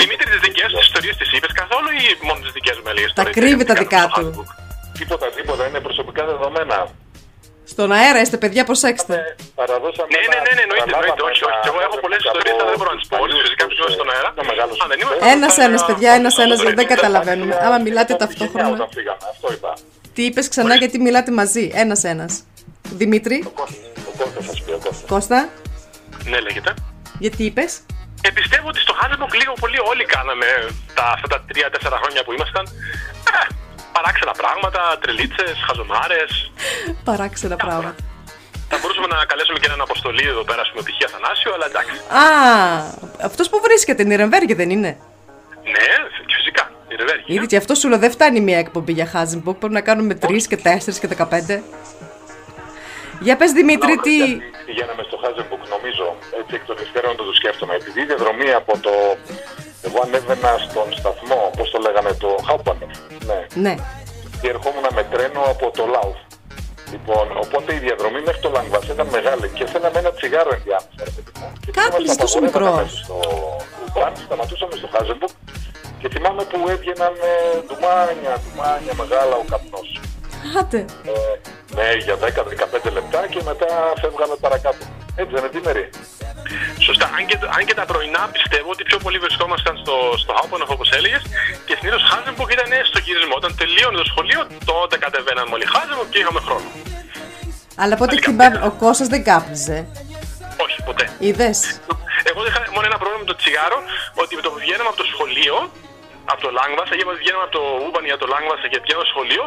Δημήτρη, 0.00 0.26
τις 0.32 0.42
δικές 0.46 0.68
σου 0.72 0.80
ιστορίες 0.88 1.14
τις 1.20 1.28
είπες 1.34 1.52
καθόλου 1.60 1.88
ή 2.02 2.04
μόνο 2.28 2.38
τις 2.44 2.52
δικές 2.56 2.76
μου 2.80 2.88
έλεγε 2.92 3.06
Τα 3.20 3.24
κρύβει 3.36 3.64
τα 3.70 3.74
δικά 3.82 4.02
του. 4.14 4.24
Τίποτα, 4.98 5.26
τίποτα, 5.38 5.62
είναι 5.68 5.80
προσωπικά 5.86 6.22
δεδομένα. 6.32 6.76
Στον 7.72 7.88
αέρα 7.98 8.20
είστε, 8.24 8.36
παιδιά, 8.42 8.62
προσέξτε. 8.70 9.14
Παραδώσαμε. 9.60 10.08
Ναι, 10.14 10.20
ναι, 10.32 10.38
ναι, 10.46 10.52
ναι, 10.56 10.62
εννοείται, 10.66 10.90
εννοείται. 10.96 11.22
Όχι, 11.30 11.42
όχι. 11.48 11.60
Εγώ 11.70 11.78
έχω 11.86 11.96
πολλές 12.04 12.16
ιστορίες, 12.24 12.52
αλλά 12.60 12.64
δεν 12.70 12.78
μπορώ 12.80 12.90
να 12.94 12.98
τις 13.00 13.06
πω 13.10 13.16
όλες. 13.24 13.32
Φυσικά 13.44 13.64
ποιο 13.72 13.84
στον 13.96 14.08
αέρα. 14.12 14.28
Α, 14.28 14.86
δεν 14.92 14.98
είμαι. 15.02 15.14
Ένα-ένα, 15.34 15.78
παιδιά, 15.88 16.10
ένα-ένα, 16.18 16.54
δεν 16.80 16.86
καταλαβαίνουμε. 16.94 17.54
Άμα 17.66 17.78
μιλάτε 17.86 18.12
ταυτόχρονα. 18.22 18.68
Όταν 18.76 18.88
φύγαμε, 18.96 19.22
αυτό 19.32 19.46
είπα. 19.56 19.70
Τι 20.14 20.22
είπε 20.28 20.40
ξανά, 20.52 20.74
γιατί 20.82 20.96
μιλάτε 21.06 21.30
μαζί. 21.40 21.64
Ένα-ένα. 21.82 22.26
Δημήτρη, 23.00 23.36
Ο 23.46 23.50
Κώστας 24.18 24.44
σας 24.48 24.58
πει, 24.64 24.70
ο 24.72 24.78
Κώστας. 24.84 25.04
Κώστα, 25.12 25.38
Ναι, 26.30 26.38
λέγεται. 26.46 26.70
γιατί 27.18 27.40
είπε. 27.44 27.64
Ε, 28.26 28.30
πιστεύω 28.38 28.66
ότι 28.72 28.80
στο 28.86 28.92
Hasenbuck 28.98 29.32
λίγο 29.42 29.52
πολύ 29.62 29.78
όλοι 29.90 30.04
κάναμε 30.14 30.46
τα, 30.94 31.04
αυτά 31.14 31.26
τα 31.32 31.38
τρία-τέσσερα 31.48 31.96
χρόνια 32.02 32.20
που 32.24 32.32
ήμασταν. 32.36 32.64
Ε, 33.90 33.92
παράξενα 33.92 34.32
πράγματα, 34.32 34.80
τρελίτσες, 35.00 35.56
χαζομάρες. 35.66 36.52
Παράξενα 37.04 37.56
πράγματα. 37.56 37.94
Θα 38.68 38.78
μπορούσαμε 38.80 39.06
να 39.06 39.24
καλέσουμε 39.24 39.58
και 39.58 39.66
έναν 39.66 39.80
Αποστόλη 39.80 40.26
εδώ 40.26 40.44
πέρα, 40.44 40.62
ας 40.62 40.66
πούμε, 40.70 40.82
π.χ. 40.82 41.04
Αθανάσιο, 41.08 41.50
αλλά 41.54 41.66
εντάξει. 41.70 41.94
Α, 42.22 42.24
αυτός 43.28 43.48
που 43.48 43.60
βρίσκεται, 43.62 44.02
Νυρεμβέργη 44.04 44.54
δεν 44.54 44.70
είναι; 44.70 44.98
Ναι, 45.74 45.88
και 46.26 46.34
φυσικά. 46.38 46.70
Νυρεμβέργη. 46.88 47.34
Ήδη 47.34 47.46
και 47.46 47.56
αυτός 47.56 47.78
σου 47.78 47.88
λέω 47.88 47.98
δεν 47.98 48.10
φτάνει 48.10 48.40
μία 48.40 48.58
εκπομπή 48.58 48.92
για 48.92 49.06
Hasenbuck. 49.06 49.56
Πρέπει 49.58 49.74
να 49.74 49.80
κάνουμε 49.80 50.14
τρεις 50.14 50.46
και 50.46 50.56
τέσσερις 50.56 50.98
και 50.98 51.06
δεκαπέντε. 51.06 51.62
Για 53.20 53.36
πες 53.36 53.52
Δημήτρη, 53.52 53.96
τι. 53.96 54.16
Πηγαίναμε 54.66 55.02
στο 55.08 55.16
Hasenbuck, 55.22 55.62
νομίζω, 55.68 56.16
έτσι 56.40 56.54
εκ 56.54 56.64
των 56.64 56.76
υστέρων 56.84 57.16
το, 57.16 57.24
το 57.24 57.32
σκέφτομαι. 57.32 57.74
Επειδή 57.74 58.00
η 58.00 58.04
διαδρομή 58.04 58.52
από 58.52 58.78
το. 58.78 58.90
Εγώ 59.86 59.98
ανέβαινα 60.04 60.52
στον 60.66 60.86
σταθμό, 60.98 61.40
πώς 61.56 61.64
το 61.72 61.78
λέγανε, 61.86 62.12
το 62.24 62.28
Hauptbahnhof. 62.46 62.92
Ναι. 63.28 63.40
Ναι. 63.64 63.74
Και 64.40 64.48
ερχόμουν 64.54 64.86
με 64.98 65.02
τρένο 65.12 65.40
από 65.54 65.66
το 65.78 65.84
Lauf. 65.94 66.18
Λοιπόν, 66.94 67.26
οπότε 67.44 67.68
η 67.78 67.80
διαδρομή 67.86 68.20
μέχρι 68.26 68.40
το 68.46 68.50
Langwasser 68.56 68.92
ήταν 68.96 69.08
μεγάλη 69.16 69.46
και 69.56 69.64
θέλαμε 69.72 69.98
ένα 70.02 70.12
τσιγάρο 70.16 70.50
ενδιάμεσα. 70.58 71.00
ρε 71.08 71.12
παιδί 71.16 71.32
μου. 71.38 71.46
Και 71.64 71.70
Κάποιος 71.80 72.04
μας 72.08 72.16
τόσο 72.24 72.38
απαγορεύανε 72.38 72.70
μικρός. 72.76 72.92
μέσα 72.92 73.04
Στο 73.04 73.18
U-Bahn, 73.80 74.12
σταματούσαμε 74.26 74.74
στο 74.80 74.88
Hasenbuck 74.94 75.32
και 76.00 76.08
θυμάμαι 76.14 76.42
που 76.50 76.58
έβγαιναν 76.74 77.14
ε, 77.30 77.32
ντουμάνια, 77.66 78.32
ντουμάνια 78.42 78.92
μεγάλα 79.02 79.34
ο 79.42 79.44
καπνός. 79.52 79.88
Άντε. 80.58 80.84
Ε, 81.04 81.12
ναι, 81.76 81.88
για 82.06 82.16
10-15 82.16 82.92
λεπτά 82.92 83.20
και 83.32 83.40
μετά 83.50 83.70
φεύγαμε 84.00 84.36
παρακάτω. 84.40 84.82
Έτσι 85.20 85.32
δεν 85.34 85.42
είναι, 85.42 85.52
Δημήτρη; 85.54 85.84
Σωστά. 86.86 87.06
Αν 87.16 87.22
και, 87.28 87.36
αν 87.56 87.62
και 87.68 87.74
τα 87.80 87.84
πρωινά 87.90 88.22
πιστεύω 88.36 88.68
ότι 88.74 88.82
πιο 88.90 88.98
πολύ 89.04 89.18
βρισκόμασταν 89.24 89.74
στο, 89.82 89.96
στο 90.22 90.32
Hauptbahnhof, 90.38 90.64
όπως 90.68 90.88
έλεγες, 90.98 91.22
και 91.66 91.74
συνήθως 91.78 92.02
Hasenbuck 92.10 92.50
ήταν 92.56 92.70
στο 92.90 92.98
γυρισμό. 93.04 93.34
Όταν 93.40 93.52
τελείωνε 93.60 93.96
το 94.02 94.06
σχολείο, 94.12 94.40
τότε 94.70 94.94
κατεβαίναμε 95.04 95.52
όλοι 95.56 95.66
Hasenbuck 95.72 96.08
και 96.12 96.18
είχαμε 96.22 96.40
χρόνο. 96.46 96.68
Αλλά 97.82 97.92
από 97.96 98.04
ό,τι 98.06 98.16
θυμάμαι, 98.24 98.58
ο 98.68 98.70
Κώστας 98.82 99.08
δεν 99.14 99.22
κάπνιζε. 99.30 99.78
Όχι, 100.64 100.78
ποτέ. 100.88 101.04
Είδες; 101.26 101.58
Εγώ 102.30 102.40
είχα 102.48 102.60
μόνο 102.74 102.86
ένα 102.90 102.98
πρόβλημα 103.00 103.20
με 103.24 103.28
το 103.32 103.36
τσιγάρο, 103.40 103.78
ότι 104.22 104.32
με 104.38 104.42
το 104.44 104.50
που 104.52 104.58
βγαίναμε 104.64 104.88
από 104.92 105.00
το 105.02 105.06
σχολείο, 105.12 105.56
από 106.32 106.40
το 106.46 106.50
Langwasser, 106.58 106.92
γιατί 106.96 107.10
βγαίναμε 107.22 107.44
από 107.48 107.54
το 107.58 107.64
U-Bahn 107.84 108.04
για 108.10 108.18
το 108.22 108.26
Langwasser 108.32 108.66
και 108.70 108.78
πηγαίναμε 108.82 109.04
στο 109.06 109.12
σχολείο, 109.14 109.42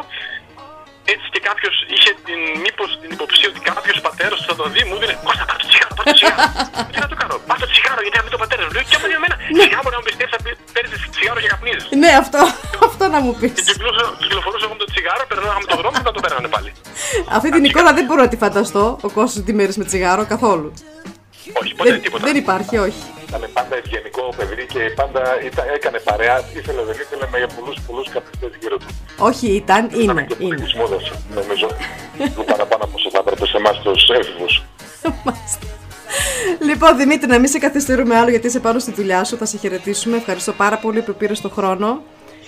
έτσι 1.12 1.26
και 1.34 1.40
κάποιος 1.48 1.74
είχε 1.94 2.10
την, 2.26 2.40
μήπως 2.64 2.88
την 3.02 3.10
υποψία 3.16 3.48
ότι 3.52 3.60
κάποιος 3.70 3.96
πατέρας 4.06 4.38
θα 4.48 4.54
το 4.60 4.64
δει, 4.72 4.82
μου 4.88 4.96
δίνει 5.00 5.14
Κώστα, 5.26 5.44
πάρ' 5.50 5.58
το 5.62 5.66
τσιγάρο, 5.70 5.92
πάρ' 5.98 6.06
το 6.10 6.14
τσιγάρο. 6.18 6.38
Τι 6.92 6.96
να 7.04 7.08
το 7.12 7.16
κάνω, 7.20 7.34
πάρ' 7.48 7.60
το 7.62 7.66
τσιγάρο, 7.72 8.00
γιατί 8.04 8.16
να 8.20 8.24
μην 8.26 8.32
το 8.34 8.38
πατέρας. 8.42 8.66
Λέω 8.74 8.84
και 8.90 8.96
από 9.00 9.06
εμένα, 9.18 9.36
σιγά 9.62 9.78
μπορεί 9.82 9.94
να 9.96 10.00
μου 10.02 10.06
πιστεύει, 10.10 10.50
παίρνεις 10.74 11.00
τσιγάρο 11.14 11.38
και 11.44 11.50
καπνίζεις. 11.52 11.84
Ναι, 12.02 12.10
αυτό, 12.22 12.40
αυτό 12.88 13.04
να 13.14 13.18
μου 13.24 13.32
πεις. 13.40 13.52
Και 13.58 13.62
κυκλούσα- 13.70 14.12
κυκλοφορούσα 14.22 14.64
εγώ 14.66 14.74
με 14.76 14.80
το 14.84 14.88
τσιγάρο, 14.92 15.22
περνάγαμε 15.30 15.66
το 15.72 15.76
δρόμο 15.80 15.94
και 15.98 16.06
θα 16.08 16.14
το 16.16 16.20
παίρνανε 16.24 16.48
πάλι. 16.54 16.70
Αυτή 17.36 17.48
την 17.56 17.64
εικόνα 17.68 17.90
δεν 17.98 18.04
μπορώ 18.06 18.20
να 18.26 18.30
τη 18.32 18.36
φανταστώ, 18.44 18.84
ο 19.06 19.08
Κώστας 19.16 19.42
τη 19.48 19.52
μέρες 19.58 19.76
με 19.80 19.84
τσιγάρο, 19.88 20.22
καθόλου. 20.34 20.68
Όχι, 21.52 21.74
ποτέ 21.74 21.90
δεν, 21.90 22.00
τίποτα. 22.02 22.24
δεν 22.24 22.36
υπάρχει, 22.36 22.78
όχι. 22.78 23.02
Ήταν 23.28 23.50
πάντα 23.52 23.76
ευγενικό 23.76 24.34
παιδί 24.36 24.66
και 24.66 24.80
πάντα 25.00 25.22
ήταν, 25.44 25.64
έκανε 25.74 25.98
παρέα. 25.98 26.36
Ήθελε 26.54 26.82
δεν 26.82 26.96
ήθελε 27.02 27.26
με 27.32 27.46
πολλούς 27.56 27.76
πολλούς 27.86 28.08
καπνιστές 28.08 28.50
γύρω 28.60 28.76
του. 28.76 28.86
Όχι, 29.18 29.46
ήταν, 29.46 29.90
είναι, 29.94 30.26
είναι. 30.38 30.56
Της 30.56 30.74
μόδας, 30.74 31.12
νομίζω. 31.34 31.68
Λίγο 32.18 32.42
παραπάνω 32.42 32.84
από 32.84 32.92
όσο 32.94 33.10
θα 33.10 33.18
έπρεπε 33.18 33.46
σε 33.46 33.56
εμάς 33.56 33.80
τους 33.82 34.08
έφηβους. 34.08 34.62
Λοιπόν, 36.68 36.96
Δημήτρη, 36.96 37.28
να 37.28 37.38
μην 37.38 37.48
σε 37.48 37.58
καθυστερούμε 37.58 38.16
άλλο 38.16 38.30
γιατί 38.30 38.46
είσαι 38.46 38.60
πάνω 38.60 38.78
στη 38.78 38.92
δουλειά 38.92 39.24
σου. 39.24 39.36
Θα 39.36 39.44
σε 39.44 39.56
χαιρετήσουμε. 39.56 40.16
Ευχαριστώ 40.16 40.52
πάρα 40.52 40.76
πολύ 40.76 41.02
που 41.02 41.14
πήρες 41.14 41.40
το 41.40 41.48
χρόνο 41.48 42.02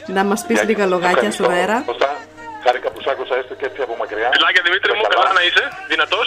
να 0.07 0.25
μας 0.25 0.45
πεις 0.47 0.63
λίγα 0.63 0.87
λογάκια 0.87 1.31
στον 1.31 1.51
αέρα. 1.51 1.83
Κώστα, 1.87 2.17
χάρηκα 2.65 2.91
που 2.91 3.01
σ' 3.01 3.07
άκουσα 3.07 3.35
έστω 3.37 3.55
και 3.55 3.67
έτσι 3.67 3.81
από 3.83 3.95
μακριά. 3.99 4.29
Φιλάκια 4.33 4.63
Δημήτρη 4.67 4.93
μου, 4.97 5.03
καλά 5.09 5.33
να 5.33 5.43
είσαι, 5.47 5.65
δυνατός. 5.89 6.27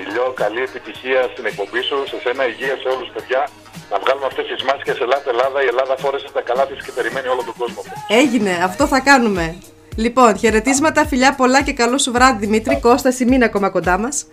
Ηλιό, 0.00 0.32
καλή 0.42 0.62
επιτυχία 0.62 1.20
στην 1.32 1.44
εκπομπή 1.46 1.82
σου, 1.88 1.96
σε 2.10 2.16
σένα 2.24 2.46
υγεία 2.46 2.76
σε 2.82 2.88
όλους 2.94 3.08
παιδιά. 3.14 3.48
Να 3.90 3.98
βγάλουμε 4.02 4.26
αυτές 4.26 4.46
τις 4.46 4.62
μάσκες 4.62 4.98
Ελλάδα, 5.04 5.30
Ελλάδα, 5.34 5.62
η 5.62 5.66
Ελλάδα 5.66 5.94
φόρεσε 5.96 6.28
τα 6.32 6.40
καλά 6.40 6.66
της 6.66 6.84
και 6.84 6.92
περιμένει 6.92 7.28
όλο 7.28 7.42
τον 7.48 7.54
κόσμο. 7.60 7.82
Έγινε, 8.08 8.52
αυτό 8.68 8.86
θα 8.86 9.00
κάνουμε. 9.00 9.56
Λοιπόν, 9.96 10.38
χαιρετίσματα, 10.38 11.06
φιλιά 11.06 11.34
πολλά 11.34 11.62
και 11.62 11.72
καλό 11.72 11.98
σου 11.98 12.12
βράδυ, 12.12 12.38
Δημήτρη. 12.46 12.80
Κώστα, 12.80 13.10
μην 13.26 13.42
ακόμα 13.42 13.70
κοντά 13.70 13.98
μας. 13.98 14.26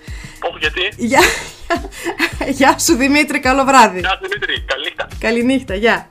Όχι, 0.47 0.57
γιατί; 0.59 0.83
Γεια. 0.97 1.21
Γεια 2.59 2.77
σου, 2.79 2.95
Δημήτρη, 2.95 3.39
καλό 3.39 3.63
βράδυ. 3.63 3.99
Γεια 3.99 4.09
σου 4.09 4.27
Δημήτρη, 4.27 4.65
καλή 4.67 4.83
νύχτα. 4.85 5.07
Καληνύχτα, 5.19 5.75
γεια. 5.75 6.09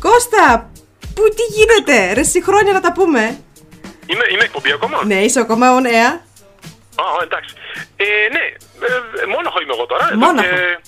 Κώστα, 0.00 0.70
πού 1.14 1.22
τι 1.36 1.42
γίνεται, 1.56 2.12
ρε 2.12 2.22
συγχρόνια 2.22 2.72
να 2.72 2.80
τα 2.80 2.92
πούμε. 2.92 3.38
Είμαι, 4.06 4.24
είμαι 4.32 4.44
εκπομπή 4.44 4.72
ακόμα; 4.72 5.04
Ναι, 5.04 5.14
είσαι 5.14 5.40
ακόμα 5.40 5.66
on 5.78 5.86
air. 5.86 6.12
Α, 7.02 7.04
εντάξει. 7.22 7.54
Ε, 7.96 8.04
ναι, 8.32 8.44
ε, 9.22 9.26
μόναχο 9.26 9.60
είμαι 9.62 9.72
εγώ 9.76 9.86
τώρα. 9.86 10.06
εδώ 10.10 10.16
Μόναχο. 10.16 10.48
και 10.48 10.78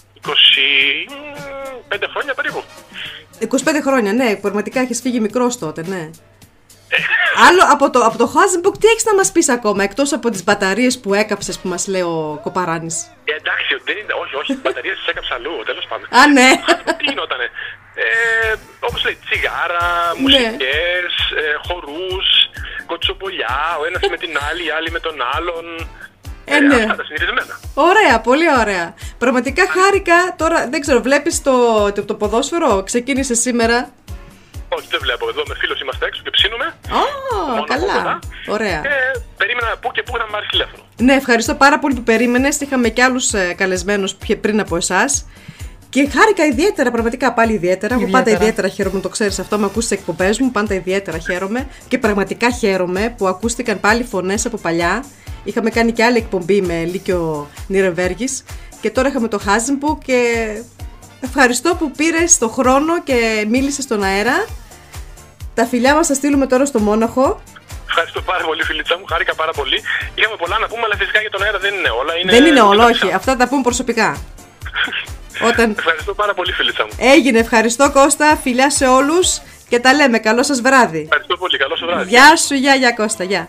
25 1.88 2.04
χρόνια 2.12 2.34
περίπου. 2.34 2.62
25 3.40 3.80
χρόνια, 3.86 4.12
ναι, 4.12 4.36
πραγματικά 4.36 4.80
έχεις 4.80 5.00
φύγει 5.00 5.20
μικρός 5.20 5.58
τότε, 5.58 5.82
ναι. 5.86 6.10
Άλλο 7.48 7.62
από 7.70 7.90
το, 7.90 7.98
από 8.00 8.16
το 8.18 8.32
Hazenbook, 8.34 8.78
τι 8.80 8.86
έχεις 8.86 9.04
να 9.04 9.14
μας 9.14 9.32
πεις 9.32 9.48
ακόμα 9.48 9.82
εκτός 9.82 10.12
από 10.12 10.30
τις 10.30 10.44
μπαταρίες 10.44 10.98
που 11.00 11.14
έκαψες 11.14 11.58
που 11.58 11.68
μας 11.68 11.86
λέει 11.86 12.00
ο 12.00 12.40
Κοπαράνης; 12.42 12.96
Ε, 13.24 13.32
εντάξει, 13.42 13.80
δεν 13.84 13.96
είναι, 13.96 14.12
όχι, 14.22 14.34
όχι, 14.36 14.52
τις 14.52 14.62
μπαταρίες 14.62 14.96
τις 14.98 15.06
έκαψα 15.06 15.34
αλλού, 15.34 15.62
τέλος 15.64 15.86
πάντων. 15.88 16.06
Α, 16.18 16.26
ναι. 16.36 16.48
Τι 16.98 17.04
γινότανε. 17.10 17.46
Ε, 17.94 18.54
Όπως 18.80 19.04
λέει, 19.04 19.18
τσιγάρα, 19.24 19.86
Ναι. 20.14 20.20
μουσικές, 20.20 21.10
ε, 21.42 21.44
χορούς, 21.66 22.26
κοτσομπολιά, 22.86 23.58
ο 23.80 23.82
ένας 23.88 24.02
με 24.10 24.16
την 24.16 24.32
άλλη, 24.48 24.64
η 24.66 24.70
άλλη 24.70 24.90
με 24.90 25.00
τον 25.00 25.16
άλλον. 25.36 25.64
Ε, 26.48 26.58
ναι. 26.60 26.74
Αυτά 26.74 26.96
τα 26.96 27.04
συνηθισμένα. 27.04 27.54
Ωραία, 27.74 28.20
πολύ 28.20 28.46
ωραία. 28.60 28.94
Πραγματικά 29.18 29.62
χάρηκα. 29.76 30.34
Τώρα 30.36 30.68
δεν 30.70 30.80
ξέρω, 30.80 31.00
βλέπεις 31.02 31.42
το, 31.42 31.52
το, 31.92 32.04
το 32.04 32.14
ποδόσφαιρο; 32.14 32.82
Ξεκίνησε 32.82 33.34
σήμερα. 33.34 33.90
Όχι, 34.68 34.86
δεν 34.90 35.00
βλέπω. 35.02 35.28
Εδώ 35.28 35.42
με 35.48 35.54
φίλος 35.58 35.80
είμαστε 35.80 36.06
έξω 36.06 36.22
και 36.24 36.30
ψήνουμε. 36.30 36.64
Α, 36.64 37.46
Μόνο 37.48 37.64
καλά. 37.64 37.92
κοντά. 37.96 38.18
Ωραία. 38.48 38.80
Και 38.80 39.20
περίμενα 39.36 39.76
πού 39.80 39.90
και 39.92 40.02
πού 40.02 40.16
να 40.16 40.24
μου 40.24 40.30
πάρει 40.30 40.46
τηλέφωνο. 40.46 40.82
Ναι, 40.96 41.14
ευχαριστώ 41.14 41.54
πάρα 41.54 41.78
πολύ 41.78 41.94
που 41.94 42.02
περίμενες. 42.02 42.60
Είχαμε 42.60 42.88
και 42.88 43.02
άλλους 43.02 43.30
καλεσμένους 43.56 44.14
πριν 44.40 44.60
από 44.60 44.76
εσάς. 44.76 45.26
Και 45.88 46.08
χάρηκα 46.14 46.44
ιδιαίτερα, 46.44 46.90
πραγματικά 46.90 47.32
πάλι 47.32 47.52
ιδιαίτερα. 47.52 47.94
Εγώ 47.94 48.02
πάντα 48.04 48.18
Ιδιαίτερα. 48.18 48.42
ιδιαίτερα 48.44 48.68
χαίρομαι, 48.68 49.00
το 49.00 49.08
ξέρεις 49.08 49.38
αυτό. 49.38 49.58
Με 49.58 49.64
ακούσεις 49.64 49.88
τις 49.88 49.98
εκπομπές 49.98 50.38
μου, 50.40 50.50
πάντα 50.50 50.74
ιδιαίτερα 50.74 51.18
χαίρομαι. 51.18 51.66
Και 51.88 51.98
πραγματικά 51.98 52.50
χαίρομαι 52.50 53.14
που 53.16 53.26
ακούστηκαν 53.26 53.80
πάλι 53.80 54.02
φωνές 54.04 54.46
από 54.46 54.56
παλιά. 54.56 55.04
Είχαμε 55.46 55.70
κάνει 55.70 55.92
και 55.92 56.04
άλλη 56.04 56.16
εκπομπή 56.16 56.60
με 56.60 56.84
Λύκειο 56.84 57.48
Νιρεμβέργη. 57.66 58.28
Και 58.80 58.90
τώρα 58.90 59.08
είχαμε 59.08 59.28
το 59.28 59.38
Χάζιμπου 59.38 59.98
και 60.04 60.18
ευχαριστώ 61.20 61.74
που 61.74 61.90
πήρες 61.90 62.38
το 62.38 62.48
χρόνο 62.48 63.02
και 63.02 63.46
μίλησες 63.48 63.84
στον 63.84 64.02
αέρα. 64.02 64.46
Τα 65.54 65.64
φιλιά 65.64 65.94
μας 65.94 66.06
θα 66.06 66.14
στείλουμε 66.14 66.46
τώρα 66.46 66.64
στο 66.66 66.78
Μόναχο. 66.78 67.42
Ευχαριστώ 67.88 68.20
πάρα 68.20 68.44
πολύ, 68.44 68.62
φιλίτσα 68.62 68.98
μου. 68.98 69.04
Χάρηκα 69.08 69.34
πάρα 69.34 69.52
πολύ. 69.52 69.82
Είχαμε 70.14 70.36
πολλά 70.36 70.58
να 70.58 70.66
πούμε, 70.66 70.82
αλλά 70.84 70.96
φυσικά 70.96 71.20
για 71.20 71.30
τον 71.30 71.42
αέρα 71.42 71.58
δεν 71.58 71.74
είναι 71.74 71.88
όλα. 72.00 72.16
Είναι 72.18 72.30
Δεν 72.32 72.44
είναι 72.44 72.60
όλο, 72.60 72.80
μεταξύ. 72.80 73.04
όχι. 73.04 73.14
Αυτά 73.14 73.36
τα 73.36 73.48
πούμε 73.48 73.62
προσωπικά. 73.62 74.16
Όταν 75.48 75.74
Ευχαριστώ 75.78 76.14
πάρα 76.14 76.34
πολύ, 76.34 76.52
φιλίτσα 76.52 76.84
μου. 76.84 76.90
έγινε, 76.98 77.38
ευχαριστώ 77.38 77.90
Κώστα, 77.92 78.36
φιλιά 78.42 78.70
σε 78.70 78.86
όλους 78.86 79.40
και 79.68 79.78
τα 79.80 79.92
λέμε. 79.94 80.18
Καλό 80.18 80.42
σας 80.42 80.60
βράδυ. 80.60 81.00
Ευχαριστώ 81.02 81.36
πολύ. 81.36 81.58
Καλό 81.58 81.76
σου 81.76 81.86
βράδυ. 81.86 82.08
Γεια 82.08 82.36
σου, 82.36 82.54
γεια, 82.54 82.74
γεια 82.74 82.92
Κώστα, 82.92 83.24
γεια. 83.24 83.48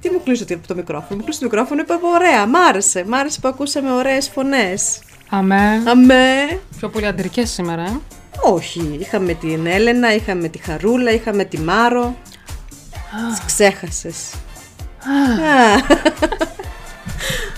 Τι 0.00 0.10
μου 0.10 0.20
κλείσω 0.24 0.44
το 0.66 0.74
μικρόφωνο, 0.74 1.16
μου 1.18 1.24
κλείσω 1.24 1.38
το 1.38 1.44
μικρόφωνο, 1.44 1.80
είπα 1.80 1.98
ωραία, 2.14 2.46
μ' 2.46 2.56
άρεσε, 2.56 3.04
μ' 3.06 3.14
άρεσε 3.14 3.40
που 3.40 3.48
ακούσαμε 3.48 3.92
ωραίες 3.92 4.28
φωνές. 4.28 5.00
Αμέ. 5.28 5.82
Αμέ. 5.86 6.60
Πιο 6.78 6.88
πολύ 6.88 7.06
αντρικές 7.06 7.50
σήμερα, 7.50 7.82
ε. 7.82 8.00
Όχι, 8.42 8.96
είχαμε 9.00 9.34
την 9.34 9.66
Έλενα, 9.66 10.14
είχαμε 10.14 10.48
τη 10.48 10.58
Χαρούλα, 10.58 11.10
είχαμε 11.10 11.44
τη 11.44 11.58
Μάρο. 11.58 12.16
Τις 13.30 13.44
ξέχασες. 13.46 14.32
Α. 15.04 15.78
Here's 17.28 17.57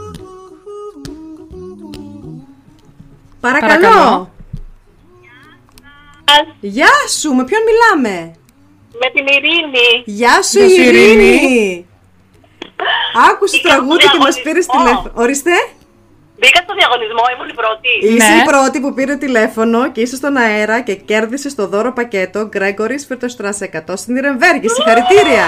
Παρακαλώ. 3.41 3.71
Παρακαλώ. 3.71 4.31
Γεια 6.59 6.93
σου, 7.19 7.33
με 7.33 7.43
ποιον 7.43 7.61
μιλάμε; 7.69 8.35
Με 9.01 9.07
την 9.13 9.25
Ειρήνη. 9.35 9.89
Γεια 10.05 10.41
σου 10.43 10.59
Γεια 10.59 10.69
σου, 10.69 10.81
Ειρήνη. 10.81 11.23
Ειρήνη. 11.23 11.85
Άκουσες 13.29 13.61
Μπήκα 13.61 13.69
τραγούδι 13.73 14.01
στο 14.01 14.11
και 14.11 14.17
μας 14.17 14.35
διαγωνισμό. 14.35 14.43
πήρες 14.43 14.65
τηλέφωνο. 14.65 15.11
Ορίστε. 15.23 15.51
Μπήκα 16.39 16.59
στο 16.65 16.73
διαγωνισμό, 16.79 17.23
ήμουν 17.35 17.49
η 17.49 17.53
πρώτη. 17.61 17.89
Είσαι 18.01 18.33
Ναι. 18.33 18.41
η 18.41 18.43
πρώτη 18.45 18.79
που 18.79 18.93
πήρε 18.93 19.15
τηλέφωνο 19.15 19.91
και 19.91 20.01
είσαι 20.01 20.15
στον 20.15 20.37
αέρα 20.37 20.81
και 20.81 20.95
κέρδισε 20.95 21.55
το 21.55 21.67
δώρο 21.67 21.93
πακέτο 21.93 22.49
Gregory's 22.53 23.05
Fürtherstrasse 23.09 23.65
100 23.87 23.93
στην 23.97 24.15
Ιρεμβέργη. 24.15 24.67
Συγχαρητήρια. 24.69 25.45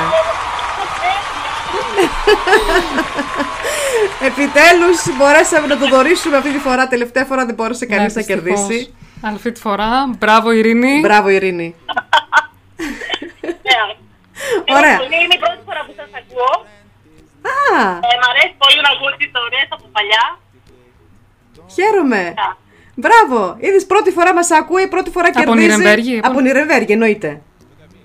Επιτέλους 4.22 5.18
μπορέσαμε 5.18 5.68
να 5.68 5.78
το 5.78 5.88
δωρήσουμε 5.88 6.38
αυτή 6.38 6.52
τη 6.52 6.58
φορά. 6.60 6.88
Τελευταία 6.88 7.26
φορά 7.26 7.46
δεν 7.46 7.56
μπόρεσε 7.56 7.86
Ναι, 7.86 7.96
κανείς 7.96 8.16
να 8.16 8.22
δυστυχώς. 8.22 8.60
κερδίσει. 8.68 8.94
Αλλά 9.22 9.36
αυτή 9.36 9.52
τη 9.52 9.60
φορά, 9.60 9.90
μπράβο 10.18 10.52
Ειρήνη. 10.52 11.00
Μπράβο 11.00 11.30
Ειρήνη. 11.30 11.76
Ωραία. 14.78 14.98
Είναι 15.24 15.36
η 15.38 15.42
πρώτη 15.44 15.62
φορά 15.68 15.82
που 15.86 15.94
σας 16.00 16.10
ακούω. 16.22 16.54
Α, 17.42 17.52
Ε, 18.10 18.14
μ' 18.22 18.28
αρέσει 18.32 18.56
πολύ 18.64 18.80
να 18.86 18.90
ακούω 18.96 19.10
τις 19.18 19.26
ιστορίες 19.30 19.68
από 19.70 19.86
παλιά. 19.96 20.24
χαίρομαι. 21.76 22.34
Μπράβο. 22.96 23.56
Είδες 23.60 23.86
πρώτη 23.86 24.12
φορά 24.12 24.34
μας 24.34 24.52
ακούει, 24.52 24.88
πρώτη 24.88 25.10
φορά 25.10 25.28
Από 25.28 25.40
κερδίζει. 25.40 25.60
Νιρεμβέργη, 25.68 26.20
Από 26.24 26.40
Νιρεμβέργη 26.40 26.92
εννοείται. 26.94 27.28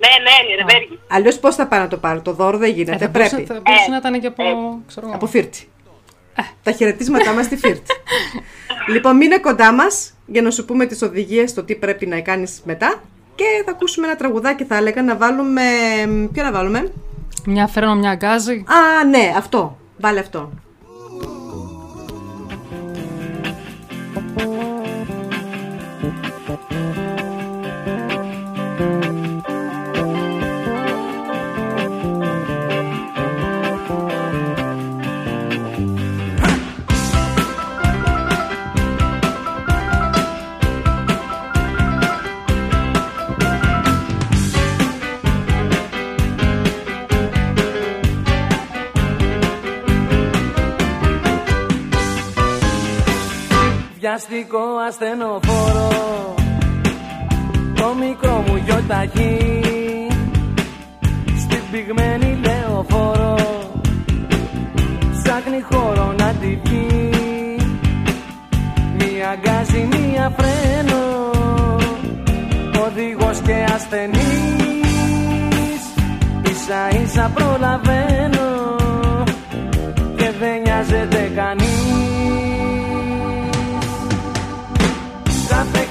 Ναι, 0.03 0.13
ναι, 0.27 0.35
Νιρεμβέργη. 0.49 0.99
Αλλιώς 1.09 1.39
πώς 1.39 1.55
θα 1.55 1.67
πάει 1.67 1.81
να 1.81 1.89
το 1.89 1.97
πάρει, 1.97 2.21
το 2.21 2.33
δώρο 2.33 2.59
δεν 2.59 2.71
γίνεται. 2.71 2.97
Ε, 2.97 2.99
θα 2.99 3.09
μπορούσε- 3.09 3.35
πρέπει. 3.35 3.47
θα 3.53 3.61
μπορούσε 3.65 3.91
να 3.91 3.97
ήταν 3.97 4.21
και 4.21 4.27
από, 4.27 4.43
ξέρω 4.87 5.07
εγώ. 5.07 5.15
Από 5.15 5.27
Φίρτη. 5.27 5.69
Τα 6.63 6.73
χαιρετίσματά 6.73 7.33
μας 7.33 7.45
στη 7.45 7.57
Φίρτη. 7.57 7.93
λοιπόν, 8.93 9.17
μείνε 9.17 9.39
κοντά 9.39 9.73
μας 9.73 10.13
για 10.27 10.43
να 10.43 10.51
σου 10.51 10.65
πούμε 10.65 10.87
τις 10.87 11.03
οδηγίες 11.03 11.55
το 11.55 11.65
τι 11.65 11.75
πρέπει 11.75 12.07
να 12.07 12.21
κάνεις 12.21 12.61
μετά. 12.65 13.03
Και 13.35 13.45
θα 13.65 13.71
ακούσουμε 13.71 14.07
ένα 14.07 14.17
τραγουδάκι, 14.17 14.65
θα 14.65 14.77
έλεγα 14.77 15.03
να 15.03 15.17
βάλουμε. 15.17 15.63
Ποιο 16.33 16.43
να 16.43 16.53
βάλουμε; 16.53 16.93
Μια 17.47 17.67
φέρνω, 17.67 17.95
μια 17.95 18.15
γκάζι. 18.15 18.65
Α, 18.67 19.05
ναι, 19.05 19.33
αυτό. 19.37 19.79
Βάλε 19.99 20.21
αυτό. 20.21 20.53
Βιαστικό 54.19 54.65
ασθενοφόρο. 54.89 55.89
Το 57.75 57.95
μικρό 58.01 58.45
μου 58.47 58.57
γιοταχή. 58.65 59.61
Στην 61.39 61.63
πυγμένη 61.71 62.39
λεωφόρο. 62.45 63.35
Ψάχνει 65.13 65.61
χώρο 65.71 66.15
να 66.19 66.33
τη 66.41 66.59
βγει. 66.65 67.11
Μία 68.99 69.39
γκάζι, 69.41 69.89
μία 69.91 70.33
φρένο. 70.37 71.31
Οδηγός 72.87 73.39
και 73.47 73.67
ασθενής. 73.75 74.23
Ίσα 76.51 77.03
ίσα 77.03 77.31
προλαβαίνω. 77.35 78.77
Και 80.17 80.31
δεν 80.41 80.61
νοιάζεται 80.65 81.33
κανείς 81.35 81.68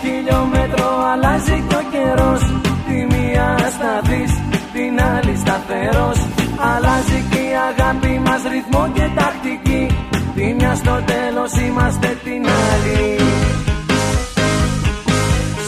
χιλιόμετρο 0.07 0.87
αλλάζει 1.11 1.57
και 1.67 1.75
ο 1.75 1.83
καιρός. 1.93 2.41
Τη 2.87 2.97
μία 3.13 3.57
σταθείς, 3.75 4.31
την 4.73 5.01
άλλη 5.01 5.37
σταθερός 5.37 6.19
Αλλάζει 6.59 7.25
και 7.29 7.37
η 7.37 7.53
αγάπη 7.69 8.19
μας 8.19 8.41
ρυθμό 8.51 8.91
και 8.93 9.09
τακτική. 9.15 9.87
Τη 10.35 10.53
μια 10.53 10.75
στο 10.75 11.03
τέλος 11.05 11.51
είμαστε 11.67 12.17
την 12.23 12.45
άλλη. 12.45 13.17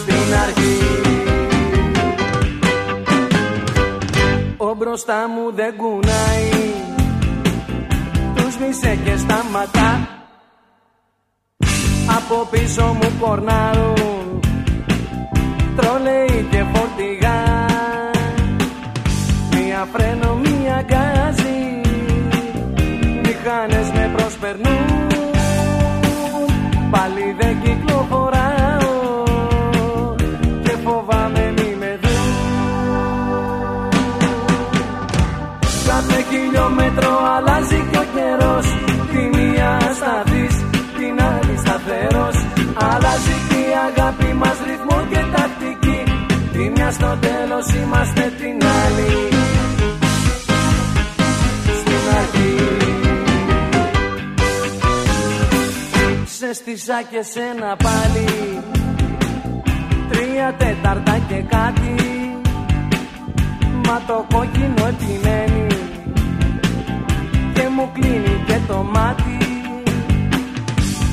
Στην 0.02 0.36
αρχή. 0.44 1.02
Ο 4.58 4.74
μπροστά 4.76 5.28
μου 5.30 5.52
δεν 5.56 5.76
κουνάει. 5.78 6.50
Τους 8.36 8.58
μισέ 8.58 9.00
και 9.04 9.18
σταματά. 9.18 10.08
Από 12.18 12.48
πίσω 12.52 12.84
μου 13.02 13.12
πορνάρουν 13.20 14.29
Τρόλεϊ 15.80 16.48
και 16.52 16.64
φορτηγά. 16.74 17.40
Μία 19.52 19.88
φρένο, 19.94 20.36
μία 20.36 20.86
γκάζι. 20.88 21.82
Μηχάνες 23.24 23.88
με 23.94 24.12
προσπερνούν. 24.16 25.08
Πάλι 26.92 27.36
δεν 27.40 27.62
κυκλοφοράω. 27.64 29.24
Και 30.64 30.76
φοβάμαι 30.84 31.54
μη 31.58 31.76
με 31.80 32.00
δουν. 32.02 32.28
Κάθε 35.88 36.26
χιλιόμετρο 36.30 37.10
αλλάζει 37.38 37.88
και 37.92 37.98
ο 37.98 38.06
καιρός. 38.16 38.66
Τη 39.12 39.38
μία 39.38 39.80
σταθείς, 39.80 40.56
την 40.98 41.24
άλλη 41.24 41.58
σταθερός 41.58 42.36
Αλλάζει 42.82 43.36
και 43.50 43.56
η 43.56 43.74
αγάπη 43.88 44.34
μας 44.34 44.58
ρυθμός. 44.66 44.89
και 44.89 44.89
τακτική 44.89 44.89
Τη 46.90 46.96
μια 46.96 47.08
στο 47.08 47.28
τέλος 47.28 47.74
είμαστε 47.74 48.34
την 48.38 48.68
άλλη. 48.84 49.30
Στην 51.80 52.04
αρχή. 52.18 52.78
Σε 56.26 56.54
στήσα 56.54 57.02
και 57.10 57.22
σένα 57.22 57.76
πάλι. 57.76 58.60
Τρία 60.10 60.56
τέταρτα 60.58 61.20
και 61.28 61.36
κάτι. 61.36 61.96
Μα 63.86 64.02
το 64.08 64.26
κόκκινο 64.34 64.88
επιμένει. 64.88 65.68
Και 67.54 67.68
μου 67.76 67.90
κλείνει 67.94 68.44
και 68.48 68.58
το 68.68 68.86
μάτι. 68.94 69.38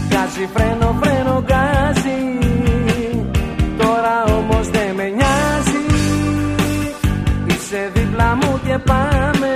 Γκάζι 0.08 0.48
φρένο 0.54 0.98
φρένο 1.00 1.44
γκάζι 1.46 2.35
πάμε 8.78 9.52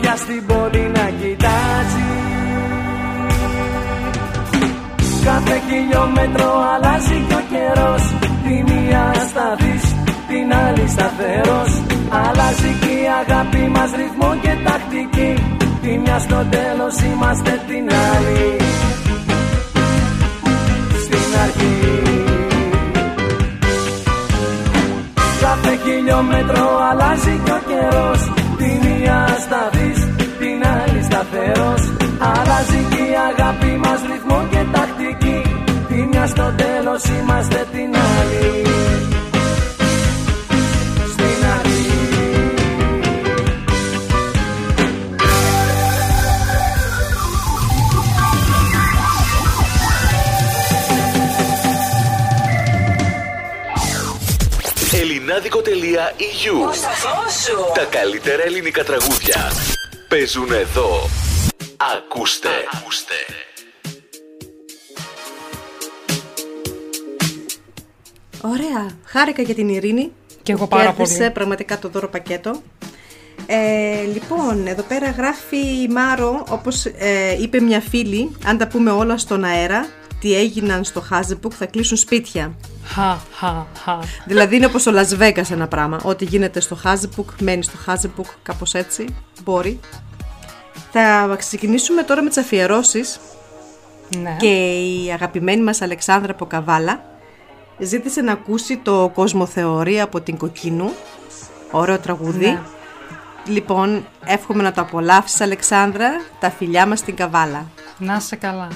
Πια 0.00 0.16
στην 0.16 0.46
πόλη 0.46 0.90
να 0.94 1.10
κοιτάζει. 1.20 2.08
Κάθε 5.24 5.60
χιλιόμετρο 5.68 6.48
αλλάζει 6.74 7.24
και 7.28 7.34
ο 7.34 7.42
καιρός. 7.50 8.14
Τη 8.44 8.72
μία 8.72 9.14
σταθείς, 9.28 9.94
την 10.28 10.54
άλλη 10.54 10.88
σταθερός 10.88 11.82
Αλλάζει 12.12 12.76
και 12.80 12.92
η 13.02 13.06
αγάπη 13.20 13.70
μας 13.74 13.90
ρυθμό 13.90 14.36
και 14.42 14.52
τακτική. 14.64 15.32
Τη 15.82 15.98
μια 15.98 16.18
στο 16.18 16.46
τέλος 16.50 16.94
είμαστε 17.00 17.60
την 17.68 17.90
άλλη. 18.12 18.56
Στην 21.04 21.38
αρχή. 21.44 21.78
Κάθε 25.40 25.78
χιλιόμετρο 25.84 26.79
σταθερός 31.30 31.92
Αλλάζει 32.18 32.86
και 32.90 33.02
η 33.02 33.14
αγάπη 33.30 33.66
μας 33.66 34.00
ρυθμό 34.12 34.48
και 34.50 34.64
τακτική. 34.72 35.42
Τη 35.88 35.94
μια 35.94 36.26
στο 36.26 36.54
τέλος 36.56 37.04
είμαστε 37.04 37.66
την 37.72 37.94
άλλη. 37.96 38.62
Στην 41.12 41.46
αρχή 41.58 41.98
Ελληνάδικο.eu 54.92 56.56
Τα 57.74 57.84
καλύτερα 57.84 58.42
ελληνικά 58.42 58.84
τραγούδια 58.84 59.52
παίζουν 60.10 60.52
εδώ. 60.52 61.08
Ακούστε. 61.96 62.48
Ακούστε. 62.72 63.14
Ωραία. 68.40 68.90
Χάρηκα 69.04 69.42
για 69.42 69.54
την 69.54 69.68
Ειρήνη. 69.68 70.12
Και 70.42 70.52
εγώ 70.52 70.62
που 70.62 70.68
πάρα 70.68 70.92
κέρδισε 70.92 71.18
πολύ. 71.18 71.30
πραγματικά 71.30 71.78
το 71.78 71.88
δώρο 71.88 72.08
πακέτο. 72.08 72.62
Ε, 73.46 74.02
λοιπόν, 74.02 74.66
εδώ 74.66 74.82
πέρα 74.82 75.10
γράφει 75.10 75.56
η 75.56 75.88
Μάρο, 75.88 76.44
όπως 76.50 76.84
ε, 76.84 77.36
είπε 77.40 77.60
μια 77.60 77.80
φίλη, 77.80 78.36
αν 78.44 78.58
τα 78.58 78.68
πούμε 78.68 78.90
όλα 78.90 79.18
στον 79.18 79.44
αέρα, 79.44 79.86
τι 80.20 80.34
έγιναν 80.34 80.84
στο 80.84 81.00
Χάζεπουκ, 81.00 81.52
θα 81.58 81.66
κλείσουν 81.66 81.96
σπίτια. 81.96 82.54
Χα, 82.94 83.18
χα, 83.34 83.66
χα. 83.84 83.98
Δηλαδή 84.24 84.56
είναι 84.56 84.66
όπως 84.66 84.82
το 84.82 84.92
Las 84.94 85.22
Vegas 85.22 85.50
ένα 85.50 85.68
πράγμα. 85.68 86.00
Ό,τι 86.02 86.24
γίνεται 86.24 86.60
στο 86.60 86.78
Hazebook 86.84 87.24
μένει 87.40 87.62
στο 87.62 87.78
Hazebook, 87.86 88.28
κάπως 88.42 88.74
έτσι. 88.74 89.14
Μπορεί. 89.44 89.80
Θα 90.92 91.34
ξεκινήσουμε 91.38 92.02
τώρα 92.02 92.22
με 92.22 92.28
τις 92.28 92.38
αφιερώσεις. 92.38 93.20
Ναι. 94.16 94.36
Και 94.38 94.80
η 94.80 95.12
αγαπημένη 95.12 95.62
μας 95.62 95.82
Αλεξάνδρα 95.82 96.32
από 96.32 96.46
Καβάλα 96.46 97.04
ζήτησε 97.78 98.20
να 98.20 98.32
ακούσει 98.32 98.76
το 98.76 99.10
Κοσμοθεωρία 99.14 100.04
από 100.04 100.20
την 100.20 100.36
Κοκκίνου. 100.36 100.90
Ωραίο 101.70 101.98
τραγούδι. 101.98 102.46
Ναι. 102.46 102.60
Λοιπόν, 103.46 104.06
εύχομαι 104.24 104.62
να 104.62 104.72
το 104.72 104.80
απολαύσεις 104.80 105.40
Αλεξάνδρα. 105.40 106.10
Τα 106.40 106.50
φιλιά 106.50 106.86
μας 106.86 106.98
στην 106.98 107.16
Καβάλα. 107.16 107.66
Να 107.98 108.16
είσαι 108.16 108.36
καλά. 108.36 108.68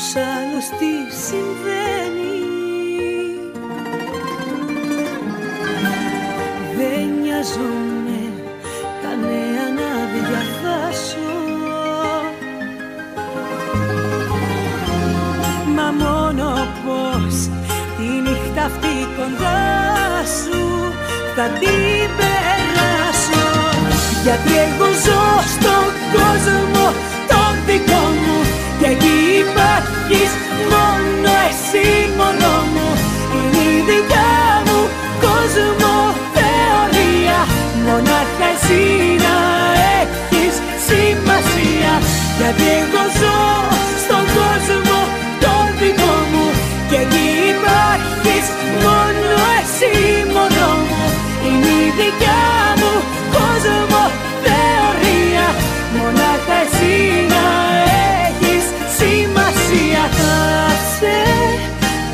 Στους 0.00 0.16
άλλους 0.16 0.66
τι 0.78 0.92
συμβαίνει. 1.26 2.36
Δεν 6.76 7.06
νοιάζομαι 7.22 8.20
τα 9.02 9.12
νέα 9.24 9.64
να 9.78 9.90
διαβάσω 10.12 11.32
Μα 15.74 15.90
μόνο 16.04 16.52
πως 16.84 17.34
τη 17.96 18.02
νύχτα 18.02 18.62
αυτή 18.64 18.94
κοντά 19.16 20.24
σου 20.42 20.60
θα 21.36 21.46
την 21.60 22.08
περάσω. 22.18 23.46
Γιατί 24.22 24.52
εγώ 24.64 24.88
ζω 25.04 25.24
στον 25.54 25.86
κόσμο 26.14 26.84
τον 27.28 27.52
δικό 27.66 28.02
μου 28.24 28.39
Και 28.80 28.86
εκεί 28.86 29.18
υπάρχεις 29.44 30.32
μόνο 30.72 31.32
εσύ 31.48 31.86
μόνο 32.18 32.50
μου. 32.72 32.88
Είναι 33.36 33.62
η 33.76 33.78
δικιά 33.88 34.36
μου 34.66 34.80
κόσμο 35.26 35.94
θεωρία. 36.36 37.38
Μονάχα 37.86 38.48
εσύ 38.54 38.82
να 39.24 39.36
έχεις 40.00 40.54
σημασία. 40.88 41.92
Γιατί 42.38 42.66
εγώ 42.82 43.04
ζω 43.20 43.40
στον 44.02 44.24
κόσμο 44.38 44.98
τον 45.42 45.64
δικό 45.80 46.14
μου. 46.32 46.46
Και 46.90 46.98
εκεί 47.04 47.28
υπάρχεις 47.54 48.46
μόνο 48.84 49.30
εσύ 49.58 49.92
μόνο 50.34 50.66
μου. 50.88 51.02
Είναι 51.46 51.72
η 51.86 51.90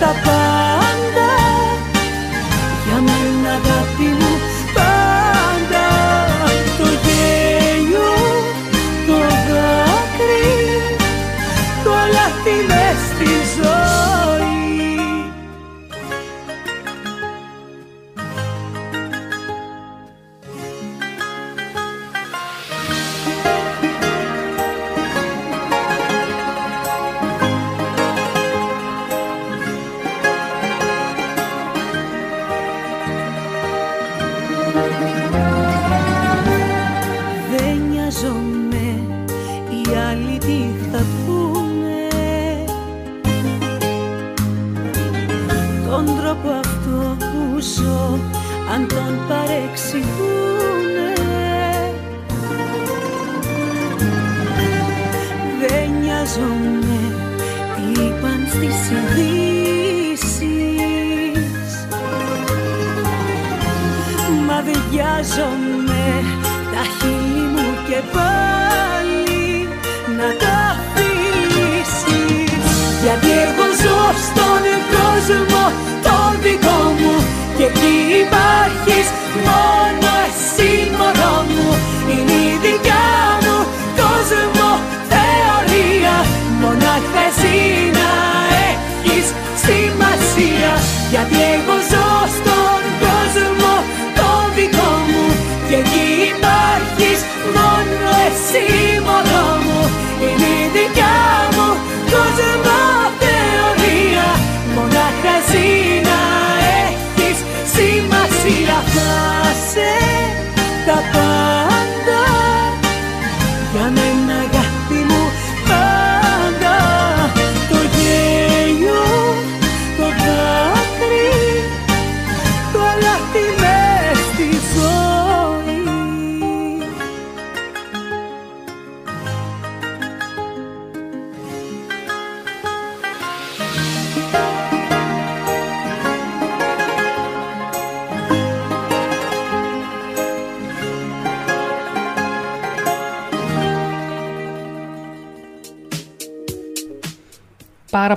τα 0.00 0.35
εκεί 78.20 78.95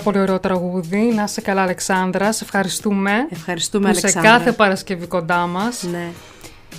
πολύ 0.04 0.20
ωραίο 0.20 0.40
τραγούδι. 0.40 1.12
Να 1.16 1.24
είσαι 1.24 1.42
καλά, 1.42 1.62
Αλεξάνδρα. 1.62 2.32
Σε 2.32 2.44
ευχαριστούμε. 2.44 3.12
Ευχαριστούμε, 3.30 3.84
που 3.84 3.98
Αλεξάνδρα. 3.98 4.32
Σε 4.32 4.38
κάθε 4.38 4.52
Παρασκευή 4.52 5.06
κοντά 5.06 5.48
μας. 5.48 5.84
Ναι. 5.84 6.08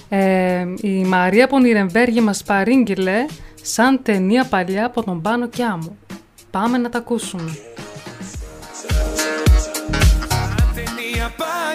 Ε, 0.08 0.66
η 0.80 1.04
Μαρία 1.04 1.44
από 1.44 1.58
Νιρεμβέργη 1.58 2.20
μας 2.20 2.42
παρήγγειλε 2.42 3.26
σαν 3.62 4.00
ταινία 4.02 4.44
παλιά 4.44 4.86
από 4.86 5.04
τον 5.04 5.22
Πάνο 5.22 5.48
και 5.48 5.64
Άμμο. 5.64 5.96
Πάμε 6.50 6.78
να 6.78 6.88
τα 6.88 6.98
ακούσουμε. 6.98 7.58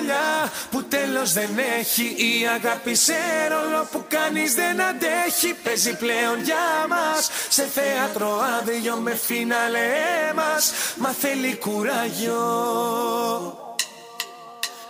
Ταινία 0.05 0.15
παλιά 0.15 0.51
που 0.71 0.83
τέλος 0.83 1.33
δεν 1.33 1.49
έχει 1.79 2.03
Η 2.03 2.47
αγάπη 2.55 2.95
σε 2.95 3.13
ρόλο 3.49 3.87
που 3.91 4.03
κανείς 4.07 4.53
δεν 4.53 4.81
αντέχει. 4.81 5.55
Παίζει 5.63 5.97
πλέον 5.97 6.37
για 6.43 6.65
μας 6.89 7.29
σε 7.49 7.63
θέατρο 7.63 8.41
άδειο 8.59 8.95
με 8.95 9.15
φίναλε 9.15 9.89
μας. 10.35 10.71
Μα 10.97 11.09
θέλει 11.09 11.57
κουράγιο. 11.57 12.43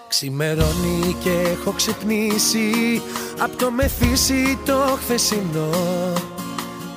Ξημερώνει 0.07 1.15
και 1.23 1.29
έχω 1.29 1.71
ξυπνήσει 1.71 3.01
Απ' 3.39 3.55
το 3.55 3.71
μεθύσι 3.71 4.59
το 4.65 4.97
χθεσινό. 5.01 5.69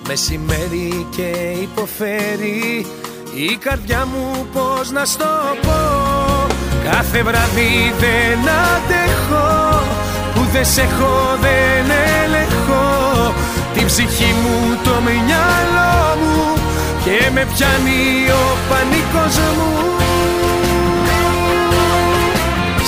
Μεσημέρι 0.06 1.06
και 1.16 1.56
υποφέρει 1.62 2.86
Η 3.34 3.56
καρδιά 3.56 4.06
μου 4.06 4.46
πως 4.52 4.90
να 4.90 5.04
στο 5.04 5.26
πω 5.62 6.37
Κάθε 6.84 7.22
βράδυ 7.22 7.94
δεν 8.02 8.38
αντέχω 8.72 9.82
Που 10.34 10.42
δεν 10.52 10.64
σε 10.64 10.80
έχω 10.80 11.36
δεν 11.40 11.84
ελεγχώ 12.22 13.34
Την 13.74 13.86
ψυχή 13.86 14.34
μου 14.42 14.78
το 14.84 14.94
μυαλό 15.06 15.96
μου 16.20 16.44
Και 17.04 17.30
με 17.34 17.46
πιάνει 17.52 18.30
ο 18.42 18.56
πανικός 18.68 19.36
μου. 19.56 19.72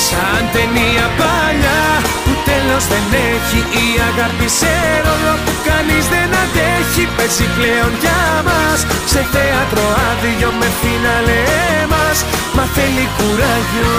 Σαν 0.06 0.42
ταινία 0.52 1.06
παλιά 1.18 1.82
που 2.19 2.19
τέλος 2.70 2.86
δεν 2.94 3.06
έχει 3.32 3.60
Η 3.84 3.86
αγάπη 4.08 4.48
σε 4.60 4.74
ρόλο 5.04 5.32
που 5.44 5.52
κανείς 5.68 6.04
δεν 6.14 6.30
αντέχει. 6.42 7.04
Παίζει 7.16 7.46
πλέον 7.56 7.92
για 8.02 8.22
μας 8.46 8.78
σε 9.12 9.22
θέατρο 9.32 9.84
άδειο 10.08 10.50
με 10.60 10.68
φίναλε 10.80 11.42
μας. 11.92 12.18
Μα 12.56 12.64
θέλει 12.74 13.06
κουράγιο 13.16 13.98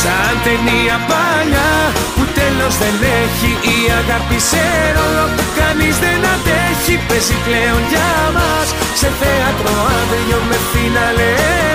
Σαν 0.00 0.34
ταινία 0.44 0.96
παλιά 1.10 1.72
που 2.14 2.24
τέλος 2.38 2.74
δεν 2.82 2.96
έχει 3.22 3.50
Η 3.74 3.78
αγάπη 4.00 4.38
σε 4.50 4.64
ρόλο 4.96 5.24
που 5.36 5.44
κανείς 5.60 5.96
δεν 6.04 6.20
αντέχει. 6.34 6.94
Παίζει 7.08 7.36
πλέον 7.46 7.82
για 7.92 8.12
μας 8.36 8.68
σε 9.00 9.08
θέατρο 9.20 9.72
άδειο 9.98 10.38
με 10.48 10.58
φίναλε 10.70 11.32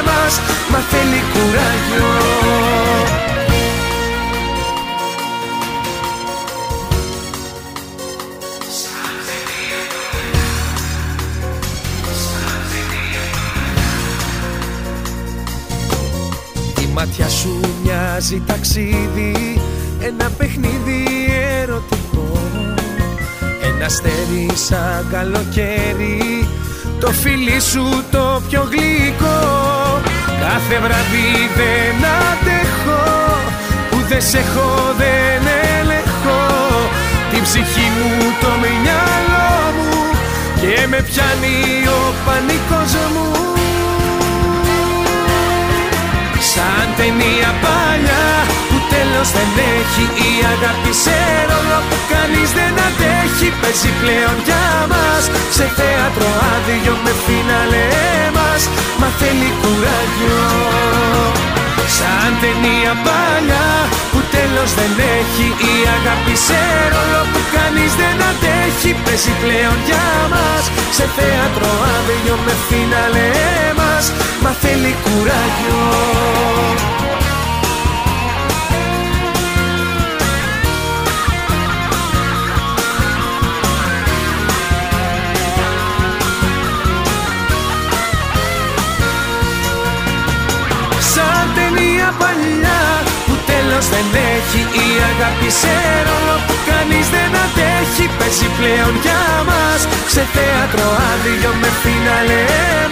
μας. 0.08 0.34
Μα 0.72 0.80
θέλει 0.92 1.20
κουράγιο 1.34 2.12
μάτια 17.18 17.30
σου 17.30 17.60
μοιάζει 17.84 18.42
ταξίδι 18.46 19.62
Ένα 20.00 20.30
παιχνίδι 20.38 21.06
ερωτικό. 21.62 22.40
Ένα 23.64 23.86
αστέρι 23.86 24.48
σαν 24.54 25.08
καλοκαίρι 25.12 26.48
Το 27.00 27.12
φιλί 27.12 27.60
σου 27.62 28.04
το 28.12 28.42
πιο 28.50 28.68
γλυκό. 28.72 29.40
Κάθε 30.42 30.76
βράδυ 30.84 31.30
δεν 31.58 32.10
αντέχω 32.30 33.04
Που 33.90 33.98
δεν 34.10 34.22
σε 34.22 34.38
έχω 34.38 34.94
δεν 34.98 35.42
ελεγχώ 35.80 36.46
Την 37.32 37.42
ψυχή 37.44 37.88
μου 37.96 38.34
το 38.42 38.50
μυαλό 38.62 39.54
μου 39.76 39.94
Και 40.62 40.88
με 40.88 40.98
πιάνει 41.08 41.88
ο 41.88 42.14
πανικός 42.26 42.94
μου 43.14 43.63
Σαν 46.54 46.88
ταινία 46.98 47.52
παλιά 47.64 48.26
που 48.70 48.78
τέλος 48.94 49.30
δεν 49.38 49.50
έχει 49.78 50.04
Η 50.28 50.32
αγάπη 50.54 50.94
σε 51.04 51.20
ρόλο 51.50 51.78
που 51.90 51.98
κανείς 52.14 52.50
δεν 52.58 52.74
αντέχει 52.88 53.50
Παίζει 53.62 53.92
πλέον 54.02 54.38
για 54.48 54.68
μας. 54.92 55.24
Σε 55.58 55.66
θέατρο 55.78 56.30
άδειο 56.54 56.94
με 57.04 57.14
φίναλε 57.24 57.88
μας 58.38 58.62
Μα 59.00 59.08
θέλει 59.20 59.50
κουράγιο 59.62 60.42
Σαν 61.98 62.32
ταινία 62.42 62.94
παλιά 63.06 63.70
που 64.12 64.20
τέλος 64.36 64.70
δεν 64.80 64.94
έχει 65.18 65.48
Η 65.72 65.74
αγάπη 65.98 66.36
σε 66.48 66.62
ρόλο 66.94 67.22
που 67.32 67.42
κανείς 67.56 67.94
δεν 68.02 68.18
αντέχει. 68.30 68.92
Παίζει 69.04 69.34
πλέον 69.42 69.78
για 69.88 70.08
μας 70.34 70.64
σε 70.98 71.06
θέατρο 71.18 71.70
άδειο 71.96 72.36
με 72.46 72.54
φίναλε 72.68 73.30
μας 73.80 74.06
Μα 74.44 74.52
θέλει 74.62 74.94
κουράγιο 75.04 75.82
Σαν 91.84 91.92
ταινία 91.92 92.14
παλιά 92.20 92.82
που 93.26 93.36
τέλος 93.50 93.86
δεν 93.94 94.08
έχει 94.36 94.62
Η 94.86 94.88
αγάπη 95.12 95.50
σε 95.62 95.76
ρόλο 96.08 96.36
που 96.48 96.56
κανείς 96.70 97.08
δεν 97.16 97.32
αντέχει 97.44 98.06
Παίζει 98.18 98.50
πλέον 98.58 98.94
για 99.04 99.24
μας. 99.50 99.82
Σε 100.14 100.24
θέατρο 100.34 100.88
άδειο 101.12 101.52
με 101.62 101.70
φίναλε 101.82 102.44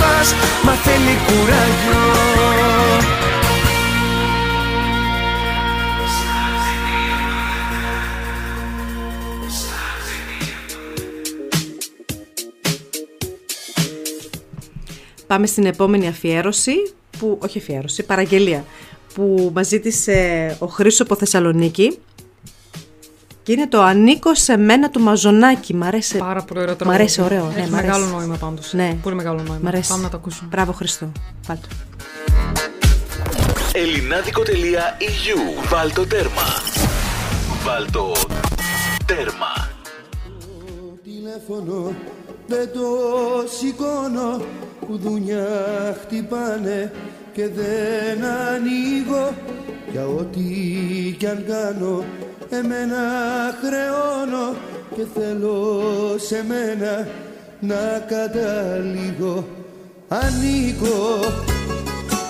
μας 0.02 0.28
Μα 0.66 0.74
θέλει 0.86 1.16
κουράγιο. 1.28 2.04
Πάμε 15.28 15.48
στην 15.48 15.66
επόμενη 15.66 16.08
αφιέρωση, 16.08 16.76
που, 17.22 17.38
όχι 17.42 17.58
αφιέρωση, 17.58 18.04
παραγγελία, 18.04 18.66
που 19.14 19.52
μας 19.56 19.68
ζήτησε 19.68 20.16
ο 20.60 20.66
Χρήσος 20.66 21.00
από 21.02 21.16
Θεσσαλονίκη. 21.16 21.98
Και 23.44 23.52
είναι 23.52 23.68
το 23.68 23.82
«Ανήκω 23.82 24.36
σε 24.36 24.58
μένα» 24.58 24.90
του 24.90 25.00
Μαζονάκη. 25.00 25.74
Μ' 25.76 25.84
αρέσει. 25.84 26.18
Πάρα 26.18 26.44
πολύ 26.44 26.60
ωραίο 26.62 26.76
Μ' 26.86 26.90
αρέσει, 26.90 27.16
τραγούδι. 27.16 27.36
ωραίο. 27.36 27.50
Έχει 27.58 27.70
μ' 27.70 27.76
αρέσει. 27.76 27.86
μεγάλο 27.88 28.06
νόημα 28.06 28.36
πάντως. 28.36 28.74
Ναι. 28.74 28.98
Πολύ 29.04 29.16
μεγάλο 29.16 29.38
νόημα. 29.38 29.60
Μ' 29.62 29.68
αρέσει. 29.68 29.90
Πάμε 29.90 30.04
να 30.04 30.10
το 30.10 30.18
ακούσουμε. 30.18 30.48
Μπράβο 30.52 30.72
Χριστό. 30.72 31.12
Βάλτε. 31.48 31.68
Ελληνάδικο.eu 33.74 35.70
Βάλτο 35.70 36.08
τέρμα. 36.08 36.42
Βάλτο 37.64 38.12
τέρμα. 39.06 39.70
τηλέφωνο 41.04 41.94
δεν 42.52 42.70
το 42.74 42.88
σηκώνω 43.58 44.42
που 44.88 44.98
δουλειά 44.98 45.98
χτυπάνε 46.02 46.92
και 47.34 47.48
δεν 47.48 48.26
ανοίγω. 48.26 49.34
Για 49.92 50.08
ό,τι 50.08 50.42
κι 51.18 51.28
αν 51.28 51.46
κάνω 51.48 52.04
εμένα 52.50 52.98
χρεώνω 53.62 54.56
και 54.96 55.06
θέλω 55.14 55.84
σε 56.18 56.44
μένα 56.48 57.08
να 57.60 58.06
καταλήγω. 58.08 59.48
Ανήκω 60.08 61.20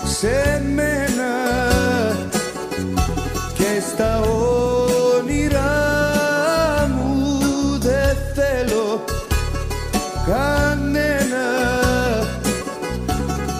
σε 0.06 0.64
μένα 0.76 1.31
και 3.53 3.81
στα 3.91 4.19
όνειρά 4.19 4.81
κανένα 10.32 11.48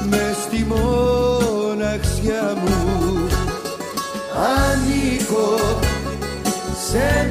μες 0.10 0.38
στη 0.44 0.66
μοναξιά 0.70 2.54
μου. 2.64 2.78
Ανήκω 4.58 5.58
σε 6.90 7.30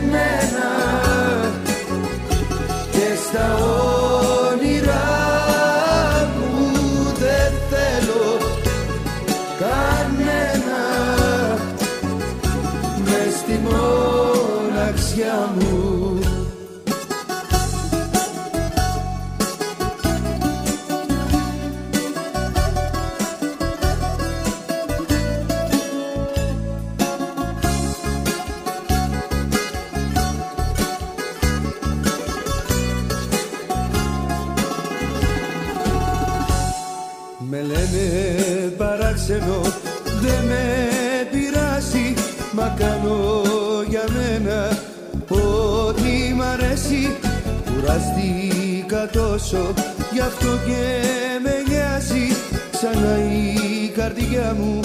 Κουραστήκα 47.91 49.09
τόσο 49.13 49.73
Γι' 50.13 50.21
αυτό 50.21 50.49
και 50.67 51.03
με 51.43 51.63
νοιάζει. 51.69 52.37
Ξανά 52.73 53.19
η 53.19 53.89
καρδιά 53.89 54.57
μου 54.59 54.81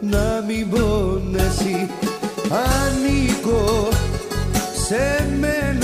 Να 0.00 0.44
μην 0.46 0.70
πονέσει. 0.70 1.90
Ανήκω 2.50 3.88
σε 4.86 5.26
μένα 5.40 5.75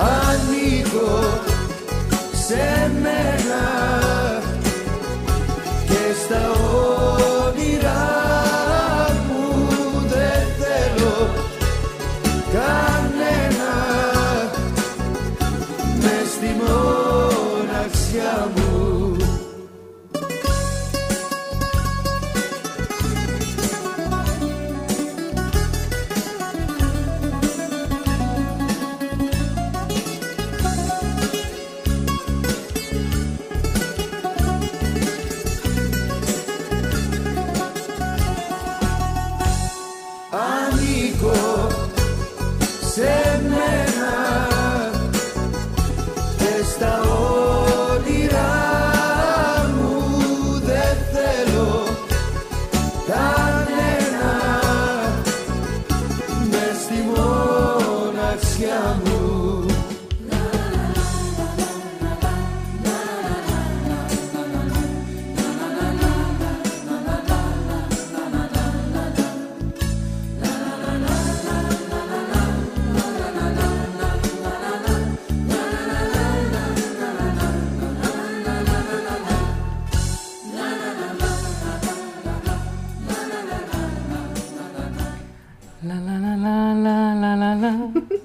ανήκω 0.00 1.40
σε 2.32 2.90
μένα 3.02 3.64
και 5.86 6.14
στα 6.24 6.50
όνειρά 6.50 6.97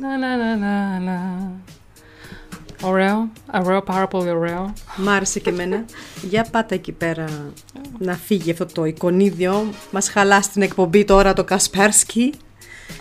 λα, 0.04 0.18
λα, 0.18 0.36
λα, 0.36 0.56
λα, 0.56 1.00
λα. 1.04 1.52
Ωραίο, 2.82 3.30
ωραίο, 3.64 3.82
πάρα 3.82 4.08
πολύ 4.08 4.30
ωραίο. 4.30 4.74
Μ' 4.96 5.10
άρεσε 5.10 5.40
και 5.40 5.50
εμένα. 5.50 5.86
Για 6.22 6.46
πάτε 6.52 6.76
εκεί 6.76 6.92
πέρα 6.92 7.26
να 7.98 8.14
φύγει 8.14 8.52
αυτό 8.52 8.66
το 8.66 8.86
εικονίδιο. 8.86 9.70
Μας 9.92 10.10
χαλάς 10.10 10.46
στην 10.46 10.62
εκπομπή 10.62 11.06
τώρα 11.06 11.34
το 11.34 11.44
Κασπέρσκι. 11.44 12.34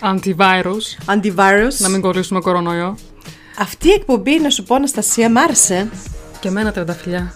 Antivirus. 0.01 1.05
Antivirus. 1.05 1.77
Να 1.77 1.89
μην 1.89 2.01
κολλήσουμε 2.01 2.39
κορονοϊό. 2.39 2.97
Αυτή 3.57 3.87
η 3.87 3.91
εκπομπή, 3.91 4.39
να 4.39 4.49
σου 4.49 4.63
πω 4.63 4.75
Αναστασία, 4.75 5.29
μ' 5.29 5.37
άρεσε. 5.37 5.89
Και 6.39 6.47
εμένα 6.47 6.71
τρενταφυλιά. 6.71 7.33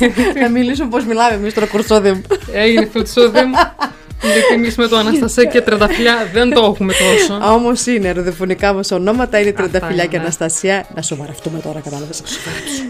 να 0.40 0.48
μιλήσουμε 0.48 0.88
πώς 0.88 1.04
μιλάμε 1.04 1.34
εμείς 1.34 1.54
τώρα 1.54 1.66
κουρσόδι 1.66 2.22
Έγινε 2.52 2.88
φουτσούδι 2.92 3.40
μου. 4.22 4.32
Γιατί 4.32 4.54
εμεί 4.54 4.68
με 4.76 4.86
το 4.86 4.96
Αναστασία 4.96 5.44
και 5.44 5.60
τρενταφυλιά 5.60 6.28
δεν 6.32 6.54
το 6.54 6.64
έχουμε 6.64 6.92
τόσο. 6.92 7.52
Όμως 7.54 7.86
είναι, 7.86 8.12
ραδιοφωνικά 8.12 8.72
μας 8.72 8.90
ονόματα 8.90 9.40
είναι 9.40 9.52
Τρενταφυλιά 9.52 10.04
και 10.04 10.16
είναι. 10.16 10.24
Αναστασία. 10.24 10.86
Να 10.94 11.02
σοβαρευτούμε 11.02 11.58
τώρα, 11.58 11.80
κατάλαβες. 11.80 12.22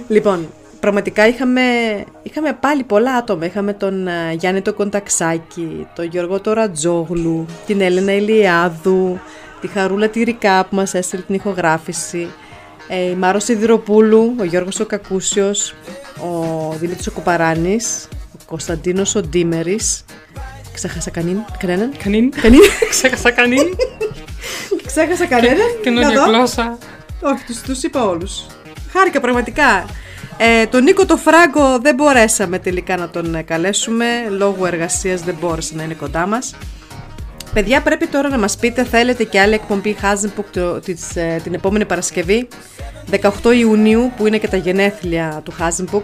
λοιπόν, 0.08 0.48
πραγματικά 0.80 1.28
είχαμε, 1.28 1.62
είχαμε 2.22 2.56
πάλι 2.60 2.82
πολλά 2.82 3.14
άτομα. 3.14 3.44
Είχαμε 3.44 3.72
τον 3.72 4.06
ε, 4.06 4.32
Γιάννη 4.38 4.60
το 4.60 4.72
Κονταξάκη, 4.72 5.86
τον 5.94 6.04
Γιώργο 6.04 6.40
το 6.40 6.52
Ρατζόγλου, 6.52 7.46
την 7.66 7.80
Έλενα 7.80 8.12
Ηλιάδου, 8.12 9.20
τη 9.60 9.66
Χαρούλα 9.66 10.08
τη 10.08 10.22
Ρικά 10.22 10.66
που 10.70 10.76
μας 10.76 10.94
έστειλε 10.94 11.22
την 11.22 11.34
ηχογράφηση, 11.34 12.28
ε, 12.88 13.10
η 13.10 13.14
Μάρο 13.14 13.38
Σιδηροπούλου, 13.38 14.34
ο 14.38 14.44
Γιώργος 14.44 14.80
ο 14.80 14.86
Κακούσιος, 14.86 15.74
ο 16.20 16.72
Δημήτρης 16.78 17.06
ο 17.06 17.10
Κουπαράνης, 17.10 18.08
ο 18.34 18.44
Κωνσταντίνος 18.46 19.14
ο 19.14 19.20
Ντίμερης, 19.20 20.04
ξέχασα 20.78 21.10
κανήν, 21.10 21.38
κανέναν, 21.58 21.92
Κανήν. 22.02 22.30
κανήν, 22.42 22.60
Ξέχασα 22.90 23.30
κανήν. 23.30 23.62
ξέχασα 24.86 25.26
κανέναν, 25.26 25.66
Καινούργια 25.82 26.08
Να 26.08 26.24
δω. 26.24 26.30
γλώσσα. 26.30 26.78
Όχι, 27.22 27.44
τους, 27.46 27.60
τους 27.60 27.82
είπα 27.82 28.04
όλους. 28.08 28.46
Χάρηκα 28.92 29.20
πραγματικά. 29.20 29.84
Ε, 30.36 30.66
τον 30.66 30.82
Νίκο 30.82 31.06
το 31.06 31.16
Φράγκο 31.16 31.78
δεν 31.78 31.94
μπορέσαμε 31.94 32.58
τελικά 32.58 32.96
να 32.96 33.08
τον 33.08 33.34
ε, 33.34 33.42
καλέσουμε. 33.42 34.04
Λόγω 34.28 34.66
εργασίας 34.66 35.20
δεν 35.22 35.36
μπόρεσε 35.40 35.74
να 35.74 35.82
είναι 35.82 35.94
κοντά 35.94 36.26
μας. 36.26 36.54
Παιδιά 37.54 37.82
πρέπει 37.82 38.06
τώρα 38.06 38.28
να 38.28 38.38
μας 38.38 38.56
πείτε 38.56 38.84
θέλετε 38.84 39.24
και 39.24 39.40
άλλη 39.40 39.54
εκπομπή 39.54 39.96
Hazenbook 40.02 40.44
το, 40.52 40.80
της, 40.80 41.16
ε, 41.16 41.40
την 41.42 41.54
επόμενη 41.54 41.84
Παρασκευή 41.84 42.48
18 43.10 43.30
Ιουνίου 43.58 44.12
που 44.16 44.26
είναι 44.26 44.38
και 44.38 44.48
τα 44.48 44.56
γενέθλια 44.56 45.40
του 45.44 45.52
Hazenbook 45.60 46.02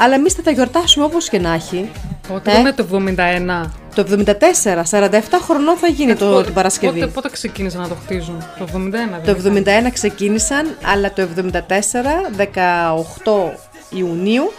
αλλά 0.00 0.14
εμείς 0.14 0.32
θα 0.32 0.42
τα 0.42 0.50
γιορτάσουμε 0.50 1.04
όπως 1.04 1.28
και 1.28 1.38
να 1.38 1.52
έχει 1.54 1.90
Πότε 2.28 2.50
Ε; 2.50 2.54
λέμε 2.56 2.72
το 2.72 2.86
71. 2.92 3.70
Το 3.94 4.04
74, 4.08 4.82
47 4.90 5.20
χρονών 5.42 5.76
θα 5.76 5.86
γίνει 5.86 6.14
το, 6.14 6.26
Πότε- 6.30 6.44
την 6.44 6.54
Παρασκευή 6.54 7.00
Πότε, 7.00 7.12
πότε 7.12 7.28
ξεκίνησαν 7.30 7.80
να 7.80 7.88
το 7.88 7.94
χτίζουν; 8.04 8.44
Το 8.58 8.64
71 8.64 8.90
δεν 9.22 9.22
Το 9.24 9.30
ήταν. 9.30 9.86
71 9.86 9.90
ξεκίνησαν, 9.92 10.76
αλλά 10.92 11.12
το 11.12 11.22
74, 11.22 12.30
18 12.36 13.52
Ιουνίου, 13.90 14.52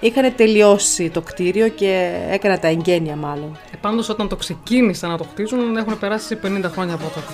είχαν 0.00 0.32
τελειώσει 0.36 1.10
το 1.10 1.20
κτίριο 1.20 1.68
και 1.68 2.10
έκανα 2.30 2.58
τα 2.58 2.68
εγγένεια 2.68 3.16
μάλλον. 3.16 3.58
Ε, 3.74 3.76
πάντως 3.80 4.08
όταν 4.08 4.28
το 4.28 4.36
ξεκίνησαν 4.36 5.10
να 5.10 5.16
το 5.16 5.26
χτίζουν 5.32 5.76
έχουν 5.76 5.98
περάσει 5.98 6.38
50 6.44 6.70
χρόνια 6.72 6.94
από 6.94 7.04
τότε. 7.14 7.32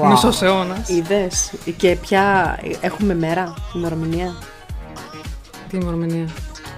Wow. 0.00 0.08
Μισός 0.10 0.42
αιώνας. 0.42 0.88
Είδες, 0.88 1.52
και 1.76 1.96
πια 2.00 2.58
έχουμε 2.80 3.14
μέρα, 3.14 3.54
ημερομηνία. 3.74 4.34
Τι 5.70 5.76
ημερομηνία; 5.76 6.26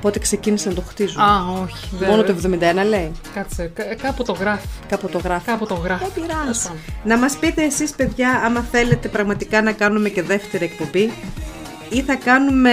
Πότε 0.01 0.19
ξεκίνησαν 0.19 0.69
να 0.75 0.81
το 0.81 0.85
χτίζουν; 0.89 1.21
Α, 1.21 1.45
όχι. 1.63 1.89
δεν- 1.99 2.09
Μόνο 2.09 2.23
το 2.23 2.33
71 2.33 2.85
λέει. 2.89 3.13
Κάτσε, 3.35 3.71
κα- 3.75 3.95
κάπου 4.03 4.23
το 4.23 4.33
γράφει. 4.33 4.67
Κάπου 4.89 5.09
το 5.09 5.19
γράφει. 5.19 5.45
Κάπου 5.47 5.67
το 5.67 5.75
γράφει. 5.75 6.05
Δεν 6.05 6.13
πειράζει. 6.15 6.41
Τέλος 6.41 6.63
πάντων. 6.63 6.79
Να 7.05 7.17
μας 7.19 7.37
πείτε 7.37 7.63
εσείς 7.63 7.91
παιδιά 7.91 8.43
άμα 8.45 8.67
θέλετε 8.71 9.09
πραγματικά 9.09 9.63
να 9.63 9.73
κάνουμε 9.73 10.09
και 10.09 10.23
δεύτερη 10.23 10.65
εκπομπή 10.65 11.13
ή 11.89 12.01
θα 12.03 12.15
κάνουμε... 12.15 12.73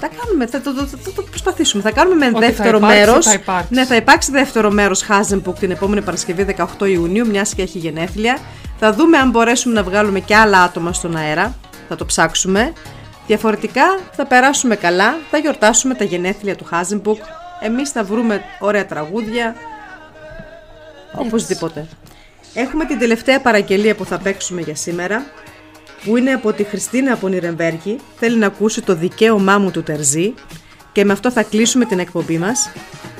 Θα 0.00 0.10
κάνουμε, 0.22 0.46
θα 0.46 0.60
το, 0.60 0.74
το, 0.74 0.86
θα 0.86 1.12
το 1.14 1.22
προσπαθήσουμε. 1.22 1.82
Θα 1.82 1.90
κάνουμε 1.90 2.16
με 2.16 2.26
Ότι 2.26 2.34
θα 2.34 2.40
δεύτερο 2.40 2.76
υπάρξει, 2.76 2.98
μέρος. 2.98 3.24
θα 3.26 3.32
υπάρξει. 3.32 3.74
Ναι, 3.74 3.84
θα 3.84 3.96
υπάρξει 3.96 4.30
δεύτερο 4.30 4.70
μέρος 4.70 5.04
Hazenbook 5.08 5.54
την 5.58 5.70
επόμενη 5.70 6.02
Παρασκευή 6.02 6.46
18 6.78 6.86
Ιουνίου, 6.86 7.26
μιας 7.26 7.54
και 7.54 7.62
έχει 7.62 7.78
γενέθλια. 7.78 8.38
Θα 8.78 8.92
δούμε 8.92 9.18
αν 9.18 9.30
μπορέσουμε 9.30 9.74
να 9.74 9.82
βγάλουμε 9.82 10.20
και 10.20 10.36
άλλα 10.36 10.62
άτομα 10.62 10.92
στον 10.92 11.16
αέρα. 11.16 11.54
Θα 11.88 11.96
το 11.96 12.04
ψάξουμε. 12.04 12.72
Διαφορετικά 13.26 13.98
θα 14.12 14.26
περάσουμε 14.26 14.76
καλά, 14.76 15.14
θα 15.30 15.38
γιορτάσουμε 15.38 15.94
τα 15.94 16.04
γενέθλια 16.04 16.56
του 16.56 16.66
Hazenbook. 16.70 17.18
Εμείς 17.60 17.90
θα 17.90 18.04
βρούμε 18.04 18.42
ωραία 18.60 18.86
τραγούδια, 18.86 19.54
Οπωσδήποτε. 21.16 21.86
Έχουμε 22.54 22.84
την 22.84 22.98
τελευταία 22.98 23.40
παραγγελία 23.40 23.94
που 23.94 24.04
θα 24.04 24.18
παίξουμε 24.18 24.60
για 24.60 24.74
σήμερα, 24.74 25.24
που 26.04 26.16
είναι 26.16 26.32
από 26.32 26.52
τη 26.52 26.64
Χριστίνα 26.64 27.12
από 27.12 27.28
Νιρεμβέργη. 27.28 27.98
Θέλει 28.16 28.36
να 28.36 28.46
ακούσει 28.46 28.82
το 28.82 28.94
δικαίωμά 28.94 29.58
μου 29.58 29.70
του 29.70 29.82
Τερζή 29.82 30.34
και 30.92 31.04
με 31.04 31.12
αυτό 31.12 31.30
θα 31.30 31.42
κλείσουμε 31.42 31.84
την 31.84 31.98
εκπομπή 31.98 32.38
μας. 32.38 32.70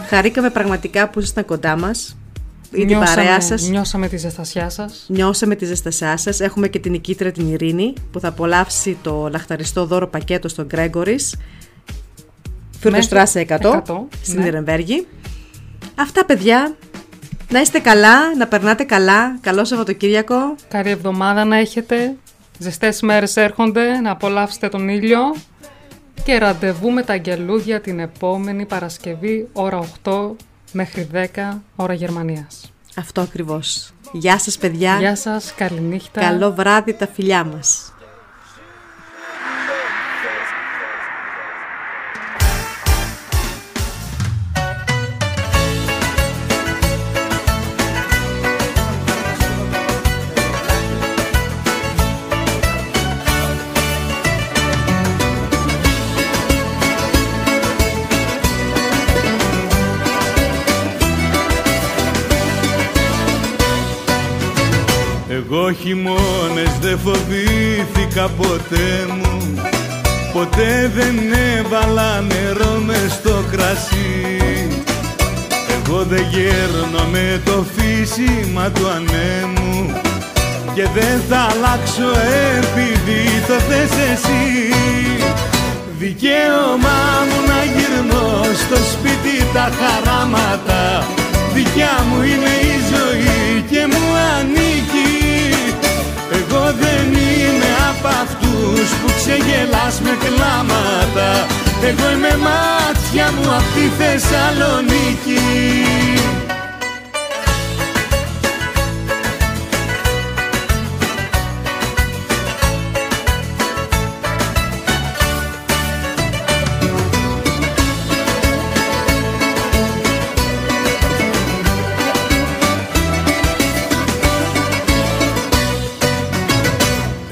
Χαρήκαμε 0.08 0.50
πραγματικά 0.50 1.08
που 1.08 1.18
ήσασταν 1.18 1.44
κοντά 1.44 1.76
μας. 1.76 2.16
Ή 2.74 2.84
την 2.84 2.98
παρέα 2.98 3.40
σας. 3.40 3.68
Νιώσαμε 3.68 4.08
τη 4.08 4.16
ζεστασιά 4.16 4.68
σας. 4.68 5.04
Νιώσαμε 5.08 5.54
τη 5.54 5.64
ζεστασιά 5.64 6.16
σας. 6.16 6.40
Έχουμε 6.40 6.68
και 6.68 6.78
την 6.78 6.92
νικήτρια 6.92 7.32
την 7.32 7.52
Ειρήνη 7.52 7.92
που 8.12 8.20
θα 8.20 8.28
απολαύσει 8.28 8.96
το 9.02 9.28
λαχταριστό 9.32 9.86
δώρο 9.86 10.08
πακέτο 10.08 10.48
στον 10.48 10.66
Γκρέγκορης. 10.66 11.36
Φύρτο 12.80 13.02
Στράσε 13.02 13.46
100, 13.48 13.82
100, 13.86 14.06
στην 14.22 14.38
ναι. 14.38 14.42
Νιρεμβέργη. 14.42 15.06
Αυτά 15.94 16.24
παιδιά. 16.24 16.76
Να 17.50 17.60
είστε 17.60 17.78
καλά, 17.78 18.36
να 18.36 18.46
περνάτε 18.46 18.84
καλά. 18.84 19.38
Καλό 19.40 19.64
Σαββατοκύριακο. 19.64 20.54
Καλή 20.68 20.90
εβδομάδα 20.90 21.44
να 21.44 21.56
έχετε. 21.56 22.16
Ζεστές 22.58 23.00
μέρες 23.00 23.36
έρχονται, 23.36 24.00
να 24.00 24.10
απολαύσετε 24.10 24.68
τον 24.68 24.88
ήλιο. 24.88 25.20
Και 26.24 26.38
ραντεβού 26.38 26.90
με 26.90 27.02
τα 27.02 27.12
αγγελούδια 27.12 27.80
την 27.80 27.98
επόμενη 27.98 28.66
Παρασκευή, 28.66 29.48
ώρα 29.52 29.88
8 30.02 30.36
μέχρι 30.74 31.08
10, 31.12 31.62
ώρα 31.76 31.94
Γερμανίας. 31.94 32.72
Αυτό 32.96 33.20
ακριβώς. 33.20 33.92
Γεια 34.12 34.38
σας 34.38 34.58
παιδιά. 34.58 34.98
Γεια 34.98 35.16
σας, 35.16 35.54
καληνύχτα. 35.56 36.20
Καλό 36.20 36.52
βράδυ 36.52 36.94
τα 36.94 37.06
φιλιά 37.06 37.44
μας. 37.44 37.92
Εγώ 65.56 65.72
χειμώνες 65.72 66.78
δεν 66.80 66.98
φοβήθηκα 66.98 68.28
ποτέ 68.28 69.06
μου. 69.08 69.54
Ποτέ 70.32 70.90
δεν 70.94 71.16
έβαλα 71.56 72.20
νερό 72.20 72.82
μες 72.86 73.12
στο 73.12 73.44
κρασί. 73.50 74.38
Εγώ 75.76 76.02
δεν 76.02 76.26
γέρνω 76.30 77.04
με 77.12 77.40
το 77.44 77.64
φύσιμα 77.74 78.70
του 78.70 78.88
ανέμου. 78.88 79.92
Και 80.74 80.86
δεν 80.94 81.20
θα 81.28 81.46
αλλάξω 81.50 82.08
επειδή 82.56 83.22
το 83.46 83.54
θες 83.54 83.92
εσύ. 84.12 84.74
Δικαίωμά 85.98 87.02
μου 87.28 87.38
να 87.48 87.60
γυρνώ 87.74 88.42
στο 88.42 88.76
σπίτι 88.76 89.46
τα 89.52 89.70
χαράματα. 89.78 91.06
Δικιά 91.54 92.04
μου 92.08 92.22
είναι 92.22 92.54
η 92.72 92.76
ζωή 92.92 93.64
και 93.70 93.86
μου 93.90 94.04
ανήκει. 94.38 94.64
Εγώ 94.64 94.73
δεν 96.82 97.06
είμαι 97.12 97.70
απ' 97.90 98.06
αυτούς 98.22 98.88
που 99.00 99.08
ξεγελάς 99.18 100.00
με 100.04 100.12
κλάματα. 100.24 101.28
Εγώ 101.88 102.06
είμαι 102.14 102.36
μάτια 102.46 103.26
μου 103.32 103.50
απ' 103.58 103.70
τη 103.74 103.86
Θεσσαλονίκη 103.98 105.42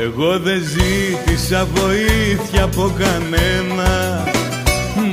Εγώ 0.02 0.38
δεν 0.38 0.62
ζήτησα 0.62 1.66
βοήθεια 1.74 2.62
από 2.62 2.92
κανένα. 2.98 4.24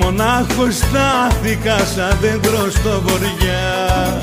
Μονάχος 0.02 0.76
στάθηκα 0.76 1.78
σαν 1.78 2.18
δέντρο 2.22 2.70
στο 2.70 3.02
βοριά 3.06 4.22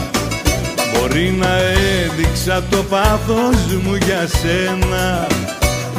Μπορεί 0.93 1.35
να 1.39 1.57
έδειξα 1.57 2.63
το 2.71 2.83
πάθος 2.83 3.57
μου 3.83 3.95
για 3.95 4.29
σένα 4.41 5.27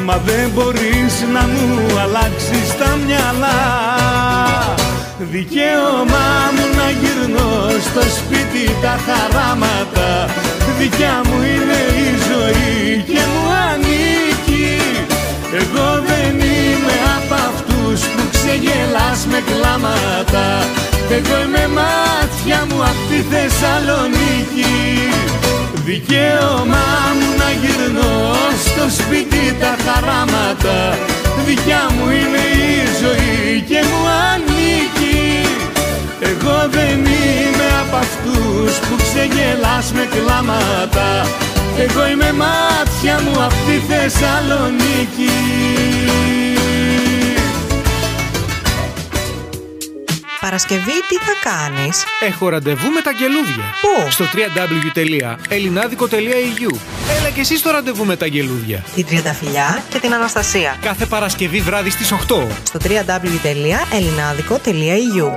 Μα 0.05 0.17
δεν 0.25 0.49
μπορείς 0.53 1.13
να 1.33 1.47
μου 1.47 1.99
αλλάξεις 1.99 2.77
τα 2.79 2.97
μυαλά. 3.05 3.59
Δικαίωμά 5.31 6.29
μου 6.55 6.65
να 6.77 6.89
γυρνώ 6.89 7.69
στο 7.69 8.01
σπίτι 8.01 8.65
τα 8.81 8.99
χαράματα. 9.05 10.29
Δικιά 10.79 11.21
μου 11.25 11.37
είναι 11.41 11.79
η 12.05 12.09
ζωή 12.27 13.03
και 13.03 13.21
μου 13.33 13.51
ανήκει 13.71 13.86
Εγώ 15.53 16.03
δεν 16.09 16.39
είμαι 16.39 16.95
απ' 17.17 17.33
αυτούς 17.47 17.99
που 18.01 18.23
ξεγελάς 18.31 19.19
με 19.31 19.39
κλάματα. 19.49 20.47
Εγώ 21.17 21.35
είμαι 21.45 21.67
μάτια 21.77 22.59
μου 22.69 22.83
απ' 22.83 23.03
τη 23.09 23.19
Θεσσαλονίκη. 23.31 24.75
Δικαίωμά 25.85 26.89
μου 27.17 27.29
να 27.41 27.49
γυρνώ 27.61 28.33
στο 28.65 28.85
σπίτι 28.97 29.55
τα 29.61 29.73
χαράματα. 29.85 30.97
Δικιά 31.45 31.83
μου 31.93 32.05
είναι 32.19 32.43
η 32.71 32.77
ζωή 33.01 33.61
και 33.69 33.79
μου 33.89 34.01
ανήκει 34.31 35.06
Εγώ 36.29 36.67
δεν 36.69 37.05
είμαι 37.05 37.69
απ' 37.81 37.95
αυτούς 37.95 38.79
που 38.79 38.95
ξεγελάς 39.03 39.91
με 39.91 40.07
κλάματα 40.11 41.27
Εγώ 41.77 42.07
είμαι 42.07 42.33
μάτια 42.33 43.21
μου 43.21 43.43
απ' 43.43 43.51
τη 43.51 43.93
Θεσσαλονίκη 43.93 45.31
Παρασκευή 50.39 50.91
τι 51.09 51.15
θα 51.15 51.33
κάνεις; 51.49 52.03
Έχω 52.19 52.49
ραντεβού 52.49 52.89
με 52.89 53.01
τα 53.01 53.09
αγγελούδια. 53.09 53.63
Πού; 53.81 54.11
Στο 54.11 54.25
www.elinadico.eu 54.25 56.75
Έλα 57.19 57.29
και 57.33 57.39
εσύ 57.39 57.57
στο 57.57 57.71
ραντεβού 57.71 58.05
με 58.05 58.15
τα 58.15 58.25
αγγελούδια. 58.25 58.83
Την 58.95 59.05
Τριανταφυλιά 59.05 59.83
και 59.89 59.99
την 59.99 60.13
Αναστασία 60.13 60.77
Κάθε 60.81 61.05
Παρασκευή 61.05 61.59
βράδυ 61.59 61.89
στις 61.89 62.11
8. 62.11 62.15
στο 62.63 62.79
www.elinadico.eu 62.83 65.31